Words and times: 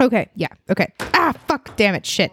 Okay, 0.00 0.28
yeah, 0.36 0.48
okay. 0.70 0.92
Ah, 1.12 1.34
fuck, 1.48 1.76
damn 1.76 1.96
it, 1.96 2.06
shit. 2.06 2.30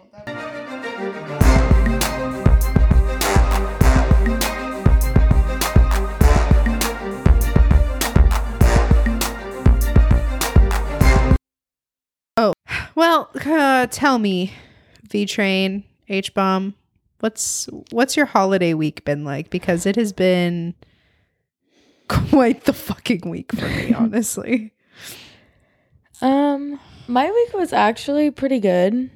Oh, 12.36 12.52
well, 12.94 13.30
uh, 13.34 13.88
tell 13.90 14.18
me, 14.20 14.52
V 15.10 15.26
Train, 15.26 15.82
H 16.08 16.34
Bomb, 16.34 16.76
what's 17.18 17.68
what's 17.90 18.16
your 18.16 18.26
holiday 18.26 18.74
week 18.74 19.04
been 19.04 19.24
like? 19.24 19.50
Because 19.50 19.86
it 19.86 19.96
has 19.96 20.12
been 20.12 20.74
quite 22.08 22.62
the 22.64 22.72
fucking 22.72 23.28
week 23.28 23.52
for 23.52 23.66
me, 23.66 23.92
honestly. 23.98 24.72
Um, 26.22 26.78
my 27.08 27.30
week 27.30 27.52
was 27.54 27.72
actually 27.72 28.30
pretty 28.30 28.60
good. 28.60 29.10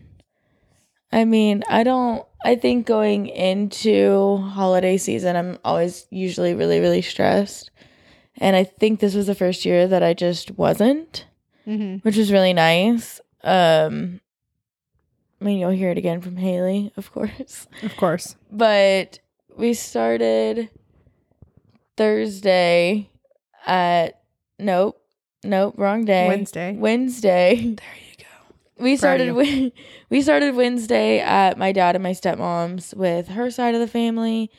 I 1.12 1.24
mean, 1.24 1.64
I 1.68 1.82
don't. 1.82 2.24
I 2.44 2.54
think 2.56 2.86
going 2.86 3.26
into 3.26 4.38
holiday 4.38 4.96
season, 4.96 5.36
I'm 5.36 5.58
always 5.64 6.06
usually 6.10 6.54
really, 6.54 6.80
really 6.80 7.02
stressed, 7.02 7.70
and 8.38 8.56
I 8.56 8.64
think 8.64 9.00
this 9.00 9.14
was 9.14 9.26
the 9.26 9.34
first 9.34 9.64
year 9.64 9.86
that 9.88 10.02
I 10.02 10.14
just 10.14 10.52
wasn't, 10.52 11.26
Mm-hmm. 11.66 11.96
which 11.98 12.16
was 12.16 12.32
really 12.32 12.52
nice. 12.54 13.20
Um, 13.44 14.20
I 15.40 15.44
mean, 15.44 15.58
you'll 15.58 15.70
hear 15.70 15.90
it 15.90 15.98
again 15.98 16.20
from 16.20 16.36
Haley, 16.36 16.92
of 16.96 17.12
course. 17.12 17.66
Of 17.82 17.96
course. 17.96 18.36
but 18.50 19.18
we 19.56 19.74
started 19.74 20.70
Thursday 21.96 23.10
at 23.66 24.20
nope, 24.58 24.99
nope, 25.42 25.74
wrong 25.76 26.04
day. 26.04 26.28
Wednesday. 26.28 26.74
Wednesday. 26.76 27.56
There 27.76 27.96
you 28.10 28.16
go. 28.18 28.84
We 28.84 28.96
started 28.96 29.32
we, 29.34 29.72
we 30.08 30.22
started 30.22 30.54
Wednesday 30.54 31.20
at 31.20 31.58
my 31.58 31.72
dad 31.72 31.96
and 31.96 32.02
my 32.02 32.12
stepmom's 32.12 32.94
with 32.94 33.28
her 33.28 33.50
side 33.50 33.74
of 33.74 33.80
the 33.80 33.88
family. 33.88 34.50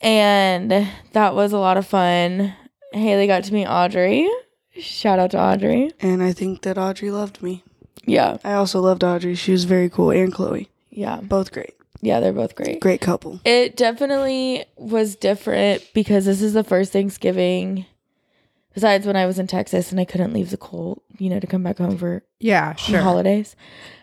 And 0.00 0.70
that 1.12 1.34
was 1.34 1.52
a 1.52 1.58
lot 1.58 1.76
of 1.76 1.86
fun. 1.86 2.54
Haley 2.92 3.26
got 3.26 3.44
to 3.44 3.52
meet 3.52 3.66
Audrey. 3.66 4.28
Shout 4.78 5.18
out 5.18 5.32
to 5.32 5.40
Audrey. 5.40 5.90
And 6.00 6.22
I 6.22 6.32
think 6.32 6.62
that 6.62 6.78
Audrey 6.78 7.10
loved 7.10 7.42
me. 7.42 7.64
Yeah. 8.04 8.38
I 8.44 8.54
also 8.54 8.80
loved 8.80 9.02
Audrey. 9.04 9.34
She 9.34 9.52
was 9.52 9.64
very 9.64 9.90
cool. 9.90 10.10
And 10.10 10.32
Chloe. 10.32 10.70
Yeah. 10.90 11.20
Both 11.20 11.52
great. 11.52 11.74
Yeah, 12.00 12.20
they're 12.20 12.32
both 12.32 12.54
great. 12.54 12.80
Great 12.80 13.00
couple. 13.00 13.40
It 13.44 13.76
definitely 13.76 14.64
was 14.76 15.16
different 15.16 15.84
because 15.94 16.24
this 16.26 16.40
is 16.40 16.52
the 16.52 16.62
first 16.62 16.92
Thanksgiving 16.92 17.86
besides 18.78 19.06
when 19.08 19.16
I 19.16 19.26
was 19.26 19.40
in 19.40 19.48
Texas 19.48 19.90
and 19.90 20.00
I 20.00 20.04
couldn't 20.04 20.32
leave 20.32 20.50
the 20.50 20.56
cold, 20.56 21.02
you 21.18 21.28
know, 21.28 21.40
to 21.40 21.46
come 21.48 21.64
back 21.64 21.78
home 21.78 21.98
for 21.98 22.22
Yeah, 22.38 22.74
the 22.74 22.78
sure. 22.78 23.00
holidays. 23.00 23.56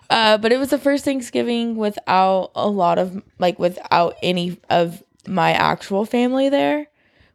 Uh, 0.09 0.37
but 0.37 0.51
it 0.51 0.57
was 0.59 0.69
the 0.69 0.77
first 0.77 1.05
Thanksgiving 1.05 1.77
without 1.77 2.51
a 2.55 2.67
lot 2.67 2.97
of 2.99 3.23
like 3.39 3.57
without 3.57 4.15
any 4.21 4.59
of 4.69 5.01
my 5.27 5.51
actual 5.53 6.03
family 6.05 6.49
there, 6.49 6.87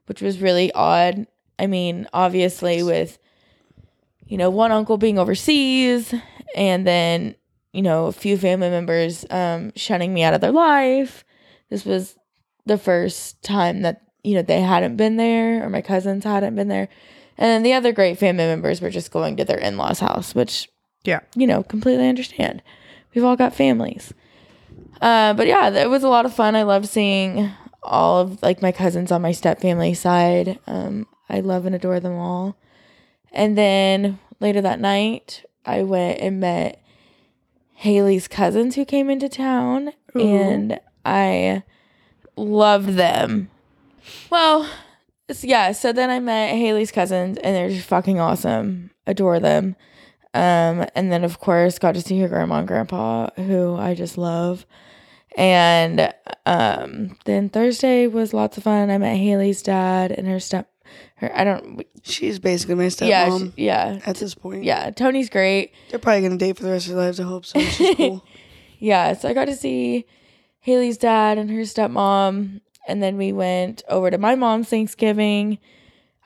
which 0.05 0.21
was 0.21 0.39
really 0.43 0.71
odd. 0.73 1.27
I 1.59 1.67
mean, 1.67 2.07
obviously 2.13 2.83
with 2.83 3.19
you 4.27 4.37
know 4.37 4.51
one 4.51 4.71
uncle 4.71 4.99
being 4.99 5.19
overseas 5.19 6.15
and 6.55 6.87
then 6.87 7.35
you 7.73 7.81
know 7.83 8.07
a 8.07 8.13
few 8.13 8.37
family 8.37 8.69
members 8.71 9.25
um, 9.31 9.73
shutting 9.77 10.13
me 10.13 10.23
out 10.23 10.35
of 10.35 10.43
their 10.43 10.53
life. 10.53 11.25
This 11.71 11.87
was 11.87 12.17
the 12.67 12.77
first 12.79 13.43
time 13.43 13.81
that 13.83 14.03
you 14.23 14.35
know 14.35 14.43
they 14.43 14.61
hadn't 14.61 14.97
been 14.97 15.17
there 15.17 15.65
or 15.65 15.71
my 15.71 15.81
cousins 15.81 16.25
hadn't 16.25 16.55
been 16.55 16.69
there, 16.69 16.89
and 17.41 17.49
then 17.49 17.63
the 17.65 17.73
other 17.73 17.91
great 17.93 18.19
family 18.19 18.45
members 18.45 18.81
were 18.81 18.91
just 18.91 19.11
going 19.11 19.37
to 19.39 19.45
their 19.45 19.59
in 19.59 19.77
laws' 19.77 19.99
house, 19.99 20.35
which 20.35 20.69
Yeah. 21.05 21.21
you 21.35 21.47
know, 21.49 21.63
completely 21.65 22.09
understand. 22.09 22.63
We've 23.15 23.25
all 23.25 23.37
got 23.37 23.55
families. 23.55 24.13
Uh, 25.01 25.33
but 25.35 25.47
yeah, 25.49 25.71
it 25.71 25.91
was 25.91 26.05
a 26.05 26.09
lot 26.09 26.27
of 26.27 26.33
fun. 26.35 26.55
I 26.55 26.63
love 26.63 26.87
seeing 26.87 27.51
all 27.83 28.21
of 28.21 28.43
like 28.43 28.61
my 28.63 28.71
cousins 28.71 29.11
on 29.11 29.23
my 29.23 29.33
step 29.33 29.61
family 29.61 29.95
side. 29.95 30.59
Um, 30.67 31.07
I 31.29 31.41
love 31.41 31.65
and 31.67 31.75
adore 31.75 31.99
them 32.01 32.13
all. 32.19 32.57
And 33.33 33.57
then 33.57 34.19
later 34.39 34.61
that 34.61 34.79
night, 34.81 35.45
I 35.65 35.83
went 35.83 36.21
and 36.21 36.39
met 36.41 36.83
Haley's 37.75 38.29
cousins 38.29 38.75
who 38.75 38.85
came 38.85 39.09
into 39.09 39.29
town, 39.29 39.93
Ooh. 40.17 40.21
and 40.21 40.79
I 41.05 41.63
loved 42.37 42.91
them. 42.91 43.49
Well, 44.29 44.69
yeah. 45.43 45.73
So 45.73 45.93
then 45.93 46.11
I 46.11 46.21
met 46.21 46.55
Haley's 46.55 46.91
cousins, 46.93 47.39
and 47.39 47.55
they're 47.57 47.69
just 47.71 47.87
fucking 47.89 48.19
awesome. 48.21 48.91
Adore 49.07 49.41
them. 49.41 49.77
Um, 50.33 50.87
and 50.95 51.11
then 51.11 51.25
of 51.25 51.41
course 51.41 51.79
got 51.81 51.95
to 51.95 52.01
see 52.01 52.21
her 52.21 52.29
grandma 52.29 52.59
and 52.61 52.69
grandpa, 52.69 53.31
who 53.37 53.75
I 53.77 53.95
just 53.95 54.17
love. 54.17 54.65
And 55.37 56.13
um, 56.47 57.17
then 57.25 57.49
Thursday 57.49 58.07
was 58.07 58.33
lots 58.35 58.57
of 58.59 58.65
fun. 58.65 58.91
I 58.91 58.99
met 58.99 59.17
Haley's 59.17 59.63
dad 59.63 60.13
and 60.13 60.27
her 60.29 60.39
step. 60.41 60.71
Her 61.17 61.37
I 61.37 61.45
don't. 61.45 61.85
She's 62.03 62.39
basically 62.39 62.75
my 62.77 62.85
stepmom 62.87 63.09
Yeah, 63.09 63.39
she- 63.39 63.53
yeah, 63.57 64.01
at 64.07 64.17
this 64.17 64.35
point. 64.35 64.65
yeah. 64.65 64.91
Tony's 64.91 65.31
great. 65.31 65.73
They're 65.91 65.99
probably 65.99 66.21
going 66.21 66.39
to 66.39 66.45
date 66.45 66.57
for 66.57 66.63
the 66.65 66.71
rest 66.71 66.89
of 66.89 66.95
their 66.95 67.05
lives. 67.07 67.21
I 67.21 67.25
hope 67.25 67.45
so. 67.47 67.59
She's 67.61 67.95
cool. 67.97 68.25
Yeah, 68.79 69.13
so 69.15 69.29
I 69.29 69.35
got 69.35 69.45
to 69.47 69.55
see 69.57 70.07
Haley's 70.61 70.97
dad 70.97 71.39
and 71.39 71.51
her 71.51 71.61
stepmom, 71.63 72.61
and 72.89 73.03
then 73.03 73.17
we 73.17 73.33
went 73.33 73.83
over 73.89 74.11
to 74.11 74.19
my 74.19 74.35
mom's 74.35 74.69
Thanksgiving. 74.69 75.59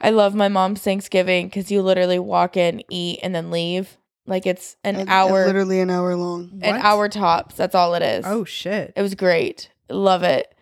I 0.00 0.10
love 0.10 0.34
my 0.34 0.48
mom's 0.48 0.80
Thanksgiving 0.80 1.46
because 1.46 1.70
you 1.70 1.82
literally 1.82 2.18
walk 2.18 2.56
in, 2.56 2.82
eat, 2.90 3.20
and 3.22 3.34
then 3.34 3.50
leave. 3.50 3.96
Like 4.26 4.46
it's 4.46 4.76
an 4.84 5.08
hour, 5.08 5.46
Literally 5.46 5.80
an 5.80 5.90
hour 5.90 6.16
long. 6.16 6.58
an 6.62 6.76
What? 6.76 6.84
hour 6.84 7.08
tops. 7.08 7.56
That's 7.56 7.74
all 7.74 7.94
it 7.94 8.02
is. 8.02 8.24
Oh 8.26 8.44
shit. 8.44 8.92
It 8.96 9.02
was 9.02 9.14
great. 9.14 9.70
Love 9.90 10.22
it. 10.22 10.52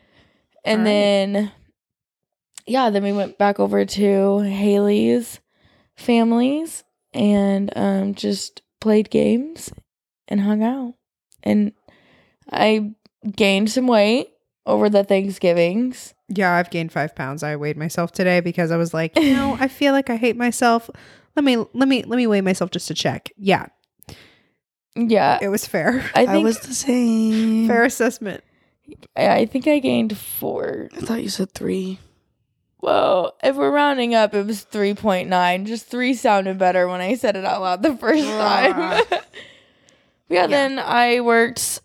And 0.65 0.81
right. 0.81 0.85
then, 0.85 1.53
yeah, 2.67 2.91
then 2.91 3.03
we 3.05 3.13
went 3.13 3.39
back 3.39 3.61
over 3.61 3.85
to 3.85 4.39
Haley's 4.41 5.41
families 5.97 6.83
and 7.13 7.73
um, 7.77 8.15
just 8.15 8.63
played 8.81 9.11
games 9.11 9.71
and 10.29 10.41
hung 10.41 10.63
out. 10.63 10.95
And 11.43 11.73
I 12.51 12.95
gained 13.37 13.71
some 13.71 13.87
weight 13.87 14.29
over 14.67 14.89
the 14.89 15.05
Thanksgivings. 15.05 16.15
Yeah, 16.29 16.55
I've 16.55 16.71
gained 16.71 16.93
five 16.93 17.15
pounds. 17.15 17.43
I 17.43 17.57
weighed 17.57 17.77
myself 17.77 18.13
today 18.13 18.41
because 18.41 18.71
I 18.71 18.77
was 18.77 18.95
like, 18.95 19.17
you 19.19 19.35
know, 19.35 19.57
I 19.61 19.69
feel 19.69 19.93
like 19.93 20.11
I 20.11 20.17
hate 20.17 20.37
myself. 20.37 20.89
Let 21.37 21.45
me 21.45 21.57
let 21.57 21.89
me 21.89 22.03
let 22.05 22.17
me 22.17 22.27
weigh 22.27 22.41
myself 22.41 22.71
just 22.71 22.89
to 22.89 22.95
check. 22.95 23.31
Yeah, 23.37 23.67
Yeah, 24.95 25.39
it 25.41 25.49
was 25.49 25.67
fair. 25.67 26.05
I 26.15 26.25
I, 26.29 26.39
was 26.39 26.61
the 26.61 26.75
same. 26.75 27.67
Fair 27.67 27.85
assessment. 27.85 28.45
I 29.17 29.29
I 29.29 29.47
think 29.47 29.67
I 29.67 29.79
gained 29.79 30.17
four. 30.17 30.89
I 30.97 31.01
thought 31.01 31.23
you 31.23 31.31
said 31.31 31.53
three. 31.53 31.99
Well, 32.83 33.37
if 33.45 33.55
we're 33.55 33.71
rounding 33.71 34.13
up, 34.17 34.35
it 34.35 34.45
was 34.45 34.67
3.9. 34.71 35.67
Just 35.67 35.87
three 35.87 36.15
sounded 36.15 36.59
better 36.59 36.89
when 36.89 37.01
I 37.01 37.15
said 37.15 37.37
it 37.37 37.45
out 37.45 37.63
loud 37.63 37.83
the 37.83 37.97
first 37.97 38.25
time. 38.25 39.03
Ah. 39.13 39.23
yeah, 40.29 40.47
then 40.47 40.79
I 40.79 41.21
worked 41.21 41.81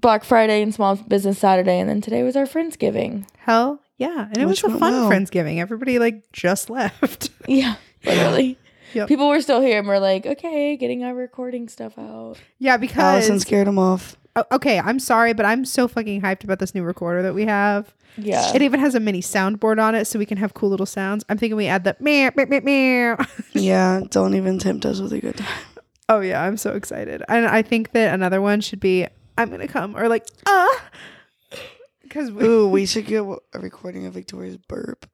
Black 0.00 0.24
Friday 0.24 0.62
and 0.62 0.74
Small 0.74 0.96
Business 0.96 1.38
Saturday, 1.38 1.78
and 1.78 1.88
then 1.88 2.00
today 2.00 2.22
was 2.22 2.36
our 2.36 2.46
Friendsgiving. 2.46 3.26
Hell 3.38 3.80
yeah, 3.98 4.28
and 4.32 4.38
it 4.38 4.46
Which 4.46 4.62
was 4.62 4.72
a 4.74 4.78
fun 4.78 4.92
well. 4.92 5.10
friendsgiving. 5.10 5.58
Everybody 5.58 5.98
like 5.98 6.30
just 6.32 6.70
left. 6.70 7.30
Yeah, 7.48 7.76
literally. 8.04 8.58
Yep. 8.92 9.06
People 9.06 9.28
were 9.28 9.40
still 9.40 9.60
here 9.60 9.78
and 9.78 9.86
we're 9.86 10.00
like, 10.00 10.26
okay, 10.26 10.76
getting 10.76 11.04
our 11.04 11.14
recording 11.14 11.68
stuff 11.68 11.96
out. 11.96 12.38
yeah, 12.58 12.76
because 12.76 12.98
Allison 12.98 13.38
scared 13.38 13.68
them 13.68 13.78
off. 13.78 14.16
O- 14.34 14.44
okay, 14.50 14.80
I'm 14.80 14.98
sorry, 14.98 15.32
but 15.32 15.46
I'm 15.46 15.64
so 15.64 15.86
fucking 15.86 16.22
hyped 16.22 16.42
about 16.42 16.58
this 16.58 16.74
new 16.74 16.82
recorder 16.82 17.22
that 17.22 17.32
we 17.32 17.44
have. 17.44 17.94
Yeah. 18.16 18.50
It 18.52 18.62
even 18.62 18.80
has 18.80 18.96
a 18.96 19.00
mini 19.00 19.20
soundboard 19.22 19.80
on 19.80 19.94
it, 19.94 20.06
so 20.06 20.18
we 20.18 20.26
can 20.26 20.38
have 20.38 20.54
cool 20.54 20.70
little 20.70 20.86
sounds. 20.86 21.24
I'm 21.28 21.38
thinking 21.38 21.56
we 21.56 21.68
add 21.68 21.84
the 21.84 21.96
meow 22.00 22.30
meow 22.36 22.46
meow 22.48 22.60
meow. 22.64 23.16
Yeah, 23.52 24.00
don't 24.10 24.34
even 24.34 24.58
tempt 24.58 24.84
us 24.84 24.98
with 24.98 25.12
a 25.12 25.20
good 25.20 25.36
time. 25.36 25.62
Oh 26.08 26.18
yeah, 26.18 26.42
I'm 26.42 26.56
so 26.56 26.72
excited. 26.72 27.22
And 27.28 27.46
I 27.46 27.62
think 27.62 27.92
that 27.92 28.12
another 28.12 28.40
one 28.42 28.60
should 28.60 28.80
be 28.80 29.06
I'm 29.40 29.50
gonna 29.50 29.68
come 29.68 29.96
or 29.96 30.08
like 30.08 30.26
ah 30.46 30.84
because 32.02 32.28
Ooh, 32.30 32.68
we 32.68 32.84
should 32.92 33.06
get 33.06 33.22
a 33.22 33.58
recording 33.58 34.06
of 34.06 34.14
Victoria's 34.14 34.58
burp. 34.58 35.08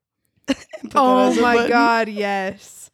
And 0.79 0.91
put 0.91 0.93
that 0.93 0.99
oh 0.99 1.41
my 1.41 1.55
button. 1.55 1.69
god 1.71 2.09
yes. 2.09 2.91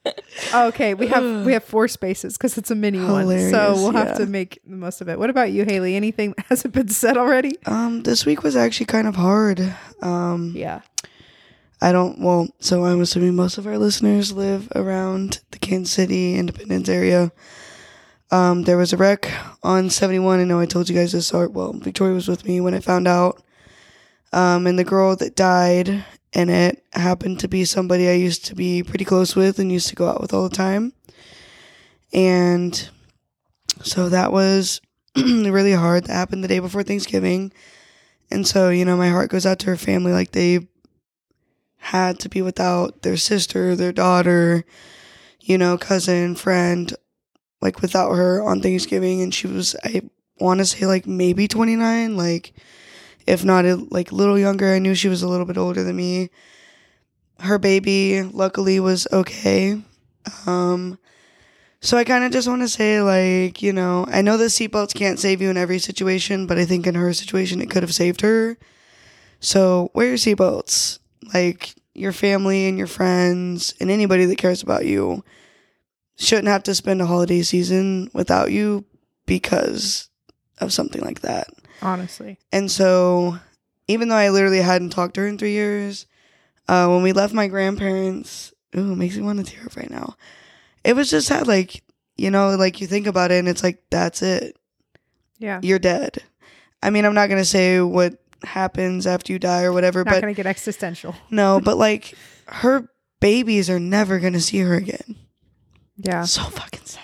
Okay, 0.53 0.93
we 0.93 1.07
have 1.07 1.45
we 1.45 1.53
have 1.57 1.63
four 1.63 1.87
spaces 1.87 2.37
because 2.37 2.57
it's 2.57 2.71
a 2.71 2.75
mini 2.75 2.99
one, 2.99 3.27
so 3.51 3.73
we'll 3.75 3.91
have 3.91 4.17
to 4.17 4.25
make 4.25 4.59
the 4.65 4.75
most 4.75 5.01
of 5.01 5.09
it. 5.09 5.19
What 5.19 5.29
about 5.29 5.51
you, 5.51 5.65
Haley? 5.65 5.95
Anything 5.95 6.33
that 6.37 6.45
hasn't 6.49 6.73
been 6.73 6.87
said 6.89 7.17
already? 7.17 7.57
Um, 7.65 8.03
this 8.03 8.25
week 8.25 8.43
was 8.43 8.55
actually 8.55 8.85
kind 8.85 9.07
of 9.07 9.15
hard. 9.15 9.75
Um, 10.01 10.53
yeah. 10.55 10.81
I 11.81 11.91
don't. 11.91 12.19
Well, 12.19 12.47
so 12.59 12.85
I'm 12.85 13.01
assuming 13.01 13.35
most 13.35 13.57
of 13.57 13.67
our 13.67 13.77
listeners 13.77 14.31
live 14.31 14.69
around 14.75 15.41
the 15.51 15.59
Kansas 15.59 15.93
City 15.93 16.35
Independence 16.35 16.87
area. 16.87 17.31
Um, 18.33 18.63
there 18.63 18.77
was 18.77 18.91
a 18.93 18.97
wreck 18.97 19.31
on 19.61 19.91
71. 19.91 20.39
I 20.39 20.43
know 20.43 20.59
I 20.59 20.65
told 20.65 20.89
you 20.89 20.95
guys 20.95 21.11
this. 21.11 21.31
Or, 21.31 21.47
well, 21.47 21.73
Victoria 21.73 22.15
was 22.15 22.27
with 22.27 22.45
me 22.45 22.59
when 22.61 22.73
I 22.73 22.79
found 22.79 23.07
out. 23.07 23.43
Um, 24.33 24.65
and 24.65 24.79
the 24.79 24.83
girl 24.83 25.15
that 25.17 25.35
died 25.35 26.03
in 26.33 26.49
it 26.49 26.83
happened 26.93 27.39
to 27.41 27.47
be 27.47 27.63
somebody 27.63 28.09
I 28.09 28.13
used 28.13 28.45
to 28.45 28.55
be 28.55 28.81
pretty 28.81 29.05
close 29.05 29.35
with 29.35 29.59
and 29.59 29.71
used 29.71 29.89
to 29.89 29.95
go 29.95 30.09
out 30.09 30.19
with 30.19 30.33
all 30.33 30.49
the 30.49 30.55
time. 30.55 30.93
And 32.11 32.89
So 33.83 34.09
that 34.09 34.31
was 34.31 34.81
really 35.15 35.73
hard. 35.73 36.05
That 36.05 36.13
happened 36.13 36.43
the 36.43 36.47
day 36.47 36.59
before 36.59 36.83
Thanksgiving. 36.83 37.53
And 38.31 38.47
so, 38.47 38.69
you 38.69 38.85
know, 38.85 38.97
my 38.97 39.09
heart 39.09 39.29
goes 39.29 39.45
out 39.45 39.59
to 39.59 39.67
her 39.67 39.77
family. 39.77 40.11
Like 40.11 40.31
they 40.31 40.67
had 41.77 42.19
to 42.21 42.29
be 42.29 42.41
without 42.41 43.03
their 43.03 43.17
sister, 43.17 43.75
their 43.75 43.91
daughter, 43.91 44.65
you 45.41 45.57
know, 45.57 45.77
cousin, 45.77 46.35
friend, 46.35 46.95
like 47.63 47.81
without 47.81 48.11
her 48.11 48.43
on 48.43 48.61
Thanksgiving. 48.61 49.21
And 49.21 49.33
she 49.33 49.47
was, 49.47 49.75
I 49.83 50.01
want 50.39 50.59
to 50.59 50.65
say, 50.65 50.85
like 50.85 51.07
maybe 51.07 51.47
29, 51.47 52.15
like 52.15 52.53
if 53.25 53.43
not 53.43 53.65
like 53.91 54.11
a 54.11 54.15
little 54.15 54.37
younger. 54.37 54.73
I 54.73 54.79
knew 54.79 54.93
she 54.93 55.07
was 55.07 55.23
a 55.23 55.27
little 55.27 55.45
bit 55.45 55.57
older 55.57 55.83
than 55.83 55.95
me. 55.95 56.29
Her 57.39 57.57
baby, 57.57 58.21
luckily, 58.21 58.79
was 58.79 59.07
okay. 59.11 59.81
Um, 60.45 60.99
so 61.81 61.97
I 61.97 62.03
kind 62.03 62.23
of 62.23 62.31
just 62.31 62.47
want 62.47 62.61
to 62.61 62.67
say, 62.67 63.01
like, 63.01 63.61
you 63.61 63.73
know, 63.73 64.05
I 64.07 64.21
know 64.21 64.37
the 64.37 64.45
seatbelts 64.45 64.93
can't 64.93 65.19
save 65.19 65.41
you 65.41 65.49
in 65.49 65.57
every 65.57 65.79
situation, 65.79 66.47
but 66.47 66.57
I 66.57 66.65
think 66.65 66.85
in 66.85 66.95
her 66.95 67.11
situation, 67.13 67.61
it 67.61 67.69
could 67.69 67.83
have 67.83 67.93
saved 67.93 68.21
her. 68.21 68.57
So 69.39 69.89
wear 69.93 70.07
your 70.07 70.17
seatbelts. 70.17 70.99
Like, 71.33 71.75
your 71.93 72.11
family 72.11 72.67
and 72.67 72.77
your 72.77 72.87
friends 72.87 73.73
and 73.79 73.91
anybody 73.91 74.25
that 74.25 74.37
cares 74.37 74.63
about 74.63 74.85
you 74.85 75.23
shouldn't 76.17 76.47
have 76.47 76.63
to 76.63 76.75
spend 76.75 77.01
a 77.01 77.05
holiday 77.05 77.41
season 77.41 78.09
without 78.13 78.51
you 78.51 78.85
because 79.25 80.09
of 80.59 80.71
something 80.73 81.01
like 81.01 81.21
that. 81.21 81.47
Honestly. 81.81 82.37
And 82.51 82.69
so, 82.71 83.37
even 83.87 84.07
though 84.09 84.15
I 84.15 84.29
literally 84.29 84.61
hadn't 84.61 84.91
talked 84.91 85.15
to 85.15 85.21
her 85.21 85.27
in 85.27 85.37
three 85.37 85.51
years, 85.51 86.05
uh, 86.67 86.87
when 86.87 87.03
we 87.03 87.11
left 87.11 87.33
my 87.33 87.47
grandparents, 87.47 88.53
ooh, 88.77 88.93
it 88.93 88.95
makes 88.95 89.17
me 89.17 89.23
want 89.23 89.45
to 89.45 89.51
tear 89.51 89.65
up 89.65 89.75
right 89.75 89.89
now. 89.89 90.15
It 90.83 90.95
was 90.95 91.09
just 91.09 91.27
sad, 91.27 91.47
like, 91.47 91.83
you 92.15 92.29
know, 92.31 92.55
like 92.55 92.79
you 92.79 92.87
think 92.87 93.07
about 93.07 93.31
it 93.31 93.39
and 93.39 93.47
it's 93.47 93.63
like, 93.63 93.83
that's 93.89 94.21
it. 94.21 94.55
Yeah. 95.39 95.59
You're 95.63 95.79
dead. 95.79 96.23
I 96.81 96.89
mean, 96.89 97.05
I'm 97.05 97.13
not 97.15 97.27
going 97.27 97.41
to 97.41 97.45
say 97.45 97.81
what 97.81 98.15
happens 98.43 99.07
after 99.07 99.33
you 99.33 99.39
die 99.39 99.63
or 99.63 99.73
whatever, 99.73 100.03
Not 100.03 100.13
but 100.15 100.21
gonna 100.21 100.33
get 100.33 100.45
existential. 100.45 101.15
no, 101.31 101.59
but 101.61 101.77
like 101.77 102.13
her 102.47 102.89
babies 103.21 103.69
are 103.69 103.79
never 103.79 104.19
going 104.19 104.33
to 104.33 104.41
see 104.41 104.59
her 104.59 104.73
again. 104.75 105.15
Yeah. 106.03 106.23
So 106.23 106.43
fucking 106.43 106.85
sad. 106.85 107.01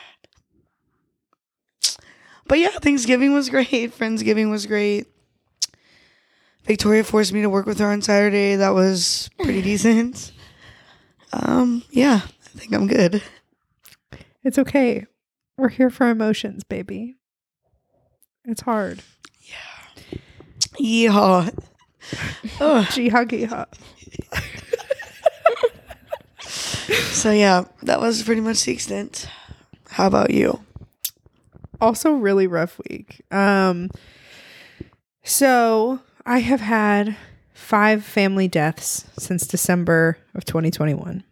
But 2.45 2.59
yeah, 2.59 2.69
Thanksgiving 2.69 3.33
was 3.33 3.49
great. 3.49 3.97
Friendsgiving 3.97 4.49
was 4.49 4.65
great. 4.65 5.07
Victoria 6.65 7.03
forced 7.03 7.33
me 7.33 7.41
to 7.41 7.49
work 7.49 7.65
with 7.65 7.79
her 7.79 7.87
on 7.87 8.01
Saturday. 8.01 8.55
That 8.55 8.73
was 8.75 9.29
pretty 9.37 9.61
decent. 9.61 10.31
Um, 11.31 11.83
yeah, 11.91 12.21
I 12.23 12.57
think 12.57 12.73
I'm 12.73 12.87
good. 12.87 13.23
It's 14.43 14.59
okay. 14.59 15.05
We're 15.57 15.69
here 15.69 15.89
for 15.89 16.09
emotions, 16.09 16.63
baby. 16.63 17.17
It's 18.45 18.61
hard. 18.61 19.01
Yeah. 19.41 20.19
Yeehaw. 20.79 21.53
Gee 22.91 23.09
huggy 23.09 23.45
hug. 23.45 23.67
So 27.11 27.31
yeah, 27.31 27.65
that 27.83 27.99
was 27.99 28.23
pretty 28.23 28.41
much 28.41 28.63
the 28.65 28.71
extent. 28.71 29.27
How 29.89 30.07
about 30.07 30.31
you? 30.31 30.59
also 31.81 32.11
really 32.13 32.47
rough 32.47 32.79
week. 32.89 33.21
Um 33.31 33.89
so 35.23 35.99
I 36.25 36.39
have 36.39 36.61
had 36.61 37.15
five 37.53 38.03
family 38.03 38.47
deaths 38.47 39.05
since 39.17 39.47
December 39.47 40.17
of 40.35 40.45
2021. 40.45 41.23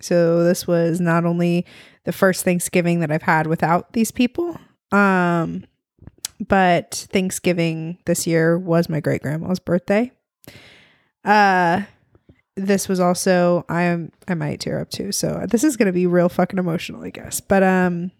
So 0.00 0.44
this 0.44 0.66
was 0.66 1.00
not 1.00 1.24
only 1.24 1.64
the 2.04 2.12
first 2.12 2.44
Thanksgiving 2.44 3.00
that 3.00 3.10
I've 3.10 3.22
had 3.22 3.46
without 3.46 3.92
these 3.92 4.10
people, 4.10 4.58
um 4.92 5.64
but 6.46 7.06
Thanksgiving 7.10 7.98
this 8.04 8.26
year 8.26 8.58
was 8.58 8.88
my 8.88 9.00
great 9.00 9.22
grandma's 9.22 9.58
birthday. 9.58 10.12
Uh 11.24 11.82
this 12.56 12.88
was 12.88 12.98
also 12.98 13.64
I 13.68 13.82
am 13.82 14.10
I 14.26 14.34
might 14.34 14.60
tear 14.60 14.80
up 14.80 14.90
too. 14.90 15.12
So 15.12 15.46
this 15.48 15.62
is 15.62 15.76
to 15.76 15.92
be 15.92 16.06
real 16.06 16.28
fucking 16.28 16.58
emotional, 16.58 17.04
I 17.04 17.10
guess. 17.10 17.40
But 17.40 17.62
um 17.62 18.10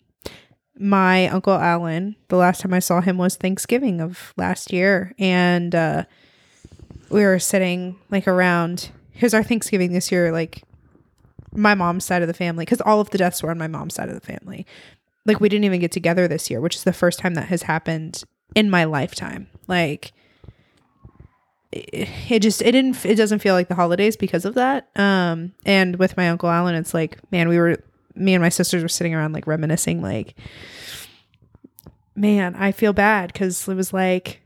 my 0.78 1.28
uncle 1.28 1.54
Alan, 1.54 2.16
the 2.28 2.36
last 2.36 2.60
time 2.60 2.74
I 2.74 2.80
saw 2.80 3.00
him 3.00 3.16
was 3.16 3.36
Thanksgiving 3.36 4.00
of 4.00 4.34
last 4.36 4.72
year 4.72 5.14
and 5.18 5.74
uh 5.74 6.04
we 7.08 7.24
were 7.24 7.38
sitting 7.38 7.96
like 8.10 8.28
around 8.28 8.90
here's 9.12 9.32
our 9.34 9.42
Thanksgiving 9.42 9.92
this 9.92 10.12
year 10.12 10.30
like 10.32 10.62
my 11.52 11.74
mom's 11.74 12.04
side 12.04 12.20
of 12.20 12.28
the 12.28 12.34
family 12.34 12.66
cuz 12.66 12.82
all 12.82 13.00
of 13.00 13.10
the 13.10 13.18
deaths 13.18 13.42
were 13.42 13.50
on 13.50 13.58
my 13.58 13.68
mom's 13.68 13.94
side 13.94 14.10
of 14.10 14.14
the 14.14 14.26
family. 14.26 14.66
Like 15.24 15.40
we 15.40 15.48
didn't 15.48 15.64
even 15.64 15.80
get 15.80 15.92
together 15.92 16.28
this 16.28 16.50
year, 16.50 16.60
which 16.60 16.76
is 16.76 16.84
the 16.84 16.92
first 16.92 17.18
time 17.18 17.34
that 17.34 17.48
has 17.48 17.62
happened 17.62 18.22
in 18.54 18.68
my 18.68 18.84
lifetime. 18.84 19.46
Like 19.66 20.12
it, 21.72 22.08
it 22.30 22.40
just 22.40 22.62
it 22.62 22.72
didn't 22.72 23.04
it 23.04 23.16
doesn't 23.16 23.40
feel 23.40 23.54
like 23.54 23.68
the 23.68 23.74
holidays 23.74 24.16
because 24.16 24.44
of 24.44 24.54
that. 24.54 24.88
Um 24.96 25.52
and 25.64 25.96
with 25.96 26.16
my 26.16 26.28
uncle 26.28 26.48
Alan 26.48 26.74
it's 26.74 26.94
like 26.94 27.18
man, 27.32 27.48
we 27.48 27.58
were 27.58 27.78
me 28.14 28.34
and 28.34 28.42
my 28.42 28.48
sisters 28.48 28.82
were 28.82 28.88
sitting 28.88 29.14
around 29.14 29.32
like 29.32 29.46
reminiscing 29.46 30.00
like 30.00 30.34
man 32.14 32.54
i 32.54 32.72
feel 32.72 32.94
bad 32.94 33.30
because 33.30 33.68
it 33.68 33.74
was 33.74 33.92
like 33.92 34.40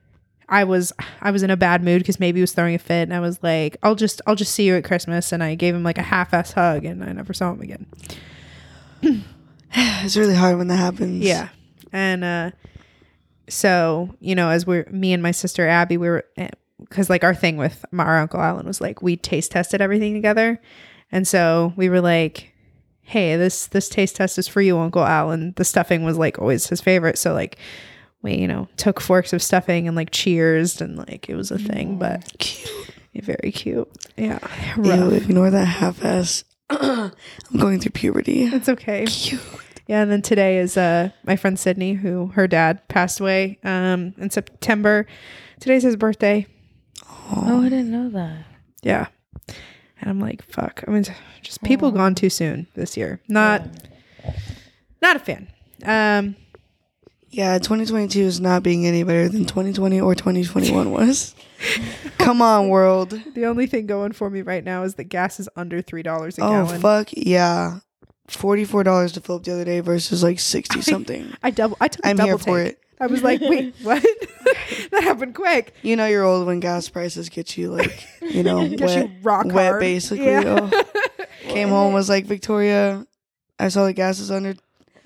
i 0.48 0.64
was 0.64 0.92
i 1.20 1.30
was 1.30 1.44
in 1.44 1.50
a 1.50 1.56
bad 1.56 1.84
mood 1.84 2.02
because 2.02 2.18
maybe 2.18 2.38
he 2.38 2.40
was 2.40 2.52
throwing 2.52 2.74
a 2.74 2.78
fit 2.80 3.02
and 3.02 3.14
i 3.14 3.20
was 3.20 3.40
like 3.44 3.76
i'll 3.84 3.94
just 3.94 4.20
i'll 4.26 4.34
just 4.34 4.52
see 4.52 4.64
you 4.66 4.74
at 4.74 4.82
christmas 4.82 5.30
and 5.30 5.40
i 5.40 5.54
gave 5.54 5.72
him 5.72 5.84
like 5.84 5.98
a 5.98 6.02
half-ass 6.02 6.50
hug 6.50 6.84
and 6.84 7.04
i 7.04 7.12
never 7.12 7.32
saw 7.32 7.52
him 7.52 7.60
again 7.60 7.86
It's 9.72 10.16
really 10.16 10.34
hard 10.34 10.58
when 10.58 10.66
that 10.66 10.78
happens. 10.78 11.22
yeah 11.22 11.50
and 11.92 12.24
uh 12.24 12.50
so 13.48 14.16
you 14.18 14.34
know 14.34 14.48
as 14.48 14.66
we're 14.66 14.84
me 14.90 15.12
and 15.12 15.22
my 15.22 15.30
sister 15.30 15.68
abby 15.68 15.96
we 15.96 16.08
were 16.08 16.24
because 16.88 17.10
like 17.10 17.24
our 17.24 17.34
thing 17.34 17.56
with 17.56 17.84
our 17.98 18.18
uncle 18.18 18.40
alan 18.40 18.66
was 18.66 18.80
like 18.80 19.02
we 19.02 19.16
taste 19.16 19.50
tested 19.52 19.80
everything 19.80 20.14
together 20.14 20.60
and 21.12 21.26
so 21.26 21.72
we 21.76 21.88
were 21.88 22.00
like 22.00 22.52
hey 23.02 23.36
this 23.36 23.66
this 23.68 23.88
taste 23.88 24.16
test 24.16 24.38
is 24.38 24.48
for 24.48 24.60
you 24.60 24.78
uncle 24.78 25.04
alan 25.04 25.52
the 25.56 25.64
stuffing 25.64 26.04
was 26.04 26.16
like 26.18 26.38
always 26.38 26.66
his 26.68 26.80
favorite 26.80 27.18
so 27.18 27.32
like 27.32 27.58
we 28.22 28.34
you 28.34 28.46
know 28.46 28.68
took 28.76 29.00
forks 29.00 29.32
of 29.32 29.42
stuffing 29.42 29.86
and 29.86 29.96
like 29.96 30.10
cheers 30.10 30.80
and 30.80 30.96
like 30.96 31.28
it 31.28 31.34
was 31.34 31.50
a 31.50 31.58
thing 31.58 31.98
but 31.98 32.24
Cute. 32.38 32.70
very 33.14 33.52
cute 33.52 33.88
yeah 34.16 34.38
Ew, 34.76 35.10
ignore 35.10 35.50
that 35.50 35.64
half 35.64 36.04
ass. 36.04 36.44
I'm 36.70 37.12
going 37.58 37.80
through 37.80 37.92
puberty. 37.92 38.44
it's 38.44 38.68
okay 38.68 39.06
Cute. 39.06 39.40
Yeah, 39.86 40.02
and 40.02 40.10
then 40.12 40.22
today 40.22 40.58
is 40.58 40.76
uh 40.76 41.10
my 41.24 41.34
friend 41.34 41.58
Sydney, 41.58 41.94
who 41.94 42.28
her 42.28 42.46
dad 42.46 42.86
passed 42.86 43.18
away 43.18 43.58
um 43.64 44.14
in 44.18 44.30
September. 44.30 45.04
Today's 45.58 45.82
his 45.82 45.96
birthday. 45.96 46.46
Oh, 47.32 47.62
I 47.64 47.68
didn't 47.68 47.90
know 47.90 48.08
that. 48.10 48.44
Yeah. 48.82 49.06
And 50.00 50.08
I'm 50.10 50.20
like, 50.20 50.42
fuck. 50.42 50.82
I 50.86 50.90
mean 50.90 51.04
just 51.42 51.62
people 51.62 51.90
gone 51.90 52.14
too 52.14 52.30
soon 52.30 52.66
this 52.74 52.96
year. 52.96 53.20
Not 53.28 53.62
not 55.02 55.16
a 55.16 55.18
fan. 55.18 55.48
Um 55.84 56.36
Yeah, 57.30 57.58
2022 57.58 58.20
is 58.20 58.40
not 58.40 58.62
being 58.62 58.86
any 58.86 59.02
better 59.04 59.28
than 59.28 59.44
2020 59.44 60.00
or 60.00 60.14
2021 60.14 60.90
was. 60.90 61.34
Come 62.18 62.42
on, 62.42 62.68
world. 62.68 63.10
the 63.34 63.46
only 63.46 63.66
thing 63.66 63.86
going 63.86 64.12
for 64.12 64.30
me 64.30 64.42
right 64.42 64.64
now 64.64 64.82
is 64.82 64.94
that 64.96 65.04
gas 65.04 65.38
is 65.40 65.48
under 65.56 65.80
three 65.82 66.02
dollars 66.02 66.38
a 66.38 66.42
Oh, 66.42 66.50
gallon. 66.50 66.80
fuck 66.80 67.08
yeah. 67.12 67.80
$44 68.28 69.12
to 69.14 69.20
fill 69.20 69.36
up 69.36 69.42
the 69.44 69.52
other 69.52 69.64
day 69.64 69.80
versus 69.80 70.22
like 70.22 70.38
60 70.38 70.80
something. 70.82 71.32
I 71.42 71.50
double 71.50 71.76
I 71.80 71.88
took 71.88 72.04
a 72.04 72.08
I'm 72.08 72.16
double 72.16 72.28
here 72.28 72.38
for 72.38 72.62
take. 72.64 72.72
it. 72.74 72.80
I 73.00 73.06
was 73.06 73.22
like, 73.22 73.40
wait, 73.40 73.74
what? 73.82 74.02
that 74.90 75.02
happened 75.02 75.34
quick. 75.34 75.74
You 75.82 75.96
know 75.96 76.06
you're 76.06 76.24
old 76.24 76.46
when 76.46 76.60
gas 76.60 76.88
prices 76.88 77.28
get 77.28 77.56
you 77.56 77.70
like, 77.72 78.06
you 78.20 78.42
know, 78.42 78.68
Gets 78.68 78.82
wet, 78.82 79.08
you 79.08 79.16
rock 79.22 79.46
wet 79.46 79.54
hard. 79.70 79.80
basically. 79.80 80.26
Yeah. 80.26 80.68
Oh. 80.72 80.84
Came 81.42 81.68
home 81.70 81.92
was 81.94 82.08
like, 82.08 82.26
Victoria, 82.26 83.06
I 83.58 83.68
saw 83.68 83.84
the 83.86 83.92
gas 83.92 84.20
is 84.20 84.30
under 84.30 84.54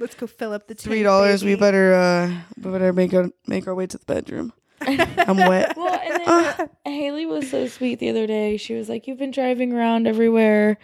Let's 0.01 0.17
go 0.17 0.27
fill 0.27 0.53
up 0.53 0.67
the 0.67 0.75
tank, 0.75 0.83
three 0.85 1.03
dollars. 1.05 1.45
We 1.45 1.53
baby. 1.53 1.61
better 1.61 1.95
uh 1.95 2.35
we 2.61 2.71
better 2.73 2.93
make 2.93 3.15
our 3.15 3.31
make 3.47 3.67
our 3.69 3.75
way 3.75 3.87
to 3.87 3.97
the 3.97 4.05
bedroom. 4.05 4.53
I'm 4.81 5.37
wet. 5.37 5.77
Well, 5.77 5.95
and 5.95 6.27
then 6.27 6.69
Haley 6.85 7.25
was 7.27 7.49
so 7.49 7.69
sweet 7.69 8.01
the 8.01 8.11
other 8.11 8.27
day. 8.27 8.57
She 8.59 8.75
was 8.75 8.89
like, 8.89 9.07
"You've 9.07 9.19
been 9.19 9.31
driving 9.31 9.73
around 9.73 10.07
everywhere, 10.09 10.77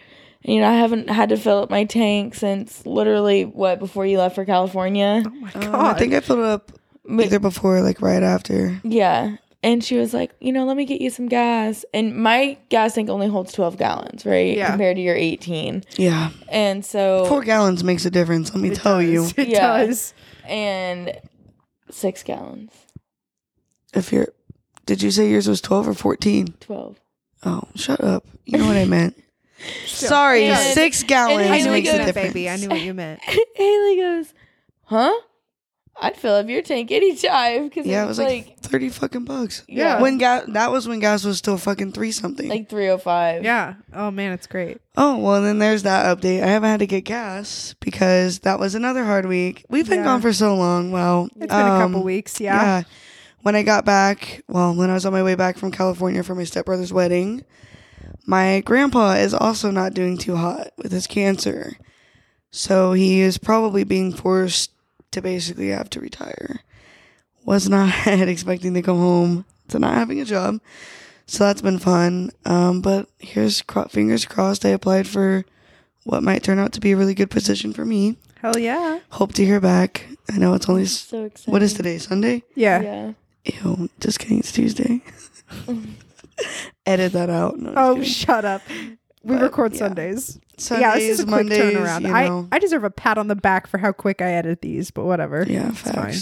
and 0.43 0.55
you 0.55 0.61
know 0.61 0.69
I 0.69 0.73
haven't 0.75 1.09
had 1.09 1.29
to 1.29 1.37
fill 1.37 1.59
up 1.63 1.69
my 1.69 1.83
tank 1.83 2.33
since 2.35 2.83
literally 2.85 3.43
what 3.45 3.77
before 3.79 4.05
you 4.07 4.17
left 4.17 4.33
for 4.35 4.45
California." 4.45 5.21
Oh 5.25 5.29
my 5.29 5.51
Um, 5.53 5.61
god. 5.71 5.95
I 5.95 5.99
think 5.99 6.13
I 6.13 6.21
filled 6.21 6.39
it 6.39 6.45
up 6.45 6.67
But- 6.71 6.80
either 7.19 7.39
before 7.39 7.77
or 7.77 7.81
like 7.81 8.01
right 8.01 8.23
after. 8.23 8.79
yeah, 8.83 9.35
and 9.63 9.83
she 9.83 9.97
was 9.97 10.13
like, 10.13 10.31
"You 10.39 10.51
know, 10.51 10.65
let 10.65 10.77
me 10.77 10.85
get 10.85 11.01
you 11.01 11.09
some 11.09 11.27
gas." 11.27 11.83
And 11.93 12.15
my 12.15 12.57
gas 12.69 12.93
tank 12.95 13.09
only 13.09 13.27
holds 13.27 13.51
twelve 13.53 13.77
gallons, 13.77 14.25
right? 14.25 14.55
Yeah. 14.57 14.69
Compared 14.69 14.95
to 14.97 15.01
your 15.01 15.15
eighteen, 15.15 15.83
Yeah. 15.97 16.29
and 16.49 16.85
so 16.85 17.25
Four 17.25 17.43
gallons 17.43 17.83
makes 17.83 18.05
a 18.05 18.11
difference, 18.11 18.53
let 18.53 18.61
me 18.61 18.69
It 18.71 18.75
tell 18.77 19.01
you. 19.01 19.27
It 19.37 19.49
Yeah. 19.49 19.85
does. 19.85 20.13
and 20.47 21.17
six 21.89 22.23
gallons, 22.23 22.71
If 23.93 24.11
you're 24.11 24.29
did 24.85 25.01
you 25.03 25.11
say 25.11 25.29
yours 25.29 25.47
was 25.47 25.61
twelve 25.61 25.87
or 25.87 25.93
fourteen? 25.93 26.55
twelve. 26.59 26.97
Oh, 27.43 27.63
shut 27.75 28.01
up. 28.03 28.23
You 28.45 28.57
know 28.59 28.67
what 28.67 28.77
I 28.77 28.85
meant. 28.85 29.15
Still. 29.85 30.09
Sorry, 30.09 30.45
And- 30.45 30.57
six 30.73 31.03
gallons 31.03 31.49
I 31.49 31.57
knew 31.59 31.65
what 31.65 31.71
makes 31.73 31.87
you 31.87 31.93
a 31.93 31.97
meant, 31.97 32.07
difference. 32.07 32.33
baby. 32.33 32.49
I 32.49 32.55
knew 32.55 32.69
what 32.69 32.81
you 32.81 32.93
meant. 32.95 33.19
Haley 33.55 33.95
goes, 33.97 34.33
"Huh?" 34.85 35.13
I'd 35.99 36.17
fill 36.17 36.33
up 36.35 36.47
your 36.49 36.61
tank 36.63 36.91
anytime 36.91 37.67
because 37.67 37.85
Yeah, 37.85 38.01
it 38.01 38.05
it 38.05 38.07
was 38.07 38.17
was 38.17 38.27
like 38.27 38.47
like, 38.47 38.59
thirty 38.59 38.89
fucking 38.89 39.25
bucks. 39.25 39.63
yeah, 39.67 40.01
When 40.01 40.17
gas, 40.17 40.45
that 40.49 40.71
was 40.71 40.87
when 40.87 40.99
gas 40.99 41.23
was 41.23 41.37
still 41.37 41.57
fucking 41.57 41.91
three 41.91 42.11
something. 42.11 42.49
like 42.49 42.69
three 42.69 42.89
oh 42.89 42.97
five. 42.97 43.43
Yeah. 43.43 43.75
Oh 43.93 44.09
man, 44.09 44.31
it's 44.31 44.47
great. 44.47 44.79
oh 44.97 45.17
well, 45.17 45.41
then 45.43 45.59
there's 45.59 45.83
that 45.83 46.05
update. 46.17 46.41
I 46.41 46.47
haven't 46.47 46.69
had 46.69 46.79
to 46.79 46.87
get 46.87 47.01
gas 47.05 47.75
because 47.79 48.39
that 48.39 48.59
was 48.59 48.73
another 48.73 49.03
hard 49.05 49.25
week. 49.27 49.63
We've 49.69 49.87
been 49.87 49.99
Yeah. 49.99 50.05
gone 50.05 50.21
for 50.21 50.33
so 50.33 50.55
long. 50.55 50.91
Well, 50.91 51.25
It's 51.35 51.47
been 51.47 51.49
a 51.67 51.77
couple 51.79 51.97
um, 51.99 52.03
weeks. 52.03 52.39
Yeah. 52.39 52.61
Yeah. 52.61 52.83
When 53.43 53.55
I 53.55 53.63
got 53.63 53.85
back, 53.85 54.43
well, 54.47 54.73
when 54.75 54.89
I 54.89 54.93
was 54.93 55.05
on 55.05 55.13
my 55.13 55.23
way 55.23 55.35
back 55.35 55.57
from 55.57 55.71
California 55.71 56.23
for 56.23 56.35
my 56.35 56.43
stepbrother's 56.45 56.93
wedding, 56.93 57.43
my 58.25 58.61
grandpa 58.61 59.13
is 59.13 59.33
also 59.33 59.71
not 59.71 59.93
doing 59.93 60.17
too 60.17 60.35
hot 60.35 60.69
with 60.77 60.91
his 60.91 61.05
cancer. 61.07 61.73
So 62.51 62.93
he 62.93 63.19
is 63.21 63.37
probably 63.37 63.83
being 63.83 64.11
forced 64.13 64.70
to 65.11 65.21
basically 65.21 65.69
have 65.69 65.89
to 65.91 65.99
retire. 65.99 66.61
Was 67.45 67.67
not 67.69 67.93
expecting 68.07 68.73
to 68.75 68.81
come 68.81 68.97
home 68.97 69.45
to 69.69 69.79
not 69.79 69.95
having 69.95 70.19
a 70.21 70.25
job. 70.25 70.59
So 71.25 71.45
that's 71.45 71.61
been 71.61 71.79
fun. 71.79 72.31
Um, 72.45 72.81
but 72.81 73.07
here's 73.19 73.61
cro- 73.61 73.85
fingers 73.85 74.25
crossed 74.25 74.65
I 74.65 74.69
applied 74.69 75.07
for 75.07 75.45
what 76.03 76.23
might 76.23 76.43
turn 76.43 76.59
out 76.59 76.73
to 76.73 76.79
be 76.81 76.91
a 76.91 76.97
really 76.97 77.13
good 77.13 77.29
position 77.29 77.73
for 77.73 77.85
me. 77.85 78.17
Hell 78.41 78.57
yeah. 78.57 78.99
Hope 79.11 79.33
to 79.35 79.45
hear 79.45 79.59
back. 79.59 80.07
I 80.31 80.37
know 80.37 80.53
it's 80.55 80.67
only, 80.67 80.85
So 80.85 81.25
excited. 81.25 81.51
what 81.51 81.61
is 81.61 81.73
today? 81.73 81.97
Sunday? 81.99 82.43
Yeah. 82.55 82.81
Yeah. 82.81 83.13
Ew, 83.63 83.89
just 83.99 84.19
kidding. 84.19 84.39
It's 84.39 84.51
Tuesday. 84.51 85.01
Edit 86.85 87.13
that 87.13 87.29
out. 87.29 87.59
No, 87.59 87.73
Oh, 87.75 88.03
shut 88.03 88.45
up. 88.45 88.61
We 89.23 89.35
But, 89.35 89.41
record 89.43 89.73
yeah. 89.73 89.79
Sundays. 89.79 90.39
kidding. 90.57 90.81
yeah, 90.81 90.95
this 90.95 91.03
is 91.03 91.19
a 91.19 91.23
Sundays, 91.23 91.47
quick 91.49 91.59
Mondays, 91.59 91.77
turnaround. 91.77 92.07
You 92.07 92.13
I, 92.13 92.27
know. 92.27 92.47
I 92.51 92.59
deserve 92.59 92.83
a 92.83 92.89
pat 92.89 93.17
on 93.17 93.27
the 93.27 93.35
back 93.35 93.67
for 93.67 93.77
how 93.77 93.91
quick 93.91 94.21
I 94.21 94.31
edit 94.33 94.61
these, 94.61 94.89
but 94.91 95.05
whatever. 95.05 95.43
yeah, 95.47 95.69
It's 95.69 95.81
fine. 95.91 96.13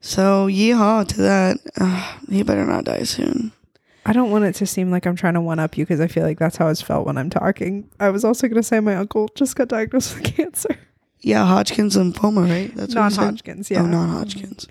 So 0.00 0.46
yeehaw 0.46 1.06
to 1.08 1.16
that. 1.22 1.58
Uh, 1.78 2.16
he 2.30 2.42
better 2.42 2.64
not 2.64 2.84
die 2.84 3.02
soon. 3.04 3.52
I 4.06 4.12
don't 4.14 4.30
want 4.30 4.44
it 4.44 4.54
to 4.56 4.66
seem 4.66 4.90
like 4.90 5.06
I'm 5.06 5.14
trying 5.16 5.34
to 5.34 5.40
one 5.42 5.58
up 5.58 5.76
you 5.76 5.84
because 5.84 6.00
I 6.00 6.06
feel 6.06 6.22
like 6.24 6.38
that's 6.38 6.56
how 6.56 6.68
it's 6.68 6.80
felt 6.80 7.06
when 7.06 7.18
I'm 7.18 7.28
talking. 7.30 7.90
I 8.00 8.08
was 8.08 8.24
also 8.24 8.48
going 8.48 8.56
to 8.56 8.62
say 8.62 8.80
my 8.80 8.96
uncle 8.96 9.28
just 9.34 9.56
got 9.56 9.68
diagnosed 9.68 10.14
with 10.16 10.24
cancer. 10.36 10.76
Yeah, 11.20 11.44
Hodgkin's 11.44 11.96
and 11.96 12.14
lymphoma, 12.14 12.48
right? 12.48 12.74
That's 12.74 12.94
what? 12.94 13.14
Non-Hodgkin's, 13.14 13.70
yeah. 13.70 13.82
Oh, 13.82 13.86
non-Hodgkin's. 13.86 14.66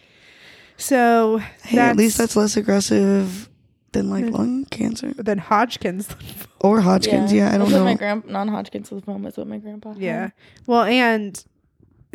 So 0.77 1.37
Hey, 1.63 1.77
at 1.77 1.95
least 1.95 2.17
that's 2.17 2.35
less 2.35 2.57
aggressive 2.57 3.48
than 3.91 4.09
like 4.09 4.25
lung 4.25 4.65
cancer 4.65 5.13
then 5.17 5.37
Hodgkin's. 5.37 6.09
or 6.61 6.81
Hodgkin's. 6.81 7.33
Yeah, 7.33 7.47
I 7.47 7.51
don't 7.57 7.59
That's 7.59 7.71
what 7.71 7.77
know. 7.79 7.85
My 7.85 7.93
grand 7.95 8.25
non-Hodgkin's 8.25 8.89
lymphoma 8.89 9.27
is 9.27 9.37
what 9.37 9.47
my 9.47 9.57
grandpa. 9.57 9.93
had. 9.93 10.01
yeah. 10.01 10.29
Well, 10.67 10.83
and 10.83 11.43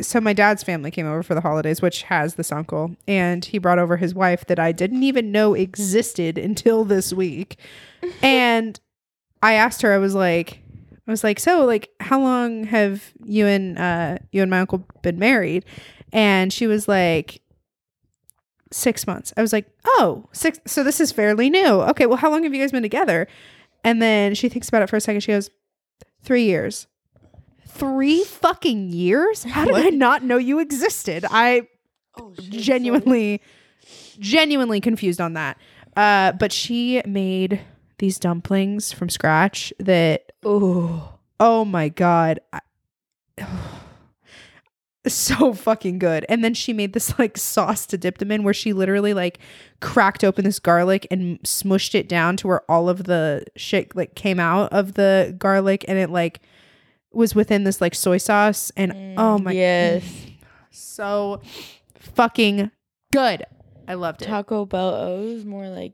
so 0.01 0.19
my 0.19 0.33
dad's 0.33 0.63
family 0.63 0.91
came 0.91 1.05
over 1.07 1.23
for 1.23 1.35
the 1.35 1.41
holidays, 1.41 1.81
which 1.81 2.03
has 2.03 2.35
this 2.35 2.51
uncle, 2.51 2.95
and 3.07 3.43
he 3.45 3.57
brought 3.57 3.79
over 3.79 3.97
his 3.97 4.13
wife 4.13 4.45
that 4.47 4.59
I 4.59 4.71
didn't 4.71 5.03
even 5.03 5.31
know 5.31 5.53
existed 5.53 6.37
until 6.37 6.83
this 6.83 7.13
week. 7.13 7.57
and 8.21 8.79
I 9.41 9.53
asked 9.53 9.81
her, 9.81 9.93
I 9.93 9.97
was 9.97 10.13
like, 10.15 10.61
I 11.07 11.11
was 11.11 11.23
like, 11.23 11.39
so 11.39 11.65
like, 11.65 11.89
how 11.99 12.19
long 12.19 12.65
have 12.65 13.13
you 13.23 13.45
and 13.45 13.77
uh 13.77 14.17
you 14.31 14.41
and 14.41 14.51
my 14.51 14.59
uncle 14.59 14.85
been 15.01 15.19
married? 15.19 15.65
And 16.11 16.51
she 16.51 16.67
was 16.67 16.87
like, 16.87 17.41
six 18.71 19.05
months. 19.07 19.33
I 19.37 19.41
was 19.41 19.53
like, 19.53 19.67
oh, 19.85 20.27
six. 20.31 20.59
So 20.65 20.83
this 20.83 20.99
is 20.99 21.11
fairly 21.11 21.49
new. 21.49 21.81
Okay, 21.81 22.05
well, 22.05 22.17
how 22.17 22.29
long 22.31 22.43
have 22.43 22.53
you 22.53 22.61
guys 22.61 22.71
been 22.71 22.83
together? 22.83 23.27
And 23.83 24.01
then 24.01 24.33
she 24.35 24.49
thinks 24.49 24.67
about 24.69 24.81
it 24.81 24.89
for 24.89 24.95
a 24.95 25.01
second. 25.01 25.21
She 25.21 25.31
goes, 25.31 25.49
three 26.23 26.43
years. 26.45 26.87
Three 27.67 28.23
fucking 28.23 28.89
years? 28.89 29.43
How 29.43 29.65
did 29.65 29.75
I 29.75 29.89
not 29.89 30.23
know 30.23 30.37
you 30.37 30.59
existed? 30.59 31.25
I 31.29 31.67
Oh, 32.17 32.33
genuinely, 32.39 33.41
genuinely 34.19 34.79
confused 34.79 35.19
on 35.19 35.33
that. 35.33 35.57
Uh, 35.97 36.31
but 36.31 36.51
she 36.53 37.01
made 37.05 37.59
these 37.99 38.17
dumplings 38.19 38.91
from 38.93 39.09
scratch 39.09 39.73
that 39.79 40.31
Oh. 40.43 41.13
oh 41.39 41.65
my 41.65 41.89
god 41.89 42.39
I, 42.53 42.59
so 45.13 45.53
fucking 45.53 45.99
good. 45.99 46.25
And 46.29 46.43
then 46.43 46.53
she 46.53 46.73
made 46.73 46.93
this 46.93 47.17
like 47.19 47.37
sauce 47.37 47.85
to 47.87 47.97
dip 47.97 48.17
them 48.17 48.31
in 48.31 48.43
where 48.43 48.53
she 48.53 48.73
literally 48.73 49.13
like 49.13 49.39
cracked 49.81 50.23
open 50.23 50.45
this 50.45 50.59
garlic 50.59 51.07
and 51.11 51.39
smushed 51.43 51.95
it 51.95 52.09
down 52.09 52.37
to 52.37 52.47
where 52.47 52.71
all 52.71 52.89
of 52.89 53.03
the 53.05 53.45
shit 53.55 53.95
like 53.95 54.15
came 54.15 54.39
out 54.39 54.71
of 54.71 54.93
the 54.93 55.35
garlic 55.37 55.85
and 55.87 55.97
it 55.97 56.09
like 56.09 56.41
was 57.11 57.35
within 57.35 57.63
this 57.63 57.81
like 57.81 57.95
soy 57.95 58.17
sauce. 58.17 58.71
And 58.75 58.91
mm, 58.91 59.15
oh 59.17 59.37
my 59.37 59.51
yes. 59.51 60.03
so 60.71 61.41
fucking 61.99 62.71
good. 63.11 63.45
I 63.87 63.93
loved 63.93 64.21
it. 64.21 64.25
Taco 64.25 64.65
Bell 64.65 64.89
oh, 64.89 65.17
O's 65.17 65.45
more 65.45 65.67
like 65.69 65.93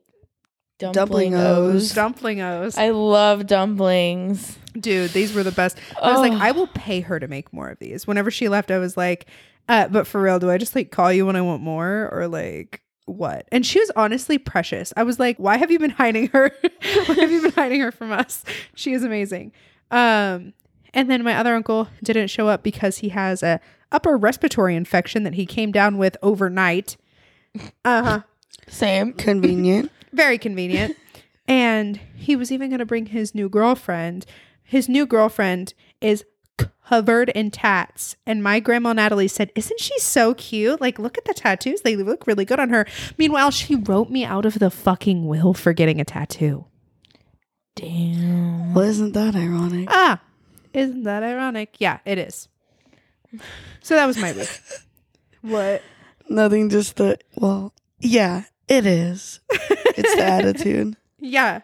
dumpling, 0.82 1.32
Dumpling 1.32 1.36
O's. 1.36 1.76
O's. 1.76 1.94
dumpling 1.94 2.42
O's. 2.42 2.78
I 2.78 2.90
love 2.90 3.48
dumplings. 3.48 4.58
Dude, 4.74 5.12
these 5.12 5.34
were 5.34 5.44
the 5.44 5.52
best. 5.52 5.78
I 6.02 6.12
was 6.12 6.20
like, 6.20 6.34
Oh. 6.34 6.40
I 6.40 6.52
will 6.52 6.68
pay 6.68 7.02
her 7.02 7.20
to 7.20 7.28
make 7.28 7.52
more 7.54 7.70
of 7.70 7.80
these. 7.80 8.08
Whenever 8.08 8.32
she 8.32 8.50
left, 8.50 8.72
I 8.72 8.78
was 8.78 8.96
like, 8.98 9.28
uh, 9.70 9.88
but 9.88 10.08
for 10.08 10.22
real, 10.22 10.40
do 10.40 10.50
I 10.50 10.58
just 10.58 10.76
like 10.76 10.92
call 10.92 11.12
you 11.14 11.26
when 11.26 11.36
I 11.36 11.42
want 11.42 11.62
more 11.62 12.10
or 12.12 12.28
like 12.28 12.82
what? 13.06 13.48
And 13.52 13.66
she 13.66 13.80
was 13.80 13.92
honestly 13.96 14.38
precious. 14.38 14.94
I 14.96 15.04
was 15.04 15.20
like, 15.20 15.38
why 15.38 15.58
have 15.58 15.72
you 15.72 15.80
been 15.80 15.90
hiding 15.92 16.28
her? 16.30 16.52
why 17.06 17.16
have 17.16 17.32
you 17.32 17.42
been 17.42 17.52
hiding 17.52 17.82
her 17.82 17.92
from 17.92 18.12
us? 18.12 18.44
She 18.76 18.94
is 18.94 19.04
amazing. 19.04 19.52
Um, 19.92 20.54
and 20.94 21.10
then 21.10 21.24
my 21.24 21.36
other 21.36 21.54
uncle 21.54 21.88
didn't 22.04 22.28
show 22.28 22.48
up 22.48 22.64
because 22.64 23.00
he 23.00 23.10
has 23.10 23.44
a 23.44 23.60
upper 23.92 24.16
respiratory 24.18 24.76
infection 24.76 25.24
that 25.24 25.34
he 25.34 25.46
came 25.46 25.72
down 25.72 25.98
with 25.98 26.16
overnight. 26.22 26.96
Uh 27.84 28.04
huh. 28.04 28.22
Same. 28.70 29.12
Convenient. 29.14 29.92
Very 30.14 30.38
convenient. 30.38 30.98
and 31.48 32.00
he 32.16 32.36
was 32.36 32.52
even 32.52 32.70
going 32.70 32.80
to 32.80 32.86
bring 32.86 33.08
his 33.08 33.36
new 33.36 33.50
girlfriend. 33.50 34.26
His 34.64 34.88
new 34.88 35.06
girlfriend 35.06 35.74
is 36.00 36.24
covered 36.86 37.30
in 37.30 37.52
tats. 37.52 38.16
And 38.26 38.44
my 38.44 38.60
grandma 38.60 38.94
Natalie 38.94 39.28
said, 39.28 39.52
Isn't 39.56 39.80
she 39.80 39.98
so 40.00 40.34
cute? 40.34 40.82
Like, 40.82 41.00
look 41.00 41.18
at 41.18 41.26
the 41.26 41.34
tattoos. 41.34 41.82
They 41.82 41.96
look 41.96 42.28
really 42.28 42.46
good 42.46 42.60
on 42.60 42.70
her. 42.70 42.86
Meanwhile, 43.18 43.52
she 43.52 43.76
wrote 43.76 44.10
me 44.10 44.26
out 44.26 44.46
of 44.46 44.60
the 44.60 44.70
fucking 44.70 45.28
will 45.28 45.54
for 45.54 45.74
getting 45.74 46.02
a 46.02 46.06
tattoo. 46.06 46.66
Damn. 47.76 48.74
Well, 48.74 48.86
isn't 48.86 49.14
that 49.14 49.36
ironic? 49.36 49.88
Ah, 49.90 50.22
isn't 50.74 51.04
that 51.04 51.24
ironic? 51.24 51.76
Yeah, 51.80 52.00
it 52.06 52.18
is. 52.18 52.48
So 53.82 53.96
that 53.96 54.06
was 54.06 54.18
my 54.18 54.34
week. 54.34 54.50
what? 55.42 55.82
Nothing, 56.30 56.70
just 56.70 56.98
the 56.98 57.18
well. 57.36 57.74
Yeah, 58.00 58.44
it 58.72 58.86
is. 58.86 59.40
It's 59.52 60.16
the 60.16 60.24
attitude. 60.26 60.96
Yeah, 61.20 61.60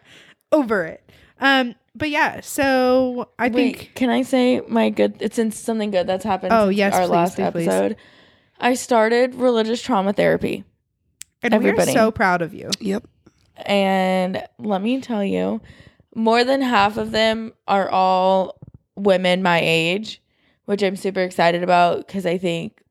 over 0.51 0.85
it. 0.85 1.03
Um, 1.39 1.75
but 1.95 2.09
yeah, 2.09 2.41
so 2.41 3.29
I 3.39 3.45
Wait, 3.47 3.53
think 3.53 3.91
can 3.95 4.09
I 4.09 4.21
say 4.21 4.61
my 4.67 4.89
good? 4.89 5.17
It's 5.19 5.39
in 5.39 5.51
something 5.51 5.91
good 5.91 6.05
that's 6.07 6.23
happened. 6.23 6.53
Oh, 6.53 6.69
yes, 6.69 6.93
our 6.93 7.01
please, 7.01 7.09
last 7.09 7.35
please, 7.35 7.51
please. 7.51 7.67
episode. 7.67 7.95
I 8.59 8.73
started 8.73 9.35
religious 9.35 9.81
trauma 9.81 10.13
therapy, 10.13 10.63
and 11.41 11.53
everybody. 11.53 11.89
we're 11.91 11.93
so 11.93 12.11
proud 12.11 12.41
of 12.41 12.53
you. 12.53 12.69
Yep. 12.79 13.07
and 13.65 14.43
let 14.59 14.81
me 14.81 14.99
tell 15.01 15.23
you, 15.23 15.61
more 16.15 16.43
than 16.43 16.61
half 16.61 16.97
of 16.97 17.11
them 17.11 17.53
are 17.67 17.89
all 17.89 18.59
women 18.95 19.41
my 19.43 19.59
age, 19.61 20.21
which 20.65 20.81
I'm 20.83 20.95
super 20.95 21.21
excited 21.21 21.63
about 21.63 22.05
because 22.07 22.25
I 22.25 22.37
think 22.39 22.81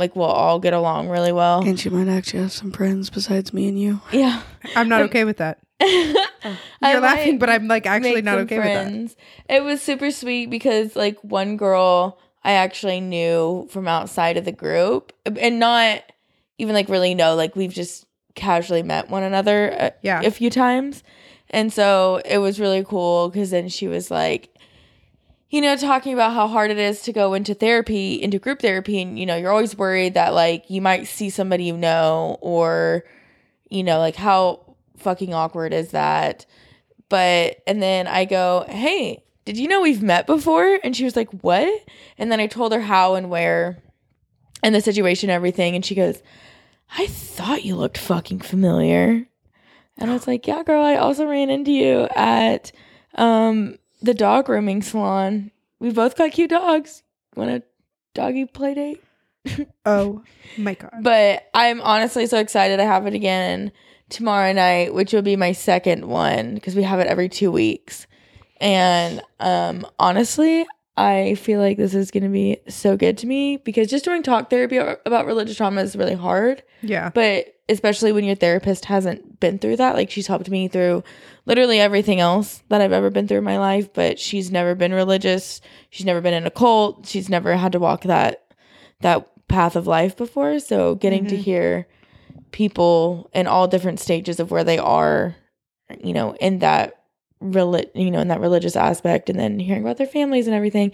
like 0.00 0.16
we'll 0.16 0.26
all 0.26 0.58
get 0.58 0.72
along 0.72 1.08
really 1.08 1.30
well. 1.32 1.62
And 1.64 1.78
she 1.78 1.88
might 1.90 2.08
actually 2.08 2.40
have 2.42 2.52
some 2.52 2.72
friends 2.72 3.08
besides 3.10 3.52
me 3.52 3.68
and 3.68 3.78
you. 3.78 4.00
Yeah, 4.12 4.42
I'm 4.74 4.88
not 4.88 5.02
okay 5.08 5.24
with 5.24 5.36
that. 5.36 5.58
You're 5.80 7.00
laughing, 7.00 7.38
but 7.38 7.48
I'm 7.50 7.68
like 7.68 7.86
actually 7.86 8.14
make 8.16 8.24
not 8.24 8.32
some 8.32 8.40
okay 8.42 8.56
with 8.58 8.66
that. 8.66 8.84
friends. 8.86 9.16
It 9.48 9.62
was 9.62 9.80
super 9.80 10.10
sweet 10.10 10.50
because 10.50 10.96
like 10.96 11.18
one 11.22 11.56
girl 11.56 12.18
I 12.42 12.52
actually 12.52 13.00
knew 13.00 13.68
from 13.70 13.86
outside 13.86 14.36
of 14.36 14.44
the 14.44 14.52
group 14.52 15.12
and 15.24 15.58
not 15.58 16.02
even 16.58 16.74
like 16.74 16.88
really 16.88 17.14
know 17.14 17.34
like 17.34 17.54
we've 17.56 17.72
just 17.72 18.06
casually 18.34 18.82
met 18.82 19.10
one 19.10 19.22
another 19.22 19.68
a, 19.68 19.92
Yeah. 20.02 20.20
a 20.22 20.30
few 20.30 20.50
times. 20.50 21.02
And 21.50 21.72
so 21.72 22.20
it 22.24 22.38
was 22.38 22.60
really 22.60 22.84
cool 22.84 23.30
cuz 23.30 23.50
then 23.50 23.68
she 23.68 23.88
was 23.88 24.10
like 24.10 24.54
you 25.50 25.60
know 25.60 25.76
talking 25.76 26.14
about 26.14 26.32
how 26.32 26.46
hard 26.46 26.70
it 26.70 26.78
is 26.78 27.02
to 27.02 27.12
go 27.12 27.34
into 27.34 27.54
therapy, 27.54 28.22
into 28.22 28.38
group 28.38 28.60
therapy 28.60 29.02
and 29.02 29.18
you 29.18 29.26
know 29.26 29.36
you're 29.36 29.50
always 29.50 29.76
worried 29.76 30.14
that 30.14 30.32
like 30.32 30.70
you 30.70 30.80
might 30.80 31.06
see 31.06 31.28
somebody 31.28 31.64
you 31.64 31.76
know 31.76 32.38
or 32.40 33.04
you 33.68 33.82
know 33.82 33.98
like 33.98 34.16
how 34.16 34.76
fucking 34.96 35.34
awkward 35.34 35.72
is 35.72 35.90
that? 35.90 36.46
But 37.08 37.60
and 37.66 37.82
then 37.82 38.06
I 38.06 38.24
go, 38.24 38.64
"Hey, 38.68 39.24
did 39.44 39.58
you 39.58 39.66
know 39.66 39.80
we've 39.80 40.02
met 40.02 40.26
before?" 40.26 40.78
And 40.84 40.96
she 40.96 41.04
was 41.04 41.16
like, 41.16 41.30
"What?" 41.42 41.84
And 42.16 42.30
then 42.30 42.38
I 42.38 42.46
told 42.46 42.72
her 42.72 42.80
how 42.80 43.16
and 43.16 43.28
where 43.28 43.82
and 44.62 44.74
the 44.74 44.80
situation 44.80 45.30
and 45.30 45.34
everything 45.34 45.74
and 45.74 45.84
she 45.84 45.96
goes, 45.96 46.22
"I 46.96 47.08
thought 47.08 47.64
you 47.64 47.74
looked 47.74 47.98
fucking 47.98 48.40
familiar." 48.40 49.26
And 49.98 50.10
I 50.10 50.14
was 50.14 50.28
like, 50.28 50.46
"Yeah, 50.46 50.62
girl, 50.62 50.84
I 50.84 50.94
also 50.94 51.26
ran 51.26 51.50
into 51.50 51.72
you 51.72 52.06
at 52.14 52.70
um 53.16 53.76
the 54.02 54.14
dog 54.14 54.46
grooming 54.46 54.82
salon. 54.82 55.50
We 55.78 55.90
both 55.90 56.16
got 56.16 56.32
cute 56.32 56.50
dogs. 56.50 57.02
Want 57.36 57.50
a 57.50 57.62
doggy 58.14 58.46
play 58.46 58.74
date?" 58.74 59.02
Oh 59.86 60.22
my 60.58 60.74
god. 60.74 61.00
But 61.00 61.48
I'm 61.54 61.80
honestly 61.80 62.26
so 62.26 62.38
excited 62.38 62.76
to 62.76 62.84
have 62.84 63.06
it 63.06 63.14
again 63.14 63.72
tomorrow 64.10 64.52
night, 64.52 64.92
which 64.92 65.12
will 65.12 65.22
be 65.22 65.36
my 65.36 65.52
second 65.52 66.06
one 66.06 66.54
because 66.54 66.76
we 66.76 66.82
have 66.82 67.00
it 67.00 67.06
every 67.06 67.28
two 67.28 67.50
weeks. 67.50 68.06
And 68.60 69.22
um, 69.38 69.86
honestly, 69.98 70.66
I 71.00 71.34
feel 71.36 71.60
like 71.60 71.76
this 71.78 71.94
is 71.94 72.10
going 72.10 72.22
to 72.24 72.28
be 72.28 72.58
so 72.68 72.96
good 72.96 73.16
to 73.18 73.26
me 73.26 73.56
because 73.56 73.88
just 73.88 74.04
doing 74.04 74.22
talk 74.22 74.50
therapy 74.50 74.76
about 74.76 75.26
religious 75.26 75.56
trauma 75.56 75.80
is 75.82 75.96
really 75.96 76.14
hard. 76.14 76.62
yeah. 76.82 77.10
But 77.14 77.54
especially 77.68 78.10
when 78.12 78.24
your 78.24 78.34
therapist 78.34 78.84
hasn't 78.86 79.38
been 79.40 79.58
through 79.58 79.76
that, 79.76 79.94
like 79.94 80.10
she's 80.10 80.26
helped 80.26 80.50
me 80.50 80.66
through 80.68 81.04
literally 81.46 81.78
everything 81.80 82.18
else 82.20 82.62
that 82.68 82.80
I've 82.80 82.92
ever 82.92 83.10
been 83.10 83.28
through 83.28 83.38
in 83.38 83.44
my 83.44 83.58
life, 83.58 83.92
but 83.94 84.18
she's 84.18 84.50
never 84.50 84.74
been 84.74 84.92
religious. 84.92 85.60
She's 85.90 86.04
never 86.06 86.20
been 86.20 86.34
in 86.34 86.46
a 86.46 86.50
cult. 86.50 87.06
She's 87.06 87.28
never 87.28 87.56
had 87.56 87.72
to 87.72 87.78
walk 87.78 88.02
that 88.02 88.42
that 89.00 89.28
path 89.48 89.76
of 89.76 89.86
life 89.86 90.16
before. 90.16 90.58
So 90.60 90.96
getting 90.96 91.26
to 91.28 91.36
Mhm. 91.36 91.40
hear 91.42 91.86
people 92.52 93.30
in 93.32 93.46
all 93.46 93.68
different 93.68 94.00
stages 94.00 94.40
of 94.40 94.50
where 94.50 94.64
they 94.64 94.78
are, 94.78 95.36
you 96.02 96.12
know, 96.12 96.34
in 96.40 96.58
that 96.60 96.94
reli- 97.42 97.90
you 97.94 98.10
know, 98.10 98.20
in 98.20 98.28
that 98.28 98.40
religious 98.40 98.76
aspect 98.76 99.30
and 99.30 99.38
then 99.38 99.58
hearing 99.58 99.82
about 99.82 99.96
their 99.96 100.06
families 100.06 100.46
and 100.46 100.54
everything. 100.54 100.90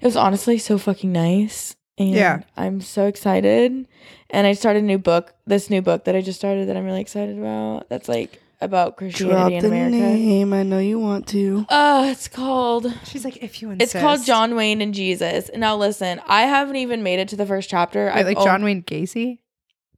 It 0.00 0.04
was 0.04 0.16
honestly 0.16 0.58
so 0.58 0.78
fucking 0.78 1.12
nice. 1.12 1.76
And 1.98 2.10
Yeah. 2.10 2.40
I'm 2.56 2.80
so 2.80 3.06
excited. 3.06 3.86
And 4.30 4.46
I 4.46 4.52
started 4.54 4.82
a 4.84 4.86
new 4.86 4.98
book, 4.98 5.34
this 5.46 5.68
new 5.70 5.82
book 5.82 6.04
that 6.04 6.16
I 6.16 6.20
just 6.22 6.38
started 6.38 6.68
that 6.68 6.76
I'm 6.76 6.84
really 6.84 7.00
excited 7.00 7.38
about. 7.38 7.88
That's 7.88 8.08
like 8.08 8.40
about 8.62 8.96
Christianity 8.96 9.34
Drop 9.34 9.48
Christianity 9.50 9.66
in 9.66 9.90
the 9.90 9.98
America. 9.98 10.18
name. 10.18 10.52
I 10.52 10.62
know 10.62 10.78
you 10.78 10.98
want 10.98 11.26
to. 11.28 11.66
Uh, 11.68 12.08
it's 12.10 12.28
called 12.28 12.92
She's 13.04 13.24
like, 13.24 13.38
if 13.42 13.60
you 13.62 13.70
insist. 13.70 13.94
it's 13.94 14.02
called 14.02 14.24
John 14.24 14.54
Wayne 14.54 14.80
and 14.82 14.94
Jesus. 14.94 15.50
Now 15.54 15.76
listen, 15.76 16.20
I 16.26 16.42
haven't 16.42 16.76
even 16.76 17.02
made 17.02 17.18
it 17.18 17.28
to 17.28 17.36
the 17.36 17.46
first 17.46 17.68
chapter. 17.70 18.06
Wait, 18.06 18.12
I've 18.20 18.26
like 18.26 18.38
o- 18.38 18.44
John 18.44 18.62
Wayne 18.62 18.82
Gacy. 18.82 19.38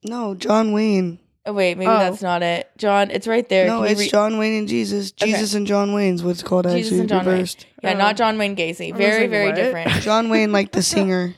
No, 0.04 0.35
John 0.35 0.73
Wayne. 0.73 1.18
Oh, 1.44 1.52
wait, 1.52 1.76
maybe 1.76 1.88
Oh. 1.90 1.99
that's 1.99 2.22
not 2.22 2.42
it. 2.44 2.70
John, 2.78 3.11
it's 3.11 3.26
right 3.26 3.49
there. 3.49 3.66
No, 3.66 3.78
Can 3.78 3.87
you 3.87 3.90
it's 3.92 4.00
re- 4.02 4.08
John 4.11 4.38
Wayne 4.38 4.61
and 4.61 4.68
Jesus. 4.68 5.12
Okay. 5.20 5.32
Jesus 5.32 5.54
and 5.54 5.66
John 5.66 5.92
Wayne's 5.92 6.22
what's 6.22 6.42
called 6.42 6.66
Jesus 6.66 6.87
actually 6.87 7.00
and 7.00 7.08
John 7.08 7.25
Wayne. 7.26 7.34
reversed. 7.34 7.66
Yeah, 7.82 7.94
Oh. 7.94 7.99
not 7.99 8.16
John 8.16 8.38
Wayne 8.38 8.54
Gacy. 8.54 8.92
Was 8.92 8.99
Very, 8.99 9.22
like, 9.22 9.30
very 9.30 9.46
what? 9.49 9.54
different. 9.56 9.90
John 10.02 10.28
Wayne, 10.28 10.52
like 10.52 10.70
the 10.70 10.82
singer, 10.94 11.34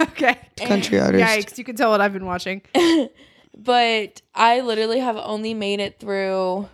okay. 0.00 0.36
country 0.56 1.00
artist. 1.00 1.24
Yikes! 1.24 1.58
You 1.58 1.64
can 1.64 1.74
tell 1.74 1.90
what 1.90 2.00
I've 2.00 2.12
been 2.12 2.26
watching. 2.26 2.62
but 3.56 4.22
I 4.34 4.60
literally 4.60 5.00
have 5.00 5.16
only 5.16 5.54
made 5.54 5.80
it 5.80 5.98
through 5.98 6.68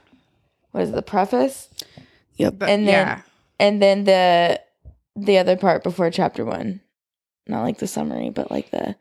what 0.72 0.82
is 0.82 0.90
it, 0.90 0.94
the 0.94 1.02
preface 1.02 1.68
Yep. 2.36 2.54
But, 2.58 2.68
And 2.68 2.86
then- 2.86 3.06
yeah. 3.06 3.20
and 3.58 3.80
then 3.80 4.04
the 4.04 4.60
the 5.18 5.38
other 5.38 5.56
part 5.56 5.82
before 5.82 6.10
chapter 6.10 6.44
one. 6.44 6.80
Not 7.48 7.62
like 7.62 7.78
the 7.78 7.86
summary, 7.86 8.28
but 8.28 8.50
like 8.50 8.70
the 8.70 8.96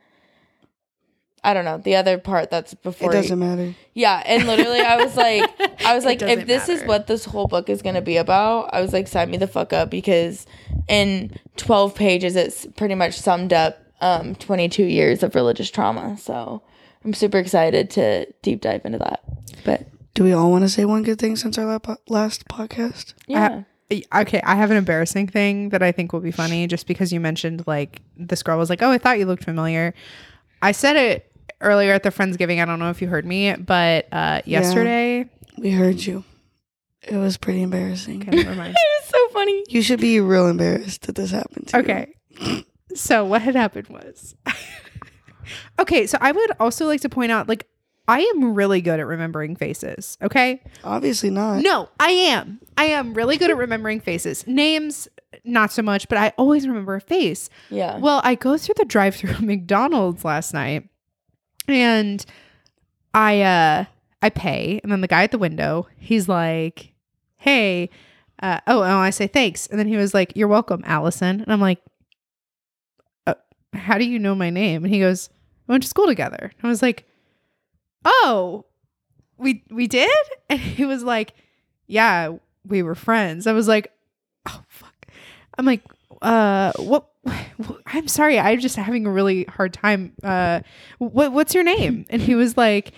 I 1.46 1.54
don't 1.54 1.64
know, 1.64 1.78
the 1.78 1.96
other 1.96 2.18
part 2.18 2.50
that's 2.50 2.74
before. 2.74 3.12
It 3.12 3.14
doesn't 3.14 3.38
matter. 3.38 3.76
Yeah, 3.94 4.22
and 4.26 4.48
literally 4.48 4.80
I 4.82 4.98
was 4.98 5.16
like 5.16 5.50
I 5.86 5.94
was 5.96 6.04
like 6.10 6.22
if 6.22 6.28
doesn't 6.28 6.48
this 6.48 6.70
is 6.70 6.84
what 6.84 7.08
this 7.08 7.24
whole 7.24 7.48
book 7.48 7.70
is 7.70 7.82
going 7.82 7.96
to 7.96 8.02
be 8.02 8.18
about, 8.18 8.74
I 8.74 8.82
was 8.82 8.92
like 8.94 9.08
sign 9.08 9.30
me 9.30 9.38
the 9.38 9.48
fuck 9.48 9.72
up 9.72 9.90
because 9.92 10.48
in 10.88 11.38
12 11.58 11.94
pages 11.96 12.36
it's 12.36 12.66
pretty 12.76 12.96
much 12.96 13.14
summed 13.20 13.54
up 13.54 13.78
um 14.02 14.36
22 14.36 14.84
years 14.84 15.22
of 15.24 15.36
religious 15.36 15.70
trauma. 15.70 16.18
So 16.18 16.64
I'm 17.04 17.14
super 17.14 17.38
excited 17.38 17.92
to 17.92 18.26
deep 18.42 18.62
dive 18.62 18.82
into 18.84 18.98
that. 18.98 19.24
But 19.64 19.88
Do 20.16 20.24
we 20.24 20.34
all 20.34 20.50
want 20.50 20.64
to 20.64 20.70
say 20.70 20.84
one 20.84 21.04
good 21.04 21.20
thing 21.20 21.36
since 21.36 21.58
our 21.60 21.80
last 22.10 22.48
podcast? 22.48 23.14
yeah. 23.28 23.62
Okay, 24.14 24.42
I 24.44 24.56
have 24.56 24.72
an 24.72 24.78
embarrassing 24.78 25.28
thing 25.28 25.70
that 25.70 25.84
I 25.84 25.92
think 25.92 26.12
will 26.12 26.20
be 26.20 26.32
funny 26.32 26.66
just 26.66 26.88
because 26.88 27.14
you 27.14 27.20
mentioned 27.20 27.66
like 27.68 28.02
this 28.18 28.42
girl 28.42 28.58
was 28.58 28.68
like, 28.68 28.82
"Oh, 28.82 28.90
I 28.90 28.98
thought 28.98 29.20
you 29.20 29.28
looked 29.28 29.44
familiar." 29.44 29.94
I 30.64 30.72
said 30.72 30.96
it 30.96 31.32
earlier 31.62 31.94
at 31.94 32.04
the 32.04 32.10
Friendsgiving. 32.10 32.62
I 32.62 32.66
don't 32.66 32.80
know 32.80 32.90
if 32.90 33.02
you 33.02 33.08
heard 33.08 33.26
me, 33.26 33.54
but 33.56 34.08
uh 34.12 34.42
yesterday, 34.46 35.30
We 35.58 35.72
heard 35.72 36.04
you. 36.06 36.24
It 37.04 37.18
was 37.18 37.38
pretty 37.38 37.62
embarrassing. 37.62 38.24
okay, 38.28 38.44
never 38.44 38.56
mind. 38.56 38.76
It 38.98 39.02
was 39.04 39.10
so 39.10 39.28
funny. 39.34 39.64
You 39.70 39.82
should 39.84 40.00
be 40.02 40.20
real 40.20 40.48
embarrassed 40.48 41.04
that 41.04 41.16
this 41.16 41.32
happened 41.32 41.68
to 41.68 41.78
you. 41.78 41.84
Okay. 41.84 42.66
So 42.96 43.26
what 43.26 43.42
had 43.42 43.56
happened 43.56 43.88
was 43.90 44.36
Okay, 45.80 46.08
so 46.08 46.18
I 46.22 46.32
would 46.32 46.52
also 46.60 46.86
like 46.88 47.02
to 47.02 47.10
point 47.10 47.32
out 47.32 47.48
like 47.48 47.68
I 48.08 48.20
am 48.36 48.54
really 48.54 48.82
good 48.82 49.00
at 49.00 49.06
remembering 49.08 49.56
faces, 49.56 50.18
okay? 50.22 50.62
Obviously 50.84 51.32
not. 51.32 51.62
No, 51.62 51.90
I 52.00 52.12
am. 52.12 52.60
I 52.78 52.86
am 52.86 53.14
really 53.16 53.38
good 53.38 53.50
at 53.50 53.58
remembering 53.58 54.00
faces. 54.00 54.46
Names 54.46 55.08
not 55.44 55.72
so 55.72 55.82
much, 55.82 56.08
but 56.08 56.18
I 56.20 56.32
always 56.38 56.68
remember 56.68 56.96
a 56.96 57.02
face. 57.02 57.50
Yeah. 57.72 57.98
Well, 57.98 58.22
I 58.24 58.36
go 58.36 58.58
through 58.58 58.76
the 58.78 58.86
drive-through 58.86 59.40
McDonald's 59.46 60.24
last 60.24 60.54
night 60.54 60.88
and 61.68 62.26
I 63.14 63.42
uh 63.42 63.86
I 64.22 64.30
pay 64.30 64.80
and 64.84 64.92
then 64.92 65.02
the 65.02 65.08
guy 65.08 65.24
at 65.24 65.32
the 65.32 65.38
window, 65.38 65.88
he's 65.98 66.28
like, 66.28 66.94
"Hey, 67.38 67.90
uh, 68.42 68.60
oh, 68.68 68.82
oh, 68.82 68.98
I 68.98 69.10
say 69.12 69.28
thanks." 69.28 69.68
And 69.68 69.80
then 69.80 69.88
he 69.88 69.98
was 69.98 70.14
like, 70.14 70.34
"You're 70.36 70.48
welcome, 70.48 70.84
Allison." 70.86 71.42
And 71.42 71.52
I'm 71.52 71.62
like, 71.62 71.80
uh, 73.28 73.36
"How 73.74 73.98
do 73.98 74.06
you 74.06 74.20
know 74.20 74.36
my 74.36 74.50
name?" 74.50 74.84
And 74.84 74.94
he 74.94 75.00
goes, 75.00 75.30
"We 75.68 75.74
went 75.74 75.84
to 75.84 75.90
school 75.90 76.08
together." 76.08 76.52
I 76.64 76.68
was 76.68 76.82
like, 76.82 77.06
"Oh, 78.04 78.66
we 79.38 79.64
we 79.70 79.88
did?" 79.88 80.10
And 80.50 80.60
he 80.60 80.86
was 80.86 81.04
like, 81.04 81.34
"Yeah, 81.88 82.38
we 82.66 82.84
were 82.84 82.96
friends." 82.96 83.48
I 83.48 83.54
was 83.54 83.68
like, 83.68 83.92
"Oh 84.48 84.62
fuck." 84.68 85.08
I'm 85.58 85.66
like, 85.66 85.82
"Uh, 86.22 86.72
what 86.78 87.08
I'm 87.86 88.08
sorry, 88.08 88.40
I'm 88.40 88.60
just 88.60 88.76
having 88.76 89.06
a 89.06 89.12
really 89.12 89.46
hard 89.46 89.74
time. 89.74 90.14
Uh, 90.24 90.62
what 90.98 91.32
what's 91.32 91.54
your 91.54 91.64
name?" 91.64 92.06
And 92.10 92.22
he 92.22 92.36
was 92.36 92.58
like, 92.58 92.92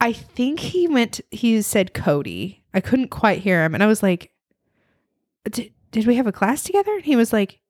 "I 0.00 0.12
think 0.12 0.60
he 0.60 0.86
meant 0.86 1.20
he 1.30 1.62
said 1.62 1.94
Cody. 1.94 2.62
I 2.74 2.80
couldn't 2.80 3.08
quite 3.08 3.40
hear 3.40 3.64
him, 3.64 3.74
and 3.74 3.82
I 3.82 3.86
was 3.86 4.02
like, 4.02 4.30
"Did 5.50 5.72
did 5.90 6.06
we 6.06 6.16
have 6.16 6.26
a 6.26 6.32
class 6.32 6.62
together?" 6.62 6.94
And 6.94 7.04
he 7.04 7.16
was 7.16 7.32
like, 7.32 7.60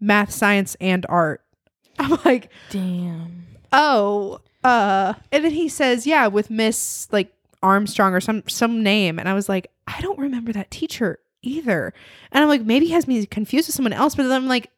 "Math, 0.00 0.30
science, 0.30 0.76
and 0.80 1.04
art." 1.08 1.42
I'm 1.98 2.18
like, 2.24 2.50
Damn. 2.70 3.46
"Oh, 3.72 4.40
uh," 4.62 5.14
and 5.32 5.44
then 5.44 5.52
he 5.52 5.68
says, 5.68 6.06
"Yeah, 6.06 6.26
with 6.28 6.50
Miss 6.50 7.08
like 7.10 7.32
Armstrong 7.62 8.14
or 8.14 8.20
some 8.20 8.42
some 8.48 8.82
name," 8.82 9.18
and 9.18 9.28
I 9.28 9.34
was 9.34 9.48
like, 9.48 9.70
"I 9.86 10.00
don't 10.00 10.18
remember 10.18 10.52
that 10.52 10.70
teacher." 10.70 11.18
Either, 11.42 11.92
and 12.32 12.42
I'm 12.42 12.48
like, 12.48 12.62
maybe 12.62 12.86
he 12.86 12.92
has 12.92 13.06
me 13.06 13.24
confused 13.26 13.68
with 13.68 13.74
someone 13.76 13.92
else, 13.92 14.14
but 14.14 14.24
then 14.24 14.32
I'm 14.32 14.48
like, 14.48 14.70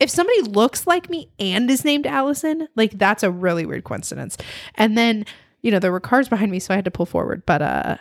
if 0.00 0.10
somebody 0.10 0.42
looks 0.42 0.86
like 0.86 1.08
me 1.10 1.30
and 1.38 1.70
is 1.70 1.84
named 1.84 2.06
Allison, 2.06 2.68
like 2.76 2.92
that's 2.98 3.22
a 3.22 3.30
really 3.30 3.64
weird 3.66 3.84
coincidence. 3.84 4.36
And 4.74 4.96
then, 4.98 5.24
you 5.62 5.70
know, 5.70 5.78
there 5.78 5.92
were 5.92 6.00
cars 6.00 6.28
behind 6.28 6.50
me, 6.50 6.58
so 6.60 6.72
I 6.72 6.76
had 6.76 6.84
to 6.84 6.90
pull 6.90 7.06
forward. 7.06 7.44
But 7.46 7.62
uh 7.62 7.96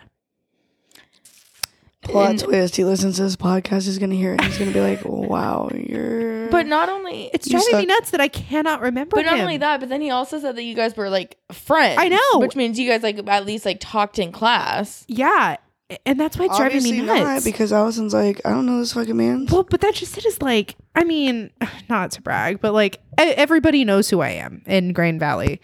Plot 2.03 2.30
And- 2.30 2.39
twist. 2.39 2.75
He 2.75 2.86
listens 2.86 3.17
to 3.17 3.23
this 3.23 3.36
podcast. 3.36 3.86
He's 3.86 3.97
going 3.97 4.12
to 4.12 4.15
hear 4.15 4.34
it. 4.34 4.41
He's 4.41 4.58
going 4.58 4.71
to 4.71 4.73
be 4.73 4.80
like, 4.82 5.01
wow, 5.03 5.69
you're. 5.73 6.47
But 6.49 6.65
not 6.67 6.88
only 6.89 7.30
it's 7.34 7.47
You 7.47 7.60
driving 7.60 7.80
me 7.80 7.86
nuts 7.88 8.12
that 8.12 8.21
I 8.21 8.27
cannot 8.30 8.82
remember. 8.82 9.15
But 9.17 9.25
not 9.25 9.36
him. 9.36 9.41
only 9.41 9.58
that, 9.58 9.80
but 9.80 9.89
then 9.89 10.01
he 10.01 10.10
also 10.12 10.39
said 10.39 10.56
that 10.56 10.63
you 10.63 10.75
guys 10.75 10.95
were 10.95 11.10
like 11.10 11.38
friends. 11.51 11.97
I 11.99 12.08
know. 12.10 12.39
Which 12.39 12.56
means 12.56 12.80
you 12.80 12.88
guys 12.89 13.03
like 13.03 13.27
at 13.27 13.45
least 13.45 13.65
like 13.65 13.80
talked 13.82 14.19
in 14.19 14.32
class. 14.32 15.03
Yeah. 15.08 15.58
And 16.06 16.19
that's 16.19 16.38
why 16.38 16.45
it's 16.45 16.58
driving 16.58 16.78
Obviously 16.78 17.00
me 17.00 17.06
nuts. 17.06 17.21
not, 17.21 17.43
because 17.45 17.71
Allison's 17.71 18.13
like, 18.13 18.41
I 18.43 18.50
don't 18.50 18.65
know 18.65 18.80
this 18.80 18.91
fucking 18.91 19.15
man. 19.15 19.47
well, 19.50 19.63
but 19.63 19.80
that 19.82 19.93
just 19.93 20.17
it 20.17 20.26
is 20.26 20.41
like, 20.41 20.76
I 20.95 21.06
mean, 21.06 21.50
not 21.89 22.12
to 22.12 22.21
brag, 22.21 22.60
but 22.60 22.73
like 22.73 22.97
e- 23.19 23.23
everybody 23.36 23.86
knows 23.86 24.10
who 24.10 24.19
I 24.19 24.30
am 24.32 24.63
in 24.65 24.91
Grain 24.91 25.17
Valley. 25.17 25.62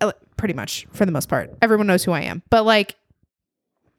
Uh, 0.00 0.12
Pretty 0.36 0.54
much 0.54 0.86
for 0.92 1.04
the 1.04 1.12
most 1.12 1.28
part. 1.28 1.50
Everyone 1.60 1.86
knows 1.86 2.04
who 2.04 2.12
I 2.12 2.22
am. 2.22 2.42
But 2.48 2.64
like 2.64 2.96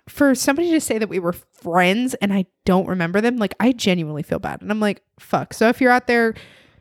for 0.09 0.35
somebody 0.35 0.71
to 0.71 0.81
say 0.81 0.97
that 0.97 1.09
we 1.09 1.19
were 1.19 1.33
friends 1.33 2.13
and 2.15 2.33
I 2.33 2.45
don't 2.65 2.87
remember 2.87 3.21
them, 3.21 3.37
like 3.37 3.53
I 3.59 3.71
genuinely 3.71 4.23
feel 4.23 4.39
bad. 4.39 4.61
And 4.61 4.71
I'm 4.71 4.79
like, 4.79 5.01
fuck. 5.19 5.53
So 5.53 5.69
if 5.69 5.79
you're 5.81 5.91
out 5.91 6.07
there, 6.07 6.33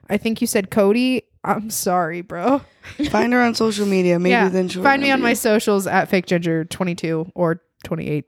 I 0.09 0.16
think 0.16 0.40
you 0.40 0.47
said 0.47 0.70
Cody. 0.70 1.23
I'm 1.47 1.68
sorry, 1.68 2.23
bro. 2.23 2.62
Find 3.11 3.33
her 3.35 3.42
on 3.42 3.55
social 3.55 3.85
media. 3.85 4.18
Maybe 4.18 4.31
yeah. 4.31 4.49
then 4.49 4.68
she'll 4.68 4.83
find 4.83 5.03
me 5.03 5.11
on 5.11 5.16
remember 5.18 5.25
my 5.25 5.31
you. 5.31 5.37
socials 5.37 5.87
at 5.87 6.09
fake 6.09 6.25
ginger 6.27 6.64
22 6.64 7.33
or 7.35 7.61
28. 7.85 8.25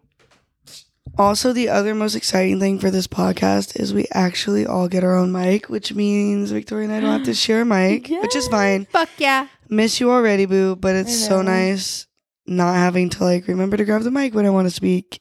Also, 1.19 1.53
the 1.53 1.69
other 1.71 1.95
most 1.95 2.15
exciting 2.15 2.61
thing 2.61 2.79
for 2.79 2.91
this 2.91 3.07
podcast 3.07 3.79
is 3.81 3.95
we 3.95 4.07
actually 4.13 4.67
all 4.67 4.87
get 4.87 5.03
our 5.03 5.17
own 5.17 5.33
mic, 5.33 5.71
which 5.71 5.95
means 5.95 6.51
Victoria 6.51 6.85
and 6.89 6.95
I 6.95 7.01
don't 7.01 7.13
have 7.13 7.25
to 7.25 7.35
share 7.47 7.63
a 7.63 7.65
mic, 7.65 8.09
which 8.09 8.37
is 8.37 8.49
fine. 8.49 8.85
Fuck 8.87 9.09
yeah. 9.19 9.49
Miss 9.69 9.99
you 9.99 10.11
already, 10.11 10.45
boo, 10.47 10.77
but 10.77 10.95
it's 10.95 11.27
so 11.27 11.41
nice 11.43 12.07
not 12.47 12.75
having 12.75 13.09
to 13.11 13.25
like 13.25 13.49
remember 13.49 13.77
to 13.77 13.85
grab 13.85 14.03
the 14.03 14.11
mic 14.11 14.35
when 14.35 14.47
I 14.47 14.51
want 14.51 14.67
to 14.69 14.75
speak 14.75 15.21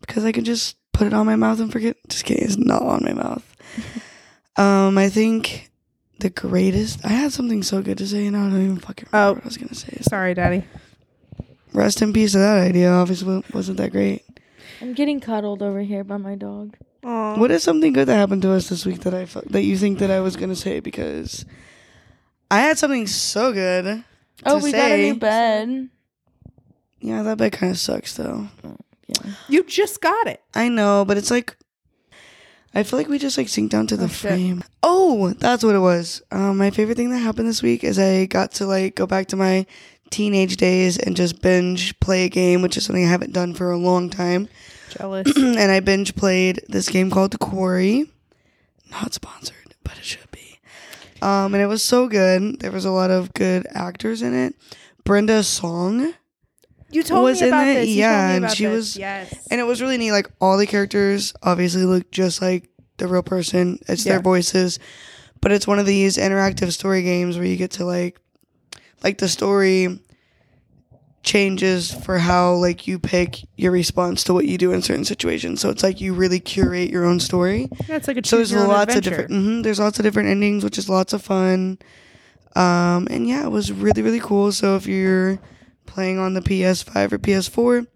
because 0.00 0.24
I 0.24 0.32
can 0.32 0.44
just 0.44 0.76
put 0.92 1.06
it 1.06 1.12
on 1.12 1.26
my 1.26 1.36
mouth 1.36 1.60
and 1.60 1.72
forget. 1.72 1.96
Just 2.08 2.24
kidding, 2.24 2.44
it's 2.44 2.56
not 2.56 2.82
on 2.82 3.02
my 3.04 3.12
mouth. 3.12 3.56
um, 4.56 4.96
I 4.96 5.08
think 5.08 5.70
the 6.20 6.30
greatest. 6.30 7.04
I 7.04 7.08
had 7.08 7.32
something 7.32 7.62
so 7.64 7.82
good 7.82 7.98
to 7.98 8.06
say, 8.06 8.26
and 8.26 8.36
I 8.36 8.40
don't 8.48 8.62
even 8.62 8.78
fucking 8.78 9.08
remember 9.10 9.30
Oh. 9.30 9.34
what 9.34 9.42
I 9.42 9.48
was 9.48 9.56
gonna 9.56 9.74
say. 9.74 9.98
Sorry, 10.02 10.34
daddy. 10.34 10.64
Rest 11.72 12.02
in 12.02 12.12
peace 12.12 12.32
to 12.32 12.38
that 12.38 12.58
idea. 12.58 12.90
Obviously, 12.90 13.42
wasn't 13.52 13.78
that 13.78 13.92
great. 13.92 14.22
I'm 14.80 14.92
getting 14.94 15.20
cuddled 15.20 15.62
over 15.62 15.80
here 15.80 16.04
by 16.04 16.16
my 16.16 16.34
dog. 16.34 16.76
What 17.02 17.50
is 17.50 17.62
something 17.62 17.92
good 17.92 18.06
that 18.08 18.16
happened 18.16 18.42
to 18.42 18.52
us 18.52 18.68
this 18.68 18.84
week 18.86 19.00
that 19.00 19.14
I 19.14 19.24
fu- 19.26 19.40
that 19.50 19.62
you 19.62 19.76
think 19.76 19.98
that 19.98 20.10
I 20.10 20.20
was 20.20 20.36
gonna 20.36 20.54
say 20.56 20.78
because 20.80 21.44
I 22.50 22.60
had 22.60 22.78
something 22.78 23.06
so 23.06 23.52
good. 23.52 24.04
Oh, 24.44 24.58
to 24.58 24.64
we 24.64 24.72
got 24.72 24.90
a 24.90 24.96
new 25.02 25.16
bed. 25.16 25.88
Yeah, 27.00 27.22
that 27.22 27.38
bed 27.38 27.52
kind 27.52 27.72
of 27.72 27.78
sucks 27.78 28.14
though. 28.16 28.48
Yeah. 29.08 29.32
You 29.48 29.64
just 29.64 30.00
got 30.00 30.26
it. 30.28 30.42
I 30.54 30.68
know, 30.68 31.04
but 31.04 31.16
it's 31.16 31.30
like 31.30 31.56
I 32.74 32.82
feel 32.84 32.98
like 32.98 33.08
we 33.08 33.18
just 33.18 33.36
like 33.36 33.48
sink 33.48 33.70
down 33.70 33.86
to 33.88 33.96
the 33.96 34.04
Oh, 34.04 34.08
shit. 34.08 34.30
frame. 34.30 34.64
Oh, 34.82 35.30
that's 35.38 35.64
what 35.64 35.74
it 35.74 35.80
was. 35.80 36.22
Um, 36.30 36.56
my 36.58 36.70
favorite 36.70 36.96
thing 36.96 37.10
that 37.10 37.18
happened 37.18 37.48
this 37.48 37.62
week 37.62 37.82
is 37.84 37.98
I 37.98 38.26
got 38.26 38.52
to 38.52 38.66
like 38.66 38.94
go 38.94 39.06
back 39.06 39.26
to 39.28 39.36
my 39.36 39.66
teenage 40.12 40.56
days 40.56 40.96
and 40.98 41.16
just 41.16 41.42
binge 41.42 41.98
play 42.00 42.24
a 42.24 42.28
game, 42.28 42.62
which 42.62 42.76
is 42.76 42.84
something 42.84 43.04
I 43.04 43.08
haven't 43.08 43.32
done 43.32 43.54
for 43.54 43.70
a 43.72 43.76
long 43.78 44.10
time. 44.10 44.48
Jealous. 44.90 45.32
and 45.36 45.58
I 45.72 45.80
binge 45.80 46.14
played 46.14 46.60
this 46.68 46.88
game 46.88 47.10
called 47.10 47.32
The 47.32 47.38
Quarry. 47.38 48.10
Not 48.90 49.14
sponsored, 49.14 49.74
but 49.82 49.96
it 49.98 50.04
should 50.04 50.30
be. 50.30 50.60
Um, 51.22 51.54
and 51.54 51.62
it 51.62 51.66
was 51.66 51.82
so 51.82 52.08
good. 52.08 52.60
There 52.60 52.70
was 52.72 52.84
a 52.84 52.90
lot 52.90 53.10
of 53.10 53.32
good 53.34 53.66
actors 53.70 54.22
in 54.22 54.34
it. 54.34 54.54
Brenda 55.04 55.42
Song. 55.42 56.14
You 56.90 57.02
told 57.02 57.24
Was 57.24 57.40
me 57.40 57.46
in 57.48 57.52
about 57.54 57.68
it? 57.68 57.74
this. 57.74 57.88
You 57.88 57.94
Yeah, 58.00 58.30
and 58.32 58.50
she 58.50 58.66
this. 58.66 58.74
was- 58.74 58.96
yes. 58.98 59.34
And 59.50 59.60
it 59.60 59.64
was 59.64 59.80
really 59.80 59.96
neat. 59.96 60.12
Like 60.12 60.28
all 60.40 60.58
the 60.58 60.66
characters 60.66 61.32
obviously 61.42 61.84
look 61.84 62.10
just 62.10 62.42
like 62.42 62.68
the 62.98 63.08
real 63.08 63.22
person. 63.22 63.78
It's 63.88 64.04
Yeah. 64.04 64.12
their 64.14 64.20
voices. 64.20 64.78
But 65.40 65.52
it's 65.52 65.66
one 65.66 65.78
of 65.78 65.86
these 65.86 66.18
interactive 66.18 66.70
story 66.72 67.02
games 67.02 67.36
where 67.38 67.46
you 67.46 67.56
get 67.56 67.72
to 67.72 67.84
like 67.86 68.20
like 69.02 69.18
the 69.18 69.28
story 69.28 69.98
changes 71.22 71.92
for 71.92 72.18
how 72.18 72.54
like 72.54 72.86
you 72.88 72.98
pick 72.98 73.44
your 73.56 73.70
response 73.70 74.24
to 74.24 74.34
what 74.34 74.44
you 74.46 74.58
do 74.58 74.72
in 74.72 74.82
certain 74.82 75.04
situations. 75.04 75.60
So 75.60 75.70
it's 75.70 75.82
like 75.82 76.00
you 76.00 76.14
really 76.14 76.40
curate 76.40 76.90
your 76.90 77.04
own 77.04 77.20
story. 77.20 77.68
yeah, 77.88 77.96
it's 77.96 78.08
like 78.08 78.16
a 78.16 78.26
So 78.26 78.36
there's 78.36 78.52
lots 78.52 78.96
adventure. 78.96 78.98
of 78.98 79.28
different 79.28 79.30
hmm 79.30 79.62
there's 79.62 79.78
lots 79.78 79.98
of 79.98 80.02
different 80.04 80.28
endings, 80.30 80.64
which 80.64 80.78
is 80.78 80.88
lots 80.88 81.12
of 81.12 81.22
fun. 81.22 81.78
Um 82.56 83.06
and 83.10 83.28
yeah, 83.28 83.44
it 83.44 83.50
was 83.50 83.70
really, 83.72 84.02
really 84.02 84.20
cool. 84.20 84.50
So 84.50 84.74
if 84.76 84.86
you're 84.86 85.38
playing 85.86 86.18
on 86.18 86.34
the 86.34 86.40
PS5 86.40 87.12
or 87.12 87.18
PS4, 87.18 87.86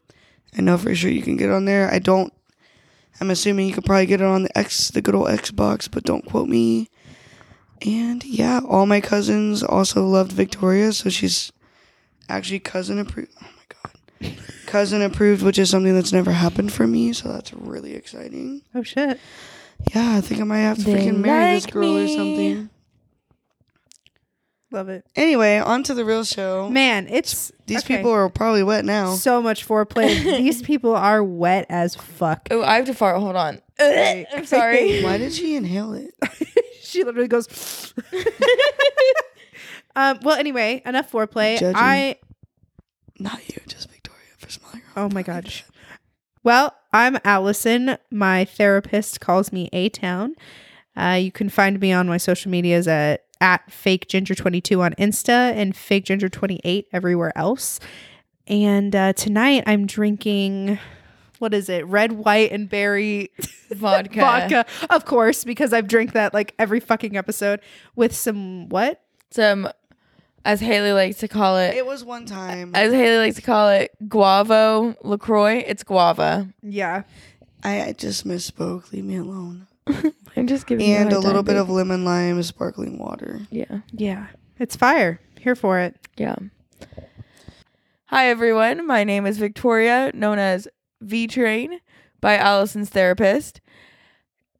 I 0.56 0.60
know 0.60 0.78
for 0.78 0.94
sure 0.94 1.10
you 1.10 1.22
can 1.22 1.36
get 1.36 1.50
on 1.50 1.64
there. 1.64 1.90
I 1.90 1.98
don't 1.98 2.32
I'm 3.20 3.30
assuming 3.30 3.66
you 3.66 3.74
could 3.74 3.84
probably 3.86 4.06
get 4.06 4.20
it 4.20 4.26
on 4.26 4.44
the 4.44 4.56
X 4.58 4.90
the 4.90 5.02
good 5.02 5.14
old 5.16 5.28
Xbox, 5.28 5.90
but 5.90 6.04
don't 6.04 6.24
quote 6.26 6.48
me. 6.48 6.90
And 7.82 8.24
yeah, 8.24 8.60
all 8.66 8.86
my 8.86 9.00
cousins 9.00 9.62
also 9.62 10.04
loved 10.06 10.32
Victoria, 10.32 10.92
so 10.92 11.10
she's 11.10 11.52
actually 12.28 12.58
cousin 12.60 12.98
approved. 12.98 13.32
Oh 13.42 13.46
my 13.46 14.30
god. 14.30 14.36
cousin 14.66 15.02
approved, 15.02 15.42
which 15.42 15.58
is 15.58 15.70
something 15.70 15.94
that's 15.94 16.12
never 16.12 16.32
happened 16.32 16.72
for 16.72 16.86
me, 16.86 17.12
so 17.12 17.28
that's 17.32 17.52
really 17.52 17.94
exciting. 17.94 18.62
Oh 18.74 18.82
shit. 18.82 19.20
Yeah, 19.94 20.16
I 20.16 20.20
think 20.22 20.40
I 20.40 20.44
might 20.44 20.60
have 20.60 20.78
to 20.78 20.84
They 20.84 20.94
freaking 20.94 21.18
marry 21.18 21.54
this 21.54 21.64
like 21.66 21.74
girl 21.74 21.96
or 21.98 22.08
something. 22.08 22.70
Love 24.72 24.88
it. 24.88 25.06
Anyway, 25.14 25.58
on 25.58 25.84
to 25.84 25.94
the 25.94 26.04
real 26.04 26.24
show. 26.24 26.68
Man, 26.68 27.06
it's 27.08 27.52
These 27.66 27.84
okay. 27.84 27.96
people 27.98 28.10
are 28.10 28.28
probably 28.28 28.62
wet 28.64 28.84
now. 28.84 29.14
so 29.14 29.40
much 29.40 29.66
foreplay. 29.66 30.22
These 30.38 30.62
people 30.62 30.94
are 30.96 31.22
wet 31.22 31.66
as 31.68 31.94
fuck. 31.94 32.48
Oh, 32.50 32.62
I 32.62 32.76
have 32.76 32.86
to 32.86 32.94
fart. 32.94 33.20
Hold 33.20 33.36
on. 33.36 33.60
Wait. 33.78 34.26
I'm 34.34 34.44
sorry. 34.44 35.02
Why 35.04 35.18
did 35.18 35.32
she 35.32 35.54
inhale 35.54 35.92
it? 35.92 36.12
she 36.96 37.04
literally 37.04 37.28
goes. 37.28 37.94
um. 39.96 40.18
Well, 40.22 40.38
anyway, 40.38 40.82
enough 40.84 41.10
foreplay. 41.10 41.58
Judging. 41.58 41.76
I. 41.76 42.16
Not 43.18 43.48
you, 43.48 43.60
just 43.66 43.90
Victoria 43.90 44.20
for 44.38 44.50
smiling. 44.50 44.82
Oh 44.96 45.08
my 45.10 45.22
gosh. 45.22 45.64
Well, 46.42 46.74
I'm 46.92 47.18
Allison. 47.24 47.96
My 48.10 48.44
therapist 48.44 49.20
calls 49.20 49.52
me 49.52 49.68
A 49.72 49.88
Town. 49.88 50.34
Uh, 50.96 51.18
you 51.20 51.32
can 51.32 51.48
find 51.48 51.80
me 51.80 51.92
on 51.92 52.08
my 52.08 52.16
social 52.16 52.50
medias 52.50 52.88
at 52.88 53.22
at 53.40 53.70
fake 53.70 54.08
ginger 54.08 54.34
22 54.34 54.80
on 54.80 54.94
Insta 54.94 55.52
and 55.52 55.76
fake 55.76 56.04
ginger 56.06 56.28
28 56.28 56.86
everywhere 56.92 57.36
else. 57.36 57.80
And 58.46 58.94
uh, 58.94 59.12
tonight 59.12 59.64
I'm 59.66 59.86
drinking. 59.86 60.78
What 61.38 61.52
is 61.54 61.68
it? 61.68 61.86
Red, 61.86 62.12
white, 62.12 62.50
and 62.52 62.68
berry 62.68 63.30
Vodka. 63.70 64.20
vodka, 64.20 64.66
of 64.90 65.04
course, 65.04 65.44
because 65.44 65.72
I've 65.72 65.88
drank 65.88 66.12
that 66.12 66.32
like 66.34 66.54
every 66.58 66.80
fucking 66.80 67.16
episode 67.16 67.60
with 67.94 68.14
some 68.14 68.68
what? 68.68 69.02
Some, 69.30 69.68
as 70.44 70.60
Haley 70.60 70.92
likes 70.92 71.18
to 71.18 71.28
call 71.28 71.58
it, 71.58 71.74
It 71.74 71.84
was 71.84 72.04
one 72.04 72.26
time. 72.26 72.72
as 72.74 72.92
Haley 72.92 73.18
likes 73.18 73.36
to 73.36 73.42
call 73.42 73.68
it, 73.70 73.90
guavo 74.08 74.96
Lacroix. 75.02 75.64
It's 75.66 75.82
guava. 75.82 76.48
Yeah, 76.62 77.02
I, 77.64 77.82
I 77.82 77.92
just 77.92 78.26
misspoke. 78.26 78.92
Leave 78.92 79.04
me 79.04 79.16
alone. 79.16 79.66
I'm 80.36 80.46
just 80.46 80.66
giving. 80.66 80.86
you 80.88 80.96
And 80.96 81.10
a 81.10 81.14
hard 81.16 81.24
little 81.24 81.42
bit 81.42 81.52
babe. 81.54 81.62
of 81.62 81.70
lemon 81.70 82.04
lime 82.04 82.42
sparkling 82.44 82.98
water. 82.98 83.40
yeah, 83.50 83.80
yeah, 83.92 84.28
it's 84.58 84.76
fire. 84.76 85.20
Here 85.40 85.54
for 85.56 85.80
it. 85.80 85.96
yeah. 86.16 86.36
Hi 88.06 88.28
everyone. 88.28 88.86
My 88.86 89.02
name 89.04 89.26
is 89.26 89.38
Victoria, 89.38 90.10
known 90.14 90.38
as 90.38 90.68
V 91.00 91.26
Train 91.26 91.80
by 92.20 92.36
Allison's 92.36 92.90
therapist. 92.90 93.60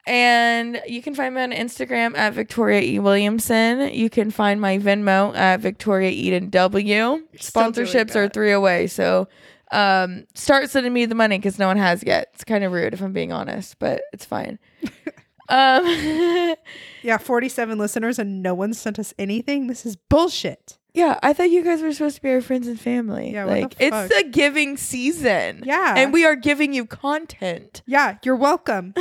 And 0.07 0.81
you 0.87 1.03
can 1.03 1.15
find 1.17 1.35
me 1.35 1.43
on 1.43 1.51
Instagram 1.51 2.17
at 2.17 2.33
Victoria 2.33 2.81
E. 2.81 2.99
Williamson. 3.01 3.93
You 3.93 4.09
can 4.09 4.31
find 4.31 4.61
my 4.61 4.79
Venmo 4.79 5.35
at 5.35 5.61
Victoria 5.61 6.11
Eden 6.11 6.49
W. 6.51 7.27
Sponsorships 7.37 8.15
are 8.15 8.29
three 8.29 8.53
away. 8.53 8.87
So 8.87 9.27
um, 9.73 10.27
start 10.35 10.71
sending 10.71 10.93
me 10.93 11.07
the 11.07 11.17
money 11.17 11.39
because 11.39 11.59
no 11.59 11.67
one 11.67 11.77
has 11.77 12.05
yet. 12.05 12.29
It's 12.35 12.45
kind 12.45 12.63
of 12.63 12.71
rude 12.71 12.95
if 12.95 13.03
I'm 13.03 13.13
being 13.13 13.33
honest, 13.33 13.81
but 13.81 14.03
it's 14.13 14.25
fine. 14.25 14.61
um, 15.49 16.55
Yeah, 17.03 17.19
47 17.19 17.79
listeners 17.79 18.19
and 18.19 18.43
no 18.43 18.55
one 18.55 18.75
sent 18.75 18.99
us 18.99 19.15
anything. 19.19 19.67
This 19.67 19.87
is 19.87 19.97
bullshit. 19.97 20.79
Yeah, 20.97 21.19
I 21.23 21.35
thought 21.35 21.51
you 21.51 21.63
guys 21.63 21.83
were 21.83 21.93
supposed 21.93 22.17
to 22.17 22.23
be 22.23 22.31
our 22.31 22.41
friends 22.41 22.67
and 22.67 22.81
family. 22.81 23.35
Yeah, 23.35 23.45
what 23.45 23.55
the 23.55 23.61
like 23.61 23.77
it's 23.79 24.15
the 24.15 24.25
giving 24.31 24.79
season. 24.79 25.63
Yeah. 25.67 25.95
and 25.95 26.11
we 26.11 26.25
are 26.25 26.35
giving 26.35 26.73
you 26.73 26.87
content. 26.87 27.83
Yeah, 27.85 28.17
you're 28.25 28.35
welcome. 28.35 28.95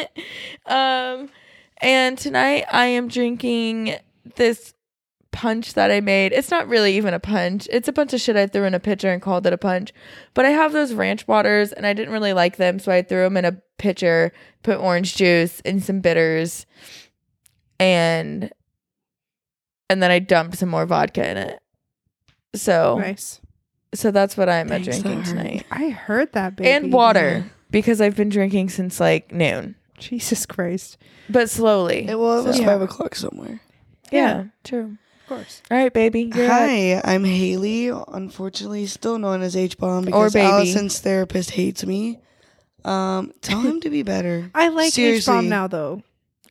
um, 0.66 1.28
and 1.82 2.16
tonight 2.16 2.64
I 2.72 2.86
am 2.86 3.08
drinking 3.08 3.96
this 4.36 4.72
punch 5.30 5.74
that 5.74 5.90
I 5.90 6.00
made. 6.00 6.32
It's 6.32 6.50
not 6.50 6.68
really 6.68 6.96
even 6.96 7.12
a 7.12 7.20
punch. 7.20 7.68
It's 7.70 7.86
a 7.86 7.92
bunch 7.92 8.14
of 8.14 8.20
shit 8.22 8.34
I 8.36 8.46
threw 8.46 8.64
in 8.64 8.72
a 8.72 8.80
pitcher 8.80 9.10
and 9.10 9.20
called 9.20 9.46
it 9.46 9.52
a 9.52 9.58
punch. 9.58 9.92
But 10.32 10.46
I 10.46 10.50
have 10.50 10.72
those 10.72 10.94
ranch 10.94 11.28
waters 11.28 11.70
and 11.70 11.86
I 11.86 11.92
didn't 11.92 12.14
really 12.14 12.32
like 12.32 12.56
them, 12.56 12.78
so 12.78 12.90
I 12.90 13.02
threw 13.02 13.24
them 13.24 13.36
in 13.36 13.44
a 13.44 13.60
pitcher, 13.76 14.32
put 14.62 14.78
orange 14.78 15.16
juice 15.16 15.60
and 15.66 15.82
some 15.84 16.00
bitters, 16.00 16.64
and 17.78 18.50
and 19.88 20.02
then 20.02 20.10
I 20.10 20.18
dumped 20.18 20.58
some 20.58 20.68
more 20.68 20.86
vodka 20.86 21.28
in 21.28 21.36
it. 21.36 21.58
So 22.54 22.98
Nice. 22.98 23.40
so 23.94 24.10
that's 24.10 24.36
what 24.36 24.48
I'm 24.48 24.68
Thanks, 24.68 24.86
drinking 24.86 25.18
that 25.20 25.26
hurt. 25.26 25.36
tonight. 25.36 25.66
I 25.70 25.88
heard 25.90 26.32
that, 26.32 26.56
baby. 26.56 26.70
And 26.70 26.92
water 26.92 27.50
because 27.70 28.00
I've 28.00 28.16
been 28.16 28.28
drinking 28.28 28.70
since 28.70 28.98
like 29.00 29.32
noon, 29.32 29.74
Jesus 29.98 30.46
Christ. 30.46 30.96
but 31.28 31.50
slowly. 31.50 32.06
It, 32.08 32.18
well, 32.18 32.40
it 32.40 32.46
was 32.46 32.56
So- 32.56 32.64
five 32.64 32.80
o'clock 32.82 33.14
somewhere. 33.14 33.60
Yeah, 34.12 34.44
true. 34.64 34.96
Of 35.22 35.28
course. 35.28 35.60
All 35.72 35.76
right, 35.76 35.92
baby. 35.92 36.30
You're 36.32 36.44
up. 36.46 36.52
Hi, 36.52 37.00
I'm 37.04 37.24
Haley. 37.24 37.88
Unfortunately, 37.88 38.86
still 38.86 39.18
known 39.18 39.42
as 39.42 39.56
H 39.56 39.76
bomb 39.76 40.04
because 40.04 40.32
baby. 40.34 40.46
Allison's 40.46 41.00
therapist 41.00 41.50
hates 41.50 41.84
me. 41.84 42.20
Um, 42.84 43.32
tell 43.40 43.60
him 43.60 43.80
to 43.80 43.90
be 43.90 44.04
better. 44.04 44.48
I 44.54 44.68
like 44.68 44.96
H 44.96 45.26
bomb 45.26 45.48
now, 45.48 45.66
though. 45.66 46.02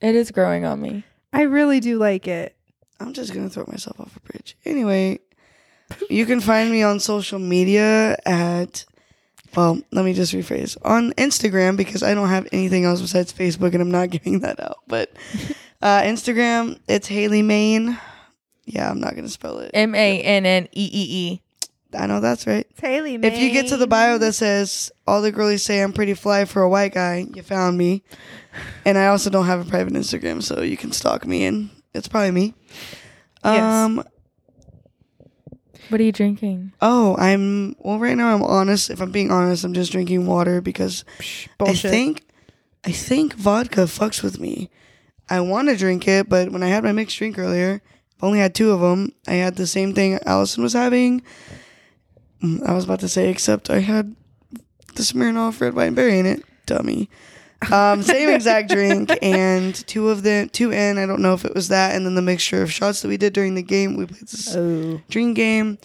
It 0.02 0.15
is 0.15 0.32
growing 0.32 0.65
on 0.65 0.82
me. 0.82 1.06
I 1.32 1.43
really 1.43 1.80
do 1.80 1.98
like 1.98 2.28
it. 2.28 2.54
I'm 2.99 3.13
just 3.13 3.34
gonna 3.34 3.49
throw 3.49 3.65
myself 3.67 3.99
off 3.99 4.15
a 4.15 4.19
bridge. 4.21 4.58
Anyway, 4.65 5.19
you 6.10 6.25
can 6.25 6.39
find 6.41 6.71
me 6.71 6.84
on 6.84 6.99
social 6.99 7.39
media 7.39 8.17
at 8.25 8.86
well, 9.55 9.79
let 9.91 10.03
me 10.03 10.13
just 10.13 10.34
rephrase. 10.34 10.75
On 10.84 11.13
Instagram 11.13 11.77
because 11.77 12.03
I 12.03 12.13
don't 12.13 12.27
have 12.27 12.47
anything 12.51 12.84
else 12.84 13.01
besides 13.01 13.31
Facebook 13.31 13.73
and 13.73 13.81
I'm 13.81 13.91
not 13.91 14.10
giving 14.15 14.39
that 14.41 14.60
out. 14.60 14.79
But 14.88 15.12
uh 15.81 16.01
Instagram, 16.01 16.79
it's 16.88 17.08
Haley 17.08 17.41
Main. 17.41 17.97
Yeah, 18.65 18.89
I'm 18.89 18.99
not 18.99 19.15
gonna 19.15 19.29
spell 19.29 19.60
it. 19.60 19.71
M 19.73 19.95
A 19.95 20.21
N 20.21 20.45
N 20.45 20.67
E 20.71 20.89
E 20.91 21.08
E. 21.31 21.41
I 21.97 22.08
know 22.08 22.19
that's 22.19 22.45
right. 22.45 22.67
It's 22.69 22.81
Haley, 22.81 23.15
If 23.15 23.39
you 23.39 23.51
get 23.51 23.67
to 23.67 23.77
the 23.77 23.88
bio 23.88 24.17
that 24.17 24.34
says 24.34 24.91
all 25.08 25.21
the 25.21 25.31
girlies 25.31 25.63
say 25.63 25.81
I'm 25.81 25.93
pretty 25.93 26.13
fly 26.13 26.45
for 26.45 26.62
a 26.62 26.69
white 26.69 26.93
guy, 26.93 27.25
you 27.34 27.41
found 27.41 27.77
me. 27.77 28.03
And 28.84 28.97
I 28.97 29.08
also 29.08 29.29
don't 29.29 29.45
have 29.45 29.65
a 29.65 29.69
private 29.69 29.93
Instagram, 29.93 30.41
so 30.43 30.62
you 30.62 30.77
can 30.77 30.91
stalk 30.91 31.25
me 31.25 31.45
and 31.45 31.69
it's 31.95 32.08
probably 32.08 32.31
me. 32.31 32.53
Yes. 33.43 33.62
Um 33.62 34.03
What 35.89 36.01
are 36.01 36.03
you 36.03 36.12
drinking? 36.12 36.73
Oh, 36.81 37.15
I'm 37.17 37.75
well 37.79 37.99
right 37.99 38.17
now 38.17 38.34
I'm 38.34 38.43
honest. 38.43 38.89
If 38.89 39.01
I'm 39.01 39.12
being 39.12 39.31
honest, 39.31 39.63
I'm 39.63 39.73
just 39.73 39.91
drinking 39.91 40.25
water 40.25 40.62
because 40.62 41.05
bullshit. 41.58 41.86
I 41.86 41.89
think 41.89 42.23
I 42.84 42.91
think 42.91 43.34
vodka 43.34 43.81
fucks 43.81 44.21
with 44.21 44.39
me. 44.39 44.69
I 45.29 45.39
want 45.39 45.69
to 45.69 45.75
drink 45.75 46.08
it, 46.08 46.29
but 46.29 46.51
when 46.51 46.62
I 46.62 46.67
had 46.67 46.84
my 46.84 46.91
mixed 46.91 47.17
drink 47.17 47.39
earlier, 47.39 47.81
I 48.21 48.25
only 48.25 48.39
had 48.39 48.53
two 48.53 48.71
of 48.71 48.79
them. 48.79 49.12
I 49.27 49.34
had 49.34 49.55
the 49.55 49.65
same 49.65 49.93
thing 49.93 50.19
Allison 50.25 50.62
was 50.62 50.73
having. 50.73 51.23
Mm, 52.43 52.67
I 52.67 52.73
was 52.73 52.84
about 52.84 52.99
to 52.99 53.10
say, 53.10 53.29
except 53.29 53.71
I 53.71 53.79
had 53.79 54.15
the 54.95 55.01
Smirnoff 55.01 55.62
red, 55.62 55.73
white, 55.73 55.86
and 55.86 55.95
berry 55.95 56.19
in 56.19 56.25
it. 56.27 56.43
Dummy. 56.65 57.10
Um, 57.71 58.01
same 58.04 58.30
exact 58.30 58.69
drink, 58.69 59.12
and 59.21 59.73
two 59.88 60.10
of 60.10 60.23
the 60.23 60.49
two 60.51 60.71
in. 60.71 60.97
I 60.97 61.06
don't 61.06 61.21
know 61.21 61.34
if 61.34 61.45
it 61.45 61.54
was 61.56 61.67
that, 61.69 61.95
and 61.95 62.06
then 62.06 62.15
the 62.15 62.21
mixture 62.21 62.62
of 62.62 62.71
shots 62.71 63.01
that 63.01 63.08
we 63.08 63.17
did 63.17 63.34
during 63.34 63.56
the 63.56 63.63
game. 63.63 63.95
We 63.97 64.06
played 64.06 64.21
this 64.28 64.56
Oh. 64.56 65.01
drink 65.10 65.36
game, 65.36 65.78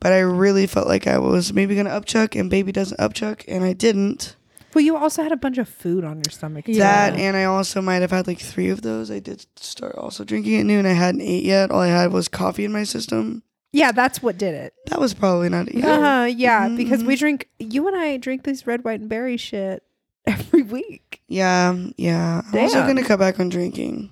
but 0.00 0.12
I 0.12 0.20
really 0.20 0.66
felt 0.66 0.86
like 0.88 1.06
I 1.06 1.18
was 1.18 1.52
maybe 1.52 1.76
gonna 1.76 1.90
upchuck, 1.90 2.38
and 2.38 2.48
baby 2.50 2.72
doesn't 2.72 2.98
upchuck, 2.98 3.44
and 3.48 3.64
I 3.64 3.72
didn't. 3.72 4.36
Well, 4.72 4.84
you 4.84 4.96
also 4.96 5.24
had 5.24 5.32
a 5.32 5.36
bunch 5.36 5.58
of 5.58 5.68
food 5.68 6.04
on 6.04 6.18
your 6.18 6.30
stomach. 6.30 6.66
too. 6.66 6.72
Yeah. 6.72 7.10
That, 7.10 7.18
and 7.18 7.36
I 7.36 7.42
also 7.44 7.80
might 7.82 8.02
have 8.02 8.12
had 8.12 8.28
like 8.28 8.38
three 8.38 8.68
of 8.70 8.82
those. 8.82 9.10
I 9.10 9.18
did 9.18 9.44
start 9.56 9.96
also 9.96 10.22
drinking 10.22 10.60
at 10.60 10.66
noon. 10.66 10.86
I 10.86 10.92
hadn't 10.92 11.22
ate 11.22 11.42
yet. 11.44 11.72
All 11.72 11.80
I 11.80 11.88
had 11.88 12.12
was 12.12 12.28
coffee 12.28 12.64
in 12.64 12.70
my 12.72 12.84
system. 12.84 13.42
Yeah, 13.72 13.90
that's 13.92 14.22
what 14.22 14.38
did 14.38 14.54
it. 14.54 14.72
That 14.86 15.00
was 15.00 15.12
probably 15.12 15.48
not 15.48 15.66
it. 15.68 15.84
Uh 15.84 16.00
huh. 16.00 16.24
Yeah, 16.24 16.68
Mhm, 16.68 16.76
because 16.76 17.02
we 17.02 17.14
mhm. 17.16 17.18
drink. 17.18 17.48
You 17.58 17.88
and 17.88 17.96
I 17.96 18.16
drink 18.16 18.44
this 18.44 18.64
red, 18.66 18.84
white, 18.84 19.00
and 19.00 19.08
berry 19.08 19.36
shit 19.36 19.82
every 20.24 20.62
week. 20.78 21.09
Yeah, 21.30 21.76
yeah. 21.96 22.42
I'm 22.52 22.58
also 22.58 22.84
gonna 22.84 23.04
cut 23.04 23.20
back 23.20 23.38
on 23.38 23.50
drinking. 23.50 24.10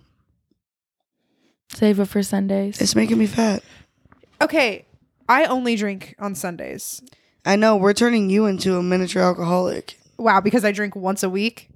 Save 1.75 1.99
it 1.99 2.05
for 2.07 2.23
Sundays. 2.23 2.81
It's 2.81 2.95
making 2.95 3.19
me 3.19 3.27
fat. 3.27 3.65
Okay, 4.41 4.87
I 5.29 5.45
only 5.47 5.75
drink 5.75 6.15
on 6.21 6.37
Sundays. 6.37 7.03
I 7.45 7.57
know 7.57 7.77
we're 7.77 7.93
turning 7.93 8.31
you 8.31 8.47
into 8.47 8.77
a 8.77 8.85
miniature 8.85 9.23
alcoholic. 9.23 9.99
Wow, 10.17 10.41
because 10.41 10.65
I 10.65 10.71
drink 10.71 10.95
once 10.95 11.25
a 11.25 11.29
week. 11.29 11.69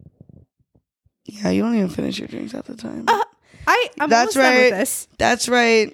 Yeah, 1.24 1.50
you 1.50 1.62
don't 1.62 1.74
even 1.74 1.88
finish 1.88 2.20
your 2.20 2.28
drinks 2.28 2.54
at 2.54 2.66
the 2.66 2.76
time. 2.76 3.04
Uh, 3.08 3.20
I 3.66 3.90
I'm 3.98 4.08
That's 4.08 4.36
almost 4.36 4.36
done 4.36 4.54
with 4.54 4.72
right. 4.72 4.78
this. 4.78 5.08
That's 5.18 5.48
right. 5.48 5.92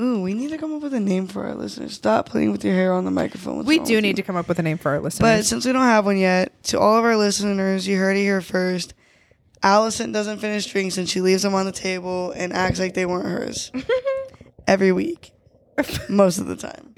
Ooh, 0.00 0.22
we 0.22 0.32
need 0.32 0.50
to 0.50 0.56
come 0.58 0.72
up 0.72 0.80
with 0.82 0.94
a 0.94 1.00
name 1.00 1.26
for 1.26 1.46
our 1.46 1.54
listeners. 1.54 1.92
Stop 1.94 2.28
playing 2.28 2.52
with 2.52 2.64
your 2.64 2.74
hair 2.74 2.92
on 2.92 3.04
the 3.04 3.10
microphone. 3.10 3.56
What's 3.56 3.68
we 3.68 3.78
wrong 3.78 3.86
do 3.86 3.94
with 3.96 4.02
need 4.02 4.08
you? 4.08 4.14
to 4.14 4.22
come 4.22 4.36
up 4.36 4.48
with 4.48 4.58
a 4.58 4.62
name 4.62 4.78
for 4.78 4.92
our 4.92 5.00
listeners. 5.00 5.20
But 5.20 5.44
since 5.44 5.66
we 5.66 5.72
don't 5.72 5.82
have 5.82 6.06
one 6.06 6.16
yet, 6.16 6.62
to 6.64 6.80
all 6.80 6.96
of 6.96 7.04
our 7.04 7.16
listeners, 7.16 7.86
you 7.86 7.98
heard 7.98 8.16
it 8.16 8.22
here 8.22 8.40
first. 8.40 8.94
Allison 9.62 10.10
doesn't 10.10 10.38
finish 10.38 10.64
drinks 10.66 10.96
and 10.96 11.06
she 11.06 11.20
leaves 11.20 11.42
them 11.42 11.54
on 11.54 11.66
the 11.66 11.72
table 11.72 12.30
and 12.30 12.52
acts 12.52 12.78
like 12.78 12.94
they 12.94 13.04
weren't 13.04 13.26
hers 13.26 13.70
every 14.66 14.90
week, 14.90 15.32
most 16.08 16.38
of 16.38 16.46
the 16.46 16.56
time. 16.56 16.94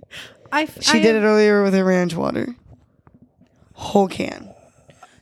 I 0.52 0.66
She 0.66 1.00
did 1.00 1.16
it 1.16 1.22
earlier 1.22 1.64
with 1.64 1.74
her 1.74 1.84
ranch 1.84 2.14
water, 2.14 2.54
whole 3.72 4.06
can. 4.06 4.50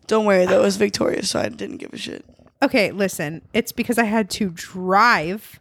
Don't 0.07 0.27
worry, 0.27 0.45
though, 0.45 0.61
it 0.61 0.65
was 0.65 0.77
Victoria, 0.77 1.23
so 1.23 1.39
I 1.41 1.49
didn't 1.49 1.77
give 1.77 1.93
a 1.95 1.97
shit. 1.97 2.25
Okay, 2.63 2.91
listen. 2.91 3.43
It's 3.55 3.73
because 3.73 3.97
I 3.97 4.05
had 4.05 4.29
to 4.31 4.51
drive. 4.51 5.60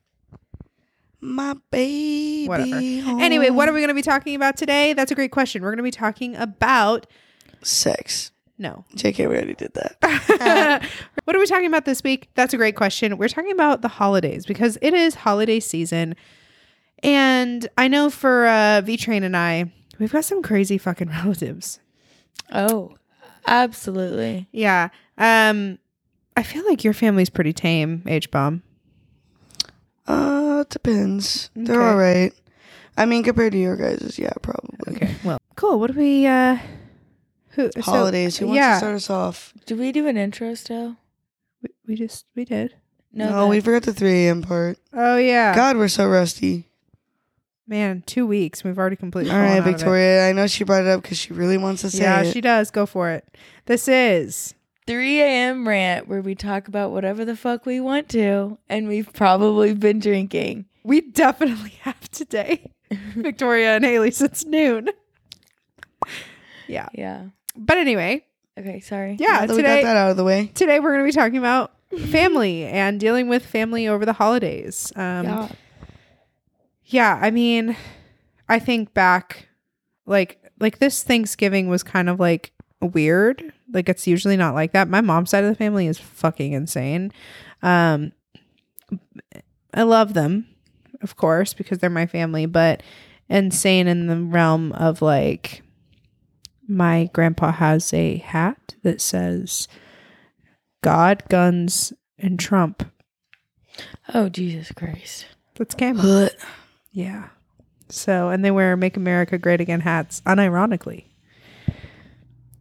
My 1.22 1.56
baby. 1.72 2.48
Whatever. 2.48 2.72
home. 2.72 3.22
Anyway, 3.22 3.50
what 3.50 3.68
are 3.68 3.74
we 3.74 3.80
going 3.80 3.90
to 3.90 3.94
be 3.94 4.02
talking 4.02 4.36
about 4.36 4.56
today? 4.58 4.94
That's 4.94 5.12
a 5.12 5.16
great 5.16 5.32
question. 5.32 5.62
We're 5.62 5.72
going 5.72 5.78
to 5.78 5.84
be 5.84 5.92
talking 5.92 6.36
about 6.36 7.06
Sex. 7.62 8.32
no. 8.58 8.86
JK, 8.96 9.18
we 9.30 9.36
already 9.36 9.54
did 9.54 9.74
that. 9.74 10.84
what 11.26 11.36
are 11.36 11.40
we 11.40 11.46
talking 11.46 11.66
about 11.68 11.84
this 11.86 12.02
week? 12.04 12.30
That's 12.36 12.54
a 12.54 12.58
great 12.58 12.76
question. 12.76 13.18
We're 13.18 13.28
talking 13.28 13.52
about 13.52 13.82
the 13.82 13.90
holidays 13.90 14.46
because 14.46 14.78
it 14.82 14.94
is 14.94 15.16
holiday 15.16 15.60
season. 15.60 16.16
And 17.04 17.68
I 17.78 17.88
know 17.90 18.10
for 18.10 18.48
uh, 18.48 18.82
V 18.82 18.96
Train 18.98 19.24
and 19.24 19.36
I, 19.36 19.72
we've 20.00 20.12
got 20.12 20.24
some 20.26 20.42
crazy 20.42 20.78
fucking 20.78 21.10
relatives. 21.24 21.80
oh, 22.54 22.96
absolutely. 23.46 24.48
Yeah. 24.52 24.90
Um, 25.18 25.80
I 26.38 26.44
feel 26.44 26.66
like 26.68 26.84
your 26.86 26.94
family's 26.94 27.30
pretty 27.30 27.52
tame, 27.52 28.04
H 28.08 28.32
bomb. 28.32 28.64
Uh, 30.10 30.62
it 30.62 30.70
depends. 30.70 31.50
They're 31.56 31.80
Okay. 31.82 31.90
all 31.90 31.96
right. 31.98 32.34
I 32.98 33.06
mean, 33.06 33.24
compared 33.24 33.54
to 33.54 33.58
your 33.60 33.76
guys', 33.78 34.18
yeah, 34.20 34.34
probably. 34.42 34.78
Okay. 34.96 35.16
Well, 35.24 35.38
cool. 35.56 35.80
What 35.80 35.94
do 35.94 36.00
we? 36.00 36.26
uh 36.26 36.58
Who? 37.52 37.70
so- 37.74 37.82
Holidays. 37.82 38.38
Who 38.38 38.48
wants 38.48 38.58
yeah. 38.58 38.74
to 38.74 38.78
start 38.80 38.96
us 38.96 39.10
off? 39.10 39.54
Did 39.66 39.80
we 39.80 39.92
do 39.92 40.08
an 40.08 40.18
intro 40.18 40.54
still? 40.56 40.98
we, 41.62 41.70
we 41.88 41.96
just 41.96 42.26
we 42.36 42.44
did. 42.46 42.76
No, 43.14 43.28
that- 43.46 43.48
we 43.48 43.60
forgot 43.62 43.84
the 43.84 43.94
3 43.94 44.26
a.m. 44.26 44.42
part. 44.42 44.78
Oh 44.94 45.18
yeah. 45.18 45.56
God, 45.56 45.78
we're 45.78 45.88
so 45.88 46.08
rusty. 46.08 46.66
Man, 47.68 48.02
two 48.08 48.26
weeks. 48.26 48.64
We've 48.64 48.80
already 48.80 48.96
completely. 48.96 49.30
All 49.30 49.38
fallen 49.38 49.50
right, 49.52 49.58
out 49.58 49.68
of 49.68 49.68
it. 49.68 49.78
Victoria. 49.78 50.28
I 50.28 50.32
know 50.34 50.48
she 50.48 50.64
brought 50.64 50.82
it 50.84 50.88
up 50.90 51.04
because 51.04 51.20
she 51.20 51.34
really 51.34 51.58
wants 51.58 51.82
to 51.84 51.92
say 51.92 52.02
Yeah, 52.02 52.22
it. 52.22 52.34
she 52.34 52.42
does. 52.42 52.72
Go 52.72 52.88
for 52.88 53.12
it. 53.12 53.28
This 53.68 53.88
is 53.88 54.56
3 54.90 55.22
a.m. 55.22 55.68
rant 55.68 56.08
where 56.08 56.20
we 56.22 56.34
talk 56.34 56.68
about 56.68 56.90
whatever 56.92 57.24
the 57.24 57.36
fuck 57.36 57.64
we 57.68 57.80
want 57.80 58.10
to, 58.10 58.58
and 58.68 58.88
we've 58.88 59.14
probably 59.14 59.76
been 59.76 60.00
drinking. 60.00 60.66
we 60.84 61.00
definitely 61.02 61.70
have 61.82 62.10
today. 62.10 62.72
Victoria 63.16 63.76
and 63.76 63.86
Haley 63.86 64.10
since 64.10 64.44
noon. 64.46 64.90
Yeah. 66.68 66.90
Yeah. 66.96 67.26
But 67.56 67.78
anyway, 67.78 68.26
Okay, 68.58 68.80
sorry. 68.80 69.16
yeah, 69.20 69.42
Now 69.42 69.46
that 69.46 69.56
we 69.56 69.62
got 69.62 69.84
that 69.84 69.96
out 69.96 70.10
of 70.12 70.18
the 70.18 70.24
way. 70.24 70.48
today 70.56 70.80
we're 70.80 70.92
going 70.94 71.06
to 71.06 71.06
be 71.06 71.12
talking 71.12 71.38
about 71.38 71.72
family 72.08 72.66
and 72.66 73.00
dealing 73.00 73.30
with 73.30 73.46
family 73.46 73.88
over 73.88 74.06
the 74.08 74.14
holidays. 74.14 74.92
Um 74.96 75.26
yeah. 75.26 75.50
yeah, 76.86 77.20
I 77.22 77.30
mean, 77.32 77.76
I 78.48 78.58
think 78.60 78.94
back 78.96 79.50
like 80.08 80.42
like 80.60 80.80
this 80.80 81.04
Thanksgiving 81.04 81.70
was 81.70 81.84
kind 81.84 82.10
of 82.10 82.20
like 82.20 82.52
weird. 82.82 83.54
Like 83.72 83.90
it's 83.90 84.08
usually 84.08 84.38
not 84.38 84.56
like 84.56 84.74
that. 84.74 84.88
My 84.88 85.02
mom's 85.02 85.30
side 85.30 85.44
of 85.44 85.50
the 85.50 85.56
family 85.56 85.88
is 85.88 85.98
fucking 85.98 86.54
insane. 86.54 87.12
Um 87.62 88.12
I 89.74 89.84
love 89.84 90.14
them, 90.14 90.48
of 91.02 91.16
course, 91.16 91.54
because 91.54 91.78
they're 91.78 91.90
my 91.90 92.08
family, 92.08 92.46
but 92.46 92.82
insane 93.28 93.88
in 93.88 94.08
the 94.08 94.18
realm 94.18 94.72
of 94.74 95.02
like 95.02 95.62
my 96.68 97.10
grandpa 97.14 97.52
has 97.52 97.94
a 97.94 98.18
hat 98.18 98.76
that 98.84 99.02
says 99.02 99.68
God, 100.82 101.24
guns, 101.30 101.94
and 102.18 102.40
Trump. 102.40 102.84
Oh, 104.14 104.30
Jesus 104.30 104.72
Christ. 104.72 105.26
That's. 105.56 105.76
But 105.76 106.36
Yeah. 106.92 107.30
So, 107.90 108.30
and 108.30 108.46
they 108.46 108.52
wear 108.52 108.78
Make 108.78 108.98
America 108.98 109.38
Great 109.38 109.62
Again 109.62 109.82
hats, 109.82 110.22
unironically. 110.22 111.06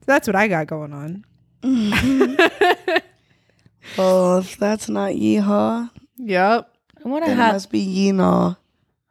So 0.09 0.13
that's 0.13 0.27
what 0.27 0.37
I 0.37 0.49
got 0.49 0.67
going 0.69 0.95
on. 0.95 1.23
well, 1.63 1.71
mm-hmm. 1.71 2.97
oh, 3.99 4.39
if 4.39 4.57
that's 4.57 4.89
not 4.89 5.13
yeehaw, 5.13 5.91
Yep. 6.17 6.73
I 7.05 7.09
want 7.11 7.25
a 7.25 7.29
then 7.29 7.37
it 7.39 7.43
hat. 7.43 7.53
must 7.53 7.71
be 7.71 7.87
yeenaw. 7.87 8.57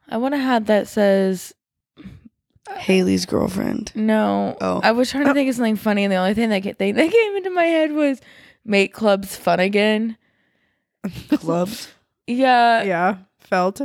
I 0.08 0.16
want 0.16 0.34
a 0.34 0.38
hat 0.38 0.66
that 0.66 0.88
says 0.88 1.54
uh, 1.96 2.74
Haley's 2.74 3.26
girlfriend. 3.26 3.92
no. 3.94 4.56
Oh. 4.60 4.80
I 4.82 4.90
was 4.90 5.08
trying 5.12 5.26
to 5.26 5.30
oh. 5.30 5.34
think 5.34 5.48
of 5.48 5.54
something 5.54 5.76
funny, 5.76 6.02
and 6.02 6.10
the 6.12 6.16
only 6.16 6.34
thing 6.34 6.48
that, 6.48 6.64
ca- 6.64 6.72
thing 6.72 6.96
that 6.96 7.12
came 7.12 7.36
into 7.36 7.50
my 7.50 7.62
head 7.62 7.92
was 7.92 8.20
make 8.64 8.92
clubs 8.92 9.36
fun 9.36 9.60
again. 9.60 10.16
Clubs. 11.30 11.92
Yeah, 12.26 12.82
yeah. 12.82 13.16
Felt. 13.38 13.80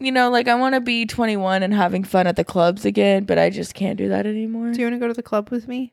You 0.00 0.10
know, 0.10 0.30
like 0.30 0.48
I 0.48 0.54
want 0.54 0.74
to 0.74 0.80
be 0.80 1.06
21 1.06 1.62
and 1.62 1.72
having 1.74 2.02
fun 2.04 2.26
at 2.26 2.36
the 2.36 2.44
clubs 2.44 2.84
again, 2.84 3.24
but 3.24 3.38
I 3.38 3.50
just 3.50 3.74
can't 3.74 3.96
do 3.98 4.08
that 4.08 4.26
anymore. 4.26 4.72
Do 4.72 4.80
you 4.80 4.86
want 4.86 4.94
to 4.96 4.98
go 5.00 5.08
to 5.08 5.14
the 5.14 5.22
club 5.22 5.50
with 5.50 5.68
me? 5.68 5.92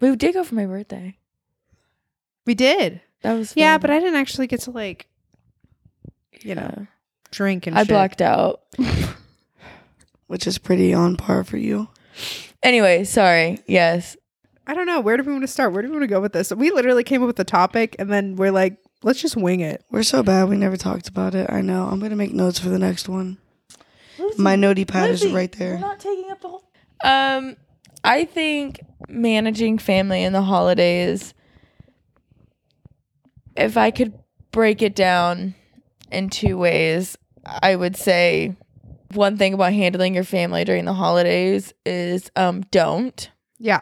We 0.00 0.16
did 0.16 0.34
go 0.34 0.42
for 0.42 0.54
my 0.54 0.66
birthday. 0.66 1.16
We 2.46 2.54
did. 2.54 3.00
That 3.22 3.34
was 3.34 3.52
Yeah, 3.56 3.78
but 3.78 3.90
I 3.90 4.00
didn't 4.00 4.16
actually 4.16 4.46
get 4.48 4.60
to 4.62 4.70
like 4.72 5.06
you 6.40 6.54
know, 6.56 6.74
Yeah. 6.76 6.84
drink 7.30 7.66
and 7.68 7.76
I 7.78 7.82
shit. 7.82 7.88
blacked 7.90 8.20
out. 8.22 8.62
which 10.26 10.46
is 10.46 10.58
pretty 10.58 10.94
on 10.94 11.16
par 11.16 11.44
for 11.44 11.56
you. 11.58 11.88
anyway, 12.62 13.04
sorry. 13.04 13.58
Yes. 13.66 14.16
I 14.66 14.74
don't 14.74 14.86
know. 14.86 15.00
Where 15.00 15.16
do 15.16 15.22
we 15.24 15.32
want 15.32 15.42
to 15.42 15.48
start? 15.48 15.72
Where 15.72 15.82
do 15.82 15.88
we 15.88 15.92
want 15.92 16.04
to 16.04 16.06
go 16.08 16.20
with 16.20 16.32
this? 16.32 16.52
We 16.52 16.70
literally 16.70 17.04
came 17.04 17.20
up 17.22 17.26
with 17.26 17.36
the 17.36 17.44
topic 17.44 17.94
and 17.98 18.10
then 18.10 18.36
we're 18.36 18.52
like, 18.52 18.76
let's 19.02 19.20
just 19.20 19.36
wing 19.36 19.60
it. 19.60 19.84
We're 19.90 20.02
so 20.02 20.22
bad. 20.22 20.48
We 20.48 20.56
never 20.56 20.76
talked 20.76 21.08
about 21.08 21.34
it. 21.34 21.50
I 21.50 21.60
know. 21.60 21.88
I'm 21.90 22.00
gonna 22.00 22.16
make 22.16 22.32
notes 22.32 22.58
for 22.58 22.68
the 22.68 22.78
next 22.78 23.08
one. 23.08 23.38
My 24.36 24.56
notey 24.56 24.86
pad 24.86 25.10
is 25.10 25.22
Lizzie, 25.22 25.34
right 25.34 25.52
there. 25.52 25.74
We're 25.74 25.80
not 25.80 26.00
taking 26.00 26.30
up 26.30 26.40
the 26.40 26.48
whole. 26.48 26.64
Um, 27.04 27.56
I 28.04 28.24
think 28.24 28.80
managing 29.08 29.78
family 29.78 30.22
in 30.22 30.32
the 30.32 30.42
holidays. 30.42 31.34
If 33.56 33.76
I 33.76 33.90
could 33.90 34.14
break 34.50 34.80
it 34.80 34.94
down 34.94 35.54
in 36.10 36.30
two 36.30 36.56
ways, 36.56 37.16
I 37.44 37.76
would 37.76 37.96
say 37.96 38.56
one 39.12 39.36
thing 39.36 39.52
about 39.54 39.72
handling 39.72 40.14
your 40.14 40.24
family 40.24 40.64
during 40.64 40.84
the 40.84 40.94
holidays 40.94 41.74
is 41.84 42.30
um 42.36 42.62
don't. 42.70 43.30
Yeah. 43.58 43.80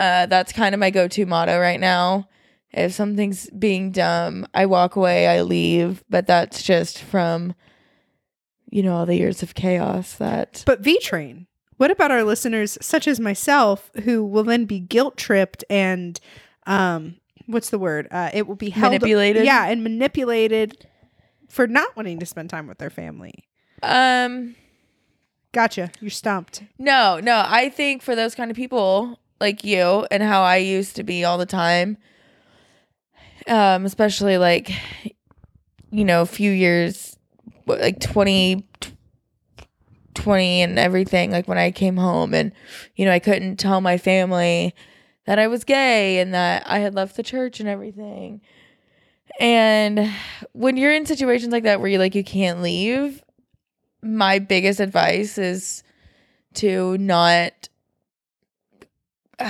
Uh, 0.00 0.26
that's 0.26 0.52
kind 0.52 0.74
of 0.74 0.80
my 0.80 0.90
go-to 0.90 1.24
motto 1.24 1.58
right 1.58 1.78
now. 1.78 2.28
If 2.76 2.92
something's 2.92 3.48
being 3.50 3.92
dumb, 3.92 4.46
I 4.52 4.66
walk 4.66 4.96
away, 4.96 5.28
I 5.28 5.42
leave. 5.42 6.02
But 6.10 6.26
that's 6.26 6.62
just 6.62 7.00
from, 7.00 7.54
you 8.70 8.82
know, 8.82 8.96
all 8.96 9.06
the 9.06 9.16
years 9.16 9.42
of 9.42 9.54
chaos 9.54 10.14
that 10.16 10.62
But 10.66 10.80
V 10.80 10.98
Train, 10.98 11.46
what 11.76 11.90
about 11.90 12.10
our 12.10 12.24
listeners, 12.24 12.76
such 12.80 13.06
as 13.08 13.18
myself, 13.20 13.90
who 14.04 14.24
will 14.24 14.44
then 14.44 14.64
be 14.64 14.80
guilt 14.80 15.16
tripped 15.16 15.64
and, 15.70 16.18
um, 16.66 17.16
what's 17.46 17.70
the 17.70 17.78
word? 17.78 18.08
Uh, 18.10 18.30
it 18.34 18.46
will 18.46 18.56
be 18.56 18.70
held, 18.70 18.92
Manipulated? 18.92 19.44
Yeah, 19.44 19.66
and 19.66 19.82
manipulated 19.82 20.86
for 21.48 21.66
not 21.66 21.94
wanting 21.96 22.18
to 22.18 22.26
spend 22.26 22.50
time 22.50 22.66
with 22.66 22.78
their 22.78 22.90
family. 22.90 23.44
Um, 23.82 24.56
Gotcha. 25.52 25.92
You're 26.00 26.10
stumped. 26.10 26.64
no, 26.78 27.20
no. 27.22 27.44
I 27.46 27.68
think 27.68 28.02
for 28.02 28.16
those 28.16 28.34
kind 28.34 28.50
of 28.50 28.56
people 28.56 29.20
like 29.40 29.62
you 29.62 30.06
and 30.10 30.22
how 30.22 30.42
I 30.42 30.56
used 30.56 30.96
to 30.96 31.04
be 31.04 31.24
all 31.24 31.38
the 31.38 31.46
time, 31.46 31.96
um, 33.46 33.84
especially 33.84 34.38
like, 34.38 34.70
you 35.90 36.04
know, 36.04 36.22
a 36.22 36.26
few 36.26 36.50
years, 36.50 37.16
like 37.66 38.00
20, 38.00 38.66
20 40.14 40.62
and 40.62 40.78
everything. 40.78 41.30
Like 41.30 41.48
when 41.48 41.58
I 41.58 41.70
came 41.70 41.96
home 41.96 42.34
and, 42.34 42.52
you 42.96 43.04
know, 43.04 43.12
I 43.12 43.18
couldn't 43.18 43.56
tell 43.56 43.80
my 43.80 43.98
family 43.98 44.74
that 45.26 45.38
I 45.38 45.46
was 45.46 45.64
gay 45.64 46.18
and 46.18 46.34
that 46.34 46.64
I 46.66 46.78
had 46.78 46.94
left 46.94 47.16
the 47.16 47.22
church 47.22 47.60
and 47.60 47.68
everything. 47.68 48.40
And 49.40 50.10
when 50.52 50.76
you're 50.76 50.94
in 50.94 51.06
situations 51.06 51.52
like 51.52 51.64
that 51.64 51.80
where 51.80 51.88
you 51.88 51.98
like 51.98 52.14
you 52.14 52.24
can't 52.24 52.62
leave, 52.62 53.22
my 54.02 54.38
biggest 54.38 54.80
advice 54.80 55.38
is 55.38 55.82
to 56.54 56.96
not 56.98 57.68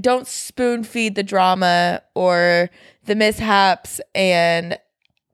don't 0.00 0.26
spoon 0.26 0.84
feed 0.84 1.14
the 1.14 1.22
drama 1.22 2.02
or 2.14 2.70
the 3.04 3.14
mishaps 3.14 4.00
and 4.14 4.78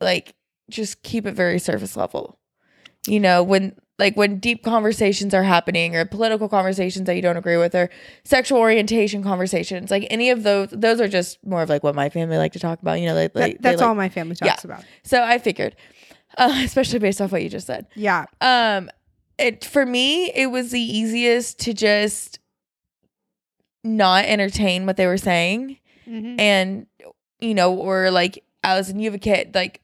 like 0.00 0.34
just 0.70 1.02
keep 1.02 1.26
it 1.26 1.32
very 1.34 1.58
surface 1.58 1.96
level. 1.96 2.38
You 3.06 3.20
know, 3.20 3.42
when 3.42 3.74
like 3.98 4.16
when 4.16 4.38
deep 4.38 4.62
conversations 4.62 5.34
are 5.34 5.42
happening 5.42 5.96
or 5.96 6.04
political 6.04 6.48
conversations 6.48 7.06
that 7.06 7.16
you 7.16 7.22
don't 7.22 7.36
agree 7.36 7.56
with 7.56 7.74
or 7.74 7.90
sexual 8.24 8.58
orientation 8.58 9.22
conversations, 9.22 9.90
like 9.90 10.06
any 10.10 10.30
of 10.30 10.42
those 10.44 10.68
those 10.70 11.00
are 11.00 11.08
just 11.08 11.38
more 11.44 11.62
of 11.62 11.68
like 11.68 11.82
what 11.82 11.94
my 11.94 12.08
family 12.08 12.36
like 12.36 12.52
to 12.52 12.58
talk 12.60 12.80
about, 12.82 13.00
you 13.00 13.06
know, 13.06 13.14
like, 13.14 13.32
That- 13.32 13.40
like 13.40 13.58
that's 13.60 13.80
like- 13.80 13.88
all 13.88 13.94
my 13.94 14.08
family 14.08 14.36
talks 14.36 14.64
about. 14.64 14.84
So 15.04 15.22
I 15.22 15.38
figured 15.38 15.74
uh, 16.38 16.52
especially 16.64 16.98
based 16.98 17.20
off 17.20 17.32
what 17.32 17.42
you 17.42 17.48
just 17.48 17.66
said. 17.66 17.86
Yeah. 17.96 18.26
Um, 18.40 18.90
it 19.38 19.64
for 19.64 19.84
me, 19.86 20.30
it 20.32 20.50
was 20.50 20.70
the 20.70 20.80
easiest 20.80 21.58
to 21.60 21.72
just 21.72 22.38
not 23.84 24.24
entertain 24.26 24.86
what 24.86 24.96
they 24.96 25.06
were 25.06 25.16
saying, 25.18 25.78
Mhm. 26.06 26.40
and 26.40 26.86
you 27.40 27.54
know, 27.54 27.74
or 27.74 28.10
like 28.10 28.42
Allison, 28.64 28.98
you 28.98 29.06
have 29.06 29.14
a 29.14 29.18
kid, 29.18 29.54
like 29.54 29.80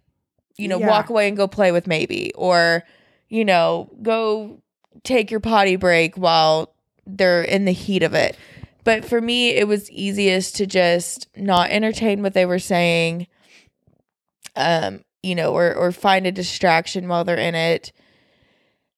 you 0.57 0.69
know, 0.69 0.79
Yeah. 0.79 0.89
walk 0.89 1.11
away 1.11 1.27
and 1.29 1.37
go 1.37 1.49
play 1.49 1.73
with 1.73 1.87
maybe, 1.87 2.33
or 2.35 2.85
you 3.29 3.45
know, 3.45 3.91
go 4.03 4.61
take 5.03 5.31
your 5.31 5.41
potty 5.41 5.77
break 5.77 6.17
while 6.17 6.73
they're 7.07 7.43
in 7.43 7.65
the 7.65 7.73
heat 7.73 8.03
of 8.03 8.15
it. 8.15 8.37
But 8.85 9.05
for 9.05 9.21
me, 9.21 9.51
it 9.51 9.67
was 9.67 9.91
easiest 9.91 10.57
to 10.57 10.67
just 10.67 11.29
not 11.37 11.71
entertain 11.71 12.23
what 12.23 12.35
they 12.35 12.47
were 12.47 12.59
saying, 12.59 13.27
um, 14.57 15.05
you 15.23 15.35
know, 15.35 15.53
or 15.55 15.75
or 15.75 15.91
find 15.93 16.27
a 16.27 16.33
distraction 16.33 17.09
while 17.09 17.25
they're 17.25 17.37
in 17.37 17.55
it. 17.55 17.93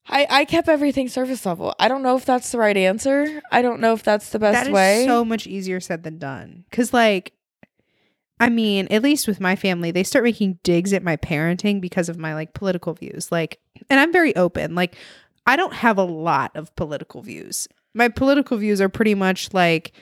I 0.09 0.27
I 0.29 0.45
kept 0.45 0.69
everything 0.69 1.09
surface 1.09 1.47
level. 1.47 1.75
I 1.79 1.89
don't 1.89 2.03
know 2.03 2.17
if 2.17 2.25
that's 2.25 2.51
the 2.53 2.59
right 2.59 2.77
answer. 2.77 3.41
I 3.51 3.63
don't 3.63 3.81
know 3.81 3.93
if 3.93 4.03
that's 4.03 4.31
the 4.31 4.39
best 4.39 4.65
That 4.65 4.67
is 4.69 4.75
way. 4.75 5.05
so 5.07 5.25
much 5.25 5.47
easier 5.47 5.81
said 5.81 6.03
than 6.03 6.19
done. 6.19 6.65
Cause 6.71 6.93
like, 6.93 7.33
I 8.39 8.51
mean, 8.51 8.87
at 8.91 9.03
least 9.03 9.27
with 9.27 9.41
my 9.41 9.57
family, 9.57 9.91
they 9.91 10.03
start 10.03 10.25
making 10.25 10.59
digs 10.63 10.93
at 10.93 11.03
my 11.03 11.17
parenting 11.17 11.81
because 11.81 12.09
of 12.09 12.19
my 12.19 12.35
like 12.35 12.53
political 12.53 12.93
views. 12.93 13.33
Like, 13.33 13.59
and 13.89 13.99
I'm 13.99 14.13
very 14.13 14.37
open. 14.37 14.75
Like, 14.75 14.95
I 15.47 15.57
don't 15.57 15.73
have 15.73 15.97
a 15.97 16.05
lot 16.05 16.55
of 16.55 16.75
political 16.77 17.23
views. 17.23 17.69
My 17.95 18.09
political 18.09 18.59
views 18.59 18.81
are 18.81 18.89
pretty 18.89 19.15
much 19.15 19.55
like, 19.55 19.93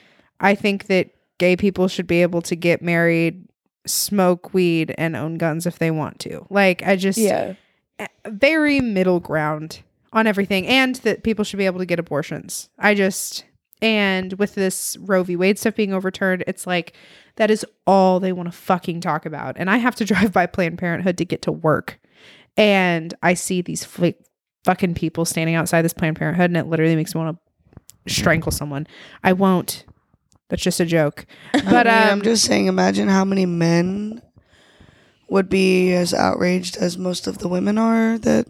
I 0.41 0.55
think 0.55 0.87
that 0.87 1.11
gay 1.39 1.57
people 1.57 1.87
should 1.87 2.07
be 2.07 2.23
able 2.23 2.43
to 2.43 2.57
get 2.57 2.83
married, 2.83 3.47
smoke 3.87 4.53
weed, 4.53 4.95
and 4.99 5.15
own 5.15 5.37
guns 5.37 5.67
if 5.67 5.79
they 5.79 5.93
want 5.93 6.19
to. 6.21 6.47
Like, 6.51 6.83
I 6.83 6.97
just 6.97 7.19
yeah. 7.19 7.55
Eh, 8.01 8.07
very 8.27 8.81
middle 8.81 9.21
ground 9.21 9.83
on 10.13 10.27
everything 10.27 10.67
and 10.67 10.97
that 10.97 11.23
people 11.23 11.45
should 11.45 11.59
be 11.59 11.67
able 11.67 11.79
to 11.79 11.87
get 11.87 12.01
abortions. 12.01 12.69
I 12.79 12.95
just 12.95 13.45
and 13.83 14.33
with 14.35 14.55
this 14.55 14.97
Roe 15.01 15.23
v. 15.23 15.37
Wade 15.37 15.59
stuff 15.59 15.75
being 15.75 15.93
overturned, 15.93 16.45
it's 16.47 16.67
like 16.67 16.95
that 17.37 17.51
is 17.51 17.67
all 17.87 18.21
they 18.21 18.33
want 18.33 18.51
to 18.51 18.57
fucking 18.57 19.01
talk 19.01 19.27
about. 19.27 19.57
And 19.59 19.69
I 19.71 19.79
have 19.79 19.95
to 19.97 20.05
drive 20.05 20.33
by 20.33 20.47
Planned 20.47 20.79
Parenthood 20.79 21.19
to 21.19 21.25
get 21.25 21.43
to 21.43 21.53
work. 21.53 22.01
And 22.57 23.13
I 23.23 23.35
see 23.35 23.61
these 23.61 23.85
fl- 23.85 24.09
fucking 24.65 24.95
people 24.95 25.25
standing 25.25 25.55
outside 25.55 25.83
this 25.83 25.93
Planned 25.93 26.17
Parenthood 26.17 26.51
and 26.51 26.57
it 26.57 26.67
literally 26.67 26.97
makes 26.97 27.15
me 27.15 27.21
want 27.21 27.39
to 28.07 28.13
strangle 28.13 28.53
someone. 28.53 28.87
I 29.23 29.33
won't. 29.33 29.85
That's 30.49 30.63
just 30.63 30.81
a 30.81 30.87
joke. 30.87 31.27
But 31.53 31.87
I 31.87 32.01
mean, 32.01 32.03
um, 32.03 32.09
I'm 32.11 32.23
just 32.23 32.45
saying, 32.45 32.67
imagine 32.67 33.09
how 33.09 33.25
many 33.25 33.47
men 33.47 34.23
would 35.29 35.49
be 35.49 35.93
as 35.93 36.13
outraged 36.13 36.77
as 36.77 36.99
most 36.99 37.27
of 37.27 37.39
the 37.39 37.49
women 37.49 37.79
are 37.79 38.19
that 38.19 38.47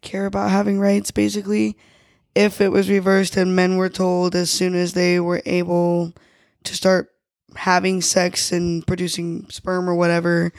care 0.00 0.26
about 0.26 0.50
having 0.50 0.80
rights, 0.80 1.10
basically. 1.10 1.76
If 2.34 2.60
it 2.60 2.70
was 2.70 2.90
reversed 2.90 3.36
and 3.36 3.54
men 3.54 3.76
were 3.76 3.88
told 3.88 4.34
as 4.34 4.50
soon 4.50 4.74
as 4.74 4.92
they 4.92 5.20
were 5.20 5.42
able 5.46 6.12
to 6.64 6.74
start 6.74 7.10
having 7.56 8.00
sex 8.00 8.50
and 8.52 8.86
producing 8.86 9.48
sperm 9.50 9.88
or 9.88 9.94
whatever, 9.94 10.52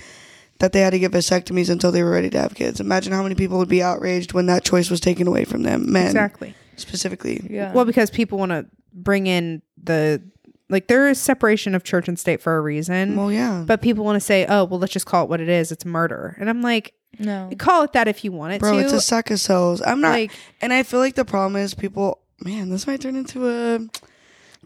that 0.59 0.71
they 0.71 0.79
had 0.79 0.91
to 0.91 0.99
get 0.99 1.11
vasectomies 1.11 1.69
until 1.69 1.91
they 1.91 2.03
were 2.03 2.11
ready 2.11 2.29
to 2.29 2.39
have 2.39 2.55
kids. 2.55 2.79
Imagine 2.79 3.11
how 3.11 3.23
many 3.23 3.35
people 3.35 3.57
would 3.57 3.69
be 3.69 3.83
outraged 3.83 4.33
when 4.33 4.45
that 4.45 4.63
choice 4.63 4.89
was 4.89 4.99
taken 4.99 5.27
away 5.27 5.43
from 5.43 5.63
them, 5.63 5.91
men 5.91 6.07
exactly. 6.07 6.55
specifically. 6.77 7.45
Yeah. 7.49 7.73
Well, 7.73 7.85
because 7.85 8.09
people 8.09 8.37
want 8.37 8.51
to 8.51 8.65
bring 8.93 9.27
in 9.27 9.61
the 9.81 10.23
like 10.69 10.87
there 10.87 11.07
is 11.09 11.19
separation 11.19 11.75
of 11.75 11.83
church 11.83 12.07
and 12.07 12.17
state 12.17 12.41
for 12.41 12.57
a 12.57 12.61
reason. 12.61 13.15
Well, 13.15 13.31
yeah. 13.31 13.63
but 13.67 13.81
people 13.81 14.03
want 14.03 14.15
to 14.15 14.25
say, 14.25 14.45
"Oh, 14.47 14.63
well, 14.63 14.79
let's 14.79 14.93
just 14.93 15.05
call 15.05 15.23
it 15.23 15.29
what 15.29 15.41
it 15.41 15.49
is. 15.49 15.71
It's 15.71 15.85
murder." 15.85 16.35
And 16.39 16.49
I'm 16.49 16.61
like, 16.61 16.93
no. 17.19 17.49
call 17.57 17.83
it 17.83 17.93
that 17.93 18.07
if 18.07 18.23
you 18.23 18.31
want 18.31 18.53
it 18.53 18.59
Bro, 18.59 18.73
to. 18.73 18.79
it's 18.79 18.93
a 18.93 19.01
sack 19.01 19.31
of 19.31 19.39
cells. 19.39 19.81
I'm 19.81 20.01
not 20.01 20.11
like 20.11 20.31
And 20.61 20.71
I 20.73 20.83
feel 20.83 20.99
like 20.99 21.15
the 21.15 21.25
problem 21.25 21.55
is 21.61 21.73
people, 21.73 22.19
man, 22.39 22.69
this 22.69 22.87
might 22.87 23.01
turn 23.01 23.15
into 23.15 23.47
a 23.49 23.79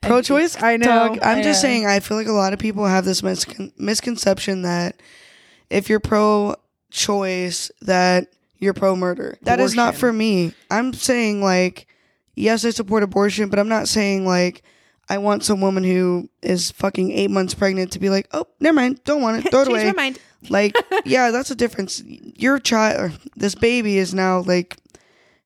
pro 0.02 0.22
choice 0.22 0.62
I 0.62 0.78
know, 0.78 0.86
talk. 0.86 1.20
I'm 1.22 1.40
I 1.40 1.42
just 1.44 1.64
know. 1.64 1.70
saying, 1.70 1.86
I 1.86 2.00
feel 2.00 2.18
like 2.18 2.28
a 2.28 2.32
lot 2.32 2.54
of 2.54 2.60
people 2.60 2.86
have 2.86 3.06
this 3.06 3.22
miscon- 3.22 3.72
misconception 3.78 4.62
that 4.64 5.00
if 5.70 5.90
you're 5.90 6.00
pro 6.00 6.56
choice, 6.92 7.72
that 7.82 8.28
you're 8.58 8.74
pro 8.74 8.96
murder. 8.96 9.38
That 9.44 9.60
is 9.60 9.76
not 9.76 9.96
for 9.96 10.12
me. 10.12 10.54
I'm 10.70 10.94
saying, 10.94 11.42
like, 11.42 11.88
yes, 12.36 12.66
I 12.66 12.72
support 12.72 13.04
abortion, 13.04 13.50
but 13.50 13.60
I'm 13.60 13.70
not 13.70 13.88
saying, 13.88 14.26
like, 14.26 14.64
I 15.08 15.18
want 15.18 15.44
some 15.44 15.62
woman 15.62 15.84
who 15.84 16.30
is 16.42 16.72
fucking 16.72 17.12
eight 17.12 17.32
months 17.32 17.54
pregnant 17.54 17.92
to 17.94 18.00
be 18.00 18.10
like, 18.10 18.28
oh, 18.32 18.46
never 18.60 18.76
mind, 18.76 19.04
don't 19.06 19.22
want 19.22 19.46
it, 19.46 19.50
throw 19.52 19.62
it 19.62 19.66
change 19.68 19.78
away. 19.78 19.86
my 19.88 19.94
mind. 19.94 20.20
Like, 20.48 20.76
yeah, 21.06 21.32
that's 21.32 21.52
a 21.52 21.56
difference. 21.56 22.02
Your 22.06 22.60
child, 22.60 23.12
this 23.36 23.56
baby 23.56 23.98
is 23.98 24.14
now 24.14 24.40
like 24.42 24.78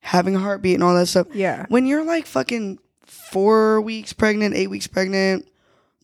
having 0.01 0.35
a 0.35 0.39
heartbeat 0.39 0.75
and 0.75 0.83
all 0.83 0.93
that 0.95 1.07
stuff. 1.07 1.27
Yeah, 1.33 1.65
When 1.69 1.85
you're 1.87 2.03
like 2.03 2.25
fucking 2.27 2.79
four 3.05 3.81
weeks 3.81 4.13
pregnant, 4.13 4.53
eight 4.55 4.67
weeks 4.69 4.85
pregnant, 4.87 5.47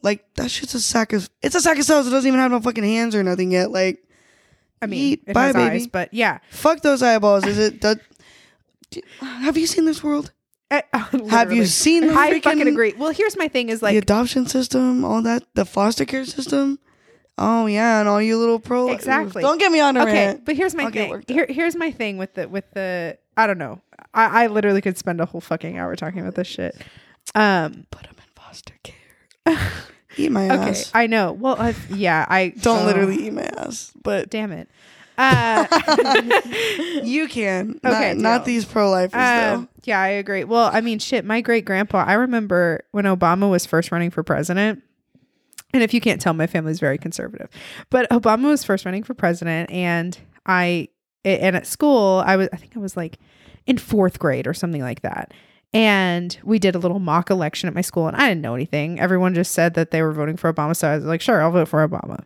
like 0.02 0.26
that 0.36 0.50
shit's 0.50 0.74
a 0.74 0.80
sack 0.82 1.14
of. 1.14 1.30
It's 1.42 1.56
a 1.56 1.62
sack 1.62 1.78
of 1.78 1.84
cells. 1.84 2.08
It 2.08 2.12
doesn't 2.12 2.28
even 2.28 2.40
have 2.40 2.52
no 2.52 2.60
fucking 2.62 2.84
hands 2.84 3.14
or 3.16 3.22
nothing 3.24 3.52
yet. 3.52 3.70
Like, 3.72 4.04
I 4.82 4.86
mean, 4.88 5.00
Eat. 5.14 5.24
it 5.28 5.34
Bye, 5.34 5.52
baby. 5.52 5.64
eyes, 5.76 5.88
but 5.88 6.14
yeah. 6.14 6.40
fuck 6.50 6.82
those 6.82 7.04
eyeballs. 7.04 7.46
Is 7.46 7.58
it? 7.60 7.82
That, 7.82 8.00
D- 8.92 9.04
have 9.20 9.58
you 9.58 9.68
seen 9.68 9.86
this 9.86 10.02
world? 10.04 10.32
Eh, 10.72 10.82
I- 10.94 11.10
Have 11.30 11.52
you 11.52 11.66
seen 11.66 12.08
the 12.08 12.14
I 12.14 12.32
freaking 12.32 12.44
fucking 12.44 12.68
agree. 12.70 12.94
Well, 12.98 13.12
here's 13.12 13.36
my 13.38 13.48
thing: 13.50 13.70
is 13.70 13.82
like 13.84 13.92
the 13.92 13.98
adoption 13.98 14.46
system, 14.48 15.04
all 15.04 15.22
that, 15.24 15.44
the 15.54 15.66
foster 15.66 16.06
care 16.06 16.24
system? 16.26 16.80
Oh 17.42 17.66
yeah, 17.68 18.02
and 18.02 18.10
all 18.10 18.22
you 18.22 18.38
little 18.38 18.60
pro. 18.60 18.90
Exactly. 18.92 19.42
Don't 19.42 19.58
get 19.60 19.72
me 19.72 19.80
on 19.80 19.96
a 19.98 20.02
okay, 20.04 20.26
rant. 20.28 20.46
but 20.46 20.56
here's 20.58 20.76
my 20.76 20.84
I'll 20.84 20.92
thing. 20.92 21.24
Here, 21.28 21.46
here's 21.50 21.76
my 21.76 21.90
thing 21.90 22.18
with 22.18 22.34
the 22.34 22.48
with 22.50 22.70
the. 22.74 23.18
I 23.38 23.48
don't 23.48 23.58
know. 23.58 23.82
I, 24.14 24.44
I 24.44 24.48
literally 24.48 24.82
could 24.82 24.98
spend 24.98 25.22
a 25.22 25.26
whole 25.26 25.40
fucking 25.42 25.78
hour 25.78 25.96
talking 25.96 26.20
about 26.20 26.36
this 26.36 26.48
shit. 26.48 26.76
Um. 27.36 27.86
Put 27.92 28.04
them 28.04 28.16
in 28.18 28.24
foster 28.36 28.74
care. 28.84 29.58
Eat 30.18 30.32
my 30.32 30.46
Okay, 30.50 30.70
ass. 30.72 30.92
I 30.94 31.08
know. 31.08 31.32
Well, 31.32 31.56
i 31.58 31.74
yeah, 31.90 32.26
I 32.28 32.50
Don't 32.62 32.82
oh, 32.84 32.86
literally 32.86 33.28
eat 33.28 33.34
my 33.34 33.44
ass, 33.44 33.94
but 34.04 34.30
Damn 34.30 34.52
it. 34.52 34.68
Uh, 35.18 35.66
you 37.04 37.28
can. 37.28 37.80
Okay, 37.86 38.14
not, 38.14 38.18
not 38.18 38.46
these 38.46 38.64
pro 38.66 38.90
lifers 38.90 39.16
Um, 39.16 39.22
though. 39.22 39.68
yeah, 39.84 40.00
I 40.02 40.08
agree. 40.10 40.46
Well, 40.46 40.70
I 40.74 40.80
mean, 40.82 40.98
shit, 41.00 41.26
my 41.26 41.42
great 41.42 41.66
grandpa, 41.66 42.06
I 42.08 42.14
remember 42.14 42.86
when 42.92 43.04
Obama 43.06 43.50
was 43.50 43.66
first 43.66 43.92
running 43.92 44.12
for 44.12 44.24
president. 44.24 44.82
And 45.74 45.84
if 45.84 45.94
you 45.94 46.02
can't 46.02 46.20
tell, 46.20 46.34
my 46.34 46.48
family's 46.48 46.80
very 46.80 46.98
conservative. 46.98 47.50
But 47.90 48.10
Obama 48.10 48.50
was 48.50 48.64
first 48.64 48.86
running 48.86 49.04
for 49.04 49.14
president, 49.14 49.70
and 49.70 50.18
I, 50.46 50.90
and 51.24 51.56
at 51.56 51.68
school, 51.68 52.24
I 52.26 52.38
was, 52.38 52.50
I 52.52 52.58
think 52.58 52.76
I 52.76 52.80
was 52.80 52.98
like 52.98 53.20
in 53.68 53.78
fourth 53.78 54.18
grade 54.18 54.48
or 54.48 54.54
something 54.54 54.82
like 54.82 55.02
that. 55.02 55.34
And 55.72 56.36
we 56.44 56.58
did 56.58 56.74
a 56.74 56.80
little 56.80 56.98
mock 56.98 57.30
election 57.30 57.68
at 57.68 57.76
my 57.76 57.82
school, 57.82 58.08
and 58.08 58.18
I 58.18 58.28
didn't 58.30 58.42
know 58.42 58.56
anything. 58.56 59.00
Everyone 59.00 59.36
just 59.36 59.52
said 59.52 59.76
that 59.76 59.92
they 59.92 60.02
were 60.02 60.12
voting 60.12 60.38
for 60.38 60.52
Obama. 60.52 60.76
So 60.76 60.90
I 60.90 60.96
was 60.96 61.06
like, 61.06 61.22
sure, 61.22 61.42
I'll 61.42 61.52
vote 61.52 61.68
for 61.68 61.88
Obama. 61.88 62.24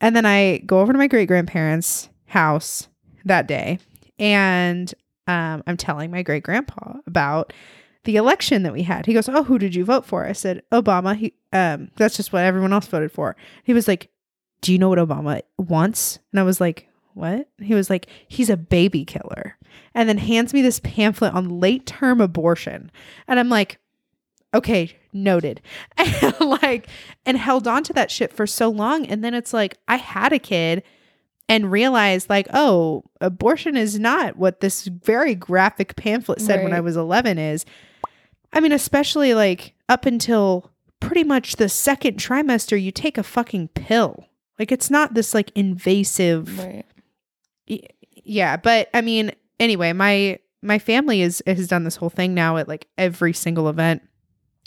And 0.00 0.16
then 0.16 0.24
I 0.24 0.58
go 0.64 0.80
over 0.80 0.92
to 0.92 0.98
my 0.98 1.06
great 1.06 1.28
grandparents' 1.28 2.08
house 2.26 2.88
that 3.26 3.46
day, 3.46 3.78
and 4.18 4.92
um, 5.26 5.62
I'm 5.66 5.76
telling 5.76 6.10
my 6.10 6.22
great 6.22 6.42
grandpa 6.42 6.94
about 7.06 7.52
the 8.04 8.16
election 8.16 8.62
that 8.64 8.72
we 8.72 8.82
had. 8.82 9.06
He 9.06 9.14
goes, 9.14 9.28
"Oh, 9.28 9.44
who 9.44 9.58
did 9.58 9.74
you 9.74 9.84
vote 9.84 10.04
for?" 10.04 10.24
I 10.26 10.32
said, 10.32 10.62
"Obama." 10.72 11.16
He, 11.16 11.34
um, 11.52 11.90
that's 11.96 12.16
just 12.16 12.32
what 12.32 12.44
everyone 12.44 12.72
else 12.72 12.86
voted 12.86 13.12
for. 13.12 13.36
He 13.64 13.72
was 13.72 13.88
like, 13.88 14.10
"Do 14.60 14.72
you 14.72 14.78
know 14.78 14.88
what 14.88 14.98
Obama 14.98 15.42
wants?" 15.58 16.18
And 16.32 16.40
I 16.40 16.42
was 16.42 16.60
like, 16.60 16.88
"What?" 17.14 17.48
He 17.60 17.74
was 17.74 17.90
like, 17.90 18.06
"He's 18.28 18.50
a 18.50 18.56
baby 18.56 19.04
killer," 19.04 19.56
and 19.94 20.08
then 20.08 20.18
hands 20.18 20.52
me 20.52 20.62
this 20.62 20.80
pamphlet 20.80 21.34
on 21.34 21.60
late 21.60 21.86
term 21.86 22.20
abortion, 22.20 22.90
and 23.28 23.38
I'm 23.38 23.48
like, 23.48 23.78
okay, 24.54 24.96
noted. 25.12 25.60
And 25.98 26.40
like, 26.40 26.88
and 27.24 27.36
held 27.36 27.66
on 27.66 27.84
to 27.84 27.92
that 27.94 28.10
shit 28.10 28.32
for 28.32 28.46
so 28.46 28.68
long. 28.68 29.06
And 29.06 29.24
then 29.24 29.34
it's 29.34 29.52
like, 29.52 29.78
I 29.88 29.96
had 29.96 30.32
a 30.32 30.38
kid 30.38 30.82
and 31.48 31.70
realized, 31.70 32.28
like, 32.28 32.46
oh, 32.52 33.04
abortion 33.20 33.76
is 33.76 33.98
not 33.98 34.36
what 34.36 34.60
this 34.60 34.86
very 34.86 35.34
graphic 35.34 35.96
pamphlet 35.96 36.40
said 36.40 36.62
when 36.62 36.72
I 36.72 36.80
was 36.80 36.96
11 36.96 37.38
is. 37.38 37.64
I 38.52 38.60
mean, 38.60 38.72
especially 38.72 39.34
like 39.34 39.74
up 39.88 40.06
until 40.06 40.70
pretty 41.00 41.24
much 41.24 41.56
the 41.56 41.68
second 41.68 42.18
trimester, 42.18 42.80
you 42.80 42.92
take 42.92 43.18
a 43.18 43.22
fucking 43.22 43.68
pill. 43.68 44.26
Like, 44.58 44.70
it's 44.70 44.90
not 44.90 45.14
this 45.14 45.34
like 45.34 45.50
invasive 45.54 46.58
Right. 46.58 46.84
Y- 47.68 47.80
yeah 48.24 48.56
but 48.56 48.88
i 48.94 49.00
mean 49.00 49.32
anyway 49.58 49.92
my 49.92 50.38
my 50.62 50.78
family 50.78 51.22
is 51.22 51.42
has 51.46 51.66
done 51.66 51.82
this 51.82 51.96
whole 51.96 52.10
thing 52.10 52.34
now 52.34 52.56
at 52.56 52.68
like 52.68 52.86
every 52.96 53.32
single 53.32 53.68
event 53.68 54.00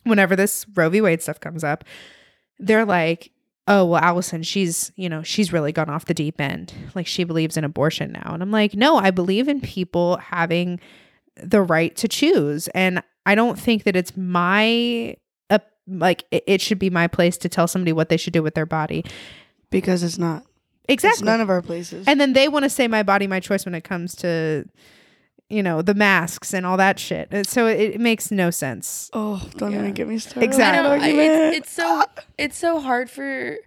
whenever 0.03 0.36
this 0.36 0.65
roe 0.75 0.89
v 0.89 0.99
wade 0.99 1.21
stuff 1.21 1.39
comes 1.39 1.63
up 1.63 1.86
they're 2.59 2.83
like 2.86 3.31
oh 3.67 3.86
well 3.86 4.01
allison 4.01 4.43
she's 4.43 4.91
you 4.97 5.07
know 5.07 5.23
she's 5.23 5.53
really 5.53 5.71
gone 5.71 5.89
off 5.89 6.05
the 6.05 6.13
deep 6.13 6.41
end 6.41 6.73
like 6.95 7.07
she 7.07 7.23
believes 7.23 7.55
in 7.55 7.63
abortion 7.63 8.11
now 8.11 8.31
and 8.33 8.43
i'm 8.43 8.51
like 8.51 8.73
no 8.75 8.97
i 8.97 9.09
believe 9.11 9.47
in 9.47 9.61
people 9.61 10.17
having 10.17 10.77
the 11.38 11.61
right 11.61 11.95
to 11.95 12.07
choose 12.07 12.67
and 12.69 13.01
i 13.25 13.36
don't 13.36 13.59
think 13.59 13.83
that 13.83 13.95
it's 13.95 14.15
my 14.15 15.15
uh, 15.49 15.59
like 15.88 16.23
it, 16.31 16.43
it 16.47 16.61
should 16.61 16.79
be 16.79 16.89
my 16.89 17.07
place 17.07 17.38
to 17.38 17.49
tell 17.49 17.67
somebody 17.67 17.91
what 17.93 18.09
they 18.09 18.17
should 18.17 18.33
do 18.33 18.41
with 18.43 18.53
their 18.55 18.65
body 18.65 19.03
because 19.69 20.01
it's 20.03 20.17
not. 20.17 20.43
exactly 20.88 21.09
It's 21.17 21.21
none 21.23 21.41
of 21.41 21.49
our 21.49 21.61
places. 21.61 22.07
and 22.07 22.19
then 22.21 22.33
they 22.33 22.47
want 22.47 22.63
to 22.63 22.69
say 22.69 22.88
my 22.88 23.03
body, 23.03 23.27
my 23.27 23.39
choice 23.41 23.65
when 23.65 23.75
it 23.75 23.83
comes 23.83 24.15
to, 24.17 24.63
you 25.49 25.61
know, 25.61 25.81
the 25.81 25.93
masks 25.93 26.53
and 26.53 26.65
all 26.65 26.77
that 26.77 26.97
shit. 26.99 27.45
So 27.47 27.67
it, 27.67 27.79
it 27.95 27.99
makes 27.99 28.31
no 28.31 28.49
sense. 28.51 29.09
oh, 29.13 29.45
don't 29.57 29.71
Yeah. 29.73 29.79
even 29.79 29.93
get 29.93 30.07
me 30.07 30.17
started. 30.19 30.43
Exactly. 30.43 30.83
Know, 30.83 31.05
I- 31.05 31.09
it's, 31.25 31.57
it's 31.57 31.71
so 31.73 32.03
it's 32.38 32.57
so 32.57 32.79
hard 32.79 33.09
for 33.09 33.57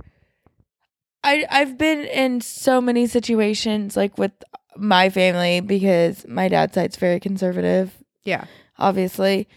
I 1.24 1.46
I've 1.50 1.76
been 1.76 2.00
in 2.04 2.40
so 2.40 2.80
many 2.80 3.06
situations 3.06 3.96
like 3.96 4.16
with 4.18 4.32
my 4.78 5.10
family 5.10 5.60
because 5.60 6.26
my 6.28 6.48
dad's 6.48 6.74
side's 6.74 6.96
very 6.96 7.20
conservative, 7.20 7.92
Yeah. 8.24 8.44
obviously. 8.78 9.48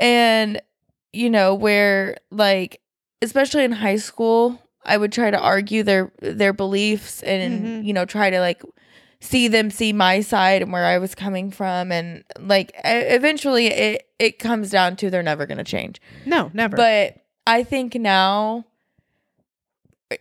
And 0.00 0.60
you 1.12 1.30
know, 1.30 1.54
where 1.54 2.18
like 2.30 2.80
especially 3.22 3.64
in 3.64 3.72
high 3.72 3.96
school, 3.96 4.60
I 4.84 4.96
would 4.98 5.12
try 5.12 5.30
to 5.30 5.38
argue 5.40 5.82
their 5.82 6.12
their 6.20 6.52
beliefs 6.52 7.22
and 7.22 7.82
Mhm. 7.82 7.86
you 7.86 7.92
know, 7.92 8.04
try 8.04 8.28
to 8.30 8.40
like 8.40 8.62
see 9.20 9.48
them 9.48 9.70
see 9.70 9.92
my 9.94 10.20
side 10.20 10.60
and 10.62 10.72
where 10.72 10.84
I 10.84 10.98
was 10.98 11.14
coming 11.14 11.50
from 11.50 11.90
and 11.90 12.22
like 12.38 12.72
eventually 12.84 13.66
it 13.68 14.02
it 14.18 14.38
comes 14.38 14.70
down 14.70 14.96
to 14.96 15.10
they're 15.10 15.22
never 15.22 15.46
going 15.46 15.58
to 15.58 15.64
change. 15.64 16.00
No, 16.26 16.50
never. 16.52 16.76
But 16.76 17.16
I 17.46 17.62
think 17.62 17.94
now, 17.94 18.64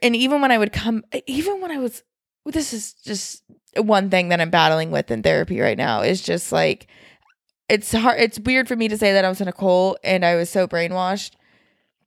and 0.02 0.16
even 0.16 0.42
when 0.42 0.52
I 0.52 0.58
would 0.58 0.72
come, 0.74 1.04
even 1.28 1.62
when 1.62 1.72
I 1.72 1.78
was, 1.78 2.04
this 2.46 2.74
is 2.74 2.94
just 2.94 3.44
one 3.78 4.10
thing 4.10 4.30
that 4.30 4.40
I'm 4.42 4.50
battling 4.50 4.92
with 4.92 5.10
in 5.12 5.24
therapy 5.24 5.60
right 5.60 5.78
now 5.78 6.02
is 6.02 6.22
just 6.22 6.52
like, 6.52 6.88
it's 7.70 7.92
hard. 7.92 8.20
It's 8.20 8.40
weird 8.40 8.68
for 8.68 8.76
me 8.76 8.88
to 8.88 8.98
say 8.98 9.14
that 9.14 9.26
I 9.26 9.30
was 9.30 9.42
in 9.42 9.48
a 9.48 9.54
cult 9.54 9.98
and 10.04 10.24
I 10.24 10.36
was 10.36 10.50
so 10.50 10.68
brainwashed 10.68 11.32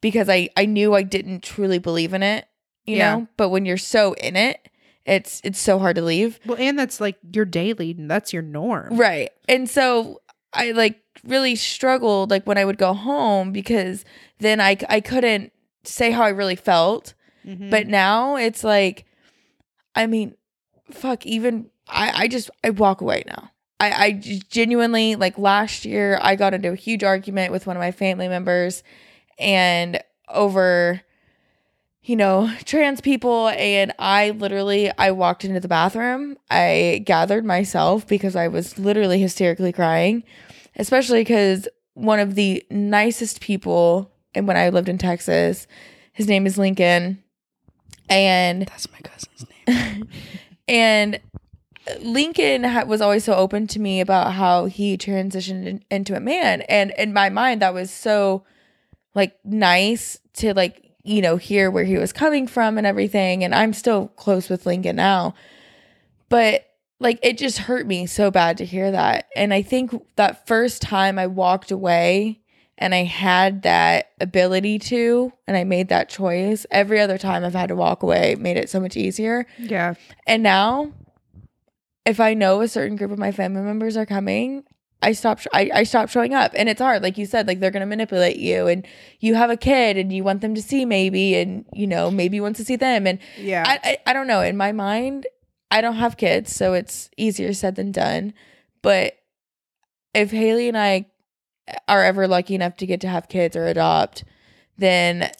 because 0.00 0.28
I, 0.28 0.48
I 0.56 0.66
knew 0.66 0.94
I 0.94 1.02
didn't 1.02 1.42
truly 1.42 1.78
believe 1.78 2.14
in 2.14 2.22
it, 2.22 2.46
you 2.86 2.96
Yeah. 2.96 3.16
know, 3.16 3.28
but 3.36 3.48
when 3.48 3.66
you're 3.66 3.76
so 3.76 4.12
in 4.14 4.36
it, 4.36 4.68
it's, 5.04 5.40
it's 5.42 5.58
so 5.58 5.78
hard 5.78 5.96
to 5.96 6.02
leave. 6.02 6.38
well, 6.46 6.58
and 6.60 6.78
that's 6.78 7.00
like 7.00 7.16
your 7.32 7.44
daily, 7.46 7.92
and 7.92 8.10
that's 8.10 8.32
your 8.32 8.42
norm. 8.42 8.96
Right. 8.96 9.30
And 9.48 9.68
so 9.68 10.20
I 10.52 10.70
like 10.72 11.00
really 11.24 11.56
struggled 11.56 12.30
like 12.30 12.46
when 12.46 12.58
I 12.58 12.64
would 12.64 12.78
go 12.78 12.92
home 12.94 13.50
because 13.50 14.04
then 14.38 14.60
I 14.60 14.76
I 14.88 15.00
couldn't 15.00 15.52
say 15.82 16.10
how 16.10 16.22
I 16.22 16.28
really 16.28 16.56
felt. 16.56 17.14
Mhm. 17.46 17.70
But 17.70 17.86
now 17.88 18.36
it's 18.36 18.62
like 18.62 19.06
I 19.94 20.06
mean, 20.06 20.34
fuck, 20.90 21.26
even 21.26 21.70
I 21.86 22.24
I 22.24 22.28
just 22.28 22.50
I 22.64 22.70
walk 22.70 23.00
away 23.00 23.24
now. 23.26 23.50
I 23.80 23.90
I 23.90 24.12
genuinely 24.12 25.16
like 25.16 25.38
last 25.38 25.84
year 25.84 26.18
I 26.22 26.36
got 26.36 26.54
into 26.54 26.70
a 26.70 26.76
huge 26.76 27.04
argument 27.04 27.52
with 27.52 27.66
one 27.66 27.76
of 27.76 27.80
my 27.80 27.92
family 27.92 28.28
members 28.28 28.82
and 29.38 30.00
over 30.28 31.00
you 32.02 32.16
know 32.16 32.50
trans 32.64 33.00
people 33.00 33.48
and 33.48 33.92
i 33.98 34.30
literally 34.30 34.90
i 34.98 35.10
walked 35.10 35.44
into 35.44 35.60
the 35.60 35.68
bathroom 35.68 36.36
i 36.50 37.02
gathered 37.04 37.44
myself 37.44 38.06
because 38.06 38.36
i 38.36 38.46
was 38.48 38.78
literally 38.78 39.18
hysterically 39.20 39.72
crying 39.72 40.22
especially 40.76 41.20
because 41.20 41.66
one 41.94 42.18
of 42.20 42.34
the 42.34 42.64
nicest 42.70 43.40
people 43.40 44.10
and 44.34 44.46
when 44.46 44.56
i 44.56 44.68
lived 44.68 44.88
in 44.88 44.98
texas 44.98 45.66
his 46.12 46.28
name 46.28 46.46
is 46.46 46.58
lincoln 46.58 47.22
and 48.10 48.62
That's 48.62 48.90
my 48.90 48.98
cousin's 49.00 49.46
name. 49.66 50.08
and 50.68 51.20
Lincoln 52.00 52.62
was 52.86 53.00
always 53.00 53.24
so 53.24 53.34
open 53.34 53.66
to 53.68 53.80
me 53.80 54.00
about 54.00 54.34
how 54.34 54.66
he 54.66 54.96
transitioned 54.98 55.66
in- 55.66 55.84
into 55.90 56.14
a 56.14 56.20
man, 56.20 56.62
and 56.62 56.92
in 56.98 57.12
my 57.12 57.30
mind, 57.30 57.62
that 57.62 57.74
was 57.74 57.90
so 57.90 58.44
like 59.14 59.36
nice 59.44 60.18
to 60.34 60.54
like 60.54 60.92
you 61.02 61.22
know 61.22 61.36
hear 61.36 61.70
where 61.70 61.84
he 61.84 61.96
was 61.96 62.12
coming 62.12 62.46
from 62.46 62.78
and 62.78 62.86
everything. 62.86 63.42
And 63.42 63.54
I'm 63.54 63.72
still 63.72 64.08
close 64.08 64.48
with 64.48 64.66
Lincoln 64.66 64.96
now, 64.96 65.34
but 66.28 66.66
like 67.00 67.18
it 67.22 67.38
just 67.38 67.58
hurt 67.58 67.86
me 67.86 68.06
so 68.06 68.30
bad 68.30 68.58
to 68.58 68.64
hear 68.64 68.90
that. 68.90 69.28
And 69.36 69.54
I 69.54 69.62
think 69.62 69.92
that 70.16 70.46
first 70.46 70.82
time 70.82 71.18
I 71.18 71.26
walked 71.26 71.70
away 71.70 72.40
and 72.78 72.94
I 72.94 73.02
had 73.04 73.62
that 73.62 74.12
ability 74.20 74.78
to, 74.80 75.32
and 75.46 75.56
I 75.56 75.64
made 75.64 75.88
that 75.88 76.08
choice. 76.08 76.64
Every 76.70 77.00
other 77.00 77.18
time 77.18 77.44
I've 77.44 77.52
had 77.54 77.68
to 77.68 77.76
walk 77.76 78.02
away 78.02 78.36
made 78.38 78.56
it 78.56 78.70
so 78.70 78.80
much 78.80 78.96
easier. 78.96 79.46
yeah. 79.58 79.94
And 80.26 80.42
now, 80.42 80.92
if 82.06 82.20
I 82.20 82.34
know 82.34 82.60
a 82.62 82.68
certain 82.68 82.96
group 82.96 83.10
of 83.10 83.18
my 83.18 83.32
family 83.32 83.60
members 83.62 83.96
are 83.96 84.06
coming, 84.06 84.64
I 85.02 85.12
stop. 85.12 85.38
Sh- 85.38 85.46
I, 85.52 85.70
I 85.74 85.82
stop 85.84 86.08
showing 86.08 86.34
up, 86.34 86.52
and 86.56 86.68
it's 86.68 86.80
hard. 86.80 87.02
Like 87.02 87.18
you 87.18 87.26
said, 87.26 87.46
like 87.46 87.60
they're 87.60 87.70
gonna 87.70 87.86
manipulate 87.86 88.36
you, 88.38 88.66
and 88.66 88.86
you 89.20 89.34
have 89.34 89.50
a 89.50 89.56
kid, 89.56 89.96
and 89.96 90.12
you 90.12 90.24
want 90.24 90.40
them 90.40 90.54
to 90.54 90.62
see 90.62 90.84
maybe, 90.84 91.36
and 91.36 91.64
you 91.72 91.86
know 91.86 92.10
maybe 92.10 92.36
you 92.36 92.42
want 92.42 92.56
to 92.56 92.64
see 92.64 92.76
them, 92.76 93.06
and 93.06 93.18
Yeah. 93.38 93.64
I, 93.66 93.78
I 93.90 93.98
I 94.10 94.12
don't 94.12 94.26
know. 94.26 94.40
In 94.40 94.56
my 94.56 94.72
mind, 94.72 95.26
I 95.70 95.80
don't 95.82 95.96
have 95.96 96.16
kids, 96.16 96.54
so 96.54 96.72
it's 96.74 97.10
easier 97.16 97.52
said 97.52 97.76
than 97.76 97.92
done. 97.92 98.32
But 98.82 99.18
if 100.14 100.30
Haley 100.32 100.66
and 100.68 100.78
I 100.78 101.06
are 101.86 102.04
ever 102.04 102.26
lucky 102.26 102.54
enough 102.54 102.76
to 102.76 102.86
get 102.86 103.00
to 103.02 103.08
have 103.08 103.28
kids 103.28 103.56
or 103.56 103.66
adopt, 103.66 104.24
then 104.76 105.30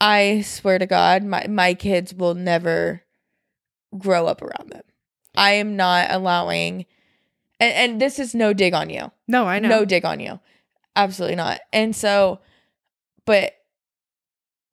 I 0.00 0.42
swear 0.42 0.78
to 0.78 0.86
God, 0.86 1.24
my 1.24 1.46
my 1.48 1.74
kids 1.74 2.14
will 2.14 2.34
never 2.34 3.02
grow 3.96 4.26
up 4.26 4.42
around 4.42 4.70
them. 4.70 4.82
I 5.36 5.52
am 5.52 5.76
not 5.76 6.10
allowing, 6.10 6.86
and, 7.60 7.72
and 7.74 8.00
this 8.00 8.18
is 8.18 8.34
no 8.34 8.52
dig 8.52 8.74
on 8.74 8.90
you. 8.90 9.10
no, 9.26 9.46
I 9.46 9.58
know. 9.58 9.68
No 9.68 9.84
dig 9.84 10.04
on 10.04 10.20
you. 10.20 10.40
Absolutely 10.96 11.36
not. 11.36 11.60
And 11.72 11.94
so, 11.94 12.40
but 13.24 13.52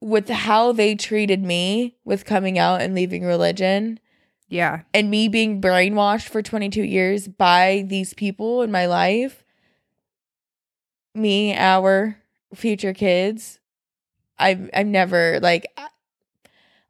with 0.01 0.29
how 0.29 0.71
they 0.71 0.95
treated 0.95 1.43
me 1.43 1.95
with 2.03 2.25
coming 2.25 2.59
out 2.59 2.81
and 2.81 2.93
leaving 2.93 3.23
religion 3.23 3.99
yeah. 4.47 4.81
and 4.93 5.09
me 5.09 5.27
being 5.27 5.61
brainwashed 5.61 6.29
for 6.29 6.41
22 6.41 6.83
years 6.83 7.27
by 7.27 7.85
these 7.87 8.13
people 8.13 8.61
in 8.61 8.71
my 8.71 8.85
life, 8.85 9.44
me, 11.15 11.55
our 11.55 12.17
future 12.53 12.93
kids, 12.93 13.59
I've, 14.37 14.69
I've 14.73 14.87
never, 14.87 15.39
like, 15.41 15.67
I- 15.77 15.87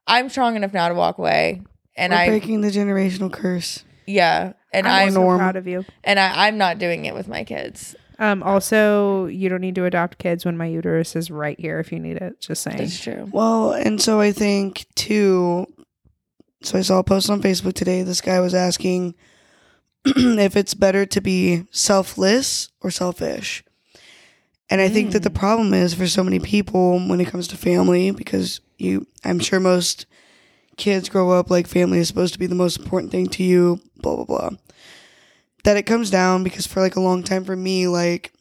I'm 0.07 0.29
strong 0.29 0.55
enough 0.55 0.73
now 0.73 0.87
to 0.89 0.93
walk 0.95 1.17
away. 1.17 1.61
And 1.97 2.11
We're 2.11 2.19
I, 2.19 2.27
breaking 2.27 2.61
the 2.61 2.69
generational 2.69 3.31
curse. 3.31 3.83
yeah. 4.05 4.53
And 4.73 4.85
I'm 4.87 5.07
I'm, 5.07 5.13
so 5.13 5.37
proud 5.37 5.55
of 5.55 5.67
you. 5.67 5.85
and 6.03 6.19
I, 6.19 6.47
I'm 6.47 6.57
not 6.57 6.79
doing 6.79 7.05
it 7.05 7.13
with 7.13 7.29
my 7.29 7.45
kids. 7.45 7.95
Um, 8.19 8.43
also, 8.43 9.25
you 9.27 9.47
don't 9.47 9.61
need 9.61 9.75
to 9.75 9.85
adopt 9.85 10.17
kids 10.17 10.43
when 10.45 10.57
my 10.57 10.65
uterus 10.65 11.15
is 11.15 11.31
right 11.31 11.57
here 11.57 11.79
if 11.79 11.93
you 11.93 11.99
need 11.99 12.17
it. 12.17 12.41
Just 12.41 12.61
saying. 12.63 12.77
That's 12.77 12.99
true. 12.99 13.29
Well, 13.31 13.71
and 13.71 14.01
so 14.01 14.19
I 14.19 14.33
think 14.33 14.85
too. 14.95 15.65
So 16.61 16.77
I 16.77 16.81
saw 16.81 16.99
a 16.99 17.03
post 17.05 17.29
on 17.29 17.41
Facebook 17.41 17.73
today. 17.73 18.03
This 18.03 18.19
guy 18.19 18.41
was 18.41 18.53
asking 18.53 19.15
if 20.05 20.57
it's 20.57 20.73
better 20.73 21.05
to 21.05 21.21
be 21.21 21.65
selfless 21.71 22.69
or 22.81 22.91
selfish. 22.91 23.63
And 24.69 24.81
I 24.81 24.89
think 24.89 25.11
that 25.11 25.23
the 25.23 25.29
mm. 25.29 25.35
problem 25.35 25.73
is 25.73 25.93
for 25.93 26.07
so 26.07 26.23
many 26.23 26.39
people 26.39 26.99
when 26.99 27.21
it 27.21 27.27
comes 27.27 27.47
to 27.49 27.57
family, 27.57 28.11
because 28.11 28.61
you, 28.77 29.07
I'm 29.23 29.39
sure 29.39 29.59
most 29.59 30.05
kids 30.77 31.09
grow 31.09 31.31
up 31.31 31.49
like 31.49 31.67
family 31.67 31.99
is 31.99 32.07
supposed 32.07 32.33
to 32.33 32.39
be 32.39 32.47
the 32.47 32.55
most 32.55 32.79
important 32.79 33.11
thing 33.11 33.27
to 33.27 33.43
you, 33.43 33.79
blah, 33.97 34.15
blah, 34.15 34.25
blah. 34.25 34.49
That 35.63 35.77
it 35.77 35.83
comes 35.83 36.09
down 36.09 36.43
because 36.43 36.67
for 36.67 36.81
like 36.81 36.95
a 36.95 37.01
long 37.01 37.23
time 37.23 37.45
for 37.45 37.55
me, 37.55 37.87
like 37.87 38.33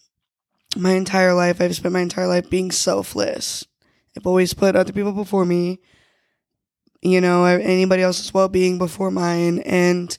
my 0.77 0.93
entire 0.93 1.35
life, 1.35 1.61
I've 1.61 1.77
spent 1.77 1.95
my 1.95 2.01
entire 2.01 2.27
life 2.27 2.51
being 2.51 2.71
selfless. 2.71 3.65
I've 4.17 4.27
always 4.27 4.55
put 4.55 4.77
other 4.77 4.93
people 4.93 5.13
before 5.13 5.45
me, 5.45 5.81
you 7.03 7.21
know, 7.21 7.45
anybody 7.45 8.03
else's 8.03 8.33
well 8.33 8.49
being 8.49 8.79
before 8.79 9.11
mine. 9.11 9.59
And 9.61 10.17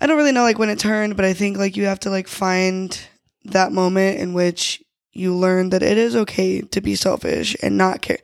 I 0.00 0.06
don't 0.06 0.16
really 0.16 0.32
know 0.32 0.42
like 0.42 0.58
when 0.58 0.70
it 0.70 0.78
turned, 0.78 1.16
but 1.16 1.24
I 1.24 1.32
think 1.32 1.56
like 1.56 1.76
you 1.76 1.84
have 1.84 2.00
to 2.00 2.10
like 2.10 2.28
find 2.28 2.98
that 3.44 3.72
moment 3.72 4.18
in 4.18 4.32
which 4.32 4.82
you 5.12 5.34
learn 5.34 5.70
that 5.70 5.82
it 5.82 5.98
is 5.98 6.16
okay 6.16 6.60
to 6.60 6.80
be 6.80 6.94
selfish 6.94 7.56
and 7.62 7.76
not 7.76 8.02
care. 8.02 8.18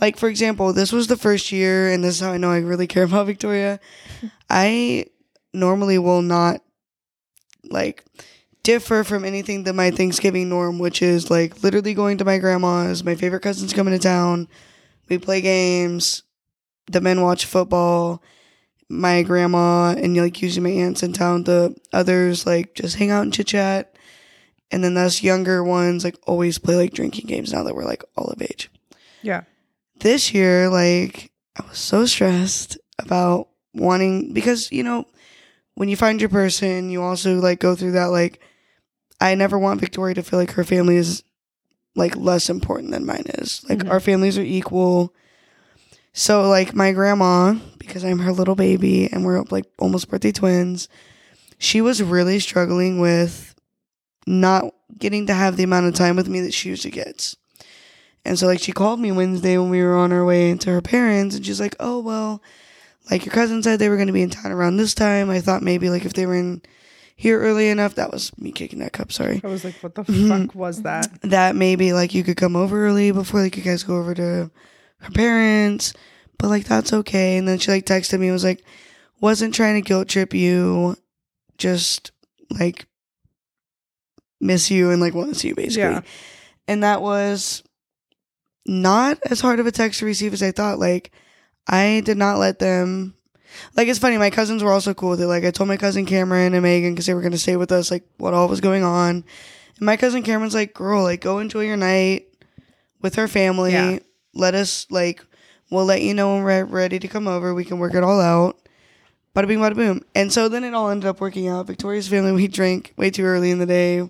Like 0.00 0.16
for 0.16 0.28
example, 0.28 0.72
this 0.72 0.92
was 0.92 1.08
the 1.08 1.16
first 1.16 1.52
year, 1.52 1.90
and 1.90 2.02
this 2.02 2.16
is 2.16 2.20
how 2.20 2.32
I 2.32 2.38
know 2.38 2.50
I 2.50 2.58
really 2.58 2.86
care 2.86 3.04
about 3.04 3.26
Victoria. 3.26 3.80
I 4.50 5.06
normally 5.52 5.98
will 5.98 6.22
not 6.22 6.62
like 7.64 8.04
differ 8.62 9.04
from 9.04 9.24
anything 9.24 9.64
that 9.64 9.74
my 9.74 9.90
Thanksgiving 9.90 10.48
norm, 10.48 10.78
which 10.78 11.02
is 11.02 11.30
like 11.30 11.62
literally 11.62 11.94
going 11.94 12.18
to 12.18 12.24
my 12.24 12.38
grandma's. 12.38 13.04
My 13.04 13.14
favorite 13.14 13.40
cousin's 13.40 13.72
coming 13.72 13.92
to 13.92 13.98
town. 13.98 14.48
We 15.08 15.18
play 15.18 15.40
games. 15.40 16.22
The 16.90 17.00
men 17.00 17.20
watch 17.20 17.44
football. 17.44 18.22
My 18.88 19.22
grandma 19.22 19.90
and 19.90 20.16
like 20.16 20.42
usually 20.42 20.64
my 20.64 20.82
aunts 20.82 21.02
in 21.02 21.12
town. 21.12 21.44
The 21.44 21.76
others 21.92 22.46
like 22.46 22.74
just 22.74 22.96
hang 22.96 23.10
out 23.10 23.22
and 23.22 23.32
chit 23.32 23.48
chat. 23.48 23.94
And 24.72 24.84
then 24.84 24.96
us 24.96 25.22
younger 25.22 25.64
ones 25.64 26.04
like 26.04 26.16
always 26.26 26.58
play 26.58 26.76
like 26.76 26.92
drinking 26.92 27.26
games 27.26 27.52
now 27.52 27.62
that 27.64 27.74
we're 27.74 27.84
like 27.84 28.04
all 28.16 28.26
of 28.26 28.40
age. 28.40 28.70
Yeah. 29.22 29.42
This 29.98 30.32
year, 30.32 30.68
like 30.68 31.32
I 31.56 31.66
was 31.68 31.78
so 31.78 32.06
stressed 32.06 32.78
about 32.98 33.48
wanting 33.74 34.32
because 34.32 34.70
you 34.72 34.82
know 34.82 35.06
when 35.74 35.88
you 35.88 35.96
find 35.96 36.20
your 36.20 36.30
person, 36.30 36.90
you 36.90 37.02
also 37.02 37.36
like 37.40 37.58
go 37.60 37.74
through 37.74 37.92
that 37.92 38.06
like 38.06 38.40
I 39.20 39.34
never 39.34 39.58
want 39.58 39.80
Victoria 39.80 40.14
to 40.14 40.22
feel 40.22 40.38
like 40.38 40.52
her 40.52 40.64
family 40.64 40.96
is 40.96 41.22
like 41.96 42.16
less 42.16 42.48
important 42.48 42.92
than 42.92 43.04
mine 43.04 43.24
is. 43.26 43.64
Like 43.68 43.80
Mhm. 43.80 43.90
our 43.90 44.00
families 44.00 44.38
are 44.38 44.42
equal. 44.42 45.12
So 46.12 46.48
like 46.48 46.74
my 46.74 46.92
grandma, 46.92 47.54
because 47.78 48.04
I'm 48.04 48.20
her 48.20 48.32
little 48.32 48.54
baby 48.54 49.08
and 49.12 49.24
we're 49.24 49.42
like 49.50 49.66
almost 49.78 50.08
birthday 50.08 50.32
twins, 50.32 50.88
she 51.58 51.80
was 51.80 52.02
really 52.02 52.38
struggling 52.40 53.00
with 53.00 53.49
not 54.26 54.74
getting 54.98 55.26
to 55.26 55.34
have 55.34 55.56
the 55.56 55.62
amount 55.62 55.86
of 55.86 55.94
time 55.94 56.16
with 56.16 56.28
me 56.28 56.40
that 56.40 56.54
she 56.54 56.68
usually 56.68 56.90
gets. 56.90 57.36
And 58.24 58.38
so 58.38 58.46
like 58.46 58.60
she 58.60 58.72
called 58.72 59.00
me 59.00 59.12
Wednesday 59.12 59.56
when 59.56 59.70
we 59.70 59.82
were 59.82 59.96
on 59.96 60.12
our 60.12 60.24
way 60.24 60.54
to 60.54 60.70
her 60.70 60.82
parents 60.82 61.34
and 61.34 61.44
she's 61.44 61.60
like, 61.60 61.74
"Oh, 61.80 62.00
well, 62.00 62.42
like 63.10 63.24
your 63.24 63.32
cousin 63.32 63.62
said 63.62 63.78
they 63.78 63.88
were 63.88 63.96
going 63.96 64.08
to 64.08 64.12
be 64.12 64.22
in 64.22 64.30
town 64.30 64.52
around 64.52 64.76
this 64.76 64.94
time. 64.94 65.30
I 65.30 65.40
thought 65.40 65.62
maybe 65.62 65.88
like 65.88 66.04
if 66.04 66.12
they 66.12 66.26
were 66.26 66.34
in 66.36 66.60
here 67.16 67.40
early 67.40 67.68
enough, 67.68 67.94
that 67.94 68.10
was 68.12 68.36
me 68.38 68.52
kicking 68.52 68.78
that 68.80 68.92
cup, 68.92 69.10
sorry. 69.12 69.40
I 69.42 69.48
was 69.48 69.64
like, 69.64 69.82
what 69.82 69.94
the 69.94 70.02
Mhm. 70.04 70.46
fuck 70.46 70.54
was 70.54 70.82
that? 70.82 71.10
That 71.22 71.56
maybe 71.56 71.92
like 71.94 72.14
you 72.14 72.22
could 72.24 72.36
come 72.36 72.56
over 72.56 72.86
early 72.86 73.10
before 73.10 73.40
like 73.42 73.56
you 73.56 73.62
guys 73.62 73.82
go 73.82 73.96
over 73.96 74.14
to 74.14 74.50
her 74.98 75.10
parents, 75.14 75.94
but 76.38 76.48
like 76.48 76.66
that's 76.66 76.92
okay." 76.92 77.38
And 77.38 77.48
then 77.48 77.58
she 77.58 77.70
like 77.70 77.86
texted 77.86 78.20
me 78.20 78.26
and 78.26 78.34
was 78.34 78.44
like, 78.44 78.62
"Wasn't 79.20 79.54
trying 79.54 79.82
to 79.82 79.86
guilt 79.86 80.08
trip 80.08 80.34
you, 80.34 80.96
just 81.56 82.10
like 82.50 82.84
miss 84.40 84.70
you 84.70 84.90
and 84.90 85.00
like 85.00 85.14
want 85.14 85.32
to 85.32 85.38
see 85.38 85.48
you 85.48 85.54
basically." 85.54 85.90
Yeah. 85.90 86.00
And 86.68 86.82
that 86.82 87.02
was 87.02 87.62
not 88.66 89.18
as 89.28 89.40
hard 89.40 89.60
of 89.60 89.66
a 89.66 89.72
text 89.72 90.00
to 90.00 90.06
receive 90.06 90.32
as 90.32 90.42
I 90.42 90.52
thought. 90.52 90.78
Like, 90.78 91.10
I 91.66 92.02
did 92.04 92.16
not 92.16 92.38
let 92.38 92.58
them. 92.58 93.14
Like, 93.76 93.88
it's 93.88 93.98
funny. 93.98 94.16
My 94.18 94.30
cousins 94.30 94.62
were 94.62 94.72
also 94.72 94.94
cool 94.94 95.10
with 95.10 95.20
it. 95.20 95.26
Like, 95.26 95.44
I 95.44 95.50
told 95.50 95.66
my 95.66 95.76
cousin 95.76 96.06
Cameron 96.06 96.54
and 96.54 96.62
Megan 96.62 96.92
because 96.92 97.06
they 97.06 97.14
were 97.14 97.20
going 97.20 97.32
to 97.32 97.38
stay 97.38 97.56
with 97.56 97.72
us, 97.72 97.90
like, 97.90 98.04
what 98.18 98.32
all 98.32 98.46
was 98.46 98.60
going 98.60 98.84
on. 98.84 99.24
And 99.76 99.86
my 99.86 99.96
cousin 99.96 100.22
Cameron's 100.22 100.54
like, 100.54 100.72
girl, 100.72 101.02
like, 101.02 101.20
go 101.20 101.40
enjoy 101.40 101.64
your 101.64 101.76
night 101.76 102.28
with 103.00 103.16
her 103.16 103.26
family. 103.26 103.72
Yeah. 103.72 103.98
Let 104.34 104.54
us, 104.54 104.86
like, 104.90 105.24
we'll 105.68 105.84
let 105.84 106.02
you 106.02 106.14
know 106.14 106.34
when 106.34 106.44
we're 106.44 106.64
ready 106.64 107.00
to 107.00 107.08
come 107.08 107.26
over. 107.26 107.52
We 107.52 107.64
can 107.64 107.80
work 107.80 107.94
it 107.94 108.04
all 108.04 108.20
out. 108.20 108.56
Bada 109.34 109.48
bing, 109.48 109.58
bada 109.58 109.74
boom. 109.74 110.02
And 110.14 110.32
so 110.32 110.48
then 110.48 110.62
it 110.62 110.74
all 110.74 110.90
ended 110.90 111.08
up 111.08 111.20
working 111.20 111.48
out. 111.48 111.66
Victoria's 111.66 112.06
family, 112.06 112.30
we 112.30 112.46
drank 112.46 112.94
way 112.96 113.10
too 113.10 113.24
early 113.24 113.50
in 113.50 113.58
the 113.58 113.66
day, 113.66 114.08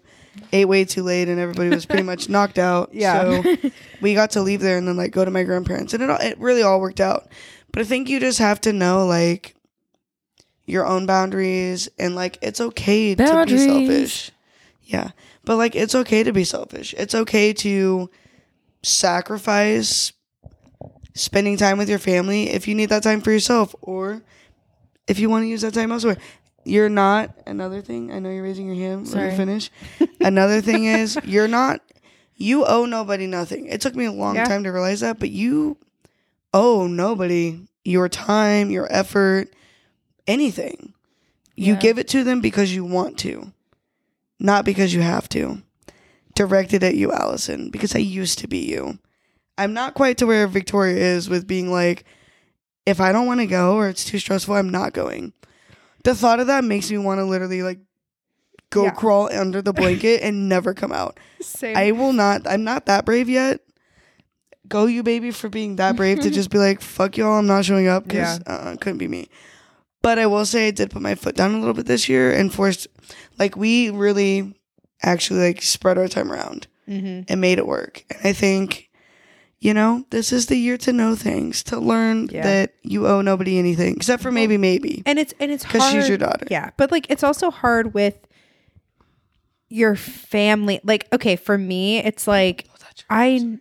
ate 0.52 0.66
way 0.66 0.84
too 0.84 1.02
late, 1.02 1.28
and 1.28 1.40
everybody 1.40 1.70
was 1.70 1.86
pretty 1.86 2.02
much 2.02 2.28
knocked 2.30 2.58
out. 2.58 2.90
Yeah. 2.92 3.42
So 3.42 3.56
we 4.00 4.14
got 4.14 4.32
to 4.32 4.42
leave 4.42 4.60
there 4.60 4.78
and 4.78 4.86
then 4.86 4.96
like 4.96 5.12
go 5.12 5.24
to 5.24 5.30
my 5.30 5.44
grandparents, 5.44 5.94
and 5.94 6.02
it 6.02 6.10
all, 6.10 6.18
it 6.20 6.38
really 6.38 6.62
all 6.62 6.80
worked 6.80 7.00
out. 7.00 7.28
But 7.72 7.82
I 7.82 7.84
think 7.84 8.08
you 8.08 8.20
just 8.20 8.38
have 8.38 8.60
to 8.62 8.72
know 8.72 9.06
like 9.06 9.54
your 10.66 10.86
own 10.86 11.06
boundaries 11.06 11.88
and 11.98 12.14
like 12.14 12.38
it's 12.42 12.60
okay 12.60 13.14
to 13.14 13.44
be 13.46 13.58
selfish. 13.58 14.30
Yeah. 14.84 15.10
But 15.44 15.56
like 15.56 15.74
it's 15.74 15.94
okay 15.94 16.22
to 16.22 16.32
be 16.32 16.44
selfish. 16.44 16.94
It's 16.96 17.14
okay 17.14 17.52
to 17.54 18.10
sacrifice 18.82 20.12
spending 21.14 21.56
time 21.56 21.76
with 21.76 21.88
your 21.88 21.98
family 21.98 22.50
if 22.50 22.66
you 22.66 22.74
need 22.74 22.88
that 22.88 23.02
time 23.02 23.20
for 23.20 23.30
yourself 23.30 23.74
or 23.82 24.22
if 25.06 25.18
you 25.18 25.28
want 25.28 25.42
to 25.42 25.48
use 25.48 25.62
that 25.62 25.74
time 25.74 25.92
elsewhere. 25.92 26.16
You're 26.64 26.88
not 26.88 27.30
another 27.46 27.80
thing. 27.80 28.12
I 28.12 28.18
know 28.18 28.30
you're 28.30 28.42
raising 28.42 28.66
your 28.66 28.74
hand. 28.76 29.06
Let 29.06 29.12
Sorry. 29.12 29.30
me 29.30 29.36
finish. 29.36 29.70
another 30.20 30.60
thing 30.60 30.84
is 30.84 31.18
you're 31.24 31.48
not 31.48 31.80
you 32.36 32.64
owe 32.64 32.86
nobody 32.86 33.26
nothing. 33.26 33.66
It 33.66 33.80
took 33.80 33.94
me 33.94 34.06
a 34.06 34.12
long 34.12 34.34
Yeah. 34.36 34.44
time 34.46 34.64
to 34.64 34.70
realize 34.70 35.00
that, 35.00 35.18
but 35.18 35.30
you 35.30 35.76
owe 36.54 36.86
nobody 36.86 37.66
your 37.84 38.08
time, 38.08 38.70
your 38.70 38.90
effort, 38.92 39.52
anything. 40.26 40.94
You 41.56 41.74
Yeah. 41.74 41.80
give 41.80 41.98
it 41.98 42.08
to 42.08 42.24
them 42.24 42.40
because 42.40 42.74
you 42.74 42.84
want 42.84 43.18
to, 43.18 43.52
not 44.38 44.64
because 44.64 44.94
you 44.94 45.02
have 45.02 45.28
to. 45.30 45.62
Directed 46.34 46.82
at 46.82 46.94
you, 46.94 47.12
Allison, 47.12 47.68
because 47.70 47.94
I 47.94 47.98
used 47.98 48.38
to 48.38 48.48
be 48.48 48.58
you. 48.58 48.98
I'm 49.58 49.74
not 49.74 49.94
quite 49.94 50.16
to 50.18 50.26
where 50.26 50.46
Victoria 50.46 50.96
is 50.96 51.28
with 51.28 51.46
being 51.46 51.70
like, 51.70 52.04
if 52.86 53.00
I 53.00 53.12
don't 53.12 53.26
want 53.26 53.40
to 53.40 53.46
go 53.46 53.74
or 53.76 53.88
it's 53.88 54.04
too 54.04 54.18
stressful, 54.18 54.54
I'm 54.54 54.70
not 54.70 54.94
going. 54.94 55.34
The 56.04 56.14
thought 56.14 56.40
of 56.40 56.46
that 56.48 56.64
makes 56.64 56.90
me 56.90 56.98
want 56.98 57.18
to 57.18 57.24
literally 57.24 57.62
like 57.62 57.78
go 58.70 58.84
Yeah. 58.84 58.90
crawl 58.90 59.32
under 59.32 59.60
the 59.62 59.72
blanket 59.72 60.22
and 60.22 60.48
never 60.48 60.74
come 60.74 60.92
out. 60.92 61.18
Same. 61.40 61.76
I 61.76 61.92
will 61.92 62.12
not. 62.12 62.46
I'm 62.46 62.64
not 62.64 62.86
that 62.86 63.04
brave 63.04 63.28
yet. 63.28 63.60
Go 64.68 64.86
you 64.86 65.02
baby 65.02 65.30
for 65.32 65.48
being 65.48 65.76
that 65.76 65.96
brave 65.96 66.20
to 66.20 66.30
just 66.30 66.50
be 66.50 66.58
like 66.58 66.80
fuck 66.96 67.16
y'all. 67.16 67.38
I'm 67.38 67.46
not 67.46 67.64
showing 67.64 67.88
up 67.88 68.04
because 68.04 68.40
uh, 68.46 68.72
it 68.74 68.80
couldn't 68.80 68.98
be 68.98 69.08
me. 69.08 69.28
But 70.02 70.18
I 70.18 70.26
will 70.26 70.46
say 70.46 70.68
I 70.68 70.70
did 70.70 70.90
put 70.90 71.02
my 71.02 71.14
foot 71.14 71.34
down 71.36 71.54
a 71.54 71.58
little 71.58 71.74
bit 71.74 71.86
this 71.86 72.08
year 72.08 72.32
and 72.32 72.52
forced 72.52 72.86
like 73.38 73.56
we 73.56 73.90
really 73.90 74.54
actually 75.02 75.40
like 75.40 75.62
spread 75.62 75.98
our 75.98 76.08
time 76.08 76.30
around 76.30 76.66
Mhm. 76.88 77.24
and 77.28 77.40
made 77.40 77.58
it 77.58 77.66
work. 77.66 78.04
And 78.10 78.20
I 78.24 78.32
think 78.32 78.89
you 79.60 79.74
know 79.74 80.04
this 80.10 80.32
is 80.32 80.46
the 80.46 80.56
year 80.56 80.76
to 80.78 80.92
know 80.92 81.14
things 81.14 81.62
to 81.64 81.78
learn 81.78 82.28
Yeah. 82.32 82.42
that 82.42 82.74
you 82.82 83.06
owe 83.06 83.20
nobody 83.20 83.58
anything 83.58 83.94
except 83.96 84.22
for 84.22 84.30
maybe 84.32 84.56
maybe 84.56 85.02
And 85.06 85.18
it's 85.18 85.34
and 85.38 85.50
it's 85.50 85.64
because 85.64 85.90
she's 85.90 86.08
your 86.08 86.18
daughter. 86.18 86.46
Yeah, 86.50 86.70
but 86.76 86.90
like 86.90 87.06
it's 87.10 87.22
also 87.22 87.50
hard 87.50 87.92
with 87.94 88.16
your 89.68 89.94
family. 89.96 90.80
Like, 90.82 91.06
okay, 91.12 91.36
for 91.36 91.56
me, 91.56 91.98
it's 91.98 92.26
like 92.26 92.66
I, 93.08 93.58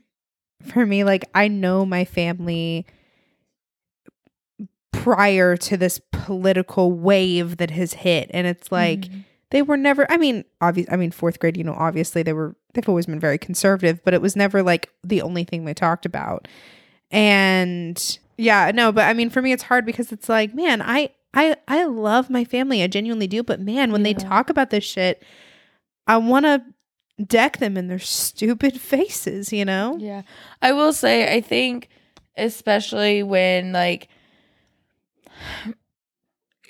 for 0.72 0.86
me, 0.86 1.04
like 1.04 1.26
I 1.36 1.48
know 1.50 1.86
my 1.86 2.04
family 2.06 2.86
prior 4.92 5.56
to 5.56 5.78
this 5.78 6.00
political 6.12 6.92
wave 6.92 7.58
that 7.58 7.72
has 7.72 7.94
hit, 7.94 8.30
and 8.34 8.48
it's 8.48 8.72
like 8.72 9.02
Mm-hmm. 9.02 9.20
they 9.52 9.62
were 9.62 9.78
never. 9.78 10.10
I 10.12 10.18
mean, 10.18 10.46
obvious. 10.62 10.88
I 10.92 10.96
mean, 10.96 11.12
fourth 11.12 11.40
grade. 11.40 11.58
You 11.58 11.64
know, 11.64 11.76
obviously 11.78 12.24
they 12.24 12.34
were. 12.34 12.56
They've 12.74 12.88
always 12.88 13.08
been 13.08 13.20
very 13.20 13.38
conservative, 13.38 14.04
but 14.04 14.14
it 14.14 14.22
was 14.22 14.36
never 14.36 14.62
like 14.62 14.90
the 15.04 15.22
only 15.22 15.44
thing 15.44 15.66
they 15.66 15.74
talked 15.74 16.06
about. 16.06 16.48
And 17.12 18.20
yeah, 18.38 18.72
no, 18.74 18.92
but 18.92 19.06
I 19.06 19.14
mean, 19.14 19.30
for 19.30 19.42
me, 19.42 19.52
it's 19.52 19.64
hard 19.64 19.86
because 19.86 20.12
it's 20.12 20.30
like, 20.30 20.54
man, 20.54 20.82
I 20.82 21.10
I 21.34 21.56
I 21.68 21.86
love 21.86 22.30
my 22.30 22.46
family. 22.46 22.82
I 22.84 22.88
genuinely 22.88 23.28
do. 23.28 23.44
But 23.44 23.60
man, 23.60 23.92
when 23.92 24.04
they 24.04 24.14
talk 24.14 24.50
about 24.50 24.70
this 24.70 24.84
shit, 24.84 25.24
I 26.08 26.18
want 26.18 26.46
to 26.46 26.64
deck 27.24 27.58
them 27.58 27.78
in 27.78 27.88
their 27.88 28.00
stupid 28.00 28.80
faces. 28.82 29.52
You 29.52 29.66
know? 29.66 29.98
Yeah. 30.00 30.24
I 30.62 30.72
will 30.72 30.94
say, 30.94 31.36
I 31.36 31.42
think, 31.42 31.90
especially 32.38 33.24
when, 33.24 33.74
like, 33.74 34.08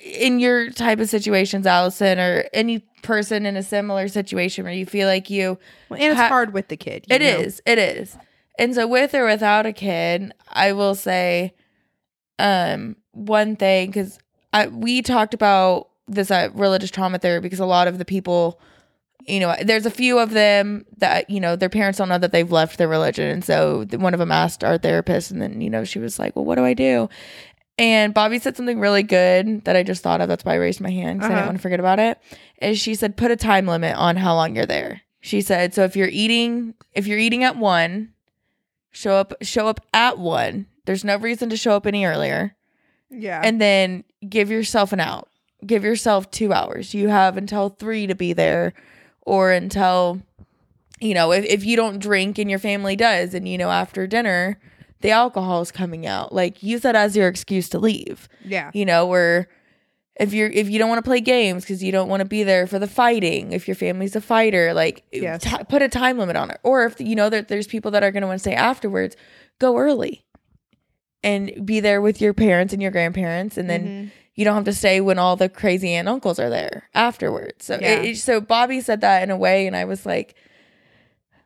in 0.02 0.40
your 0.40 0.70
type 0.70 0.98
of 0.98 1.08
situations, 1.08 1.66
Allison, 1.66 2.18
or 2.18 2.44
any 2.52 2.84
person 3.02 3.46
in 3.46 3.56
a 3.56 3.62
similar 3.62 4.08
situation 4.08 4.64
where 4.64 4.72
you 4.72 4.86
feel 4.86 5.06
like 5.08 5.30
you, 5.30 5.58
Well, 5.88 6.00
and 6.00 6.12
it's 6.12 6.20
Ha- 6.20 6.28
hard 6.28 6.52
with 6.52 6.68
the 6.68 6.76
kid. 6.76 7.06
it 7.10 7.22
is, 7.22 7.60
know? 7.66 7.72
it 7.72 7.78
is. 7.78 8.16
And 8.58 8.74
so, 8.74 8.86
with 8.86 9.14
or 9.14 9.24
without 9.26 9.66
a 9.66 9.72
kid, 9.72 10.32
I 10.48 10.72
will 10.72 10.94
say, 10.94 11.54
um, 12.38 12.96
one 13.12 13.56
thing 13.56 13.88
because 13.90 14.18
we 14.70 15.02
talked 15.02 15.34
about 15.34 15.88
this 16.08 16.30
at 16.30 16.54
religious 16.54 16.90
trauma 16.90 17.18
therapy 17.18 17.42
because 17.44 17.60
a 17.60 17.66
lot 17.66 17.86
of 17.88 17.98
the 17.98 18.04
people 18.04 18.60
you 19.26 19.38
know, 19.38 19.54
there's 19.62 19.84
a 19.84 19.90
few 19.90 20.18
of 20.18 20.30
them 20.30 20.84
that, 20.96 21.28
you 21.28 21.40
know, 21.40 21.54
their 21.54 21.68
parents 21.68 21.98
don't 21.98 22.08
know 22.08 22.16
that 22.18 22.32
they've 22.32 22.50
left 22.50 22.78
their 22.78 22.88
religion. 22.88 23.28
And 23.28 23.44
so 23.44 23.84
one 23.92 24.14
of 24.14 24.18
them 24.18 24.32
asked 24.32 24.64
our 24.64 24.78
therapist, 24.78 25.30
and 25.30 25.42
then, 25.42 25.60
you 25.60 25.68
know, 25.68 25.84
she 25.84 25.98
was 25.98 26.18
like, 26.18 26.34
well, 26.34 26.44
what 26.44 26.54
do 26.56 26.64
I 26.64 26.72
do? 26.72 27.08
And 27.78 28.12
Bobby 28.12 28.38
said 28.38 28.56
something 28.56 28.78
really 28.78 29.02
good 29.02 29.64
that 29.64 29.74
I 29.76 29.82
just 29.82 30.02
thought 30.02 30.20
of. 30.20 30.28
That's 30.28 30.44
why 30.44 30.52
I 30.52 30.56
raised 30.56 30.80
my 30.80 30.90
hand 30.90 31.20
because 31.20 31.30
I 31.30 31.32
Uh-huh. 31.32 31.40
didn't 31.40 31.48
want 31.48 31.58
to 31.58 31.62
forget 31.62 31.80
about 31.80 31.98
it. 31.98 32.18
Is 32.60 32.78
she 32.78 32.94
said, 32.94 33.16
put 33.16 33.30
a 33.30 33.36
time 33.36 33.66
limit 33.66 33.96
on 33.96 34.16
how 34.16 34.34
long 34.34 34.54
you're 34.54 34.66
there. 34.66 35.00
She 35.22 35.40
said, 35.40 35.72
so 35.74 35.84
if 35.84 35.96
you're 35.96 36.08
eating, 36.10 36.74
if 36.94 37.06
you're 37.06 37.18
eating 37.18 37.42
at 37.44 37.56
one, 37.56 38.10
show 38.90 39.14
up, 39.16 39.32
show 39.42 39.66
up 39.66 39.80
at 39.94 40.18
one. 40.18 40.66
There's 40.84 41.04
no 41.04 41.16
reason 41.16 41.48
to 41.50 41.56
show 41.56 41.72
up 41.72 41.86
any 41.86 42.04
earlier 42.04 42.54
Yeah. 43.10 43.40
and 43.42 43.60
then 43.60 44.04
give 44.28 44.50
yourself 44.50 44.92
an 44.92 45.00
out. 45.00 45.28
Give 45.64 45.84
yourself 45.84 46.30
two 46.30 46.52
hours. 46.52 46.92
You 46.94 47.08
have 47.08 47.36
until 47.36 47.68
three 47.70 48.06
to 48.06 48.14
be 48.14 48.32
there, 48.32 48.72
or 49.22 49.52
until 49.52 50.22
you 51.00 51.14
know, 51.14 51.32
if, 51.32 51.44
if 51.46 51.64
you 51.64 51.76
don't 51.76 51.98
drink 51.98 52.38
and 52.38 52.50
your 52.50 52.58
family 52.58 52.94
does, 52.96 53.32
and 53.34 53.46
you 53.48 53.56
know, 53.58 53.70
after 53.70 54.06
dinner, 54.06 54.58
the 55.00 55.10
alcohol 55.10 55.60
is 55.62 55.70
coming 55.72 56.06
out, 56.06 56.32
like 56.34 56.62
use 56.62 56.82
that 56.82 56.94
as 56.96 57.16
your 57.16 57.28
excuse 57.28 57.68
to 57.70 57.78
leave. 57.78 58.28
Yeah. 58.44 58.70
You 58.74 58.84
know, 58.84 59.06
where 59.06 59.48
if 60.18 60.34
you're 60.34 60.50
if 60.50 60.68
you 60.68 60.78
don't 60.78 60.88
want 60.90 60.98
to 61.02 61.08
play 61.08 61.20
games 61.20 61.64
because 61.64 61.82
you 61.82 61.92
don't 61.92 62.08
want 62.08 62.20
to 62.20 62.26
be 62.26 62.42
there 62.42 62.66
for 62.66 62.78
the 62.78 62.86
fighting, 62.86 63.52
if 63.52 63.66
your 63.66 63.74
family's 63.74 64.14
a 64.16 64.20
fighter, 64.20 64.74
like 64.74 65.04
Yes. 65.12 65.42
ti- 65.42 65.64
put 65.68 65.80
a 65.82 65.88
time 65.88 66.18
limit 66.18 66.36
on 66.36 66.50
it. 66.50 66.58
Or 66.62 66.84
if 66.84 67.00
you 67.00 67.14
know 67.16 67.30
that 67.30 67.48
there's 67.48 67.66
people 67.66 67.90
that 67.92 68.02
are 68.02 68.10
going 68.10 68.20
to 68.22 68.26
want 68.26 68.38
to 68.38 68.42
say 68.44 68.54
afterwards, 68.54 69.16
go 69.58 69.78
early 69.78 70.24
and 71.22 71.64
be 71.66 71.80
there 71.80 72.00
with 72.00 72.20
your 72.20 72.32
parents 72.34 72.72
and 72.72 72.80
your 72.82 72.90
grandparents, 72.90 73.56
and 73.58 73.68
then 73.68 73.86
Mhm. 73.86 74.10
you 74.34 74.44
don't 74.44 74.54
have 74.54 74.64
to 74.64 74.72
stay 74.72 75.00
when 75.00 75.18
all 75.18 75.36
the 75.36 75.48
crazy 75.48 75.90
aunt 75.92 76.08
and 76.08 76.14
uncles 76.14 76.38
are 76.38 76.48
there 76.50 76.84
afterwards. 76.94 77.66
So, 77.66 77.78
Yeah. 77.80 78.00
it- 78.00 78.16
so 78.16 78.40
Bobby 78.40 78.80
said 78.80 79.00
that 79.02 79.22
in 79.22 79.30
a 79.30 79.36
way, 79.36 79.66
and 79.66 79.76
I 79.76 79.84
was 79.84 80.06
like, 80.06 80.34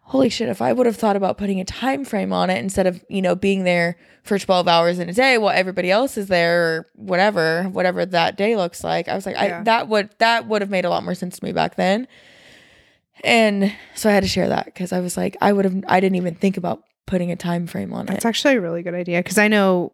"Holy 0.05 0.28
shit!" 0.28 0.48
If 0.48 0.62
I 0.62 0.72
would 0.72 0.86
have 0.86 0.96
thought 0.96 1.16
about 1.16 1.38
putting 1.38 1.61
a 1.61 1.64
time 1.64 2.05
frame 2.05 2.32
on 2.32 2.50
it 2.50 2.59
instead 2.59 2.86
of 2.86 3.05
you 3.09 3.22
know 3.22 3.34
being 3.34 3.64
there 3.64 3.96
for 4.22 4.38
twelve 4.38 4.68
hours 4.68 4.98
in 4.98 5.09
a 5.09 5.12
day 5.12 5.38
while 5.38 5.55
everybody 5.55 5.90
else 5.90 6.16
is 6.16 6.28
there 6.28 6.62
or 6.64 6.86
whatever, 6.94 7.64
whatever 7.64 8.07
that 8.07 8.36
day 8.36 8.57
looks 8.57 8.82
like, 8.84 9.09
I 9.09 9.14
was 9.14 9.26
like, 9.26 9.36
Yeah. 9.36 9.61
I, 9.61 9.62
that 9.64 9.88
would 9.88 10.11
that 10.18 10.46
would 10.46 10.62
have 10.62 10.70
made 10.70 10.84
a 10.84 10.90
lot 10.90 11.05
more 11.05 11.14
sense 11.14 11.38
to 11.38 11.44
me 11.44 11.52
back 11.52 11.76
then. 11.76 12.07
And 13.22 13.72
so 13.94 14.09
I 14.11 14.12
had 14.12 14.22
to 14.22 14.28
share 14.28 14.48
that 14.48 14.66
because 14.66 14.92
I 14.92 15.00
was 15.00 15.16
like, 15.16 15.36
I 15.40 15.52
would 15.52 15.64
have, 15.64 15.84
I 15.88 16.00
didn't 16.00 16.16
even 16.16 16.34
think 16.34 16.57
about 16.57 16.82
putting 17.07 17.30
a 17.30 17.36
time 17.36 17.66
frame 17.66 17.92
on 17.92 18.07
That's 18.07 18.11
it. 18.11 18.14
That's 18.14 18.24
actually 18.26 18.57
a 18.57 18.61
really 18.61 18.82
good 18.82 18.94
idea 18.94 19.20
because 19.20 19.38
I 19.38 19.48
know 19.48 19.92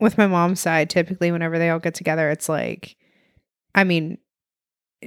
with 0.00 0.18
my 0.18 0.26
mom's 0.26 0.60
side, 0.60 0.90
typically 0.90 1.30
whenever 1.30 1.58
they 1.58 1.70
all 1.70 1.78
get 1.78 1.94
together, 1.94 2.30
it's 2.30 2.48
like, 2.48 2.96
I 3.74 3.84
mean, 3.84 4.18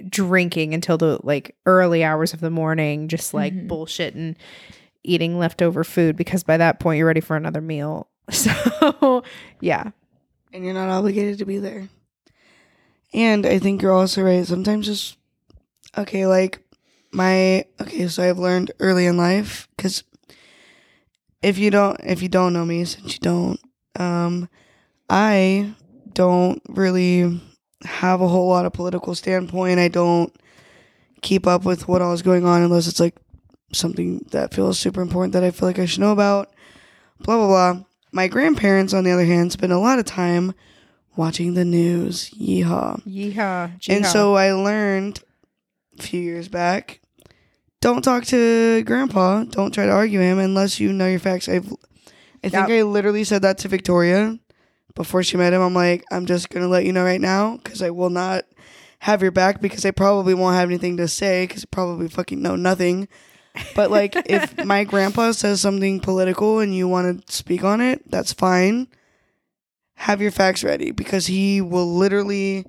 drinking 0.09 0.73
until 0.73 0.97
the 0.97 1.19
like 1.23 1.55
early 1.65 2.03
hours 2.03 2.33
of 2.33 2.39
the 2.39 2.49
morning, 2.51 3.07
just 3.07 3.33
like 3.33 3.53
Mhm. 3.53 3.67
bullshit 3.67 4.13
and 4.15 4.35
eating 5.03 5.39
leftover 5.39 5.83
food 5.83 6.15
because 6.17 6.43
by 6.43 6.57
that 6.57 6.79
point 6.79 6.97
you're 6.97 7.07
ready 7.07 7.21
for 7.21 7.35
another 7.35 7.61
meal. 7.61 8.07
So, 8.31 9.23
yeah. 9.61 9.91
and 10.51 10.65
you're 10.65 10.73
not 10.73 10.89
obligated 10.89 11.37
to 11.39 11.45
be 11.45 11.59
there. 11.59 11.87
And 13.13 13.45
I 13.45 13.57
think 13.57 13.81
you're 13.81 13.93
also 13.93 14.21
right. 14.21 14.45
Sometimes 14.45 14.85
just 14.85 15.17
okay, 15.97 16.27
like 16.27 16.59
my 17.13 17.63
okay. 17.81 18.07
So 18.09 18.21
I've 18.29 18.37
learned 18.37 18.71
early 18.79 19.05
in 19.05 19.15
life 19.17 19.67
because 19.77 20.03
if 21.41 21.57
you 21.57 21.71
don't 21.71 21.99
if 22.03 22.21
you 22.21 22.27
don't 22.29 22.53
know 22.53 22.65
me, 22.65 22.83
since 22.85 23.13
you 23.13 23.19
don't, 23.19 23.59
um, 23.97 24.49
I 25.09 25.73
don't 26.13 26.61
really 26.67 27.41
have 27.83 28.21
a 28.21 28.27
whole 28.27 28.47
lot 28.47 28.65
of 28.65 28.73
political 28.73 29.15
standpoint. 29.15 29.79
I 29.79 29.87
don't 29.87 30.33
keep 31.21 31.47
up 31.47 31.65
with 31.65 31.87
what 31.87 32.01
all 32.01 32.13
is 32.13 32.21
going 32.21 32.45
on 32.45 32.61
unless 32.61 32.87
it's 32.87 32.99
like 32.99 33.15
something 33.73 34.25
that 34.31 34.53
feels 34.53 34.79
super 34.79 35.01
important 35.01 35.33
that 35.33 35.43
I 35.43 35.51
feel 35.51 35.67
like 35.67 35.79
I 35.79 35.85
should 35.85 35.99
know 35.99 36.11
about. 36.11 36.51
Blah 37.19 37.37
blah 37.37 37.47
blah. 37.47 37.83
My 38.11 38.27
grandparents, 38.27 38.93
on 38.93 39.03
the 39.03 39.11
other 39.11 39.25
hand, 39.25 39.51
spend 39.51 39.73
a 39.73 39.79
lot 39.79 39.99
of 39.99 40.05
time 40.05 40.53
watching 41.15 41.53
the 41.53 41.65
news. 41.65 42.29
Yeehaw. 42.31 43.05
Yeehaw. 43.05 43.71
And 43.89 44.05
so 44.05 44.35
I 44.35 44.53
learned 44.53 45.19
a 45.99 46.03
few 46.03 46.21
years 46.21 46.47
back 46.47 47.01
don't 47.81 48.01
talk 48.01 48.25
to 48.25 48.83
grandpa. 48.83 49.43
Don't 49.43 49.71
try 49.73 49.85
to 49.85 49.91
argue 49.91 50.19
him 50.19 50.39
unless 50.39 50.79
you 50.79 50.91
know 50.91 51.07
your 51.07 51.19
facts. 51.19 51.47
I've, 51.47 51.71
I 52.43 52.49
think 52.49 52.67
Yep. 52.67 52.69
I 52.69 52.81
literally 52.83 53.23
said 53.23 53.41
that 53.43 53.59
to 53.59 53.67
Victoria 53.67 54.37
before 54.97 55.23
she 55.23 55.37
met 55.37 55.53
him. 55.53 55.61
I'm 55.61 55.73
like, 55.73 56.03
I'm 56.11 56.25
just 56.25 56.49
going 56.49 56.63
to 56.63 56.69
let 56.69 56.83
you 56.83 56.91
know 56.91 57.03
right 57.03 57.21
now 57.21 57.57
because 57.57 57.81
I 57.81 57.91
will 57.91 58.09
not 58.09 58.43
have 58.99 59.21
your 59.21 59.31
back 59.31 59.61
because 59.61 59.85
I 59.85 59.91
probably 59.91 60.33
won't 60.33 60.55
have 60.55 60.67
anything 60.69 60.97
to 60.97 61.07
say 61.07 61.45
because 61.47 61.63
I 61.63 61.67
probably 61.71 62.09
fucking 62.09 62.41
know 62.41 62.55
nothing. 62.55 63.07
But 63.75 63.91
like, 63.91 64.15
if 64.25 64.65
my 64.65 64.83
grandpa 64.83 65.31
says 65.31 65.61
something 65.61 65.99
political 65.99 66.59
and 66.59 66.75
you 66.75 66.87
want 66.87 67.25
to 67.25 67.33
speak 67.33 67.63
on 67.63 67.79
it, 67.79 68.09
that's 68.09 68.33
fine. 68.33 68.87
Have 69.95 70.21
your 70.21 70.31
facts 70.31 70.63
ready 70.63 70.91
because 70.91 71.27
he 71.27 71.61
will 71.61 71.95
literally 71.95 72.65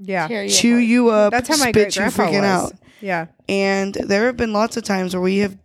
yeah. 0.00 0.28
Tear 0.28 0.44
you 0.44 0.50
chew 0.50 0.74
apart. 0.74 0.84
you 0.84 1.08
up, 1.10 1.30
That's 1.32 1.48
how 1.48 1.56
my 1.56 1.70
spit 1.70 1.74
great 1.74 1.96
you 1.96 2.00
grandpa 2.02 2.22
freaking 2.26 2.40
was. 2.42 2.72
out. 2.72 2.78
Yeah. 3.00 3.26
And 3.48 3.94
there 3.94 4.26
have 4.26 4.36
been 4.36 4.52
lots 4.52 4.76
of 4.76 4.84
times 4.84 5.14
where 5.14 5.20
we 5.20 5.38
have, 5.38 5.56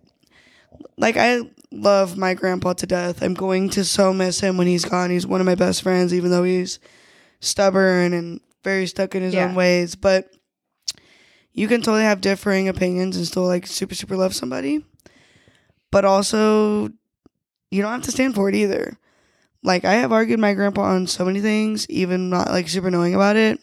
like, 0.98 1.18
I 1.18 1.42
love 1.74 2.18
my 2.18 2.34
grandpa 2.34 2.74
to 2.74 2.86
death. 2.88 3.22
I'm 3.22 3.34
going 3.34 3.70
to 3.72 3.84
so 3.84 4.14
miss 4.14 4.40
him 4.40 4.58
when 4.58 4.68
he's 4.68 4.86
gone. 4.86 5.10
He's 5.10 5.28
one 5.28 5.42
of 5.42 5.46
my 5.46 5.56
best 5.56 5.82
friends, 5.82 6.14
even 6.14 6.32
though 6.32 6.44
he's 6.44 6.80
stubborn 7.40 8.14
and 8.14 8.40
very 8.64 8.86
stuck 8.88 9.16
in 9.16 9.24
his 9.24 9.34
Yeah. 9.34 9.46
own 9.46 9.56
ways. 9.56 9.96
But 9.96 10.30
you 11.52 11.68
can 11.68 11.82
totally 11.82 12.04
have 12.04 12.22
differing 12.22 12.68
opinions 12.68 13.18
and 13.18 13.26
still, 13.28 13.44
like, 13.46 13.68
super, 13.68 13.96
super 13.96 14.16
love 14.16 14.34
somebody. 14.36 14.86
But 15.92 16.06
also, 16.06 16.90
you 17.70 17.82
don't 17.82 17.92
have 17.92 18.04
to 18.04 18.12
stand 18.12 18.36
for 18.36 18.50
it 18.50 18.56
either. 18.56 18.98
Like, 19.64 19.86
I 19.86 19.94
have 19.94 20.12
argued 20.12 20.40
my 20.40 20.54
grandpa 20.54 20.82
on 20.84 21.08
so 21.08 21.26
many 21.26 21.42
things, 21.42 21.90
even 21.90 22.30
not, 22.30 22.50
like, 22.50 22.68
super 22.68 22.92
knowing 22.92 23.16
about 23.16 23.36
it 23.36 23.60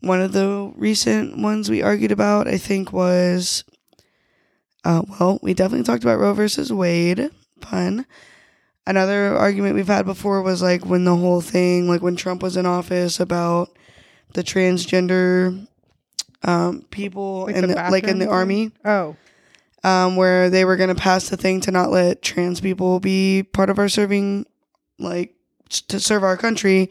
one 0.00 0.20
of 0.20 0.32
the 0.32 0.72
recent 0.76 1.36
ones 1.38 1.68
we 1.68 1.82
argued 1.82 2.12
about, 2.12 2.48
I 2.48 2.56
think, 2.56 2.92
was 2.92 3.64
uh, 4.84 5.02
well, 5.08 5.38
we 5.42 5.52
definitely 5.54 5.84
talked 5.84 6.02
about 6.02 6.18
Roe 6.18 6.32
versus 6.32 6.72
Wade. 6.72 7.30
Fun. 7.64 8.06
Another 8.86 9.36
argument 9.36 9.74
we've 9.74 9.86
had 9.86 10.06
before 10.06 10.42
was 10.42 10.62
like 10.62 10.84
when 10.84 11.04
the 11.04 11.14
whole 11.16 11.40
thing, 11.40 11.88
like 11.88 12.02
when 12.02 12.16
Trump 12.16 12.42
was 12.42 12.56
in 12.56 12.66
office, 12.66 13.20
about 13.20 13.70
the 14.34 14.42
transgender 14.42 15.66
um, 16.42 16.82
people 16.90 17.44
Like 17.46 17.56
in 17.56 17.60
the 17.68 17.74
the, 17.74 17.90
like 17.90 18.04
in 18.04 18.18
the 18.18 18.24
bathroom 18.26 18.30
army, 18.32 18.72
Oh. 18.84 19.16
um, 19.84 20.16
where 20.16 20.48
they 20.50 20.64
were 20.64 20.76
going 20.76 20.88
to 20.88 20.94
pass 21.00 21.28
the 21.28 21.36
thing 21.36 21.60
to 21.62 21.70
not 21.70 21.90
let 21.90 22.22
trans 22.22 22.60
people 22.60 22.98
be 23.00 23.42
part 23.42 23.70
of 23.70 23.78
our 23.78 23.88
serving, 23.88 24.46
like 24.98 25.34
to 25.88 26.00
serve 26.00 26.24
our 26.24 26.36
country, 26.38 26.90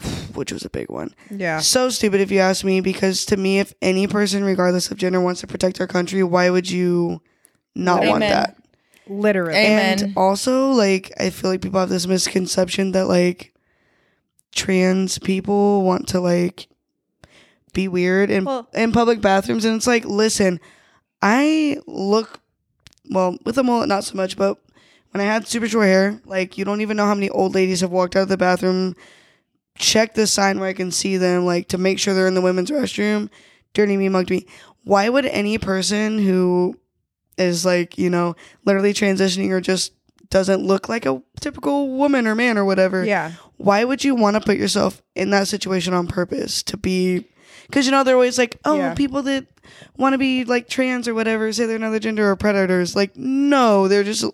which 0.34 0.52
was 0.52 0.64
a 0.64 0.70
big 0.70 0.90
one. 0.90 1.14
Yeah. 1.30 1.60
So 1.60 1.88
stupid 1.88 2.20
if 2.20 2.30
you 2.30 2.40
ask 2.40 2.64
me, 2.64 2.80
because 2.80 3.24
to 3.26 3.36
me, 3.36 3.60
if 3.60 3.72
any 3.80 4.06
person, 4.06 4.44
regardless 4.44 4.90
of 4.90 4.98
gender, 4.98 5.20
wants 5.20 5.40
to 5.42 5.46
protect 5.46 5.80
our 5.80 5.86
country, 5.86 6.22
why 6.24 6.50
would 6.50 6.68
you 6.70 7.22
not 7.74 8.04
want 8.04 8.20
that? 8.20 8.56
Literally. 9.10 9.58
Amen. 9.58 10.02
And 10.04 10.16
also, 10.16 10.70
like, 10.70 11.12
I 11.18 11.30
feel 11.30 11.50
like 11.50 11.60
people 11.60 11.80
have 11.80 11.88
this 11.88 12.06
misconception 12.06 12.92
that, 12.92 13.08
like, 13.08 13.52
trans 14.54 15.18
people 15.18 15.82
want 15.82 16.06
to, 16.08 16.20
like, 16.20 16.68
be 17.72 17.88
weird 17.88 18.30
in, 18.30 18.44
Well- 18.44 18.68
in 18.72 18.92
public 18.92 19.20
bathrooms. 19.20 19.64
And 19.64 19.74
it's 19.76 19.86
like, 19.86 20.04
listen, 20.04 20.60
I 21.20 21.78
look, 21.86 22.40
well, 23.10 23.36
with 23.44 23.58
a 23.58 23.64
mullet, 23.64 23.88
not 23.88 24.04
so 24.04 24.14
much, 24.14 24.36
but 24.36 24.58
when 25.10 25.20
I 25.20 25.24
had 25.24 25.46
super 25.48 25.68
short 25.68 25.86
hair, 25.86 26.20
like, 26.24 26.56
you 26.56 26.64
don't 26.64 26.80
even 26.80 26.96
know 26.96 27.06
how 27.06 27.14
many 27.14 27.30
old 27.30 27.54
ladies 27.54 27.80
have 27.80 27.90
walked 27.90 28.14
out 28.14 28.22
of 28.22 28.28
the 28.28 28.36
bathroom, 28.36 28.94
check 29.76 30.14
the 30.14 30.26
sign 30.28 30.60
where 30.60 30.68
I 30.68 30.72
can 30.72 30.92
see 30.92 31.16
them, 31.16 31.44
like, 31.44 31.66
to 31.68 31.78
make 31.78 31.98
sure 31.98 32.14
they're 32.14 32.28
in 32.28 32.34
the 32.34 32.40
women's 32.40 32.70
restroom, 32.70 33.28
dirty 33.74 33.96
me, 33.96 34.08
mugged 34.08 34.30
me. 34.30 34.46
Why 34.84 35.08
would 35.08 35.26
any 35.26 35.58
person 35.58 36.18
who 36.18 36.76
is 37.40 37.64
like, 37.64 37.98
you 37.98 38.10
know, 38.10 38.36
literally 38.64 38.92
transitioning 38.92 39.50
or 39.50 39.60
just 39.60 39.92
doesn't 40.28 40.62
look 40.62 40.88
like 40.88 41.06
a 41.06 41.20
typical 41.40 41.88
woman 41.96 42.26
or 42.26 42.34
man 42.34 42.56
or 42.56 42.64
whatever. 42.64 43.04
Yeah. 43.04 43.32
Why 43.56 43.82
would 43.84 44.04
you 44.04 44.14
want 44.14 44.34
to 44.36 44.40
put 44.40 44.56
yourself 44.58 45.02
in 45.16 45.30
that 45.30 45.48
situation 45.48 45.92
on 45.92 46.06
purpose 46.06 46.62
to 46.64 46.76
be? 46.76 47.26
Because 47.66 47.84
you 47.86 47.92
know 47.92 48.04
they're 48.04 48.14
always 48.14 48.38
like, 48.38 48.58
oh, 48.64 48.76
Yeah. 48.76 48.94
people 48.94 49.22
that 49.22 49.46
want 49.96 50.14
to 50.14 50.18
be 50.18 50.44
like 50.44 50.68
trans 50.68 51.06
or 51.08 51.14
whatever 51.14 51.52
say 51.52 51.66
they're 51.66 51.76
another 51.76 51.98
gender 51.98 52.30
or 52.30 52.36
predators. 52.36 52.94
Like, 52.96 53.16
no, 53.16 53.88
they're 53.88 54.04
just 54.04 54.24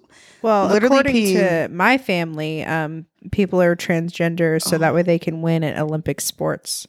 Well, 0.43 0.69
Literally 0.69 0.87
according 0.97 1.13
pee. 1.13 1.35
to 1.35 1.69
my 1.71 1.99
family, 1.99 2.63
um, 2.65 3.07
people 3.33 3.61
are 3.63 3.75
transgender 3.75 4.63
so 4.63 4.77
Oh. 4.77 4.79
that 4.79 4.95
way 4.95 5.03
they 5.03 5.19
can 5.19 5.43
win 5.43 5.65
at 5.65 5.79
Olympic 5.79 6.21
sports. 6.21 6.87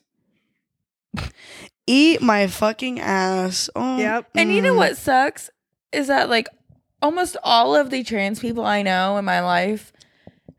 eat 1.88 2.22
my 2.22 2.48
fucking 2.48 3.00
ass. 3.00 3.70
Oh, 3.76 3.98
Yep. 3.98 4.30
And 4.36 4.52
you 4.54 4.62
know 4.62 4.74
mm. 4.74 4.78
what 4.78 4.98
sucks 4.98 5.50
is 5.92 6.08
that 6.08 6.30
like 6.30 6.48
almost 7.02 7.38
all 7.44 7.76
of 7.76 7.90
the 7.90 8.04
trans 8.04 8.40
people 8.40 8.66
I 8.66 8.82
know 8.82 9.18
in 9.18 9.26
my 9.26 9.42
life. 9.42 9.92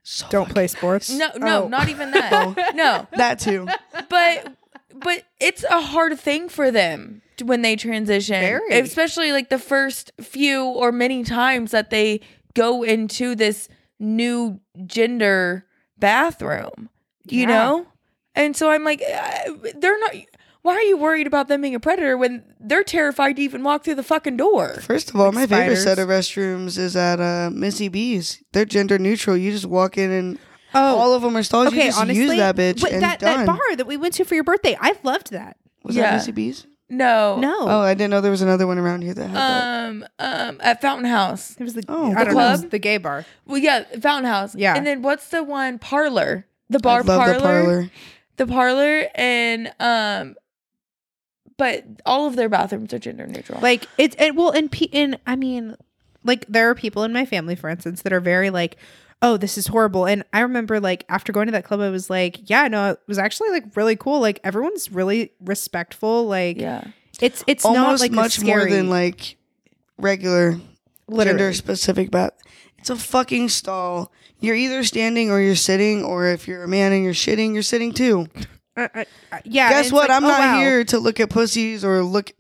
So 0.03 0.27
Don't 0.31 0.49
play 0.49 0.67
sports. 0.69 1.11
No, 1.11 1.29
no, 1.37 1.65
Oh. 1.65 1.69
not 1.69 1.89
even 1.89 2.11
that. 2.13 2.73
no, 2.75 3.07
that 3.17 3.39
too. 3.39 3.67
but 4.09 4.55
but 4.95 5.25
it's 5.39 5.65
a 5.65 5.81
hard 5.81 6.19
thing 6.19 6.49
for 6.49 6.71
them 6.71 7.21
when 7.45 7.63
they 7.63 7.77
transition, 7.77 8.41
Very. 8.41 8.81
especially 8.81 9.33
like 9.33 9.49
the 9.49 9.59
first 9.59 10.11
few 10.21 10.65
or 10.65 10.91
many 10.93 11.23
times 11.25 11.71
that 11.73 11.91
they 11.91 12.21
go 12.55 12.83
into 12.83 13.35
this 13.37 13.69
new 14.01 14.59
gender 14.87 15.67
bathroom. 15.99 16.89
You 17.25 17.43
Yeah. 17.43 17.47
know, 17.47 17.87
and 18.35 18.57
so 18.57 18.71
I'm 18.71 18.85
like, 18.85 19.03
uh, 19.03 19.53
they're 19.77 19.99
not. 20.01 20.15
Why 20.69 20.75
are 20.75 20.83
you 20.83 20.99
worried 20.99 21.27
about 21.27 21.49
them 21.49 21.63
being 21.63 21.75
a 21.75 21.81
predator 21.81 22.19
when 22.19 22.45
they're 22.61 22.83
terrified 22.83 23.37
to 23.37 23.43
even 23.43 23.63
walk 23.65 23.85
through 23.85 23.95
the 23.95 24.03
fucking 24.03 24.37
door? 24.37 24.75
First 24.83 25.09
of 25.09 25.17
all, 25.17 25.33
Like 25.33 25.35
my 25.35 25.47
favorite 25.47 25.77
set 25.77 25.99
of 25.99 26.09
restrooms 26.11 26.77
is 26.77 26.95
at 26.95 27.21
uh, 27.21 27.49
Missie 27.51 27.89
B's. 27.89 28.43
They're 28.53 28.67
gender 28.67 28.99
neutral. 28.99 29.35
You 29.35 29.51
just 29.51 29.65
walk 29.65 29.97
in 29.97 30.11
and 30.11 30.39
Oh, 30.75 30.99
all 30.99 31.15
of 31.15 31.23
them 31.23 31.35
are 31.39 31.43
stalls. 31.43 31.73
you 31.73 31.79
okay. 31.79 31.87
just 31.89 31.99
Honestly, 31.99 32.23
use 32.23 32.37
that 32.37 32.55
bitch 32.55 32.83
but 32.83 32.93
and 32.93 33.03
that, 33.03 33.19
done. 33.19 33.39
that 33.39 33.47
bar 33.47 33.77
that 33.77 33.87
we 33.87 33.97
went 33.97 34.13
to 34.15 34.25
for 34.27 34.35
your 34.35 34.45
birthday, 34.45 34.77
I 34.79 34.95
loved 35.03 35.31
that. 35.31 35.57
Was 35.85 35.97
Yeah. 35.97 36.11
that 36.11 36.17
Missie 36.17 36.33
B's? 36.33 36.67
No. 36.91 37.39
No, 37.39 37.57
Oh, 37.63 37.81
I 37.81 37.95
didn't 37.95 38.11
know 38.11 38.21
there 38.21 38.31
was 38.31 38.43
another 38.43 38.67
one 38.67 38.77
around 38.77 39.01
here 39.03 39.15
that 39.15 39.27
had 39.27 39.35
that. 39.37 39.89
Um, 39.89 40.05
um, 40.19 40.59
at 40.63 40.83
Fountain 40.83 41.07
House. 41.07 41.57
it 41.59 41.63
was 41.65 41.73
the 41.73 41.83
Oh, 41.89 42.11
the 42.11 42.15
don't 42.17 42.27
know, 42.27 42.33
club? 42.33 42.71
the 42.71 42.79
gay 42.79 42.99
bar. 42.99 43.25
Well, 43.47 43.57
yeah, 43.57 43.85
Fountain 44.01 44.31
House. 44.31 44.55
Yeah. 44.55 44.75
And 44.77 44.87
then 44.87 45.01
what's 45.01 45.31
the 45.31 45.43
one 45.43 45.79
parlor? 45.79 46.47
The 46.69 46.77
I 46.77 46.81
bar 46.83 47.03
love 47.05 47.19
parlor, 47.21 47.33
the 47.35 47.41
parlor. 47.41 47.91
The 48.37 48.47
parlor, 48.47 49.09
and 49.17 49.73
um, 49.81 50.37
but 51.59 51.85
all 52.07 52.27
of 52.27 52.37
their 52.37 52.49
bathrooms 52.49 52.95
are 52.95 52.99
gender 52.99 53.27
neutral. 53.27 53.61
Like 53.61 53.87
it's 53.99 54.17
it 54.19 54.35
well 54.35 54.51
and 54.51 54.73
pe- 54.73 54.89
and 54.95 55.19
I 55.27 55.37
mean, 55.37 55.77
like 56.25 56.47
there 56.49 56.71
are 56.71 56.75
people 56.75 57.03
in 57.05 57.13
my 57.13 57.27
family, 57.27 57.55
for 57.55 57.69
instance, 57.69 58.01
that 58.03 58.13
are 58.15 58.21
very 58.21 58.49
like, 58.49 58.77
oh, 59.21 59.37
this 59.37 59.59
is 59.59 59.67
horrible. 59.67 60.07
And 60.07 60.25
I 60.33 60.41
remember 60.41 60.81
like 60.81 61.05
after 61.11 61.33
going 61.33 61.47
to 61.47 61.53
that 61.53 61.65
club, 61.65 61.81
I 61.81 61.91
was 61.91 62.09
like, 62.09 62.49
yeah, 62.49 62.69
no, 62.69 62.93
it 62.93 63.01
was 63.07 63.19
actually 63.19 63.51
like 63.51 63.77
really 63.77 63.97
cool. 63.97 64.21
Like 64.21 64.41
everyone's 64.45 64.91
really 64.91 65.33
respectful. 65.41 66.27
Like 66.27 66.57
yeah, 66.59 66.85
it's 67.21 67.45
it's 67.47 67.65
not 67.65 67.77
Almost 67.77 68.01
like 68.01 68.13
a 68.13 68.15
much 68.15 68.41
more 68.43 68.65
than 68.69 68.89
like 68.89 69.37
regular 69.99 70.59
literally. 71.09 71.39
gender 71.39 71.53
specific 71.53 72.11
bath. 72.11 72.33
It's 72.79 72.91
a 72.91 72.97
fucking 72.97 73.49
stall. 73.49 74.13
You're 74.41 74.55
either 74.55 74.85
standing 74.85 75.33
or 75.33 75.41
you're 75.41 75.57
sitting, 75.57 76.05
or 76.05 76.29
if 76.29 76.47
you're 76.47 76.63
a 76.63 76.69
man 76.69 76.93
and 76.93 77.03
you're 77.03 77.13
shitting, 77.13 77.53
you're 77.55 77.63
sitting 77.65 77.93
too. 77.93 78.29
Uh, 78.79 79.05
yeah. 79.45 79.71
Guess 79.71 79.93
what? 79.93 80.09
like, 80.09 80.17
I'm 80.17 80.25
oh, 80.25 80.29
not 80.29 80.39
wow. 80.41 80.59
here 80.59 80.85
to 80.85 80.99
look 80.99 81.21
at 81.21 81.31
pussies 81.31 81.85
or 81.85 82.03
look 82.03 82.33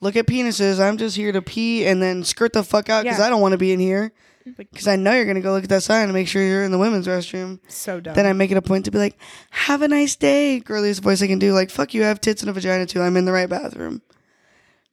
look 0.00 0.16
at 0.16 0.26
penises. 0.26 0.80
I'm 0.80 0.96
just 0.96 1.16
here 1.16 1.32
to 1.32 1.42
pee 1.42 1.86
and 1.86 2.02
then 2.02 2.24
skirt 2.24 2.52
the 2.52 2.64
fuck 2.64 2.88
out 2.88 3.04
because 3.04 3.18
Yeah. 3.18 3.26
I 3.26 3.30
don't 3.30 3.40
want 3.40 3.52
to 3.52 3.58
be 3.58 3.72
in 3.72 3.80
here. 3.80 4.12
Because 4.56 4.88
I 4.88 4.96
know 4.96 5.12
you're 5.12 5.24
gonna 5.24 5.40
go 5.40 5.52
look 5.52 5.62
at 5.62 5.70
that 5.70 5.84
sign 5.84 6.04
and 6.04 6.12
make 6.12 6.26
sure 6.26 6.42
you're 6.42 6.64
in 6.64 6.72
the 6.72 6.78
women's 6.78 7.06
restroom. 7.06 7.60
So 7.68 8.00
dumb. 8.00 8.14
Then 8.14 8.26
I 8.26 8.32
make 8.32 8.50
it 8.50 8.56
a 8.56 8.62
point 8.62 8.84
to 8.86 8.90
be 8.90 8.98
like, 8.98 9.16
"Have 9.50 9.82
a 9.82 9.88
nice 9.88 10.16
day," 10.16 10.58
girliest 10.58 11.00
voice 11.00 11.22
I 11.22 11.28
can 11.28 11.38
do. 11.38 11.52
Like, 11.52 11.70
"Fuck 11.70 11.94
you, 11.94 12.02
I 12.02 12.08
have 12.08 12.20
tits 12.20 12.42
and 12.42 12.50
a 12.50 12.52
vagina 12.52 12.84
too. 12.86 13.00
I'm 13.02 13.16
in 13.16 13.24
the 13.24 13.30
right 13.30 13.48
bathroom." 13.48 14.02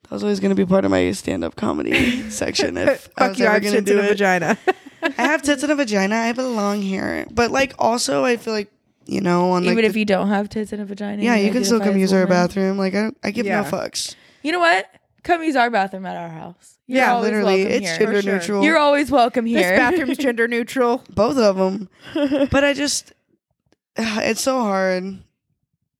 That 0.04 0.12
was 0.12 0.22
always 0.24 0.40
gonna 0.40 0.54
be 0.54 0.68
part 0.68 0.86
of 0.86 0.92
my 0.92 1.12
stand-up 1.14 1.56
comedy 1.56 2.30
section. 2.30 2.78
If 2.78 3.10
I 3.18 3.30
was 3.30 3.40
you, 3.40 3.46
I 3.46 3.48
ever 3.48 3.54
have 3.56 3.64
gonna 3.64 3.76
tits 3.78 3.86
do 3.88 3.98
in 3.98 4.06
a 4.06 4.08
it. 4.08 4.10
vagina. 4.10 4.58
I 5.02 5.12
have 5.24 5.42
tits 5.42 5.64
and 5.64 5.72
a 5.72 5.76
vagina. 5.76 6.16
I 6.16 6.32
belong 6.34 6.84
here. 6.84 7.26
But 7.32 7.50
like, 7.50 7.74
also, 7.80 8.24
I 8.24 8.38
feel 8.38 8.54
like 8.54 8.72
you 9.10 9.22
know, 9.22 9.52
on 9.52 9.64
like 9.64 9.72
even 9.72 9.84
the- 9.84 9.90
if 9.90 9.96
you 9.96 10.06
don't 10.06 10.28
have 10.30 10.50
tits 10.50 10.72
and 10.72 10.82
a 10.82 10.86
vagina. 10.86 11.24
yeah, 11.24 11.36
you 11.36 11.52
can 11.52 11.64
still 11.66 11.80
come 11.80 11.98
use 11.98 12.14
our 12.14 12.20
woman. 12.22 12.30
bathroom. 12.36 12.78
Like, 12.78 12.96
I, 12.96 13.12
I 13.24 13.32
give 13.32 13.46
Yeah. 13.46 13.62
no 13.62 13.68
fucks. 13.70 14.16
You 14.44 14.52
know 14.52 14.60
what? 14.60 14.88
Come 15.24 15.44
use 15.44 15.56
our 15.56 15.70
bathroom 15.70 16.06
at 16.06 16.16
our 16.16 16.30
house. 16.30 16.78
You're 16.88 17.00
yeah, 17.00 17.20
literally, 17.20 17.62
it's 17.64 17.88
here. 17.88 17.98
gender 18.00 18.22
sure. 18.22 18.34
neutral. 18.34 18.64
You're 18.64 18.78
always 18.78 19.12
welcome 19.12 19.46
here. 19.46 19.60
this 19.62 19.78
bathroom's 19.78 20.18
gender 20.26 20.48
neutral. 20.48 21.04
both 21.10 21.38
of 21.38 21.58
them. 21.58 21.90
but 22.50 22.64
I 22.64 22.74
just, 22.74 23.14
it's 23.98 24.42
so 24.42 24.62
hard 24.62 25.20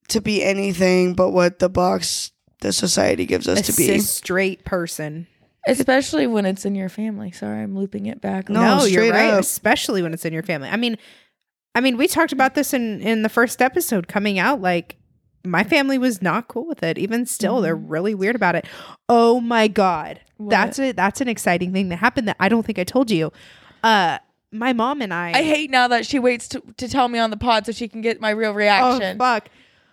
to 0.08 0.20
be 0.20 0.42
anything 0.42 1.14
but 1.14 1.30
what 1.30 1.58
the 1.60 1.68
box 1.68 2.32
the 2.60 2.72
society 2.72 3.24
gives 3.26 3.46
us 3.48 3.60
A 3.60 3.62
to 3.64 3.72
be. 3.76 3.86
cis 3.86 4.10
straight 4.10 4.64
person. 4.64 5.26
Especially 5.66 6.26
when 6.26 6.46
it's 6.46 6.64
in 6.64 6.74
your 6.74 6.88
family. 6.88 7.30
Sorry, 7.30 7.62
I'm 7.62 7.76
looping 7.76 8.06
it 8.06 8.20
back. 8.20 8.48
No, 8.48 8.78
No, 8.78 8.84
you're 8.84 9.10
right. 9.10 9.30
up. 9.34 9.40
Especially 9.40 10.02
when 10.02 10.12
it's 10.14 10.24
in 10.24 10.32
your 10.32 10.42
family. 10.42 10.68
I 10.70 10.76
mean, 10.76 10.96
I 11.74 11.80
mean, 11.80 11.96
we 11.96 12.06
talked 12.08 12.32
about 12.32 12.54
this 12.54 12.72
in 12.74 13.00
in 13.00 13.22
the 13.22 13.28
first 13.28 13.62
episode 13.62 14.08
coming 14.08 14.38
out. 14.38 14.60
Like, 14.60 14.96
my 15.44 15.62
family 15.64 15.98
was 15.98 16.20
not 16.20 16.48
cool 16.48 16.66
with 16.66 16.82
it. 16.82 16.98
Even 16.98 17.26
still, 17.26 17.60
they're 17.60 17.76
really 17.76 18.14
weird 18.14 18.36
about 18.36 18.54
it. 18.56 18.66
Oh 19.08 19.40
my 19.40 19.68
god, 19.68 20.20
What? 20.36 20.50
that's 20.50 20.78
a 20.78 20.92
that's 20.92 21.20
an 21.20 21.28
exciting 21.28 21.72
thing 21.72 21.88
that 21.90 21.96
happened 21.96 22.28
that 22.28 22.36
I 22.40 22.48
don't 22.48 22.64
think 22.66 22.78
I 22.78 22.84
told 22.84 23.10
you. 23.10 23.32
Uh, 23.84 24.18
my 24.52 24.72
mom 24.72 25.00
and 25.00 25.14
I. 25.14 25.30
I 25.30 25.42
hate 25.44 25.70
now 25.70 25.86
that 25.88 26.04
she 26.04 26.18
waits 26.18 26.48
to, 26.48 26.62
to 26.76 26.88
tell 26.88 27.06
me 27.08 27.18
on 27.20 27.30
the 27.30 27.36
pod 27.36 27.66
so 27.66 27.72
she 27.72 27.86
can 27.88 28.00
get 28.00 28.20
my 28.20 28.30
real 28.30 28.50
Oh 28.50 28.54
reaction. 28.54 29.16
fuck! 29.16 29.48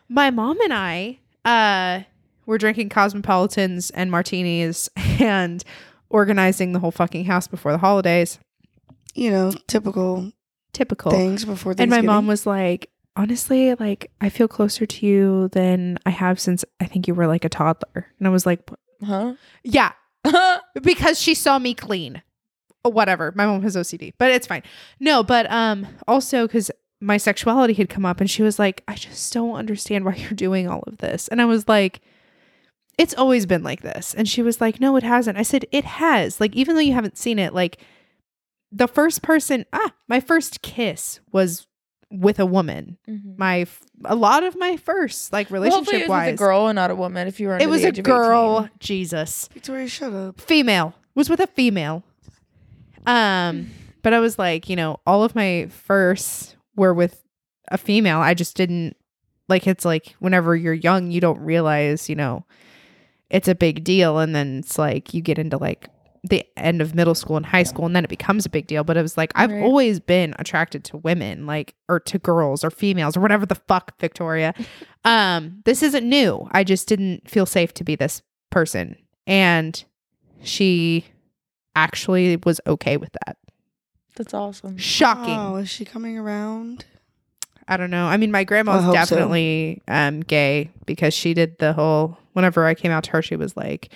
My 0.10 0.32
mom 0.32 0.60
and 0.62 0.74
I 0.74 1.20
uh 1.46 2.04
were 2.48 2.58
drinking 2.58 2.90
cosmopolitans 2.90 3.92
and 3.92 4.10
martinis 4.10 4.90
and 5.20 5.64
organizing 6.10 6.72
the 6.72 6.80
whole 6.80 6.92
fucking 6.92 7.26
house 7.26 7.48
before 7.48 7.72
the 7.72 7.78
holidays. 7.78 8.40
You 9.14 9.30
know, 9.32 9.52
typical 9.68 10.32
Typical. 10.78 11.10
things 11.10 11.44
before 11.44 11.74
And 11.76 11.90
my 11.90 12.02
mom 12.02 12.28
was 12.28 12.46
like, 12.46 12.92
honestly, 13.16 13.74
like 13.74 14.12
I 14.22 14.30
feel 14.30 14.48
closer 14.48 14.86
to 14.86 15.06
you 15.08 15.50
than 15.52 15.98
I 16.06 16.12
have 16.12 16.40
since 16.40 16.64
I 16.80 16.86
think 16.86 17.08
you 17.08 17.16
were 17.16 17.26
like 17.26 17.44
a 17.44 17.50
toddler. 17.50 18.06
And 18.20 18.28
I 18.28 18.30
was 18.30 18.46
like, 18.46 18.70
huh? 19.04 19.34
yeah, 19.64 19.94
because 20.84 21.20
she 21.20 21.34
saw 21.34 21.58
me 21.58 21.74
clean. 21.74 22.22
Whatever. 22.84 23.34
My 23.36 23.48
mom 23.48 23.64
has 23.64 23.76
OCD, 23.76 24.14
but 24.20 24.30
it's 24.30 24.46
fine. 24.46 24.62
No, 25.00 25.24
but 25.24 25.52
um 25.52 25.88
also 26.08 26.46
because 26.46 26.70
my 27.02 27.18
sexuality 27.18 27.74
had 27.74 27.90
come 27.90 28.06
up 28.06 28.22
and 28.22 28.30
she 28.30 28.44
was 28.44 28.60
like, 28.60 28.84
I 28.88 28.94
just 28.94 29.34
don't 29.34 29.56
understand 29.56 30.06
why 30.06 30.14
you're 30.18 30.30
doing 30.32 30.68
all 30.68 30.84
of 30.86 30.98
this. 30.98 31.28
And 31.28 31.42
I 31.42 31.46
was 31.46 31.68
like, 31.68 32.02
it's 33.00 33.16
always 33.16 33.48
been 33.48 33.64
like 33.64 33.82
this. 33.82 34.14
And 34.14 34.30
she 34.30 34.44
was 34.44 34.62
like, 34.62 34.80
no, 34.80 34.96
it 34.96 35.04
hasn't. 35.04 35.40
I 35.40 35.44
said, 35.44 35.66
it 35.72 35.86
has. 35.86 36.40
Like, 36.40 36.56
even 36.56 36.76
though 36.76 36.82
you 36.82 36.94
haven't 36.94 37.18
seen 37.18 37.40
it, 37.40 37.54
like 37.54 37.80
the 38.72 38.88
first 38.88 39.22
person, 39.22 39.66
ah, 39.74 39.94
my 40.08 40.20
first 40.20 40.62
kiss 40.62 41.20
was 41.32 41.66
with 42.12 42.40
a 42.40 42.46
woman. 42.46 42.98
Mhm. 43.10 43.38
My, 43.38 43.60
f- 43.62 43.82
a 44.06 44.16
lot 44.16 44.44
of 44.44 44.58
my 44.58 44.78
first, 44.78 45.34
like 45.34 45.50
Well, 45.52 45.62
hopefully 45.62 45.80
relationship 45.80 46.02
it 46.02 46.10
was 46.10 46.10
wise. 46.10 46.34
a 46.34 46.38
girl 46.38 46.68
and 46.68 46.76
not 46.76 46.90
a 46.92 46.96
woman. 46.96 47.28
If 47.28 47.40
you 47.40 47.48
were, 47.50 47.58
It 47.58 47.70
was 47.70 47.84
a 47.84 47.92
girl. 47.92 48.70
Jesus 48.80 49.50
Victoria, 49.54 49.88
shut 49.88 50.14
up. 50.14 50.40
female 50.42 50.94
was 51.16 51.30
with 51.30 51.40
a 51.40 51.48
female 51.48 52.04
um 53.06 53.70
but 54.04 54.14
i 54.14 54.20
was 54.20 54.38
like 54.38 54.70
you 54.70 54.76
know 54.76 55.00
all 55.08 55.24
of 55.24 55.34
my 55.36 55.68
firsts 55.70 56.56
were 56.76 56.94
with 56.94 57.24
a 57.72 57.78
female 57.78 58.20
i 58.20 58.34
just 58.34 58.56
didn't 58.56 58.96
like 59.50 59.66
it's 59.68 59.86
like 59.86 60.16
whenever 60.20 60.56
you're 60.56 60.74
young 60.74 61.10
you 61.12 61.20
don't 61.22 61.40
realize 61.40 62.10
you 62.10 62.16
know 62.16 62.46
it's 63.30 63.48
a 63.48 63.56
big 63.56 63.84
deal 63.84 64.20
and 64.20 64.36
then 64.36 64.60
it's 64.60 64.78
like 64.78 65.14
you 65.14 65.22
get 65.22 65.40
into 65.40 65.58
like 65.58 65.90
the 66.30 66.46
end 66.58 66.82
of 66.82 66.94
middle 66.96 67.16
school 67.16 67.38
and 67.38 67.46
high 67.46 67.64
school 67.64 67.86
and 67.86 67.96
then 67.96 68.04
it 68.04 68.10
becomes 68.10 68.46
a 68.46 68.50
big 68.50 68.68
deal 68.68 68.84
but 68.84 68.98
it 68.98 69.02
was 69.02 69.18
like 69.18 69.32
i've 69.36 69.52
Right. 69.52 69.64
always 69.64 70.00
been 70.00 70.34
attracted 70.40 70.84
to 70.86 70.98
women 70.98 71.46
like 71.46 71.76
or 71.90 72.00
to 72.02 72.18
girls 72.20 72.64
or 72.64 72.70
females 72.70 73.16
or 73.18 73.20
whatever 73.20 73.46
the 73.46 73.56
fuck 73.56 73.98
victoria 74.00 74.54
um 75.06 75.62
this 75.66 75.82
isn't 75.84 76.08
new 76.08 76.48
i 76.52 76.64
just 76.64 76.88
didn't 76.88 77.30
feel 77.30 77.46
safe 77.46 77.74
to 77.76 77.84
be 77.84 77.96
this 77.96 78.22
person 78.50 78.96
and 79.26 79.84
she 80.42 81.06
actually 81.76 82.38
was 82.46 82.60
okay 82.68 82.98
with 82.98 83.10
that 83.26 83.38
That's 84.16 84.34
awesome. 84.34 84.78
shocking 84.78 85.40
Oh, 85.40 85.56
is 85.58 85.70
she 85.70 85.86
coming 85.86 86.18
around? 86.18 86.86
i 87.68 87.76
don't 87.78 87.90
know 87.92 88.06
i 88.08 88.16
mean 88.18 88.32
my 88.32 88.40
I 88.40 88.44
grandma's 88.46 88.84
hope 88.84 88.94
so. 88.96 89.16
definitely 89.16 89.82
um 89.88 90.22
gay 90.22 90.72
because 90.86 91.14
she 91.14 91.34
did 91.34 91.60
the 91.60 91.74
whole 91.74 92.18
whenever 92.34 92.66
i 92.66 92.74
came 92.74 92.92
out 92.92 93.04
to 93.06 93.12
her 93.12 93.22
she 93.22 93.36
was 93.36 93.58
like 93.58 93.92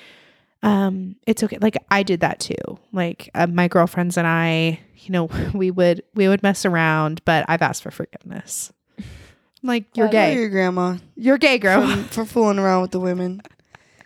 um 0.63 1.15
it's 1.25 1.43
okay 1.43 1.57
like 1.61 1.75
i 1.89 2.03
did 2.03 2.19
that 2.19 2.39
too 2.39 2.55
like 2.91 3.29
uh, 3.33 3.47
my 3.47 3.67
girlfriends 3.67 4.17
and 4.17 4.27
i 4.27 4.79
you 4.97 5.11
know 5.11 5.29
we 5.53 5.71
would 5.71 6.03
we 6.13 6.27
would 6.27 6.43
mess 6.43 6.65
around 6.65 7.21
but 7.25 7.43
i've 7.47 7.61
asked 7.61 7.81
for 7.83 7.91
forgiveness 7.91 8.71
I'm 8.99 9.67
like 9.67 9.85
you're 9.95 10.07
gay 10.07 10.33
your 10.35 10.49
grandma 10.49 10.97
you're 11.15 11.37
gay 11.37 11.57
girl 11.59 11.87
for, 11.87 12.03
for 12.13 12.25
fooling 12.25 12.57
around 12.59 12.81
with 12.81 12.91
the 12.91 12.99
women. 12.99 13.41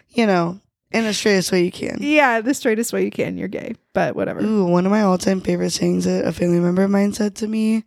You 0.09 0.27
know, 0.27 0.59
in 0.91 1.03
the 1.03 1.13
straightest 1.13 1.51
way 1.51 1.63
you 1.65 1.71
can. 1.71 1.97
yeah 1.99 2.39
the 2.41 2.53
straightest 2.53 2.91
way 2.93 3.03
you 3.05 3.11
can 3.11 3.37
you're 3.37 3.47
gay 3.49 3.75
but 3.93 4.15
whatever 4.15 4.41
Ooh, 4.41 4.65
one 4.65 4.85
of 4.85 4.91
my 4.91 5.01
all-time 5.01 5.39
favorite 5.41 5.71
sayings 5.71 6.05
that 6.05 6.25
a 6.25 6.31
family 6.33 6.59
member 6.59 6.83
of 6.83 6.89
mine 6.89 7.11
said 7.13 7.35
to 7.35 7.47
me. 7.47 7.83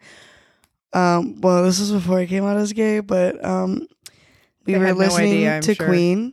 Um, 0.94 1.40
well, 1.42 1.64
this 1.64 1.78
was 1.80 1.92
before 1.92 2.18
I 2.18 2.24
came 2.26 2.44
out 2.44 2.56
as 2.56 2.72
gay, 2.72 3.00
but 3.00 3.42
um, 3.44 3.86
we 4.64 4.72
They 4.72 4.78
were 4.78 4.86
had 4.86 4.94
no 4.96 5.04
listening 5.04 5.32
idea, 5.46 5.60
to 5.60 5.74
sure. 5.74 5.86
Queen, 5.86 6.32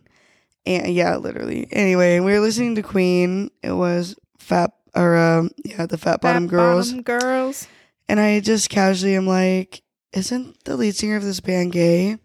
and 0.65 0.93
yeah, 0.93 1.15
literally. 1.17 1.67
Anyway, 1.71 2.19
we 2.19 2.31
were 2.31 2.39
listening 2.39 2.75
to 2.75 2.81
Queen. 2.81 3.51
It 3.61 3.73
was 3.73 4.15
fat 4.37 4.71
or 4.95 5.17
um, 5.17 5.51
yeah, 5.63 5.85
the 5.85 5.97
Fat 5.97 6.21
Bottom 6.21 6.47
Fat 6.47 6.51
Girls, 6.51 6.89
Bottom 6.89 7.03
girls 7.03 7.67
and 8.07 8.19
I 8.19 8.39
just 8.39 8.69
casually 8.69 9.15
am 9.15 9.27
like, 9.27 9.81
"Isn't 10.13 10.63
the 10.63 10.77
lead 10.77 10.95
singer 10.95 11.17
of 11.17 11.23
this 11.23 11.39
band 11.39 11.71
gay?" 11.71 12.17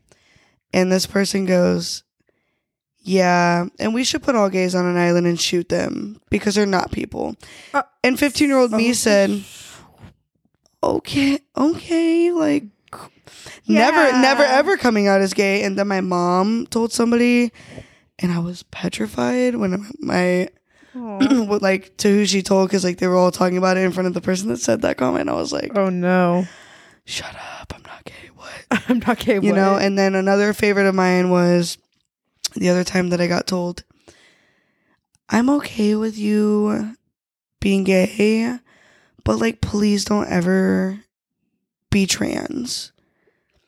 And 0.73 0.91
this 0.91 1.07
person 1.07 1.47
goes, 1.47 2.05
"Yeah, 2.99 3.67
and 3.79 3.95
we 3.95 4.05
should 4.05 4.23
put 4.23 4.37
all 4.37 4.49
gays 4.49 4.75
on 4.75 4.87
an 4.87 4.97
island 4.97 5.27
and 5.27 5.41
shoot 5.41 5.69
them 5.69 6.21
because 6.31 6.55
they're 6.55 6.67
not 6.67 6.93
people." 6.93 7.37
Uh, 7.75 7.83
and 8.05 8.19
fifteen-year-old 8.19 8.73
me 8.73 8.91
oh. 8.91 8.95
said, 8.95 9.45
"Okay, 10.83 11.39
okay, 11.57 12.33
like." 12.33 12.65
Never, 13.69 14.19
never, 14.19 14.43
ever 14.43 14.77
coming 14.77 15.07
out 15.07 15.21
as 15.21 15.33
gay. 15.33 15.63
And 15.63 15.79
then 15.79 15.87
my 15.87 16.01
mom 16.01 16.67
told 16.67 16.93
somebody, 16.93 17.53
and 18.21 18.31
I 18.33 18.39
was 18.39 18.63
petrified 18.65 19.57
when 19.57 19.91
my 19.99 20.49
what 20.93 21.63
like 21.63 21.97
to 21.99 22.09
who 22.09 22.27
she 22.27 22.43
told 22.43 22.69
because 22.69 22.85
like 22.85 22.99
they 22.99 23.07
were 23.07 23.17
all 23.17 23.31
talking 23.31 23.59
about 23.59 23.77
it 23.77 23.85
in 23.85 23.93
front 23.93 24.07
of 24.07 24.15
the 24.15 24.21
person 24.21 24.49
that 24.49 24.59
said 24.59 24.83
that 24.83 24.97
comment. 24.97 25.29
I 25.29 25.35
was 25.35 25.53
like, 25.53 25.77
oh 25.77 25.89
no 25.89 26.47
"Shut 27.05 27.35
up! 27.61 27.73
I'm 27.75 27.83
not 27.83 28.05
gay." 28.05 28.31
What? 28.35 28.65
i'm 28.89 29.01
not 29.01 29.19
gay 29.19 29.35
you 29.41 29.53
know 29.53 29.77
and 29.77 29.99
then 29.99 30.15
another 30.15 30.53
favorite 30.53 30.87
of 30.87 30.95
mine 30.95 31.31
was 31.31 31.77
the 32.55 32.69
other 32.69 32.85
time 32.85 33.11
that 33.11 33.21
i 33.21 33.27
got 33.27 33.47
told 33.47 33.85
i'm 35.29 35.51
okay 35.51 35.95
with 35.95 36.17
you 36.17 36.97
being 37.61 37.85
gay 37.85 38.59
but 39.25 39.39
like 39.39 39.61
please 39.61 40.05
don't 40.05 40.29
ever 40.29 41.01
be 41.91 42.07
trans 42.07 42.93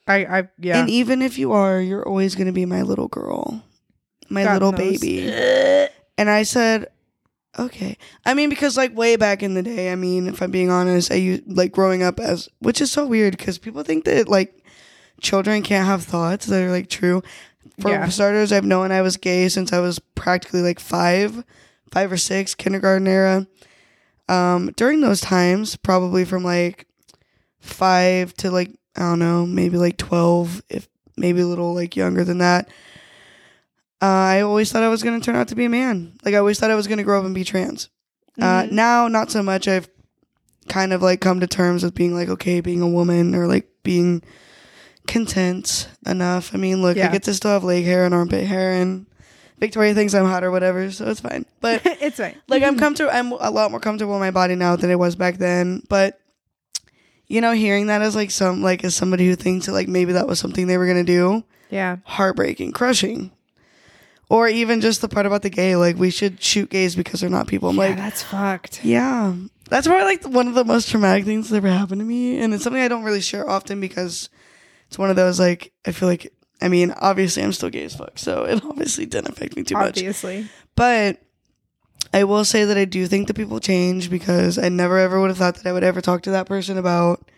i 0.07 0.25
i 0.25 0.49
yeah 0.59 0.81
and 0.81 0.89
even 0.89 1.21
if 1.21 1.37
you 1.37 1.53
are 1.53 1.81
you're 1.81 2.07
always 2.07 2.35
going 2.35 2.47
to 2.47 2.53
be 2.53 2.65
my 2.65 2.83
little 2.83 3.09
girl 3.09 3.65
my 4.33 4.45
gotten 4.45 4.55
little 4.67 4.73
those. 4.73 5.01
baby. 5.01 5.33
And 6.19 6.29
I 6.29 6.43
said, 6.43 6.89
okay. 7.59 7.97
I 8.27 8.35
mean, 8.35 8.51
because 8.51 8.77
like 8.77 8.95
way 8.95 9.17
back 9.17 9.43
in 9.43 9.55
the 9.55 9.63
day, 9.63 9.91
I 9.91 9.97
mean, 9.97 10.27
if 10.29 10.43
I'm 10.43 10.51
being 10.51 10.71
honest, 10.71 11.11
I 11.11 11.17
used 11.17 11.43
like 11.47 11.73
growing 11.73 12.03
up 12.03 12.21
as, 12.21 12.49
which 12.61 12.81
is 12.83 12.93
so 12.93 13.07
weird 13.07 13.37
because 13.37 13.59
people 13.59 13.83
think 13.83 14.05
that 14.05 14.29
like 14.29 14.63
children 15.21 15.63
can't 15.63 15.87
have 15.87 16.05
thoughts 16.05 16.47
that 16.47 16.63
are 16.63 16.71
like 16.71 16.89
true. 16.91 17.23
For 17.81 17.91
Yeah. 17.91 18.09
starters, 18.11 18.53
I've 18.53 18.65
known 18.65 18.93
I 18.93 19.01
was 19.01 19.17
gay 19.17 19.49
since 19.49 19.73
I 19.73 19.81
was 19.81 19.99
practically 20.15 20.61
like 20.61 20.79
five, 20.79 21.45
five 21.91 22.13
or 22.13 22.19
six, 22.19 22.55
kindergarten 22.55 23.09
era. 23.09 23.47
Um, 24.29 24.71
during 24.77 25.01
those 25.01 25.21
times, 25.23 25.77
probably 25.77 26.25
from 26.27 26.45
like 26.45 26.87
five 27.61 28.35
to 28.35 28.51
like, 28.51 28.71
I 28.97 29.01
don't 29.01 29.19
know, 29.19 29.47
maybe 29.47 29.79
like 29.79 29.97
12, 29.97 30.63
if 30.69 30.89
maybe 31.17 31.41
a 31.41 31.47
little 31.47 31.75
like 31.75 31.97
younger 31.97 32.23
than 32.25 32.39
that. 32.39 32.69
Uh, 34.03 34.07
I 34.07 34.41
always 34.41 34.73
thought 34.73 34.83
I 34.83 34.89
was 34.89 35.03
going 35.05 35.19
to 35.21 35.25
turn 35.25 35.37
out 35.37 35.47
to 35.49 35.55
be 35.55 35.65
a 35.67 35.69
man. 35.71 36.15
Like 36.25 36.35
I 36.35 36.39
always 36.39 36.59
thought 36.59 36.71
I 36.73 36.75
was 36.75 36.89
going 36.89 36.99
to 36.99 37.05
grow 37.05 37.21
up 37.21 37.25
and 37.25 37.35
be 37.35 37.45
trans. 37.45 37.89
Uh, 38.41 38.63
Mhm. 38.65 38.73
now, 38.73 39.07
not 39.09 39.31
so 39.31 39.43
much. 39.43 39.69
I've 39.69 39.89
kind 40.69 40.93
of 40.93 41.03
like 41.03 41.21
come 41.21 41.39
to 41.41 41.47
terms 41.47 41.85
with 41.85 41.95
being 41.95 42.15
like 42.15 42.29
okay, 42.29 42.61
being 42.61 42.81
a 42.83 42.89
woman 42.89 43.35
or 43.35 43.47
like 43.47 43.69
being 43.85 44.23
content 45.07 45.89
enough. 46.07 46.55
I 46.55 46.59
mean, 46.59 46.83
look, 46.83 46.97
I 46.99 47.09
get 47.09 47.25
to 47.25 47.35
still 47.35 47.51
have 47.53 47.65
leg 47.65 47.85
hair 47.85 48.05
and 48.05 48.15
armpit 48.15 48.47
hair, 48.47 48.73
and 48.73 49.07
Victoria 49.59 49.95
thinks 49.95 50.15
I'm 50.15 50.27
hot 50.27 50.45
or 50.45 50.51
whatever, 50.51 50.91
so 50.91 51.09
it's 51.09 51.21
fine. 51.21 51.45
But 51.61 51.83
it's 51.85 52.17
fine. 52.19 52.37
like 52.49 52.63
I'm 52.63 52.79
comfortable. 52.85 53.11
I'm 53.13 53.33
a 53.33 53.51
lot 53.51 53.71
more 53.71 53.81
comfortable 53.81 54.15
in 54.15 54.21
my 54.21 54.31
body 54.31 54.55
now 54.55 54.77
than 54.77 54.91
I 54.91 54.97
was 54.97 55.15
back 55.17 55.37
then. 55.37 55.83
But 55.89 56.19
you 57.27 57.41
know, 57.41 57.53
hearing 57.53 57.87
that 57.87 58.03
as 58.03 58.15
like 58.17 58.31
some 58.31 58.63
like 58.63 58.85
as 58.85 58.95
somebody 58.95 59.27
who 59.27 59.37
thinks 59.37 59.67
that 59.67 59.73
like 59.73 59.89
maybe 59.89 60.13
that 60.15 60.27
was 60.27 60.39
something 60.39 60.67
they 60.67 60.79
were 60.79 60.87
gonna 60.87 61.05
do, 61.05 61.45
Yeah. 61.71 61.97
heartbreaking, 62.05 62.73
crushing. 62.73 63.31
Or 64.33 64.49
even 64.49 64.81
just 64.81 65.03
the 65.03 65.11
part 65.11 65.27
about 65.27 65.43
the 65.43 65.51
gay, 65.51 65.77
like 65.77 65.99
we 65.99 66.09
should 66.09 66.43
shoot 66.43 66.71
gays 66.71 66.97
because 66.97 67.21
they're 67.21 67.29
not 67.29 67.49
people. 67.49 67.69
I'm 67.69 67.77
yeah, 67.77 67.83
like, 67.83 67.97
that's 67.97 68.23
fucked. 68.23 68.83
yeah, 68.83 69.35
that's 69.69 69.87
probably 69.87 70.07
like 70.07 70.25
one 70.25 70.49
of 70.49 70.55
the 70.55 70.65
most 70.65 70.89
traumatic 70.89 71.27
things 71.27 71.51
that 71.51 71.59
ever 71.59 71.69
happened 71.69 72.01
to 72.01 72.07
me, 72.07 72.39
and 72.39 72.55
it's 72.55 72.65
something 72.65 72.81
I 72.81 72.89
don't 72.89 73.05
really 73.05 73.21
share 73.21 73.47
often 73.47 73.79
because 73.79 74.31
it's 74.89 74.99
one 74.99 75.11
of 75.11 75.17
those 75.17 75.39
like 75.39 75.75
I 75.85 75.93
feel 75.93 76.09
like 76.09 76.33
I 76.63 76.69
mean 76.69 76.93
obviously 76.93 77.43
I'm 77.43 77.53
still 77.53 77.69
gay 77.69 77.85
as 77.85 77.95
fuck, 77.95 78.19
so 78.19 78.45
it 78.45 78.65
obviously 78.65 79.05
didn't 79.05 79.29
affect 79.29 79.55
me 79.55 79.65
too 79.65 79.75
much. 79.75 79.99
Obviously. 79.99 80.49
But 80.77 81.19
I 82.15 82.25
will 82.25 82.47
say 82.47 82.65
that 82.65 82.79
I 82.79 82.87
do 82.87 83.07
think 83.07 83.29
that 83.29 83.35
people 83.35 83.61
change 83.61 84.09
because 84.09 84.57
I 84.57 84.71
never 84.71 84.97
ever 84.97 85.21
would 85.21 85.29
have 85.29 85.37
thought 85.37 85.57
that 85.57 85.67
I 85.69 85.75
would 85.75 85.85
ever 85.85 86.01
talk 86.01 86.23
to 86.23 86.31
that 86.31 86.47
person 86.47 86.79
about 86.79 87.31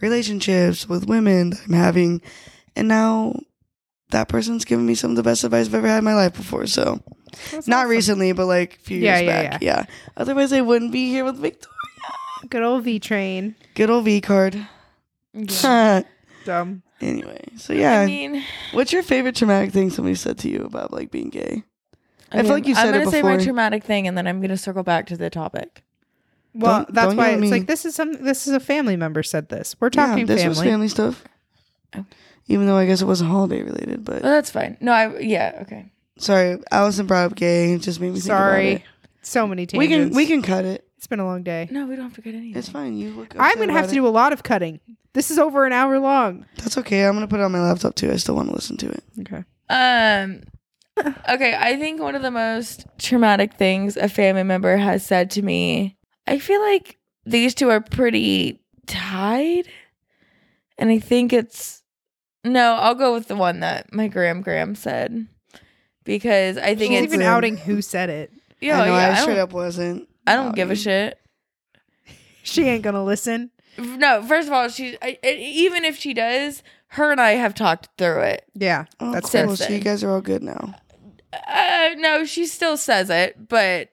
relationships 0.00 0.88
with 0.88 1.08
women 1.08 1.50
that 1.50 1.60
I'm 1.68 1.74
having. 1.74 2.22
And 2.74 2.88
now 2.88 3.38
that 4.14 4.28
person's 4.28 4.64
given 4.64 4.86
me 4.86 4.94
some 4.94 5.10
of 5.10 5.16
the 5.16 5.22
best 5.22 5.44
advice 5.44 5.66
I've 5.66 5.74
ever 5.74 5.88
had 5.88 5.98
in 5.98 6.04
my 6.04 6.14
life 6.14 6.34
before. 6.34 6.66
So 6.66 7.00
That's 7.52 7.68
not 7.68 7.80
awesome. 7.80 7.90
recently, 7.90 8.32
but 8.32 8.46
like 8.46 8.74
a 8.76 8.78
few 8.78 8.98
Yeah, 8.98 9.18
years 9.18 9.26
yeah, 9.26 9.42
back. 9.50 9.62
Yeah. 9.62 9.76
yeah. 9.80 9.84
Otherwise 10.16 10.52
I 10.52 10.60
wouldn't 10.62 10.92
be 10.92 11.08
here 11.08 11.24
with 11.24 11.36
Victoria. 11.36 11.70
Good 12.48 12.62
old 12.62 12.84
V 12.84 12.98
train. 12.98 13.54
Good 13.74 13.90
old 13.90 14.04
V 14.04 14.20
card. 14.20 14.66
Yeah. 15.34 16.02
Dumb. 16.44 16.82
anyway, 17.00 17.40
so 17.56 17.72
yeah. 17.72 18.00
I 18.00 18.06
mean, 18.06 18.42
What's 18.72 18.92
your 18.92 19.02
favorite 19.02 19.34
traumatic 19.36 19.72
thing 19.72 19.90
somebody 19.90 20.14
said 20.14 20.38
to 20.38 20.48
you 20.50 20.60
about 20.64 20.92
like 20.92 21.10
being 21.10 21.30
gay? 21.30 21.62
I 22.30 22.42
feel 22.42 22.50
like 22.52 22.66
you 22.66 22.74
said 22.74 22.86
I'm 22.88 22.92
said 22.92 22.94
it 22.96 23.04
gonna 23.04 23.10
say 23.10 23.22
my 23.22 23.36
traumatic 23.42 23.84
thing, 23.84 24.06
and 24.08 24.18
then 24.18 24.26
I'm 24.26 24.40
gonna 24.40 24.56
circle 24.56 24.82
back 24.82 25.06
to 25.06 25.16
the 25.16 25.30
topic. 25.30 25.82
Well, 26.52 26.84
Don't- 26.84 26.94
that's 26.94 27.08
don't 27.08 27.16
why 27.16 27.30
it's 27.30 27.40
me. 27.40 27.50
like 27.50 27.66
this 27.66 27.84
is 27.84 27.94
some 27.94 28.12
this 28.12 28.46
is 28.46 28.52
a 28.52 28.60
family 28.60 28.96
member 28.96 29.22
said 29.22 29.48
this. 29.48 29.74
We're 29.80 29.90
talking 29.90 30.18
yeah, 30.18 30.24
this 30.26 30.40
family. 30.42 30.48
was 30.50 30.60
family 30.60 30.88
stuff. 30.88 31.24
Oh. 31.96 32.04
Even 32.46 32.66
though 32.66 32.76
I 32.76 32.86
guess 32.86 33.00
it 33.02 33.06
wasn't 33.06 33.30
holiday 33.30 33.62
related, 33.62 34.04
but 34.04 34.22
Well, 34.22 34.32
that's 34.32 34.50
fine. 34.50 34.76
No, 34.80 34.92
I 34.92 35.18
yeah 35.20 35.58
okay. 35.62 35.90
Sorry, 36.18 36.58
Allison 36.70 37.06
brought 37.06 37.32
up 37.32 37.36
gay. 37.36 37.72
It 37.72 37.78
just 37.80 38.00
made 38.00 38.08
me 38.12 38.20
think 38.20 38.26
about 38.26 38.38
Sorry. 38.38 38.72
it. 38.74 38.82
So 39.22 39.46
many 39.46 39.66
tangents. 39.66 39.78
We 39.78 39.88
can 39.88 40.14
we 40.14 40.26
can 40.26 40.42
cut 40.42 40.64
it. 40.64 40.86
It's 40.98 41.06
been 41.06 41.20
a 41.20 41.26
long 41.26 41.42
day. 41.42 41.68
No, 41.70 41.86
we 41.86 41.96
don't 41.96 42.04
have 42.04 42.14
to 42.14 42.22
cut 42.22 42.34
anything. 42.34 42.56
It's 42.56 42.68
fine. 42.68 42.96
You 42.96 43.10
look. 43.10 43.30
Good. 43.30 43.40
I'm 43.40 43.58
gonna 43.58 43.72
have 43.72 43.84
about 43.84 43.88
to 43.90 43.94
do 43.94 44.06
a 44.06 44.08
lot 44.08 44.32
of 44.32 44.42
cutting. 44.42 44.80
This 45.12 45.30
is 45.30 45.38
over 45.38 45.64
an 45.66 45.72
hour 45.72 45.98
long. 45.98 46.44
That's 46.56 46.76
okay. 46.78 47.06
I'm 47.06 47.14
gonna 47.14 47.28
put 47.28 47.40
it 47.40 47.42
on 47.42 47.52
my 47.52 47.60
laptop 47.60 47.94
too. 47.94 48.10
I 48.10 48.16
still 48.16 48.34
want 48.34 48.48
to 48.48 48.54
listen 48.54 48.76
to 48.78 48.88
it. 48.90 49.04
Okay. 49.20 49.44
Um. 49.68 50.42
Okay, 51.28 51.56
I 51.58 51.76
think 51.76 52.00
one 52.00 52.14
of 52.14 52.22
the 52.22 52.30
most 52.30 52.86
traumatic 52.98 53.54
things 53.54 53.96
a 53.96 54.08
family 54.08 54.44
member 54.44 54.76
has 54.76 55.04
said 55.04 55.30
to 55.32 55.42
me. 55.42 55.96
I 56.26 56.38
feel 56.38 56.60
like 56.60 56.98
these 57.26 57.54
two 57.54 57.68
are 57.70 57.80
pretty 57.80 58.60
tied, 58.86 59.66
and 60.78 60.90
I 60.90 60.98
think 61.00 61.32
it's 61.32 61.82
no. 62.44 62.74
I'll 62.74 62.94
go 62.94 63.12
with 63.14 63.28
the 63.28 63.36
one 63.36 63.60
that 63.60 63.92
my 63.92 64.08
gram 64.08 64.42
gram 64.42 64.74
said 64.74 65.26
because 66.04 66.56
I 66.58 66.74
think 66.74 66.92
She's 66.92 67.04
it's 67.04 67.14
even 67.14 67.26
outing 67.26 67.56
who 67.56 67.80
said 67.82 68.10
it. 68.10 68.32
yeah. 68.60 68.80
I 68.80 68.86
know. 68.86 68.94
yeah 68.96 69.08
I 69.08 69.10
I, 69.12 69.14
straight 69.22 69.34
don't, 69.34 69.42
up 69.44 69.52
wasn't. 69.52 70.08
I 70.26 70.34
don't 70.36 70.54
give 70.54 70.70
a 70.70 70.76
shit. 70.76 71.18
She 72.46 72.64
ain't 72.64 72.82
gonna 72.82 73.02
listen. 73.04 73.50
No, 73.78 74.22
first 74.22 74.48
of 74.48 74.52
all, 74.52 74.68
she 74.68 74.98
I, 75.00 75.18
I- 75.24 75.32
even 75.32 75.84
if 75.86 75.96
she 75.98 76.12
does, 76.12 76.62
her 76.88 77.10
and 77.10 77.18
I 77.20 77.30
have 77.32 77.54
talked 77.54 77.88
through 77.96 78.20
it. 78.20 78.44
Yeah. 78.54 78.84
Oh, 79.00 79.12
That's 79.12 79.30
cool. 79.30 79.46
fair. 79.56 79.56
So 79.56 79.72
you 79.72 79.80
guys 79.80 80.04
are 80.04 80.10
all 80.10 80.20
good 80.20 80.42
now. 80.42 80.74
Uh, 81.32 81.90
no, 81.96 82.24
she 82.26 82.44
still 82.46 82.76
says 82.76 83.08
it, 83.10 83.48
but 83.48 83.88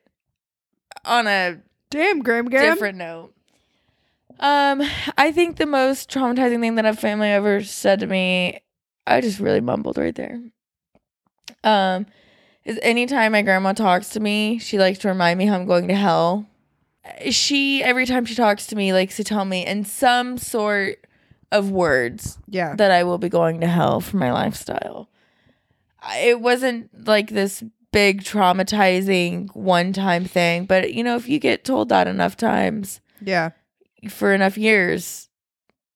on 1.06 1.28
a 1.28 1.60
Damn, 1.89 2.20
Graham 2.22 2.49
Graham. 2.49 2.74
different 2.74 2.97
note. 2.97 3.34
Um, 4.41 4.81
I 5.17 5.31
think 5.31 5.57
the 5.57 5.65
most 5.65 6.09
traumatizing 6.09 6.59
thing 6.61 6.75
that 6.75 6.85
a 6.85 6.93
family 6.93 7.29
ever 7.29 7.63
said 7.63 7.99
to 7.99 8.07
me, 8.07 8.59
I 9.05 9.21
just 9.21 9.39
really 9.39 9.61
mumbled 9.61 9.97
right 9.97 10.15
there. 10.15 10.41
Um, 11.63 12.07
is 12.65 12.79
anytime 12.81 13.33
my 13.33 13.41
grandma 13.43 13.73
talks 13.73 14.09
to 14.09 14.19
me, 14.19 14.57
she 14.57 14.79
likes 14.79 14.99
to 14.99 15.07
remind 15.09 15.37
me 15.37 15.45
how 15.45 15.55
I'm 15.55 15.65
going 15.65 15.87
to 15.89 15.95
hell. 15.95 16.47
She 17.29 17.83
every 17.83 18.05
time 18.05 18.25
she 18.25 18.35
talks 18.35 18.67
to 18.67 18.75
me 18.75 18.93
likes 18.93 19.15
to 19.17 19.23
tell 19.23 19.45
me 19.45 19.65
in 19.65 19.85
some 19.85 20.37
sort 20.37 21.05
of 21.51 21.69
words 21.71 22.37
Yeah. 22.47 22.75
that 22.75 22.91
I 22.91 23.03
will 23.03 23.17
be 23.17 23.29
going 23.29 23.59
to 23.61 23.67
hell 23.67 24.01
for 24.01 24.17
my 24.17 24.31
lifestyle. 24.31 25.09
It 26.17 26.39
wasn't 26.41 27.07
like 27.07 27.29
this 27.29 27.63
big 27.91 28.23
traumatizing 28.23 29.53
one 29.55 29.93
time 29.93 30.25
thing, 30.25 30.65
but 30.65 30.93
you 30.93 31.03
know, 31.03 31.15
if 31.15 31.27
you 31.27 31.39
get 31.39 31.63
told 31.65 31.89
that 31.89 32.07
enough 32.07 32.37
times 32.37 33.01
Yeah. 33.23 33.49
For 34.10 34.34
enough 34.34 34.58
years, 34.58 35.30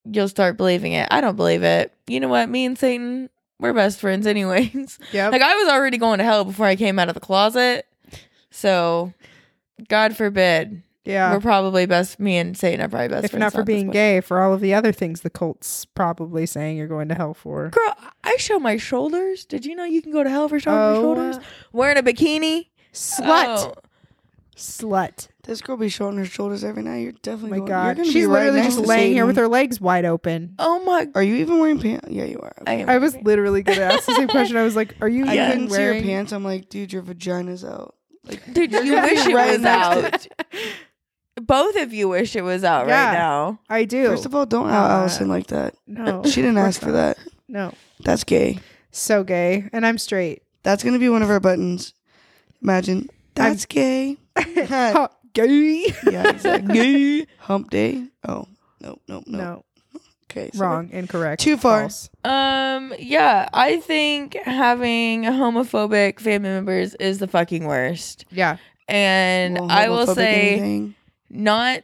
you'll 0.06 0.30
start 0.30 0.58
believing 0.58 0.94
it. 0.94 1.08
I 1.12 1.22
don't 1.22 1.36
believe 1.36 1.64
it. 1.64 1.94
You 2.08 2.20
know 2.20 2.28
what? 2.28 2.50
Me 2.50 2.66
and 2.66 2.78
Satan, 2.78 3.30
we're 3.60 3.74
best 3.74 4.00
friends 4.00 4.28
anyways. 4.28 5.00
Yep. 5.12 5.32
like 5.32 5.42
I 5.42 5.56
was 5.56 5.70
already 5.70 5.98
going 5.98 6.20
to 6.20 6.24
hell 6.24 6.46
before 6.46 6.66
I 6.66 6.76
came 6.76 7.00
out 7.00 7.10
of 7.10 7.14
the 7.14 7.22
closet. 7.22 7.88
So 8.52 9.14
God 9.90 10.16
forbid. 10.16 10.82
yeah. 11.04 11.34
We're 11.34 11.42
probably 11.42 11.86
best 11.86 12.20
me 12.20 12.38
and 12.38 12.58
Satan 12.58 12.82
are 12.82 12.90
probably 12.90 13.10
best 13.10 13.26
if 13.26 13.32
friends. 13.32 13.42
not 13.42 13.52
for 13.54 13.64
this 13.64 13.66
being 13.66 13.90
gay, 13.90 14.22
for 14.22 14.42
all 14.42 14.54
of 14.54 14.62
the 14.62 14.74
other 14.74 14.92
things 14.92 15.22
the 15.22 15.30
cult's 15.30 15.86
probably 15.86 16.46
saying 16.46 16.78
you're 16.78 16.88
going 16.88 17.10
to 17.10 17.16
hell 17.16 17.34
for. 17.34 17.70
Girl, 17.70 17.96
I 18.24 18.38
show 18.38 18.60
my 18.60 18.78
shoulders. 18.78 19.46
Did 19.46 19.66
you 19.66 19.76
know 19.76 19.84
you 19.84 20.02
can 20.02 20.12
go 20.12 20.24
to 20.24 20.30
hell 20.30 20.48
for 20.50 20.60
showing 20.60 20.78
your 20.78 20.96
oh, 20.96 21.02
shoulders? 21.02 21.40
Wearing 21.72 21.98
a 21.98 22.04
bikini? 22.04 22.68
slut. 22.96 23.58
Oh. 23.58 23.74
Slut. 24.56 25.28
This 25.44 25.62
girl 25.62 25.76
be 25.78 25.90
showing 25.90 26.18
her 26.18 26.26
shoulders 26.26 26.64
every 26.64 26.82
night. 26.82 27.00
You're 27.00 27.12
Oh 27.12 27.20
definitely. 27.22 27.50
my 27.52 27.58
going, 27.58 27.68
you're 27.70 27.78
god. 27.78 27.96
gonna 27.98 28.08
be 28.08 28.12
She's 28.14 28.26
right 28.26 28.34
literally 28.46 28.62
next 28.62 28.74
just 28.76 28.84
to 28.84 28.88
laying 28.90 29.14
here 29.14 29.26
with 29.26 29.36
her 29.38 29.48
legs 29.48 29.82
wide 29.82 30.06
open. 30.06 30.56
Oh 30.60 30.84
my 30.86 31.08
Are 31.14 31.22
you 31.24 31.36
even 31.36 31.60
wearing 31.60 31.80
pants? 31.80 32.08
Yeah, 32.10 32.24
you 32.24 32.40
are. 32.40 32.54
I 32.66 32.74
Okay. 32.76 32.82
am. 32.84 32.90
I 32.90 32.98
was 33.00 33.16
literally 33.18 33.64
gonna 33.64 33.82
ask 33.82 34.06
the 34.06 34.16
same 34.16 34.28
question. 34.30 34.56
I 34.58 34.64
was 34.64 34.76
like, 34.76 34.96
"Are 35.02 35.10
you 35.10 35.26
I 35.28 35.34
even 35.36 35.48
couldn't 35.52 35.70
see 35.72 35.82
your 35.82 35.92
wearing 35.92 36.04
pants. 36.04 36.32
I'm 36.32 36.44
like, 36.46 36.70
dude, 36.70 36.94
your 36.94 37.02
vagina's 37.02 37.64
out. 37.66 37.96
Like, 38.24 38.42
Dude, 38.54 38.72
you 38.72 38.94
wish 39.02 39.28
it 39.28 39.36
right 39.36 39.52
was 39.52 39.62
next 39.62 40.28
out. 40.34 40.46
Both 41.42 41.76
of 41.76 41.94
you 41.94 42.08
wish 42.08 42.36
it 42.36 42.42
was 42.44 42.64
out 42.64 42.88
Yeah. 42.88 43.08
right 43.08 43.14
now. 43.14 43.60
I 43.70 43.84
do. 43.84 44.08
First 44.08 44.26
of 44.26 44.34
all, 44.34 44.46
don't 44.46 44.70
out 44.70 44.90
Uh, 44.90 44.94
Allison 45.02 45.28
like 45.28 45.48
that. 45.48 45.76
no, 45.86 46.24
She 46.26 46.42
didn't 46.42 46.58
ask 46.58 46.80
for 46.80 46.88
not. 46.88 46.94
that. 46.94 47.18
No, 47.50 47.74
That's 48.04 48.24
gay. 48.24 48.60
so 48.90 49.24
gay, 49.24 49.70
and 49.74 49.86
I'm 49.86 49.98
straight. 49.98 50.42
That's 50.64 50.82
gonna 50.84 50.98
be 50.98 51.10
one 51.10 51.22
of 51.22 51.30
our 51.30 51.40
buttons. 51.42 51.94
Imagine 52.64 53.10
that's 53.36 53.66
gay. 53.66 54.18
Yeah, 54.48 54.94
Ha, 54.94 55.10
gay. 55.34 55.86
exactly. 56.06 57.28
Hump 57.40 57.70
day. 57.70 58.08
Oh 58.28 58.48
no, 58.82 58.98
no, 59.08 59.24
no. 59.26 59.38
No, 59.38 59.66
Okay, 60.30 60.50
sorry. 60.54 60.70
wrong, 60.76 60.90
incorrect, 60.92 61.42
Too 61.42 61.58
far. 61.58 61.82
false. 61.82 62.10
Um, 62.24 62.94
yeah, 63.00 63.48
I 63.54 63.80
think 63.80 64.36
having 64.44 65.24
homophobic 65.24 66.20
family 66.20 66.50
members 66.50 66.94
is 66.96 67.20
the 67.20 67.28
fucking 67.28 67.66
worst. 67.66 68.26
Yeah, 68.32 68.58
And 68.88 69.58
Well, 69.58 69.72
I 69.72 69.88
will 69.90 70.06
homophobic 70.06 70.16
say 70.16 70.52
anything. 70.60 70.96
not 71.30 71.84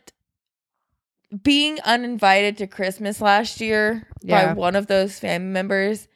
being 1.44 1.80
uninvited 1.86 2.58
to 2.58 2.68
Christmas 2.68 3.22
last 3.22 3.62
year 3.62 4.06
Yeah. 4.22 4.48
by 4.48 4.54
one 4.54 4.76
of 4.76 4.88
those 4.88 5.18
family 5.18 5.50
members 5.52 6.08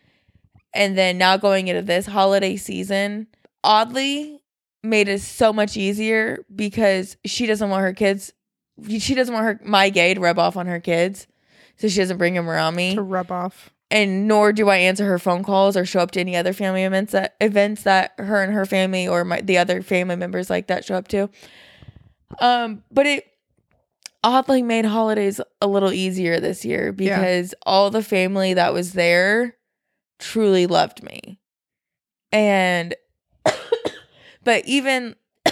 and 0.73 0.97
then 0.97 1.17
now 1.17 1.37
going 1.37 1.69
into 1.69 1.81
this 1.81 2.05
holiday 2.05 2.57
season 2.57 3.27
oddly 3.63 4.41
made 4.85 5.07
it 5.07 5.21
so 5.21 5.51
much 5.51 5.75
easier 5.77 6.45
because 6.55 7.17
she 7.25 7.45
doesn't 7.45 7.69
want 7.69 7.81
her 7.81 7.93
kids 7.93 8.31
she 8.89 9.15
doesn't 9.15 9.33
want 9.33 9.45
her 9.45 9.59
my 9.63 9.89
gay 9.89 10.13
to 10.13 10.19
rub 10.19 10.37
off 10.39 10.57
on 10.57 10.67
her 10.67 10.79
kids 10.79 11.27
so 11.77 11.87
she 11.87 11.99
doesn't 11.99 12.17
bring 12.17 12.35
him 12.35 12.49
around 12.49 12.75
me 12.75 12.93
to 12.95 13.01
rub 13.01 13.31
off. 13.31 13.71
and 13.89 14.27
nor 14.27 14.51
do 14.53 14.69
I 14.69 14.77
answer 14.77 15.05
her 15.05 15.19
phone 15.19 15.43
calls 15.43 15.75
or 15.77 15.85
show 15.85 15.99
up 16.01 16.11
to 16.11 16.19
any 16.19 16.35
other 16.35 16.53
family 16.53 16.83
events 16.83 17.11
that 17.13 17.35
events 17.41 17.83
that 17.83 18.13
her 18.17 18.41
and 18.43 18.53
her 18.53 18.65
family 18.65 19.07
or 19.07 19.23
my 19.23 19.41
the 19.41 19.57
other 19.57 19.81
family 19.81 20.15
members 20.15 20.49
like 20.49 20.67
that 20.67 20.83
show 20.85 20.95
up 20.95 21.07
to. 21.09 21.29
Um, 22.39 22.83
but 22.91 23.05
it 23.05 23.25
oddly 24.23 24.61
made 24.61 24.85
holidays 24.85 25.39
a 25.61 25.67
little 25.67 25.93
easier 25.93 26.39
this 26.39 26.65
year 26.65 26.87
Yeah. 26.97 27.15
because 27.17 27.53
all 27.65 27.91
the 27.91 28.03
family 28.03 28.55
that 28.55 28.73
was 28.73 28.93
there 28.93 29.55
truly 30.19 30.65
loved 30.67 31.03
me. 31.03 31.39
And 32.31 32.95
but 34.45 34.65
even 34.65 35.15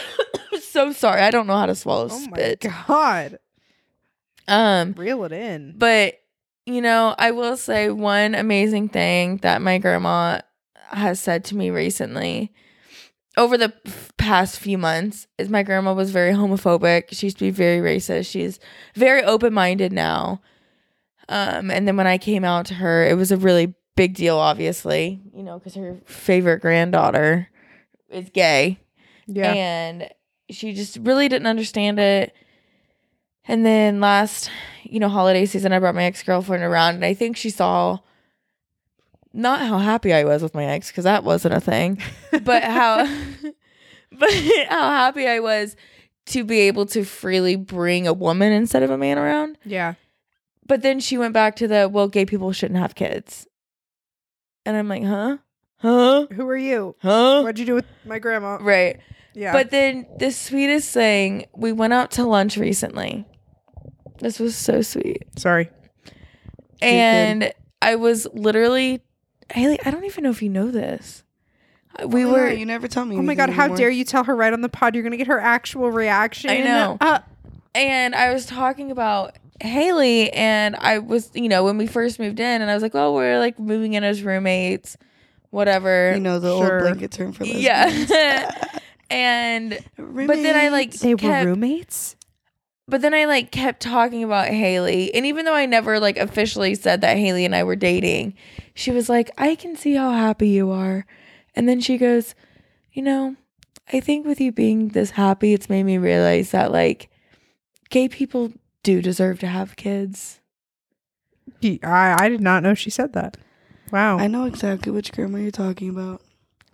so 0.62 0.94
sorry, 0.94 1.22
I 1.22 1.30
don't 1.32 1.48
know 1.48 1.58
how 1.58 1.66
to 1.66 1.76
swallow 1.76 2.08
Oh 2.10 2.20
my 2.30 2.38
spit. 2.38 2.66
god. 2.88 3.40
Um 4.48 4.94
Reel 4.98 5.24
it 5.26 5.32
in. 5.32 5.76
but 5.78 6.16
you 6.66 6.82
know, 6.82 7.14
I 7.20 7.32
will 7.32 7.58
say 7.58 7.90
one 7.90 8.36
amazing 8.36 8.88
thing 8.90 9.38
that 9.38 9.62
my 9.62 9.78
grandma 9.80 10.40
has 10.92 11.20
said 11.20 11.44
to 11.46 11.56
me 11.58 11.70
recently 11.70 12.54
over 13.36 13.58
the 13.58 13.74
past 14.18 14.60
few 14.60 14.78
months 14.78 15.28
is 15.38 15.50
my 15.50 15.64
grandma 15.64 15.92
was 15.94 16.12
very 16.12 16.32
homophobic. 16.34 17.06
She 17.12 17.26
used 17.28 17.38
to 17.40 17.46
be 17.46 17.52
very 17.52 17.80
racist. 17.80 18.30
She's 18.32 18.60
very 18.96 19.24
open-minded 19.24 19.92
now. 19.92 20.42
Um 21.30 21.72
and 21.72 21.88
then 21.88 21.98
when 21.98 22.08
I 22.08 22.18
came 22.18 22.44
out 22.44 22.66
to 22.68 22.76
her, 22.76 23.06
it 23.08 23.16
was 23.18 23.32
a 23.32 23.38
really 23.38 23.74
big 23.96 24.14
deal 24.16 24.38
obviously, 24.38 25.22
you 25.36 25.44
know, 25.44 25.60
cuz 25.60 25.76
her 25.76 26.00
favorite 26.06 26.62
granddaughter 26.62 27.50
is 28.10 28.30
gay 28.30 28.80
Yeah. 29.28 29.54
and 29.54 30.10
she 30.50 30.74
just 30.74 30.98
really 30.98 31.28
didn't 31.30 31.48
understand 31.48 32.00
it. 32.00 32.36
And 33.46 33.66
then 33.66 34.00
last, 34.00 34.50
you 34.84 35.00
know, 35.00 35.10
holiday 35.10 35.46
season, 35.46 35.74
I 35.74 35.80
brought 35.80 35.96
my 35.96 36.06
ex 36.06 36.24
girlfriend 36.24 36.64
around, 36.64 36.96
and 36.96 37.06
I 37.06 37.14
think 37.14 37.36
she 37.36 37.50
saw 37.50 38.00
not 39.34 39.62
how 39.62 39.80
happy 39.80 40.14
I 40.14 40.24
was 40.24 40.42
with 40.42 40.54
my 40.54 40.66
ex 40.66 40.88
because 40.88 41.04
that 41.04 41.24
wasn't 41.24 41.56
a 41.56 41.60
thing, 41.60 42.02
but 42.44 42.64
how, 42.64 43.06
but 44.12 44.34
how 44.70 44.90
happy 44.90 45.28
I 45.28 45.40
was 45.40 45.76
to 46.28 46.44
be 46.46 46.62
able 46.62 46.86
to 46.86 47.04
freely 47.04 47.58
bring 47.58 48.08
a 48.08 48.14
woman 48.14 48.54
instead 48.54 48.84
of 48.84 48.90
a 48.92 48.98
man 48.98 49.18
around. 49.18 49.58
yeah. 49.66 49.96
But 50.66 50.82
then 50.82 51.02
she 51.02 51.18
went 51.18 51.34
back 51.34 51.58
to 51.58 51.68
the 51.68 51.90
well, 51.92 52.08
gay 52.08 52.26
people 52.26 52.54
shouldn't 52.54 52.80
have 52.80 52.96
kids, 52.96 53.46
and 54.66 54.78
I'm 54.78 54.88
like, 54.88 55.04
huh, 55.04 55.38
huh, 55.84 56.26
Who 56.34 56.48
are 56.50 56.58
you? 56.58 56.96
huh, 57.00 57.42
What'd 57.44 57.60
you 57.60 57.66
do 57.68 57.76
with 57.76 57.86
my 58.06 58.18
grandma? 58.18 58.58
right. 58.60 59.00
Yeah. 59.36 59.52
But 59.54 59.70
then 59.72 60.08
the 60.20 60.32
sweetest 60.32 60.92
thing, 60.94 61.46
we 61.56 61.72
went 61.72 61.94
out 61.94 62.12
to 62.12 62.24
lunch 62.24 62.56
recently. 62.58 63.26
This 64.20 64.40
was 64.40 64.56
so 64.56 64.82
sweet. 64.82 65.24
sorry. 65.38 65.70
And 66.82 67.54
I 67.82 67.96
was 67.96 68.28
literally 68.34 69.02
Haley, 69.54 69.80
I 69.86 69.92
don't 69.92 70.06
even 70.06 70.24
know 70.24 70.30
if 70.30 70.42
you 70.42 70.50
know 70.50 70.72
this. 70.72 71.24
Uh, 72.02 72.08
We 72.08 72.26
Oh, 72.26 72.32
were 72.32 72.48
yeah, 72.48 72.54
you 72.54 72.66
never 72.66 72.88
tell 72.88 73.06
me. 73.06 73.16
Oh 73.16 73.22
my 73.22 73.34
anything 73.34 73.38
god, 73.48 73.50
how 73.52 73.64
anymore. 73.64 73.78
dare 73.78 73.90
you 73.90 74.04
tell 74.06 74.24
her 74.24 74.36
right 74.36 74.54
on 74.54 74.62
the 74.62 74.70
pod 74.70 74.96
you're 74.96 75.04
gonna 75.04 75.18
get 75.18 75.28
her 75.28 75.40
actual 75.40 75.92
reaction. 75.92 76.50
I 76.50 76.62
know. 76.62 76.98
Uh, 77.02 77.20
and 77.76 78.16
I 78.16 78.34
was 78.34 78.46
talking 78.46 78.92
about 78.92 79.36
Haley 79.62 80.32
and 80.32 80.76
I 80.76 81.00
was, 81.00 81.30
you 81.34 81.50
know, 81.50 81.64
when 81.64 81.78
we 81.78 81.88
first 81.88 82.20
moved 82.20 82.40
in 82.40 82.62
and 82.62 82.70
I 82.70 82.74
was 82.74 82.84
like, 82.84 82.96
"Oh, 82.96 83.14
we're 83.14 83.40
like 83.40 83.60
moving 83.60 83.94
in 83.94 84.04
as 84.04 84.24
roommates, 84.24 84.98
whatever." 85.54 86.14
You 86.14 86.20
know 86.20 86.40
the 86.40 86.50
Sure. 86.58 86.74
old 86.74 86.82
blanket 86.84 87.12
term 87.12 87.32
for 87.32 87.46
lesbians. 87.46 88.10
yeah. 88.10 88.70
and 89.10 89.72
but 89.98 90.28
then 90.28 90.56
I 90.56 90.70
like 90.70 90.92
they 90.94 91.16
were 91.16 91.46
roommates? 91.46 92.16
But 92.86 93.02
then 93.02 93.14
I 93.14 93.24
like 93.26 93.52
kept 93.52 93.82
talking 93.82 94.24
about 94.26 94.50
Haley, 94.50 95.14
and 95.16 95.26
even 95.26 95.46
though 95.46 95.54
I 95.56 95.66
never 95.66 96.00
like 96.02 96.18
officially 96.18 96.76
said 96.76 97.00
that 97.02 97.18
Haley 97.18 97.46
and 97.46 97.56
I 97.56 97.64
were 97.64 97.78
dating, 97.78 98.34
she 98.76 98.92
was 98.92 99.08
like, 99.08 99.32
"I 99.38 99.56
can 99.56 99.78
see 99.78 99.94
how 99.96 100.12
happy 100.12 100.50
you 100.50 100.70
are," 100.72 101.06
and 101.56 101.70
then 101.70 101.80
she 101.80 101.98
goes, 101.98 102.36
"You 102.92 103.04
know, 103.04 103.36
I 103.94 104.02
think 104.02 104.26
with 104.26 104.42
you 104.42 104.52
being 104.52 104.90
this 104.90 105.12
happy, 105.12 105.54
it's 105.54 105.70
made 105.70 105.84
me 105.84 105.98
realize 105.98 106.52
that 106.52 106.74
like 106.74 107.10
gay 107.90 108.10
people 108.10 108.52
do 108.84 109.02
deserve 109.02 109.40
to 109.40 109.48
have 109.48 109.78
kids." 109.78 110.42
I, 111.64 112.16
I 112.26 112.28
did 112.30 112.42
not 112.42 112.64
know 112.64 112.74
she 112.74 112.90
said 112.90 113.14
that. 113.14 113.38
Wow. 113.94 114.18
I 114.18 114.26
know 114.28 114.46
exactly 114.46 114.92
which 114.92 115.12
grandma 115.12 115.38
you're 115.38 115.52
talking 115.52 115.88
about. 115.90 116.22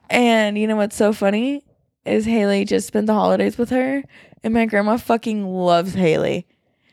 And 0.09 0.57
you 0.57 0.65
know 0.67 0.78
what's 0.78 0.95
so 0.95 1.11
funny 1.13 1.63
is 2.05 2.26
Haley 2.26 2.63
just 2.65 2.88
spent 2.88 3.05
the 3.07 3.13
holidays 3.13 3.57
with 3.57 3.70
her, 3.72 4.01
and 4.43 4.53
my 4.53 4.65
grandma 4.65 4.95
fucking 4.97 5.45
loves 5.45 5.93
Haley. 5.93 6.47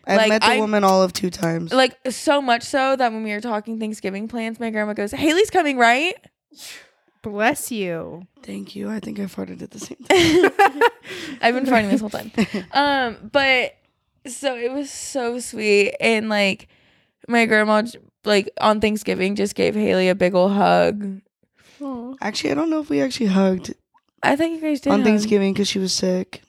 I've 0.05 0.19
Like, 0.19 0.29
met 0.29 0.41
the 0.43 0.49
I- 0.49 0.59
woman 0.59 0.83
all 0.85 1.03
of 1.03 1.13
two 1.13 1.31
times. 1.31 1.73
Like 1.73 1.97
so 2.11 2.43
much 2.43 2.65
so 2.65 2.97
that 2.97 3.13
when 3.13 3.23
we 3.23 3.33
were 3.33 3.41
talking 3.41 3.79
Thanksgiving 3.79 4.27
plans, 4.29 4.59
my 4.61 4.71
grandma 4.71 4.93
goes, 4.95 5.13
"Haley's 5.13 5.49
coming, 5.51 5.79
right?" 5.79 6.15
Bless 7.23 7.73
you. 7.73 8.27
Thank 8.43 8.77
you. 8.77 8.89
I 8.91 9.01
think 9.01 9.19
I 9.19 9.25
farted 9.25 9.63
at 9.63 9.71
the 9.73 9.81
same 9.81 9.97
time. 10.09 10.51
I've 11.41 11.55
been 11.55 11.67
farting 11.67 11.91
this 11.91 12.01
whole 12.01 12.11
time. 12.11 12.31
Um, 12.73 13.31
but 13.33 13.77
so 14.27 14.57
it 14.57 14.73
was 14.73 14.91
so 14.91 15.39
sweet, 15.41 15.95
and 16.01 16.29
like 16.29 16.69
my 17.29 17.47
grandma, 17.47 17.83
j- 17.83 17.99
like 18.27 18.51
on 18.61 18.81
Thanksgiving, 18.81 19.35
just 19.37 19.55
gave 19.55 19.75
Haley 19.75 20.09
a 20.09 20.15
big 20.15 20.35
ol' 20.35 20.49
hug. 20.49 21.21
Actually, 22.21 22.51
I 22.51 22.55
don't 22.55 22.71
know 22.71 22.81
if 22.81 22.89
we 22.89 23.01
actually 23.03 23.27
hugged 23.27 23.75
I 24.23 24.35
think 24.35 24.61
you 24.61 24.69
guys 24.69 24.81
did 24.81 24.93
on 24.93 25.01
hug. 25.01 25.07
Thanksgiving 25.07 25.53
because 25.53 25.69
she 25.69 25.79
was 25.79 25.93
sick. 25.93 26.43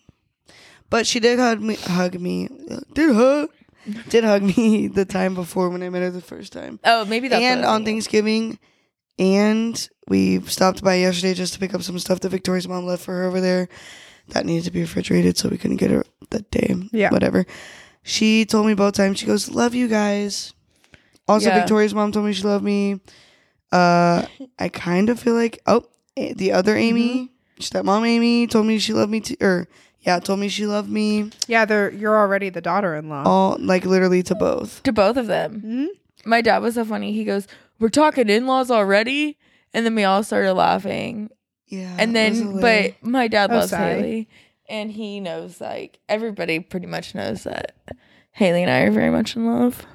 But 0.89 1.05
she 1.05 1.19
did 1.19 1.38
hug 1.38 1.61
me. 1.61 1.75
Hug 1.75 2.19
me. 2.19 2.49
Did 2.93 3.13
hug. 3.15 3.49
Did 4.09 4.23
hug 4.23 4.41
me 4.41 4.88
the 4.93 5.05
time 5.05 5.36
before 5.36 5.69
when 5.69 5.84
I 5.84 5.89
met 5.89 6.01
her 6.01 6.09
the 6.09 6.21
first 6.21 6.53
time. 6.53 6.80
Oh, 6.84 7.05
maybe 7.05 7.28
that's 7.28 7.41
and 7.41 7.61
what 7.61 7.67
I 7.67 7.71
was 7.71 7.75
on. 7.75 7.86
Thanksgiving, 7.86 8.59
and 9.19 9.89
we 10.07 10.41
stopped 10.41 10.84
by 10.84 10.95
yesterday 10.95 11.34
just 11.34 11.53
to 11.53 11.59
pick 11.59 11.73
up 11.73 11.84
some 11.84 11.99
stuff 11.99 12.19
that 12.21 12.30
Victoria's 12.30 12.67
mom 12.67 12.86
left 12.86 13.03
for 13.03 13.13
her 13.13 13.25
over 13.25 13.41
there 13.41 13.67
that 14.30 14.45
needed 14.45 14.65
to 14.65 14.71
be 14.71 14.82
refrigerated, 14.82 15.38
so 15.38 15.49
we 15.49 15.57
couldn't 15.57 15.78
get 15.78 15.91
her 15.91 16.03
that 16.32 16.49
day. 16.51 16.73
Yeah. 16.91 17.11
whatever. 17.11 17.45
She 18.03 18.45
told 18.45 18.65
me 18.65 18.73
both 18.73 18.93
times. 18.93 19.19
She 19.19 19.25
goes, 19.25 19.49
"Love 19.51 19.75
you 19.75 19.88
guys." 19.88 20.53
Also, 21.28 21.49
Yeah. 21.49 21.59
Victoria's 21.59 21.93
mom 21.93 22.11
told 22.11 22.25
me 22.25 22.34
she 22.34 22.43
loved 22.43 22.63
me. 22.63 22.99
Uh, 23.71 24.25
I 24.59 24.69
kind 24.69 25.09
of 25.09 25.19
feel 25.19 25.34
like 25.34 25.59
oh, 25.67 25.84
the 26.15 26.51
other 26.53 26.75
Amy, 26.75 27.32
stepmom 27.59 28.07
Amy, 28.07 28.47
told 28.47 28.65
me 28.65 28.80
she 28.80 28.93
loved 28.93 29.11
me 29.11 29.19
too. 29.19 29.36
Or 29.41 29.67
yeah, 30.01 30.19
told 30.19 30.39
me 30.39 30.47
she 30.47 30.65
loved 30.65 30.89
me. 30.89 31.32
Yeah, 31.47 31.65
they're 31.65 31.91
you're 31.91 32.17
already 32.17 32.49
the 32.49 32.61
daughter-in-law. 32.61 33.23
All 33.25 33.57
like 33.59 33.86
literally 33.86 34.23
to 34.23 34.36
both. 34.36 34.82
to 34.84 34.93
both 34.93 35.17
of 35.17 35.28
them. 35.28 35.61
Mhm. 35.65 35.88
My 36.25 36.41
dad 36.41 36.59
was 36.59 36.75
so 36.75 36.86
funny. 36.86 37.11
He 37.13 37.25
goes, 37.25 37.45
"We're 37.80 37.89
talking 37.89 38.30
in-laws 38.30 38.71
already," 38.71 39.38
and 39.73 39.86
then 39.86 39.95
we 39.95 40.03
all 40.05 40.23
started 40.23 40.53
laughing. 40.53 41.30
Yeah, 41.67 41.93
and 41.99 42.15
then, 42.15 42.61
but 42.61 42.93
my 43.01 43.28
dad 43.28 43.51
Oh, 43.51 43.55
loves 43.55 43.71
sorry. 43.71 43.93
Haley, 43.95 44.30
and 44.69 44.91
he 44.91 45.19
knows 45.19 45.59
like 45.59 45.99
everybody 46.07 46.61
pretty 46.61 46.88
much 46.88 47.13
knows 47.13 47.43
that 47.43 47.73
Haley 48.32 48.63
and 48.63 48.71
I 48.71 48.80
are 48.84 48.91
very 48.91 49.09
much 49.11 49.36
in 49.36 49.45
love. 49.45 49.86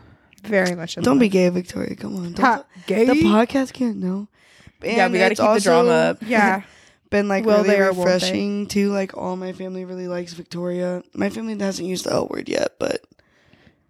Very 0.43 0.74
much. 0.74 0.97
don't 0.97 1.18
be 1.18 1.28
gay, 1.28 1.49
Victoria. 1.49 1.95
Come 1.95 2.16
on, 2.16 2.32
don't 2.32 2.40
Ha, 2.40 2.64
gay. 2.86 3.07
The 3.07 3.14
podcast 3.14 3.72
can't 3.72 3.97
know. 3.97 4.28
Yeah, 4.82 5.09
we 5.09 5.18
gotta 5.18 5.34
keep 5.34 5.55
the 5.55 5.61
drama 5.61 5.90
up. 5.90 6.18
yeah. 6.26 6.62
Been 7.11 7.28
like 7.28 7.45
Will 7.45 7.59
really 7.59 7.68
they 7.68 7.78
or 7.80 7.93
won't 7.93 8.07
refreshing 8.07 8.66
too. 8.66 8.90
Like 8.90 9.16
all 9.16 9.36
my 9.36 9.53
family 9.53 9.84
really 9.84 10.09
likes 10.09 10.32
Victoria. 10.32 11.03
My 11.14 11.28
family 11.30 11.59
hasn't 11.59 11.86
used 11.86 12.07
the 12.07 12.12
L 12.12 12.26
word 12.26 12.49
yet, 12.49 12.76
but 12.78 13.03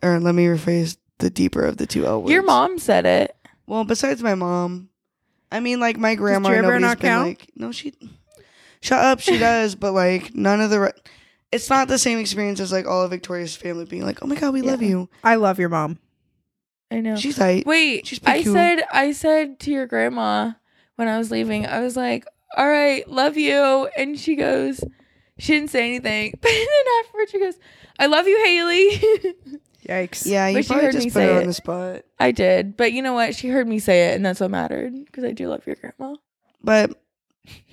or 0.02 0.18
let 0.18 0.34
me 0.34 0.46
rephrase 0.46 0.96
the 1.18 1.30
deeper 1.30 1.64
of 1.64 1.76
the 1.76 1.86
two 1.86 2.04
L 2.04 2.20
words. 2.20 2.32
Your 2.32 2.42
mom 2.42 2.78
said 2.78 3.06
it. 3.06 3.36
Well, 3.66 3.84
besides 3.84 4.22
my 4.22 4.34
mom, 4.34 4.88
I 5.52 5.60
mean, 5.60 5.78
like 5.80 5.96
my 5.96 6.14
grandma. 6.16 6.48
ever 6.48 6.62
Nobody's 6.62 6.80
not 6.82 6.98
been 6.98 7.10
count? 7.10 7.28
like, 7.28 7.50
no, 7.54 7.72
she. 7.72 7.94
Shut 8.80 9.04
up, 9.04 9.20
she 9.20 9.38
does, 9.38 9.76
but 9.76 9.92
like 9.92 10.34
none 10.34 10.60
of 10.60 10.70
the. 10.70 10.80
Re- 10.80 10.92
it's 11.52 11.70
not 11.70 11.86
the 11.86 11.98
same 11.98 12.18
experience 12.18 12.58
as 12.58 12.72
like 12.72 12.86
all 12.86 13.02
of 13.02 13.10
Victoria's 13.10 13.54
family 13.54 13.84
being 13.84 14.04
like, 14.04 14.22
oh 14.22 14.26
my 14.26 14.34
god, 14.34 14.52
we 14.52 14.62
love 14.62 14.82
you. 14.82 15.08
I 15.22 15.36
love 15.36 15.58
your 15.58 15.68
mom. 15.68 15.98
I 16.92 17.00
know. 17.00 17.16
She's 17.16 17.38
like, 17.38 17.66
Wait, 17.66 18.06
She's 18.06 18.20
I 18.26 18.42
cool. 18.42 18.52
said 18.52 18.82
I 18.92 19.12
said 19.12 19.58
to 19.60 19.70
your 19.70 19.86
grandma 19.86 20.52
when 20.96 21.08
I 21.08 21.16
was 21.18 21.30
leaving, 21.30 21.66
I 21.66 21.80
was 21.80 21.96
like, 21.96 22.26
"All 22.56 22.68
right, 22.68 23.08
love 23.08 23.36
you," 23.36 23.88
and 23.96 24.18
she 24.18 24.36
goes, 24.36 24.84
she 25.38 25.54
didn't 25.54 25.70
say 25.70 25.84
anything, 25.86 26.32
but 26.40 26.50
then 26.50 26.66
afterwards 27.04 27.30
she 27.30 27.40
goes, 27.40 27.54
"I 27.98 28.06
love 28.06 28.26
you, 28.28 28.36
Haley." 28.44 29.24
Yikes. 29.88 30.26
yeah, 30.26 30.46
you 30.48 30.58
But 30.58 30.64
she 30.64 30.68
probably 30.68 30.84
heard 30.84 30.92
just 30.92 31.04
me 31.06 31.10
put 31.10 31.14
say 31.14 31.26
her 31.26 31.32
it. 31.38 31.40
on 31.40 31.46
the 31.48 31.52
spot. 31.54 32.02
I 32.20 32.30
did, 32.30 32.76
but 32.76 32.92
you 32.92 33.02
know 33.02 33.14
what? 33.14 33.34
She 33.34 33.48
heard 33.48 33.66
me 33.66 33.78
say 33.80 34.10
it, 34.10 34.14
and 34.16 34.24
that's 34.24 34.38
what 34.38 34.50
mattered 34.50 34.92
because 35.06 35.24
I 35.24 35.32
do 35.32 35.48
love 35.48 35.66
your 35.66 35.74
grandma. 35.76 36.14
But 36.62 37.02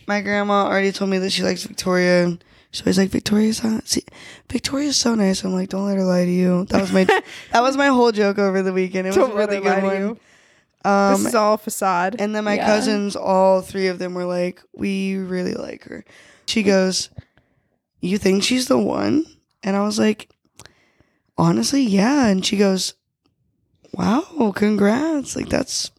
my 0.08 0.22
grandma 0.22 0.66
already 0.66 0.92
told 0.92 1.12
me 1.12 1.20
that 1.20 1.32
she 1.32 1.44
likes 1.44 1.64
Victoria. 1.64 2.38
So 2.72 2.84
he's 2.86 3.00
like, 3.00 3.10
Victoria's 3.10 3.64
not, 3.64 3.88
see, 3.88 4.04
Victoria's 4.50 4.96
so 4.96 5.16
nice. 5.16 5.44
I'm 5.44 5.54
like, 5.54 5.70
don't 5.70 5.88
let 5.88 5.98
her 5.98 6.04
lie 6.04 6.26
to 6.26 6.32
you. 6.32 6.66
That 6.66 6.82
was 6.82 6.92
my 6.94 7.04
that 7.52 7.62
was 7.62 7.76
my 7.76 7.88
whole 7.88 8.12
joke 8.12 8.38
over 8.38 8.62
the 8.62 8.72
weekend. 8.74 9.08
It 9.08 9.18
was 9.18 9.30
a 9.30 9.34
really 9.34 9.60
good 9.60 9.84
one. 9.84 10.20
Um, 10.86 11.16
this 11.24 11.26
is 11.30 11.36
all 11.36 11.58
facade. 11.58 12.16
and 12.20 12.34
then 12.36 12.44
my 12.46 12.56
Yeah. 12.56 12.66
cousins, 12.68 13.16
all 13.16 13.62
three 13.62 13.88
of 13.88 14.00
them, 14.00 14.14
were 14.14 14.26
like, 14.26 14.62
we 14.74 15.18
really 15.18 15.54
like 15.56 15.84
her. 15.86 16.06
She 16.46 16.64
goes, 16.64 17.10
you 18.02 18.18
think 18.18 18.44
she's 18.44 18.68
the 18.68 18.78
one? 18.78 19.26
And 19.64 19.76
I 19.76 19.84
was 19.84 20.00
like, 20.00 20.30
honestly, 21.38 21.82
yeah. 21.82 22.28
And 22.28 22.46
she 22.46 22.56
goes, 22.56 22.94
wow, 23.94 24.54
congrats. 24.56 25.36
Like 25.36 25.50
that's 25.50 25.92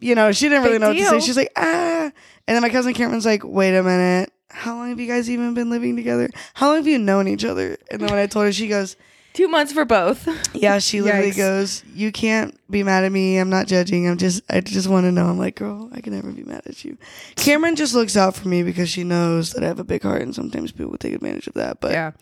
you 0.00 0.16
know, 0.16 0.32
she 0.32 0.48
didn't 0.48 0.64
really 0.64 0.74
Big 0.74 0.80
know 0.80 0.88
what 0.88 0.94
to 0.96 1.20
say. 1.20 1.26
She's 1.26 1.36
like, 1.36 1.52
ah. 1.56 2.10
And 2.48 2.56
then 2.56 2.60
my 2.62 2.70
cousin 2.70 2.92
Cameron's 2.92 3.24
like, 3.24 3.44
wait 3.44 3.76
a 3.76 3.84
minute. 3.84 4.31
How 4.52 4.76
long 4.76 4.90
have 4.90 5.00
you 5.00 5.08
guys 5.08 5.30
even 5.30 5.54
been 5.54 5.70
living 5.70 5.96
together? 5.96 6.28
How 6.54 6.68
long 6.68 6.76
have 6.76 6.86
you 6.86 6.98
known 6.98 7.26
each 7.26 7.44
other? 7.44 7.76
And 7.90 8.00
then 8.00 8.10
when 8.10 8.18
I 8.18 8.26
told 8.26 8.46
her, 8.46 8.52
she 8.52 8.68
goes, 8.68 8.96
Two 9.32 9.48
months 9.48 9.72
for 9.72 9.86
both. 9.86 10.28
yeah, 10.54 10.78
she 10.78 11.00
literally 11.00 11.30
Yikes. 11.30 11.36
goes, 11.36 11.84
you 11.94 12.12
can't 12.12 12.58
be 12.70 12.82
mad 12.82 13.04
at 13.04 13.12
me. 13.12 13.38
I'm 13.38 13.48
not 13.48 13.66
judging. 13.66 14.06
I'm 14.06 14.18
just, 14.18 14.42
I 14.50 14.60
just 14.60 14.88
want 14.88 15.04
to 15.04 15.12
know. 15.12 15.26
I'm 15.26 15.38
like, 15.38 15.54
girl, 15.54 15.88
I 15.92 16.02
can 16.02 16.12
never 16.12 16.30
be 16.32 16.44
mad 16.44 16.62
at 16.66 16.84
you. 16.84 16.98
Cameron 17.36 17.74
just 17.74 17.94
looks 17.94 18.14
out 18.14 18.34
for 18.34 18.48
me 18.48 18.62
because 18.62 18.90
she 18.90 19.04
knows 19.04 19.52
that 19.52 19.64
I 19.64 19.68
have 19.68 19.78
a 19.78 19.84
big 19.84 20.02
heart 20.02 20.20
and 20.20 20.34
sometimes 20.34 20.70
people 20.70 20.98
take 20.98 21.14
advantage 21.14 21.46
of 21.46 21.54
that. 21.54 21.80
But 21.80 21.92
yeah. 21.92 22.12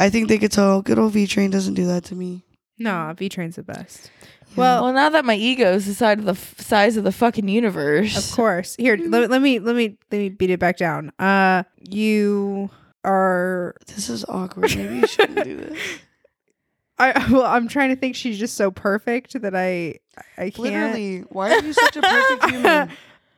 I 0.00 0.10
think 0.10 0.28
they 0.28 0.38
could 0.38 0.50
tell 0.50 0.82
good 0.82 0.98
old 0.98 1.12
V 1.12 1.28
Train 1.28 1.50
doesn't 1.50 1.74
do 1.74 1.86
that 1.86 2.04
to 2.06 2.16
me. 2.16 2.44
No, 2.76 3.14
V 3.16 3.28
Train's 3.28 3.54
the 3.54 3.62
best. 3.62 4.10
Well, 4.56 4.84
Well, 4.84 4.92
now 4.92 5.08
that 5.10 5.24
my 5.24 5.34
ego 5.34 5.72
is 5.72 5.86
the 5.86 5.94
side 5.94 6.18
of 6.18 6.24
the 6.24 6.32
f- 6.32 6.60
size 6.60 6.96
of 6.96 7.04
the 7.04 7.12
fucking 7.12 7.48
universe. 7.48 8.16
Of 8.30 8.36
course. 8.36 8.76
Here, 8.76 8.96
let, 9.06 9.30
let 9.30 9.40
me 9.42 9.58
let 9.58 9.74
me 9.76 9.96
let 10.10 10.18
me 10.18 10.28
beat 10.28 10.50
it 10.50 10.60
back 10.60 10.76
down. 10.76 11.10
Uh 11.18 11.62
you 11.80 12.70
are 13.04 13.74
This 13.86 14.08
is 14.08 14.24
awkward. 14.28 14.74
Maybe 14.76 14.96
you 14.96 15.06
shouldn't 15.06 15.44
do 15.44 15.56
this. 15.56 15.78
I 16.98 17.30
well, 17.32 17.44
I'm 17.46 17.66
trying 17.68 17.88
to 17.90 17.96
think 17.96 18.14
she's 18.14 18.38
just 18.38 18.56
so 18.56 18.70
perfect 18.70 19.40
that 19.40 19.56
I 19.56 19.98
I 20.38 20.50
can't 20.50 20.58
Literally, 20.58 21.20
why 21.30 21.52
are 21.52 21.62
you 21.64 21.72
such 21.72 21.96
a 21.96 22.02
perfect 22.02 22.44
human? 22.50 22.90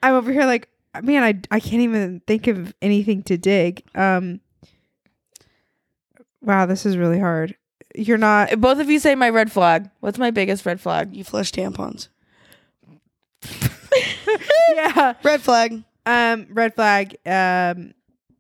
I'm 0.03 0.15
over 0.15 0.33
here 0.33 0.45
like 0.45 0.69
man, 1.03 1.23
I 1.23 1.41
I 1.55 1.61
can't 1.61 1.83
even 1.83 2.21
think 2.27 2.47
of 2.47 2.75
anything 2.83 3.23
to 3.25 3.39
dig. 3.39 3.83
Um 3.95 4.41
Wow, 6.43 6.67
this 6.67 6.85
is 6.85 6.97
really 6.99 7.19
hard. 7.21 7.57
You're 7.95 8.19
not 8.19 8.61
Both 8.61 8.79
of 8.81 8.91
you 8.91 8.99
say 8.99 9.15
my 9.15 9.31
red 9.31 9.53
flag. 9.53 9.89
What's 10.01 10.19
my 10.19 10.31
biggest 10.31 10.67
red 10.67 10.81
flag? 10.81 11.15
You 11.15 11.25
flush 11.25 11.53
tampons. 11.53 12.09
Yeah. 14.75 15.15
Red 15.23 15.41
flag. 15.43 15.85
Um 16.07 16.47
red 16.51 16.75
flag. 16.75 17.17
Um 17.27 17.95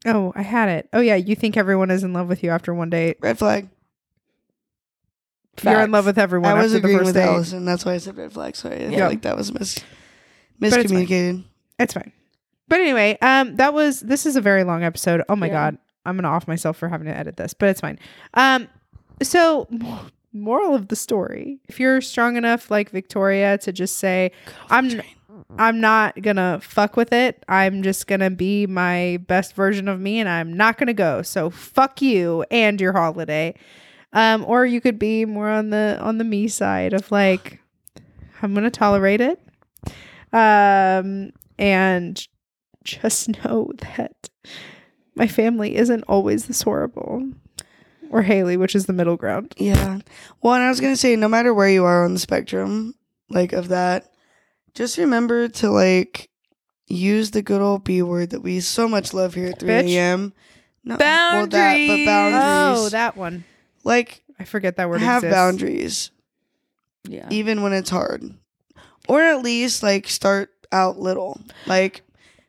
Oh, 0.06 0.32
I 0.36 0.42
had 0.42 0.68
it. 0.68 0.88
Oh 0.92 1.00
yeah, 1.00 1.14
you 1.14 1.34
think 1.34 1.56
everyone 1.56 1.90
is 1.90 2.02
in 2.02 2.12
love 2.12 2.28
with 2.28 2.42
you 2.42 2.50
after 2.50 2.74
one 2.74 2.90
date. 2.90 3.16
Red 3.20 3.38
flag. 3.38 3.68
You're 5.62 5.82
in 5.82 5.92
love 5.92 6.04
with 6.06 6.18
everyone 6.18 6.50
I 6.50 6.54
was 6.54 6.72
after 6.72 6.72
the 6.72 6.78
agreeing 6.78 6.98
first 6.98 7.06
with 7.06 7.14
date. 7.14 7.22
Allison. 7.28 7.64
That's 7.64 7.84
why 7.84 7.94
I 7.94 7.98
said 7.98 8.16
red 8.16 8.32
flag. 8.32 8.56
Sorry, 8.56 8.84
I 8.86 8.88
Yeah. 8.88 8.96
feel 8.98 9.06
like 9.08 9.22
that 9.22 9.36
was 9.36 9.52
mis- 9.52 9.76
it's 10.60 10.74
fine. 10.74 10.84
miscommunicated. 10.84 11.44
It's 11.78 11.94
fine. 11.94 12.12
But 12.68 12.80
anyway, 12.80 13.16
um, 13.22 13.56
that 13.56 13.72
was 13.72 14.00
this 14.00 14.26
is 14.26 14.34
a 14.36 14.40
very 14.40 14.64
long 14.64 14.82
episode. 14.82 15.22
Oh 15.28 15.36
my 15.36 15.46
Yeah. 15.46 15.52
god, 15.52 15.78
I'm 16.04 16.16
gonna 16.16 16.28
off 16.28 16.48
myself 16.48 16.76
for 16.76 16.88
having 16.88 17.06
to 17.06 17.16
edit 17.16 17.36
this, 17.36 17.54
but 17.54 17.68
it's 17.68 17.80
fine. 17.80 17.98
Um, 18.34 18.66
so 19.22 19.68
moral 20.32 20.74
of 20.74 20.88
the 20.88 20.96
story: 20.96 21.60
if 21.68 21.78
you're 21.80 22.00
strong 22.00 22.36
enough, 22.36 22.70
like 22.70 22.90
Victoria, 22.90 23.58
to 23.58 23.72
just 23.72 23.98
say, 23.98 24.32
"I'm, 24.70 25.02
I'm 25.58 25.80
not 25.80 26.20
gonna 26.22 26.60
fuck 26.62 26.96
with 26.96 27.12
it. 27.12 27.44
I'm 27.48 27.82
just 27.82 28.06
gonna 28.06 28.30
be 28.30 28.66
my 28.66 29.18
best 29.26 29.54
version 29.54 29.88
of 29.88 30.00
me, 30.00 30.20
and 30.20 30.28
I'm 30.28 30.52
not 30.52 30.78
gonna 30.78 30.94
go. 30.94 31.22
So 31.22 31.50
fuck 31.50 32.02
you 32.02 32.44
and 32.50 32.80
your 32.80 32.92
holiday." 32.92 33.54
Um, 34.12 34.44
or 34.46 34.64
you 34.64 34.80
could 34.80 34.98
be 34.98 35.24
more 35.24 35.48
on 35.48 35.70
the 35.70 35.98
on 36.00 36.18
the 36.18 36.24
me 36.24 36.46
side 36.46 36.92
of 36.92 37.10
like, 37.10 37.58
I'm 38.40 38.54
gonna 38.54 38.70
tolerate 38.70 39.20
it. 39.20 39.40
Um, 40.32 41.32
and 41.58 42.26
just 42.84 43.28
know 43.44 43.72
that 43.78 44.28
my 45.16 45.26
family 45.26 45.76
isn't 45.76 46.04
always 46.08 46.46
this 46.46 46.62
horrible. 46.62 47.28
Or 48.14 48.22
Haley, 48.22 48.56
which 48.56 48.76
is 48.76 48.86
the 48.86 48.92
middle 48.92 49.16
ground. 49.16 49.54
Yeah. 49.58 49.98
Well, 50.40 50.54
and 50.54 50.62
I 50.62 50.68
was 50.68 50.78
gonna 50.80 50.96
say, 50.96 51.16
no 51.16 51.26
matter 51.28 51.52
where 51.52 51.68
you 51.68 51.84
are 51.84 52.04
on 52.04 52.12
the 52.12 52.20
spectrum, 52.20 52.94
like 53.28 53.52
of 53.52 53.68
that, 53.68 54.12
just 54.72 54.98
remember 54.98 55.48
to 55.48 55.68
like 55.70 56.30
use 56.86 57.32
the 57.32 57.42
good 57.42 57.60
old 57.60 57.82
B 57.82 58.02
word 58.02 58.30
that 58.30 58.38
we 58.40 58.60
so 58.60 58.86
much 58.86 59.12
love 59.14 59.34
here 59.34 59.48
at 59.48 59.58
3 59.58 59.68
Bitch. 59.68 59.88
a.m. 59.88 60.32
No, 60.84 60.96
well, 61.00 61.46
that, 61.48 61.48
but 61.48 61.50
Boundaries. 61.50 62.06
boundaries. 62.06 62.78
Oh, 62.86 62.88
that 62.90 63.16
one. 63.16 63.44
like 63.82 64.22
I 64.38 64.44
forget 64.44 64.76
that 64.76 64.88
word 64.88 65.00
have 65.00 65.24
exists. 65.24 65.34
boundaries, 65.36 66.10
Yeah. 67.08 67.26
even 67.30 67.62
when 67.62 67.72
it's 67.72 67.90
hard, 67.90 68.22
or 69.08 69.22
at 69.22 69.42
least 69.42 69.82
like 69.82 70.08
start 70.08 70.50
out 70.70 71.00
little. 71.00 71.40
Like 71.66 72.02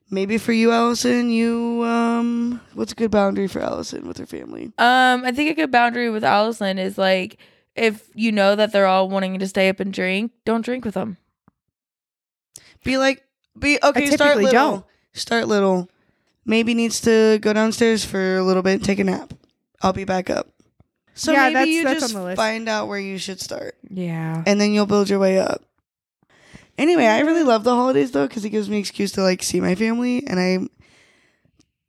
maybe 0.09 0.37
for 0.37 0.51
you, 0.53 0.71
Allison, 0.71 1.29
you 1.29 1.83
um, 1.85 2.61
what's 2.73 2.91
a 2.91 2.95
good 2.95 3.11
boundary 3.11 3.47
for 3.47 3.59
Allison 3.61 4.07
with 4.07 4.17
her 4.17 4.25
family? 4.25 4.65
Um, 4.77 5.23
I 5.25 5.31
think 5.31 5.49
a 5.51 5.53
good 5.53 5.71
boundary 5.71 6.09
with 6.09 6.23
Allison 6.23 6.77
is 6.79 6.97
like 6.97 7.37
if 7.75 8.09
you 8.15 8.31
know 8.31 8.55
that 8.55 8.71
they're 8.71 8.87
all 8.87 9.09
wanting 9.09 9.37
to 9.39 9.47
stay 9.47 9.69
up 9.69 9.79
and 9.79 9.91
drink, 9.93 10.31
don't 10.45 10.63
drink 10.63 10.85
with 10.85 10.93
them. 10.93 11.17
Be 12.83 12.97
like, 12.97 13.23
be 13.57 13.79
okay. 13.83 14.11
Start 14.11 14.37
little. 14.37 14.51
don't. 14.51 14.85
Start 15.13 15.47
little. 15.47 15.89
Maybe 16.45 16.73
needs 16.75 17.01
to 17.01 17.39
go 17.41 17.53
downstairs 17.53 18.05
for 18.05 18.37
a 18.37 18.43
little 18.43 18.61
bit, 18.61 18.73
and 18.75 18.83
take 18.85 18.99
a 18.99 19.03
nap. 19.03 19.33
I'll 19.81 19.93
be 19.93 20.03
back 20.03 20.29
up. 20.29 20.49
So 21.15 21.31
Yeah, 21.31 21.43
maybe 21.49 21.53
that's- 21.53 21.67
you 21.69 21.83
that's 21.83 21.99
just 22.01 22.15
on 22.15 22.21
the 22.21 22.25
list. 22.27 22.37
find 22.37 22.69
out 22.69 22.87
where 22.87 22.99
you 22.99 23.17
should 23.17 23.39
start, 23.39 23.75
Yeah. 23.89 24.43
and 24.45 24.59
then 24.61 24.71
you'll 24.73 24.85
build 24.85 25.09
your 25.09 25.17
way 25.19 25.39
up. 25.39 25.63
Anyway, 26.78 27.05
I 27.05 27.21
really 27.21 27.43
love 27.43 27.63
the 27.63 27.73
holidays 27.76 28.11
though 28.11 28.28
because 28.28 28.43
it 28.45 28.49
gives 28.49 28.69
me 28.69 28.78
an 28.78 28.80
excuse 28.82 29.11
to 29.13 29.21
like 29.23 29.41
see 29.43 29.61
my 29.61 29.76
family, 29.76 30.26
and 30.28 30.39
I 30.39 30.59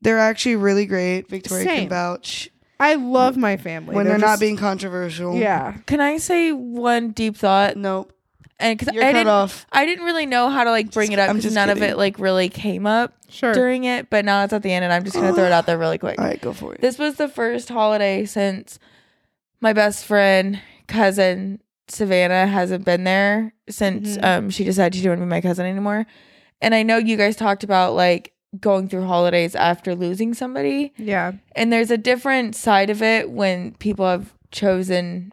they're 0.03 0.19
actually 0.19 0.57
really 0.57 0.87
great. 0.87 1.29
Victoria 1.29 1.65
Same. 1.65 1.79
can 1.81 1.89
vouch 1.89 2.51
I 2.79 2.95
love 2.95 3.37
my 3.37 3.57
family. 3.57 3.95
when 3.95 4.07
they're, 4.07 4.19
not 4.19 4.33
just- 4.33 4.41
being 4.41 4.57
controversial. 4.57 5.35
Yeah. 5.37 5.79
Can 5.87 6.01
I 6.01 6.19
say 6.19 6.53
one 6.53 7.11
deep 7.11 7.37
thought? 7.37 7.77
Nope. 7.77 8.13
And 8.59 8.79
because 8.79 8.95
I 8.95 9.01
cut 9.01 9.13
didn't, 9.13 9.29
off. 9.29 9.67
I 9.73 9.85
didn't 9.85 10.05
really 10.05 10.25
know 10.27 10.49
how 10.49 10.65
to 10.65 10.71
like 10.71 10.91
bring 10.91 11.13
it 11.13 11.19
up 11.19 11.29
I'm 11.29 11.37
because 11.37 11.45
just 11.45 11.55
none 11.55 11.69
of 11.69 11.83
it 11.83 11.97
like 11.99 12.19
really 12.19 12.49
came 12.49 12.87
up 12.87 13.13
Sure. 13.29 13.53
during 13.53 13.85
it. 13.85 14.09
But 14.09 14.25
now 14.25 14.45
it's 14.45 14.53
at 14.53 14.63
the 14.63 14.73
end, 14.73 14.83
and 14.85 14.93
I'm 14.95 15.05
just 15.05 15.15
gonna 15.17 15.35
throw 15.35 15.45
it 15.45 15.53
out 15.53 15.67
there 15.67 15.77
really 15.77 15.99
quick. 15.99 16.19
All 16.19 16.25
right, 16.25 16.41
go 16.41 16.53
for 16.55 16.75
it. 16.75 16.81
This 16.81 16.99
was 16.99 17.17
the 17.17 17.29
first 17.29 17.69
holiday 17.69 18.25
since 18.25 18.79
my 19.61 19.73
best 19.75 20.05
friend 20.07 20.61
cousin 20.87 21.61
Savannah 21.89 22.47
hasn't 22.47 22.85
been 22.85 23.05
there 23.05 23.53
since 23.69 24.17
Mhm. 24.17 24.25
um 24.25 24.51
she 24.51 24.65
decided 24.65 24.95
she 24.95 25.03
didn't 25.03 25.19
want 25.19 25.21
to 25.21 25.27
be 25.27 25.31
my 25.31 25.41
cousin 25.41 25.67
anymore. 25.67 26.07
And 26.61 26.75
I 26.75 26.83
know 26.83 26.97
you 26.99 27.17
guys 27.17 27.37
talked 27.37 27.63
about 27.65 27.95
like 27.95 28.33
going 28.61 28.89
through 28.89 29.07
holidays 29.07 29.55
after 29.55 29.95
losing 29.95 30.33
somebody. 30.35 30.93
yeah. 30.97 31.33
And 31.55 31.73
there's 31.73 31.91
a 31.91 31.99
different 31.99 32.55
side 32.57 32.91
of 32.91 33.03
it 33.03 33.31
when 33.31 33.73
people 33.75 34.07
have 34.09 34.33
chosen 34.51 35.33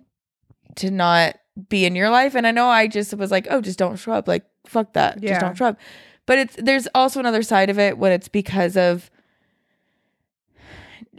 to 0.75 0.91
not 0.91 1.37
be 1.69 1.85
in 1.85 1.95
your 1.95 2.09
life. 2.09 2.35
And 2.35 2.45
I 2.45 2.51
know 2.51 2.67
I 2.67 2.87
just 2.87 3.13
was 3.15 3.31
like, 3.31 3.47
oh, 3.49 3.61
just 3.61 3.79
don't 3.79 3.95
show 3.95 4.11
up. 4.11 4.27
Like, 4.27 4.43
fuck 4.65 4.93
that. 4.93 5.21
Yeah. 5.23 5.29
Just 5.29 5.41
don't 5.41 5.55
show 5.57 5.65
up. 5.67 5.79
But 6.25 6.39
it's 6.39 6.55
there's 6.57 6.87
also 6.95 7.19
another 7.19 7.43
side 7.43 7.69
of 7.69 7.77
it 7.79 7.97
when 7.97 8.11
it's 8.11 8.27
because 8.27 8.75
of 8.75 9.09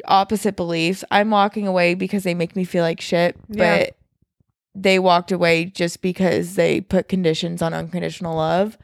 opposite 0.07 0.57
beliefs. 0.57 1.05
I'm 1.11 1.31
walking 1.31 1.67
away 1.67 1.95
because 1.95 2.25
they 2.25 2.35
make 2.35 2.57
me 2.57 2.65
feel 2.65 2.83
like 2.83 3.01
shit, 3.01 3.37
Yeah. 3.49 3.79
but 3.87 3.97
they 4.75 4.99
walked 4.99 5.33
away 5.33 5.67
just 5.67 6.03
because 6.03 6.57
they 6.57 6.81
put 6.81 7.09
conditions 7.09 7.63
on 7.63 7.73
unconditional 7.75 8.37
love. 8.37 8.77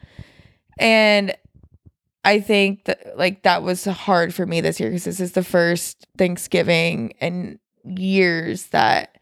And 0.78 1.34
I 2.24 2.40
think 2.40 2.84
that 2.84 3.16
like 3.16 3.42
that 3.42 3.62
was 3.62 3.84
hard 3.84 4.34
for 4.34 4.46
me 4.46 4.60
this 4.60 4.78
year 4.78 4.90
because 4.90 5.04
this 5.04 5.20
is 5.20 5.32
the 5.32 5.42
first 5.42 6.06
Thanksgiving 6.18 7.10
in 7.20 7.58
years 7.84 8.66
that 8.66 9.16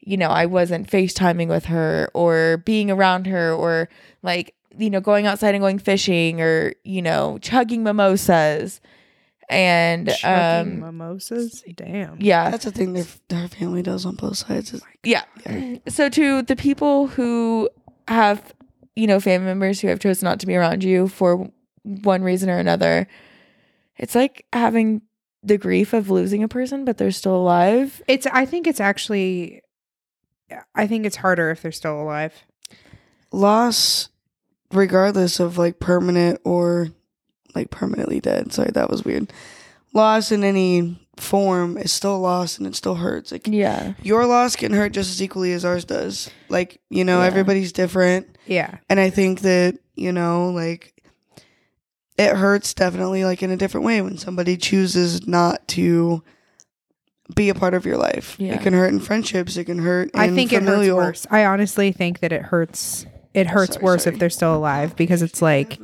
you 0.00 0.16
know 0.16 0.28
I 0.28 0.46
wasn't 0.46 0.90
FaceTiming 0.90 1.48
with 1.48 1.66
her 1.66 2.10
or 2.14 2.58
being 2.58 2.90
around 2.90 3.26
her 3.26 3.52
or 3.52 3.88
like 4.22 4.54
you 4.76 4.90
know 4.90 5.00
going 5.00 5.26
outside 5.26 5.54
and 5.54 5.62
going 5.62 5.78
fishing 5.78 6.40
or 6.40 6.74
you 6.84 7.00
know 7.00 7.38
chugging 7.38 7.82
mimosas 7.82 8.80
and 9.52 10.08
Chugging 10.08 10.74
um 10.74 10.80
mimosas. 10.80 11.62
Damn. 11.76 12.16
yeah 12.20 12.50
That's 12.50 12.66
a 12.66 12.70
thing 12.70 12.92
their, 12.94 13.04
their 13.28 13.48
family 13.48 13.82
does 13.82 14.04
on 14.06 14.16
both 14.16 14.38
sides. 14.38 14.72
is- 14.74 14.82
yeah. 15.04 15.22
So 15.88 16.08
to 16.08 16.42
the 16.42 16.56
people 16.56 17.06
who 17.08 17.68
have, 18.08 18.54
you 18.96 19.06
know, 19.06 19.20
family 19.20 19.46
members 19.46 19.80
who 19.80 19.88
have 19.88 20.00
chosen 20.00 20.26
not 20.26 20.40
to 20.40 20.46
be 20.46 20.54
around 20.56 20.82
you 20.84 21.08
for 21.08 21.50
one 21.84 22.22
reason 22.22 22.48
or 22.50 22.58
another, 22.58 23.06
it's 23.96 24.14
like 24.14 24.46
having 24.52 25.02
the 25.42 25.58
grief 25.58 25.92
of 25.92 26.08
losing 26.10 26.42
a 26.42 26.48
person, 26.48 26.84
but 26.84 26.98
they're 26.98 27.10
still 27.10 27.34
alive. 27.36 28.00
It's 28.06 28.26
I 28.26 28.46
think 28.46 28.66
it's 28.66 28.80
actually 28.80 29.60
I 30.74 30.86
think 30.86 31.04
it's 31.06 31.16
harder 31.16 31.50
if 31.50 31.62
they're 31.62 31.72
still 31.72 32.00
alive. 32.00 32.34
loss 33.32 34.08
regardless 34.72 35.40
of 35.40 35.58
like 35.58 35.78
permanent 35.78 36.40
or 36.44 36.88
like 37.54 37.70
permanently 37.70 38.20
dead 38.20 38.52
sorry 38.52 38.70
that 38.72 38.90
was 38.90 39.04
weird 39.04 39.32
loss 39.94 40.32
in 40.32 40.42
any 40.44 40.98
form 41.16 41.76
is 41.76 41.92
still 41.92 42.18
loss 42.18 42.56
and 42.58 42.66
it 42.66 42.74
still 42.74 42.94
hurts 42.94 43.32
like 43.32 43.46
Yeah. 43.46 43.92
your 44.02 44.24
loss 44.26 44.56
can 44.56 44.72
hurt 44.72 44.92
just 44.92 45.10
as 45.10 45.22
equally 45.22 45.52
as 45.52 45.64
ours 45.64 45.84
does 45.84 46.30
like 46.48 46.80
you 46.88 47.04
know 47.04 47.20
Yeah. 47.20 47.26
everybody's 47.26 47.72
different 47.72 48.38
Yeah. 48.46 48.78
and 48.88 48.98
i 48.98 49.10
think 49.10 49.40
that 49.40 49.76
you 49.94 50.10
know 50.12 50.50
like 50.50 50.94
it 52.18 52.36
hurts 52.36 52.74
definitely 52.74 53.24
like 53.24 53.42
in 53.42 53.50
a 53.50 53.56
different 53.56 53.84
way 53.86 54.00
when 54.02 54.16
somebody 54.18 54.56
chooses 54.56 55.26
not 55.26 55.66
to 55.68 56.22
be 57.34 57.48
a 57.48 57.54
part 57.54 57.74
of 57.74 57.84
your 57.86 57.96
life 57.96 58.36
Yeah. 58.38 58.54
it 58.54 58.62
can 58.62 58.72
hurt 58.74 58.92
in 58.92 59.00
friendships 59.00 59.56
it 59.56 59.64
can 59.64 59.78
hurt 59.78 60.10
in 60.14 60.20
I 60.20 60.30
think 60.30 60.50
familial 60.50 60.98
it 61.00 61.04
hurts 61.04 61.24
worse. 61.24 61.32
I 61.32 61.44
honestly 61.44 61.92
think 61.92 62.20
that 62.20 62.32
it 62.32 62.42
hurts 62.42 63.06
it 63.34 63.46
hurts 63.46 63.74
Sorry, 63.74 63.84
worse 63.84 64.04
sorry. 64.04 64.14
if 64.14 64.20
they're 64.20 64.28
still 64.30 64.54
alive 64.54 64.94
because 64.96 65.22
it's 65.22 65.40
like 65.40 65.78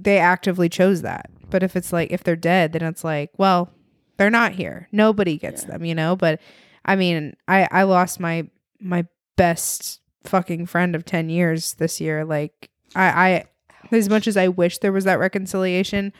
they 0.00 0.18
actively 0.18 0.68
chose 0.68 1.02
that. 1.02 1.30
But 1.50 1.62
if 1.62 1.76
it's 1.76 1.92
like 1.92 2.10
if 2.10 2.24
they're 2.24 2.36
dead, 2.36 2.72
then 2.72 2.82
it's 2.82 3.04
like, 3.04 3.30
well, 3.36 3.70
they're 4.16 4.30
not 4.30 4.52
here. 4.52 4.88
Nobody 4.92 5.36
gets 5.38 5.62
Yeah. 5.62 5.70
them, 5.72 5.84
you 5.84 5.94
know? 5.94 6.16
But 6.16 6.40
I 6.84 6.96
mean, 6.96 7.34
I 7.48 7.68
I 7.70 7.82
lost 7.84 8.20
my 8.20 8.46
my 8.80 9.06
best 9.36 10.00
fucking 10.24 10.66
friend 10.66 10.94
of 10.94 11.04
10 11.04 11.28
years 11.28 11.74
this 11.74 12.00
year. 12.00 12.24
Like 12.24 12.70
I 12.94 13.44
I 13.92 13.96
as 13.96 14.08
much 14.08 14.26
as 14.26 14.36
I 14.36 14.48
wish 14.48 14.78
there 14.78 14.92
was 14.92 15.04
that 15.04 15.18
reconciliation, 15.18 16.12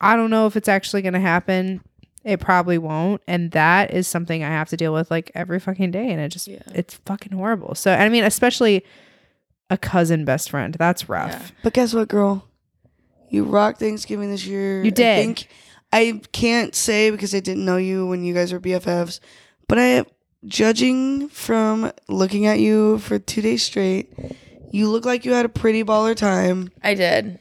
I 0.00 0.16
don't 0.16 0.30
know 0.30 0.46
if 0.46 0.56
it's 0.56 0.68
actually 0.68 1.02
going 1.02 1.14
to 1.14 1.20
happen. 1.20 1.80
It 2.24 2.40
probably 2.40 2.78
won't, 2.78 3.22
and 3.26 3.52
that 3.52 3.92
is 3.94 4.06
something 4.06 4.42
I 4.44 4.48
have 4.48 4.68
to 4.70 4.76
deal 4.76 4.92
with 4.92 5.10
like 5.10 5.30
every 5.34 5.58
fucking 5.60 5.90
day 5.92 6.10
and 6.10 6.20
it 6.20 6.28
just 6.30 6.46
Yeah. 6.48 6.62
it's 6.74 6.94
fucking 7.06 7.32
horrible. 7.32 7.74
So 7.74 7.92
I 7.92 8.08
mean, 8.08 8.24
especially 8.24 8.84
a 9.70 9.76
cousin 9.78 10.24
best 10.24 10.50
friend. 10.50 10.74
That's 10.74 11.08
rough. 11.08 11.30
Yeah. 11.30 11.42
But 11.62 11.72
guess 11.74 11.94
what, 11.94 12.08
girl? 12.08 12.47
You 13.30 13.44
rocked 13.44 13.78
Thanksgiving 13.80 14.30
this 14.30 14.46
year. 14.46 14.82
You 14.82 14.90
did. 14.90 15.06
I 15.18 15.22
think 15.22 15.48
I 15.92 16.20
can't 16.32 16.74
say 16.74 17.10
because 17.10 17.34
I 17.34 17.40
didn't 17.40 17.64
know 17.64 17.76
you 17.76 18.06
when 18.06 18.24
you 18.24 18.34
guys 18.34 18.52
were 18.52 18.60
BFFs, 18.60 19.20
but 19.68 19.78
I 19.78 20.04
judging 20.46 21.28
from 21.28 21.92
looking 22.08 22.46
at 22.46 22.58
you 22.60 22.98
for 22.98 23.18
two 23.18 23.42
days 23.42 23.62
straight, 23.62 24.12
you 24.70 24.88
look 24.88 25.04
like 25.04 25.24
you 25.24 25.32
had 25.32 25.44
a 25.44 25.48
pretty 25.48 25.84
baller 25.84 26.14
time. 26.16 26.70
I 26.82 26.94
did. 26.94 27.38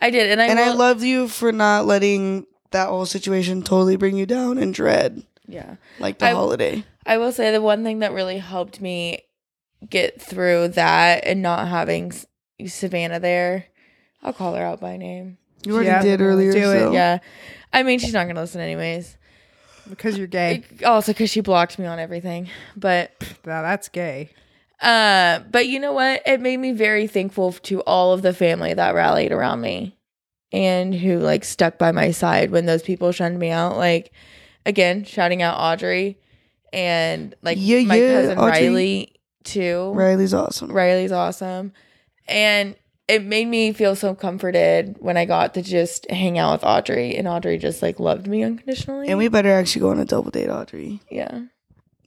I 0.00 0.10
did. 0.10 0.30
And 0.30 0.40
I, 0.40 0.46
and 0.46 0.58
I 0.58 0.72
love 0.72 1.02
you 1.02 1.28
for 1.28 1.52
not 1.52 1.86
letting 1.86 2.46
that 2.70 2.88
whole 2.88 3.04
situation 3.06 3.62
totally 3.62 3.96
bring 3.96 4.16
you 4.16 4.26
down 4.26 4.56
and 4.58 4.72
dread 4.72 5.22
Yeah. 5.46 5.76
like 5.98 6.18
the 6.18 6.26
I- 6.26 6.32
holiday. 6.32 6.84
I 7.06 7.16
will 7.18 7.32
say 7.32 7.50
the 7.50 7.60
one 7.62 7.82
thing 7.82 7.98
that 8.00 8.12
really 8.12 8.38
helped 8.38 8.80
me 8.80 9.22
get 9.88 10.20
through 10.20 10.68
that 10.68 11.24
and 11.26 11.42
not 11.42 11.66
having 11.68 12.12
Savannah 12.66 13.18
there, 13.18 13.66
I'll 14.22 14.32
call 14.32 14.54
her 14.54 14.62
out 14.64 14.80
by 14.80 14.96
name. 14.96 15.38
You 15.64 15.74
already 15.74 15.88
Yeah, 15.88 16.02
did 16.02 16.20
earlier. 16.20 16.52
do 16.52 16.70
it. 16.72 16.92
Yeah. 16.92 17.18
I 17.72 17.82
mean, 17.82 17.98
she's 17.98 18.12
not 18.12 18.24
going 18.24 18.34
to 18.36 18.40
listen 18.40 18.60
anyways. 18.60 19.16
Because 19.88 20.16
you're 20.18 20.26
gay. 20.26 20.62
It- 20.78 20.84
also, 20.84 21.12
because 21.12 21.30
she 21.30 21.40
blocked 21.40 21.78
me 21.78 21.86
on 21.86 21.98
everything. 21.98 22.48
But, 22.76 23.12
Now 23.44 23.62
that's 23.62 23.88
gay. 23.88 24.30
uh, 24.80 25.40
but 25.50 25.66
you 25.66 25.80
know 25.80 25.92
what? 25.92 26.22
It 26.26 26.40
made 26.40 26.56
me 26.58 26.72
very 26.72 27.06
thankful 27.06 27.52
to 27.52 27.80
all 27.82 28.12
of 28.12 28.22
the 28.22 28.32
family 28.32 28.72
that 28.74 28.94
rallied 28.94 29.32
around 29.32 29.60
me 29.60 29.96
and 30.52 30.94
who 30.94 31.18
like 31.18 31.44
stuck 31.44 31.78
by 31.78 31.92
my 31.92 32.10
side 32.10 32.50
when 32.50 32.66
those 32.66 32.82
people 32.82 33.12
shunned 33.12 33.38
me 33.38 33.50
out. 33.50 33.76
Like, 33.76 34.12
again, 34.66 35.04
shouting 35.04 35.42
out 35.42 35.58
Audrey 35.58 36.18
and 36.72 37.34
like 37.42 37.58
Yeah, 37.60 37.80
my 37.82 37.96
yeah, 37.96 38.12
cousin 38.22 38.38
Audrey. 38.38 38.50
Riley 38.68 39.12
too. 39.44 39.92
Riley's 39.94 40.34
awesome. 40.34 40.70
Riley's 40.72 41.12
awesome. 41.12 41.72
And 42.28 42.76
it 43.10 43.24
made 43.24 43.46
me 43.48 43.72
feel 43.72 43.96
so 43.96 44.14
comforted 44.14 44.96
when 45.00 45.16
I 45.16 45.24
got 45.24 45.54
to 45.54 45.62
just 45.62 46.08
hang 46.10 46.38
out 46.38 46.52
with 46.52 46.64
Audrey 46.64 47.16
and 47.16 47.26
Audrey 47.28 47.58
just 47.58 47.82
like 47.82 47.98
loved 48.00 48.26
me 48.26 48.42
unconditionally. 48.44 49.08
And 49.08 49.18
we 49.18 49.28
better 49.28 49.50
actually 49.52 49.80
go 49.80 49.90
on 49.90 49.98
a 49.98 50.04
double 50.04 50.30
date, 50.30 50.48
Audrey, 50.48 51.00
yeah. 51.10 51.40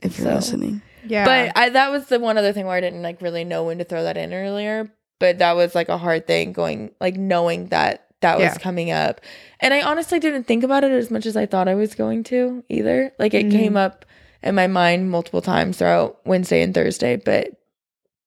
if 0.02 0.18
you're 0.18 0.28
So- 0.30 0.36
listening. 0.36 0.82
Yeah. 1.06 1.26
But 1.26 1.58
I 1.58 1.70
that 1.70 1.92
was 1.92 2.06
the 2.08 2.18
one 2.20 2.38
other 2.38 2.54
thing 2.54 2.66
where 2.66 2.78
I 2.78 2.82
didn't 2.82 3.02
like 3.02 3.22
really 3.22 3.44
know 3.44 3.66
when 3.66 3.78
to 3.80 3.84
throw 3.84 4.04
that 4.04 4.16
in 4.18 4.34
earlier. 4.34 4.90
But 5.20 5.40
that 5.40 5.56
was 5.56 5.76
like 5.76 5.90
a 5.90 5.98
hard 5.98 6.26
thing 6.28 6.54
going 6.54 6.92
like 7.02 7.16
knowing 7.18 7.68
that 7.68 8.08
that 8.22 8.38
was 8.38 8.46
Yeah. 8.46 8.58
coming 8.58 8.90
up. 8.90 9.20
And 9.60 9.74
I 9.74 9.82
honestly 9.82 10.18
didn't 10.20 10.46
think 10.46 10.64
about 10.64 10.86
it 10.86 10.92
as 10.92 11.12
much 11.12 11.26
as 11.26 11.36
I 11.36 11.46
thought 11.46 11.68
I 11.68 11.76
was 11.76 11.94
going 11.94 12.24
to 12.26 12.64
either. 12.70 13.12
Like 13.20 13.34
it 13.34 13.48
Mhm. 13.48 13.52
came 13.52 13.76
up 13.78 14.06
in 14.42 14.56
my 14.56 14.68
mind 14.68 15.12
multiple 15.12 15.42
times 15.42 15.78
throughout 15.78 16.20
Wednesday 16.26 16.62
and 16.62 16.74
Thursday, 16.74 17.18
but 17.18 17.50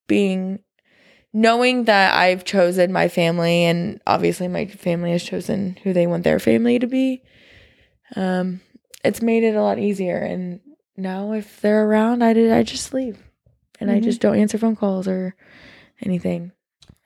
being 0.07 0.59
knowing 1.33 1.85
that 1.85 2.15
I've 2.15 2.45
chosen 2.45 2.93
my 2.93 3.09
family 3.09 3.65
and 3.65 4.01
obviously 4.07 4.49
my 4.49 4.67
family 4.67 5.11
has 5.13 5.23
chosen 5.23 5.77
who 5.83 5.93
they 5.93 6.07
want 6.07 6.25
their 6.25 6.39
family 6.39 6.79
to 6.79 6.87
be, 6.87 7.23
um, 8.15 8.61
it's 9.05 9.23
made 9.23 9.45
it 9.45 9.55
a 9.55 9.63
lot 9.63 9.79
easier. 9.79 10.17
And 10.19 10.61
now 10.97 11.33
if 11.33 11.61
they're 11.61 11.87
around, 11.87 12.23
I 12.23 12.33
did 12.33 12.53
I 12.53 12.63
just 12.63 12.93
leave. 12.95 13.19
And 13.81 13.91
I 13.91 14.01
Mhm. 14.01 14.05
just 14.05 14.21
don't 14.21 14.39
answer 14.39 14.57
phone 14.59 14.77
calls 14.77 15.07
or 15.07 15.35
anything. 16.01 16.53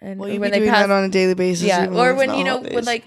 And 0.00 0.20
Well, 0.20 0.28
you 0.28 0.40
when 0.40 0.50
they 0.52 0.60
pass 0.68 0.86
that 0.86 0.90
on 0.94 1.04
a 1.04 1.08
daily 1.08 1.34
basis. 1.34 1.66
yeah 1.66 1.86
or 1.88 2.14
when 2.14 2.32
you 2.34 2.44
know 2.44 2.60
when 2.60 2.84
like 2.84 3.04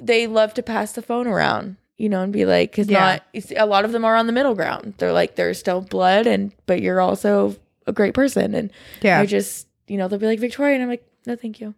they 0.00 0.26
love 0.26 0.54
to 0.54 0.62
pass 0.62 0.92
the 0.92 1.02
phone 1.02 1.26
around 1.26 1.76
you 1.96 2.08
know 2.08 2.22
and 2.22 2.32
be 2.32 2.44
like 2.44 2.70
because 2.70 2.88
Yeah. 2.88 3.00
not 3.00 3.22
you 3.32 3.40
see, 3.40 3.56
a 3.56 3.64
lot 3.66 3.84
of 3.86 3.92
them 3.92 4.04
are 4.04 4.14
on 4.14 4.26
the 4.26 4.32
middle 4.32 4.54
ground 4.54 4.94
they're 4.98 5.12
like 5.12 5.34
there's 5.36 5.58
still 5.58 5.80
blood 5.80 6.26
and 6.26 6.52
but 6.66 6.82
you're 6.82 7.00
also 7.00 7.56
a 7.86 7.92
great 7.92 8.12
person 8.14 8.54
and 8.54 8.70
yeah. 9.00 9.18
i 9.18 9.24
just 9.26 9.65
you 9.88 9.96
know 9.96 10.08
they'll 10.08 10.18
be 10.18 10.26
like 10.26 10.40
victoria 10.40 10.74
and 10.74 10.82
i'm 10.82 10.88
like 10.88 11.06
no 11.26 11.36
thank 11.36 11.60
you 11.60 11.74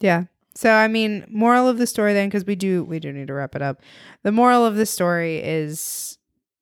Yeah. 0.00 0.24
So 0.56 0.70
I 0.72 0.88
mean, 0.88 1.24
moral 1.28 1.68
of 1.68 1.78
the 1.78 1.86
story 1.86 2.12
then, 2.12 2.28
because 2.28 2.44
we 2.44 2.56
do 2.56 2.82
we 2.82 2.98
do 2.98 3.12
need 3.12 3.28
to 3.28 3.34
wrap 3.34 3.54
it 3.54 3.62
up. 3.62 3.80
The 4.24 4.32
moral 4.32 4.66
of 4.66 4.74
the 4.74 4.84
story 4.84 5.38
is 5.38 6.18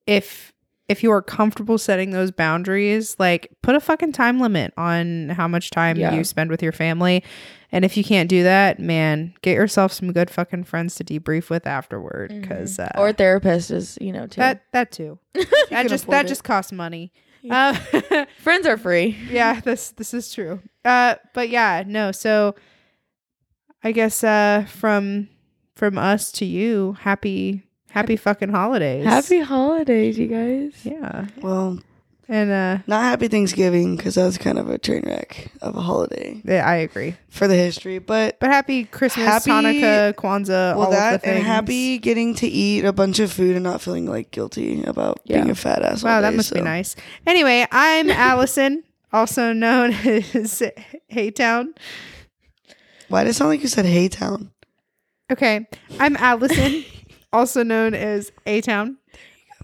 if 0.07 0.53
if 0.89 1.03
you 1.03 1.11
are 1.11 1.23
comfortable 1.23 1.79
setting 1.79 2.11
those 2.11 2.31
boundaries, 2.31 3.17
like 3.19 3.49
put 3.63 3.75
a 3.75 3.81
fucking 3.81 4.13
time 4.13 4.41
limit 4.41 4.75
on 4.77 5.31
how 5.31 5.49
much 5.49 5.71
time 5.71 5.97
Yeah. 5.97 6.15
you 6.15 6.23
spend 6.25 6.51
with 6.51 6.63
your 6.63 6.73
family. 6.73 7.25
And 7.73 7.83
if 7.85 7.97
you 7.97 8.05
can't 8.05 8.29
do 8.29 8.43
that, 8.43 8.79
man, 8.79 9.35
get 9.43 9.55
yourself 9.55 9.93
some 9.93 10.13
good 10.13 10.31
fucking 10.31 10.65
friends 10.65 10.95
to 10.97 11.05
debrief 11.05 11.49
with 11.51 11.67
afterward. 11.67 12.29
Because 12.41 12.79
uh, 12.79 12.89
Mm-hmm. 12.89 13.01
or 13.01 13.13
therapist 13.15 13.71
is 13.71 13.97
you 14.03 14.13
know 14.13 14.27
too 14.27 14.41
that 14.41 14.65
that 14.73 14.93
too. 14.93 15.19
that 15.71 15.89
just 15.89 16.07
that 16.09 16.27
it. 16.27 16.29
just 16.29 16.45
costs 16.45 16.73
money. 16.73 17.11
Uh, 17.51 17.73
friends 18.39 18.67
are 18.67 18.77
free. 18.77 19.17
Yeah 19.31 19.61
this 19.61 19.91
this 19.93 20.13
is 20.13 20.33
true. 20.35 20.61
Uh 20.85 21.15
but 21.35 21.49
yeah 21.49 21.85
no 21.87 22.11
so 22.13 22.55
i 23.85 23.93
guess 23.93 24.25
uh 24.25 24.65
from 24.69 25.29
from 25.77 25.97
us 25.97 26.33
to 26.33 26.45
you 26.45 26.97
happy 27.01 27.63
happy 27.91 28.17
fucking 28.17 28.51
holidays. 28.51 29.05
Happy 29.05 29.41
holidays 29.41 30.19
you 30.19 30.27
guys. 30.27 30.85
Yeah. 30.85 31.27
Well, 31.41 31.79
and 32.29 32.51
uh 32.51 32.79
not 32.87 33.03
happy 33.03 33.27
Thanksgiving 33.29 33.97
because 33.97 34.17
that 34.17 34.25
was 34.27 34.37
kind 34.39 34.59
of 34.59 34.69
a 34.69 34.77
train 34.79 35.03
wreck 35.07 35.51
of 35.63 35.77
a 35.77 35.81
holiday. 35.81 36.41
Yeah, 36.45 36.67
i 36.67 36.77
agree. 36.77 37.17
For 37.31 37.49
the 37.49 37.55
history. 37.55 37.99
But 37.99 38.39
but 38.39 38.51
happy 38.51 38.85
christmas 38.85 39.27
Happy- 39.27 39.51
hanukkah 39.51 40.15
kwanzaa 40.15 40.77
well, 40.77 40.83
all 40.87 40.91
that 40.91 41.15
of 41.15 41.23
the 41.23 41.29
and 41.29 41.43
happy 41.45 41.99
getting 41.99 42.35
to 42.37 42.47
eat 42.47 42.85
a 42.85 42.93
bunch 42.93 43.19
of 43.19 43.33
food 43.33 43.55
and 43.57 43.65
not 43.65 43.81
feeling 43.81 44.07
like 44.07 44.31
guilty 44.31 44.83
about 44.85 45.25
being 45.27 45.49
a 45.51 45.55
fat 45.55 45.83
ass. 45.83 46.03
wow 46.05 46.17
all 46.17 46.23
that 46.23 46.31
day, 46.31 46.37
must 46.37 46.53
be 46.53 46.61
nice. 46.61 46.97
Anyway 47.27 47.67
i'm 47.73 48.11
allison 48.31 48.85
also 49.13 49.53
known 49.55 49.93
as 50.05 50.63
haytown. 51.11 51.73
Why 53.09 53.25
did 53.25 53.31
it 53.31 53.35
sound 53.35 53.49
like 53.51 53.63
you 53.63 53.69
said 53.69 53.87
Haytown? 53.87 54.51
okay 55.33 55.67
i'm 55.99 56.17
allison 56.17 56.85
also 57.33 57.63
known 57.63 57.95
as 57.95 58.33
a 58.47 58.61
town. 58.61 58.97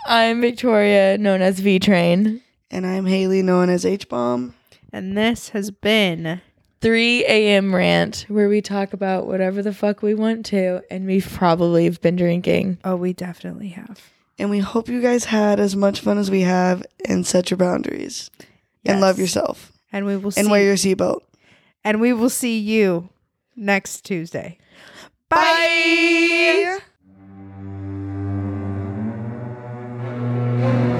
I'm 0.07 0.41
victoria 0.41 1.17
known 1.19 1.41
as 1.43 1.61
v 1.61 1.79
train 1.79 2.41
and 2.75 2.85
I'm 2.85 3.07
Haley, 3.07 3.41
known 3.41 3.71
as 3.71 3.87
H 3.87 4.09
Bomb. 4.09 4.53
And 4.93 5.17
this 5.17 5.51
has 5.51 5.71
been 5.71 6.41
3 6.81 7.25
a.m. 7.25 7.73
rant, 7.73 8.27
where 8.27 8.49
we 8.49 8.61
talk 8.61 8.93
about 8.93 9.29
whatever 9.29 9.63
the 9.63 9.73
fuck 9.73 10.03
we 10.03 10.13
want 10.13 10.45
to. 10.47 10.83
And 10.91 11.07
we've 11.07 11.31
probably 11.31 11.89
been 11.89 12.17
drinking. 12.17 12.79
Oh, 12.83 12.97
we 12.97 13.13
definitely 13.13 13.69
have. 13.69 14.01
And 14.41 14.51
we 14.51 14.59
hope 14.59 14.89
you 14.89 15.01
guys 15.01 15.27
had 15.27 15.61
as 15.61 15.77
much 15.77 16.01
fun 16.01 16.19
as 16.19 16.33
we 16.33 16.41
have 16.41 16.85
and 17.05 17.25
set 17.25 17.49
your 17.49 17.59
boundaries 17.59 18.29
yes. 18.83 18.95
and 18.95 19.01
love 19.01 19.21
yourself. 19.21 19.71
And 19.93 20.05
we 20.05 20.17
will 20.17 20.33
And 20.37 20.51
wear 20.51 20.65
your 20.65 20.75
seatbelt. 20.75 21.21
And 21.85 22.01
we 22.01 22.13
will 22.13 22.29
see 22.29 22.59
you 22.59 23.09
next 23.55 24.01
Tuesday. 24.01 24.59
Bye. 25.29 26.81
Bye. 30.61 30.94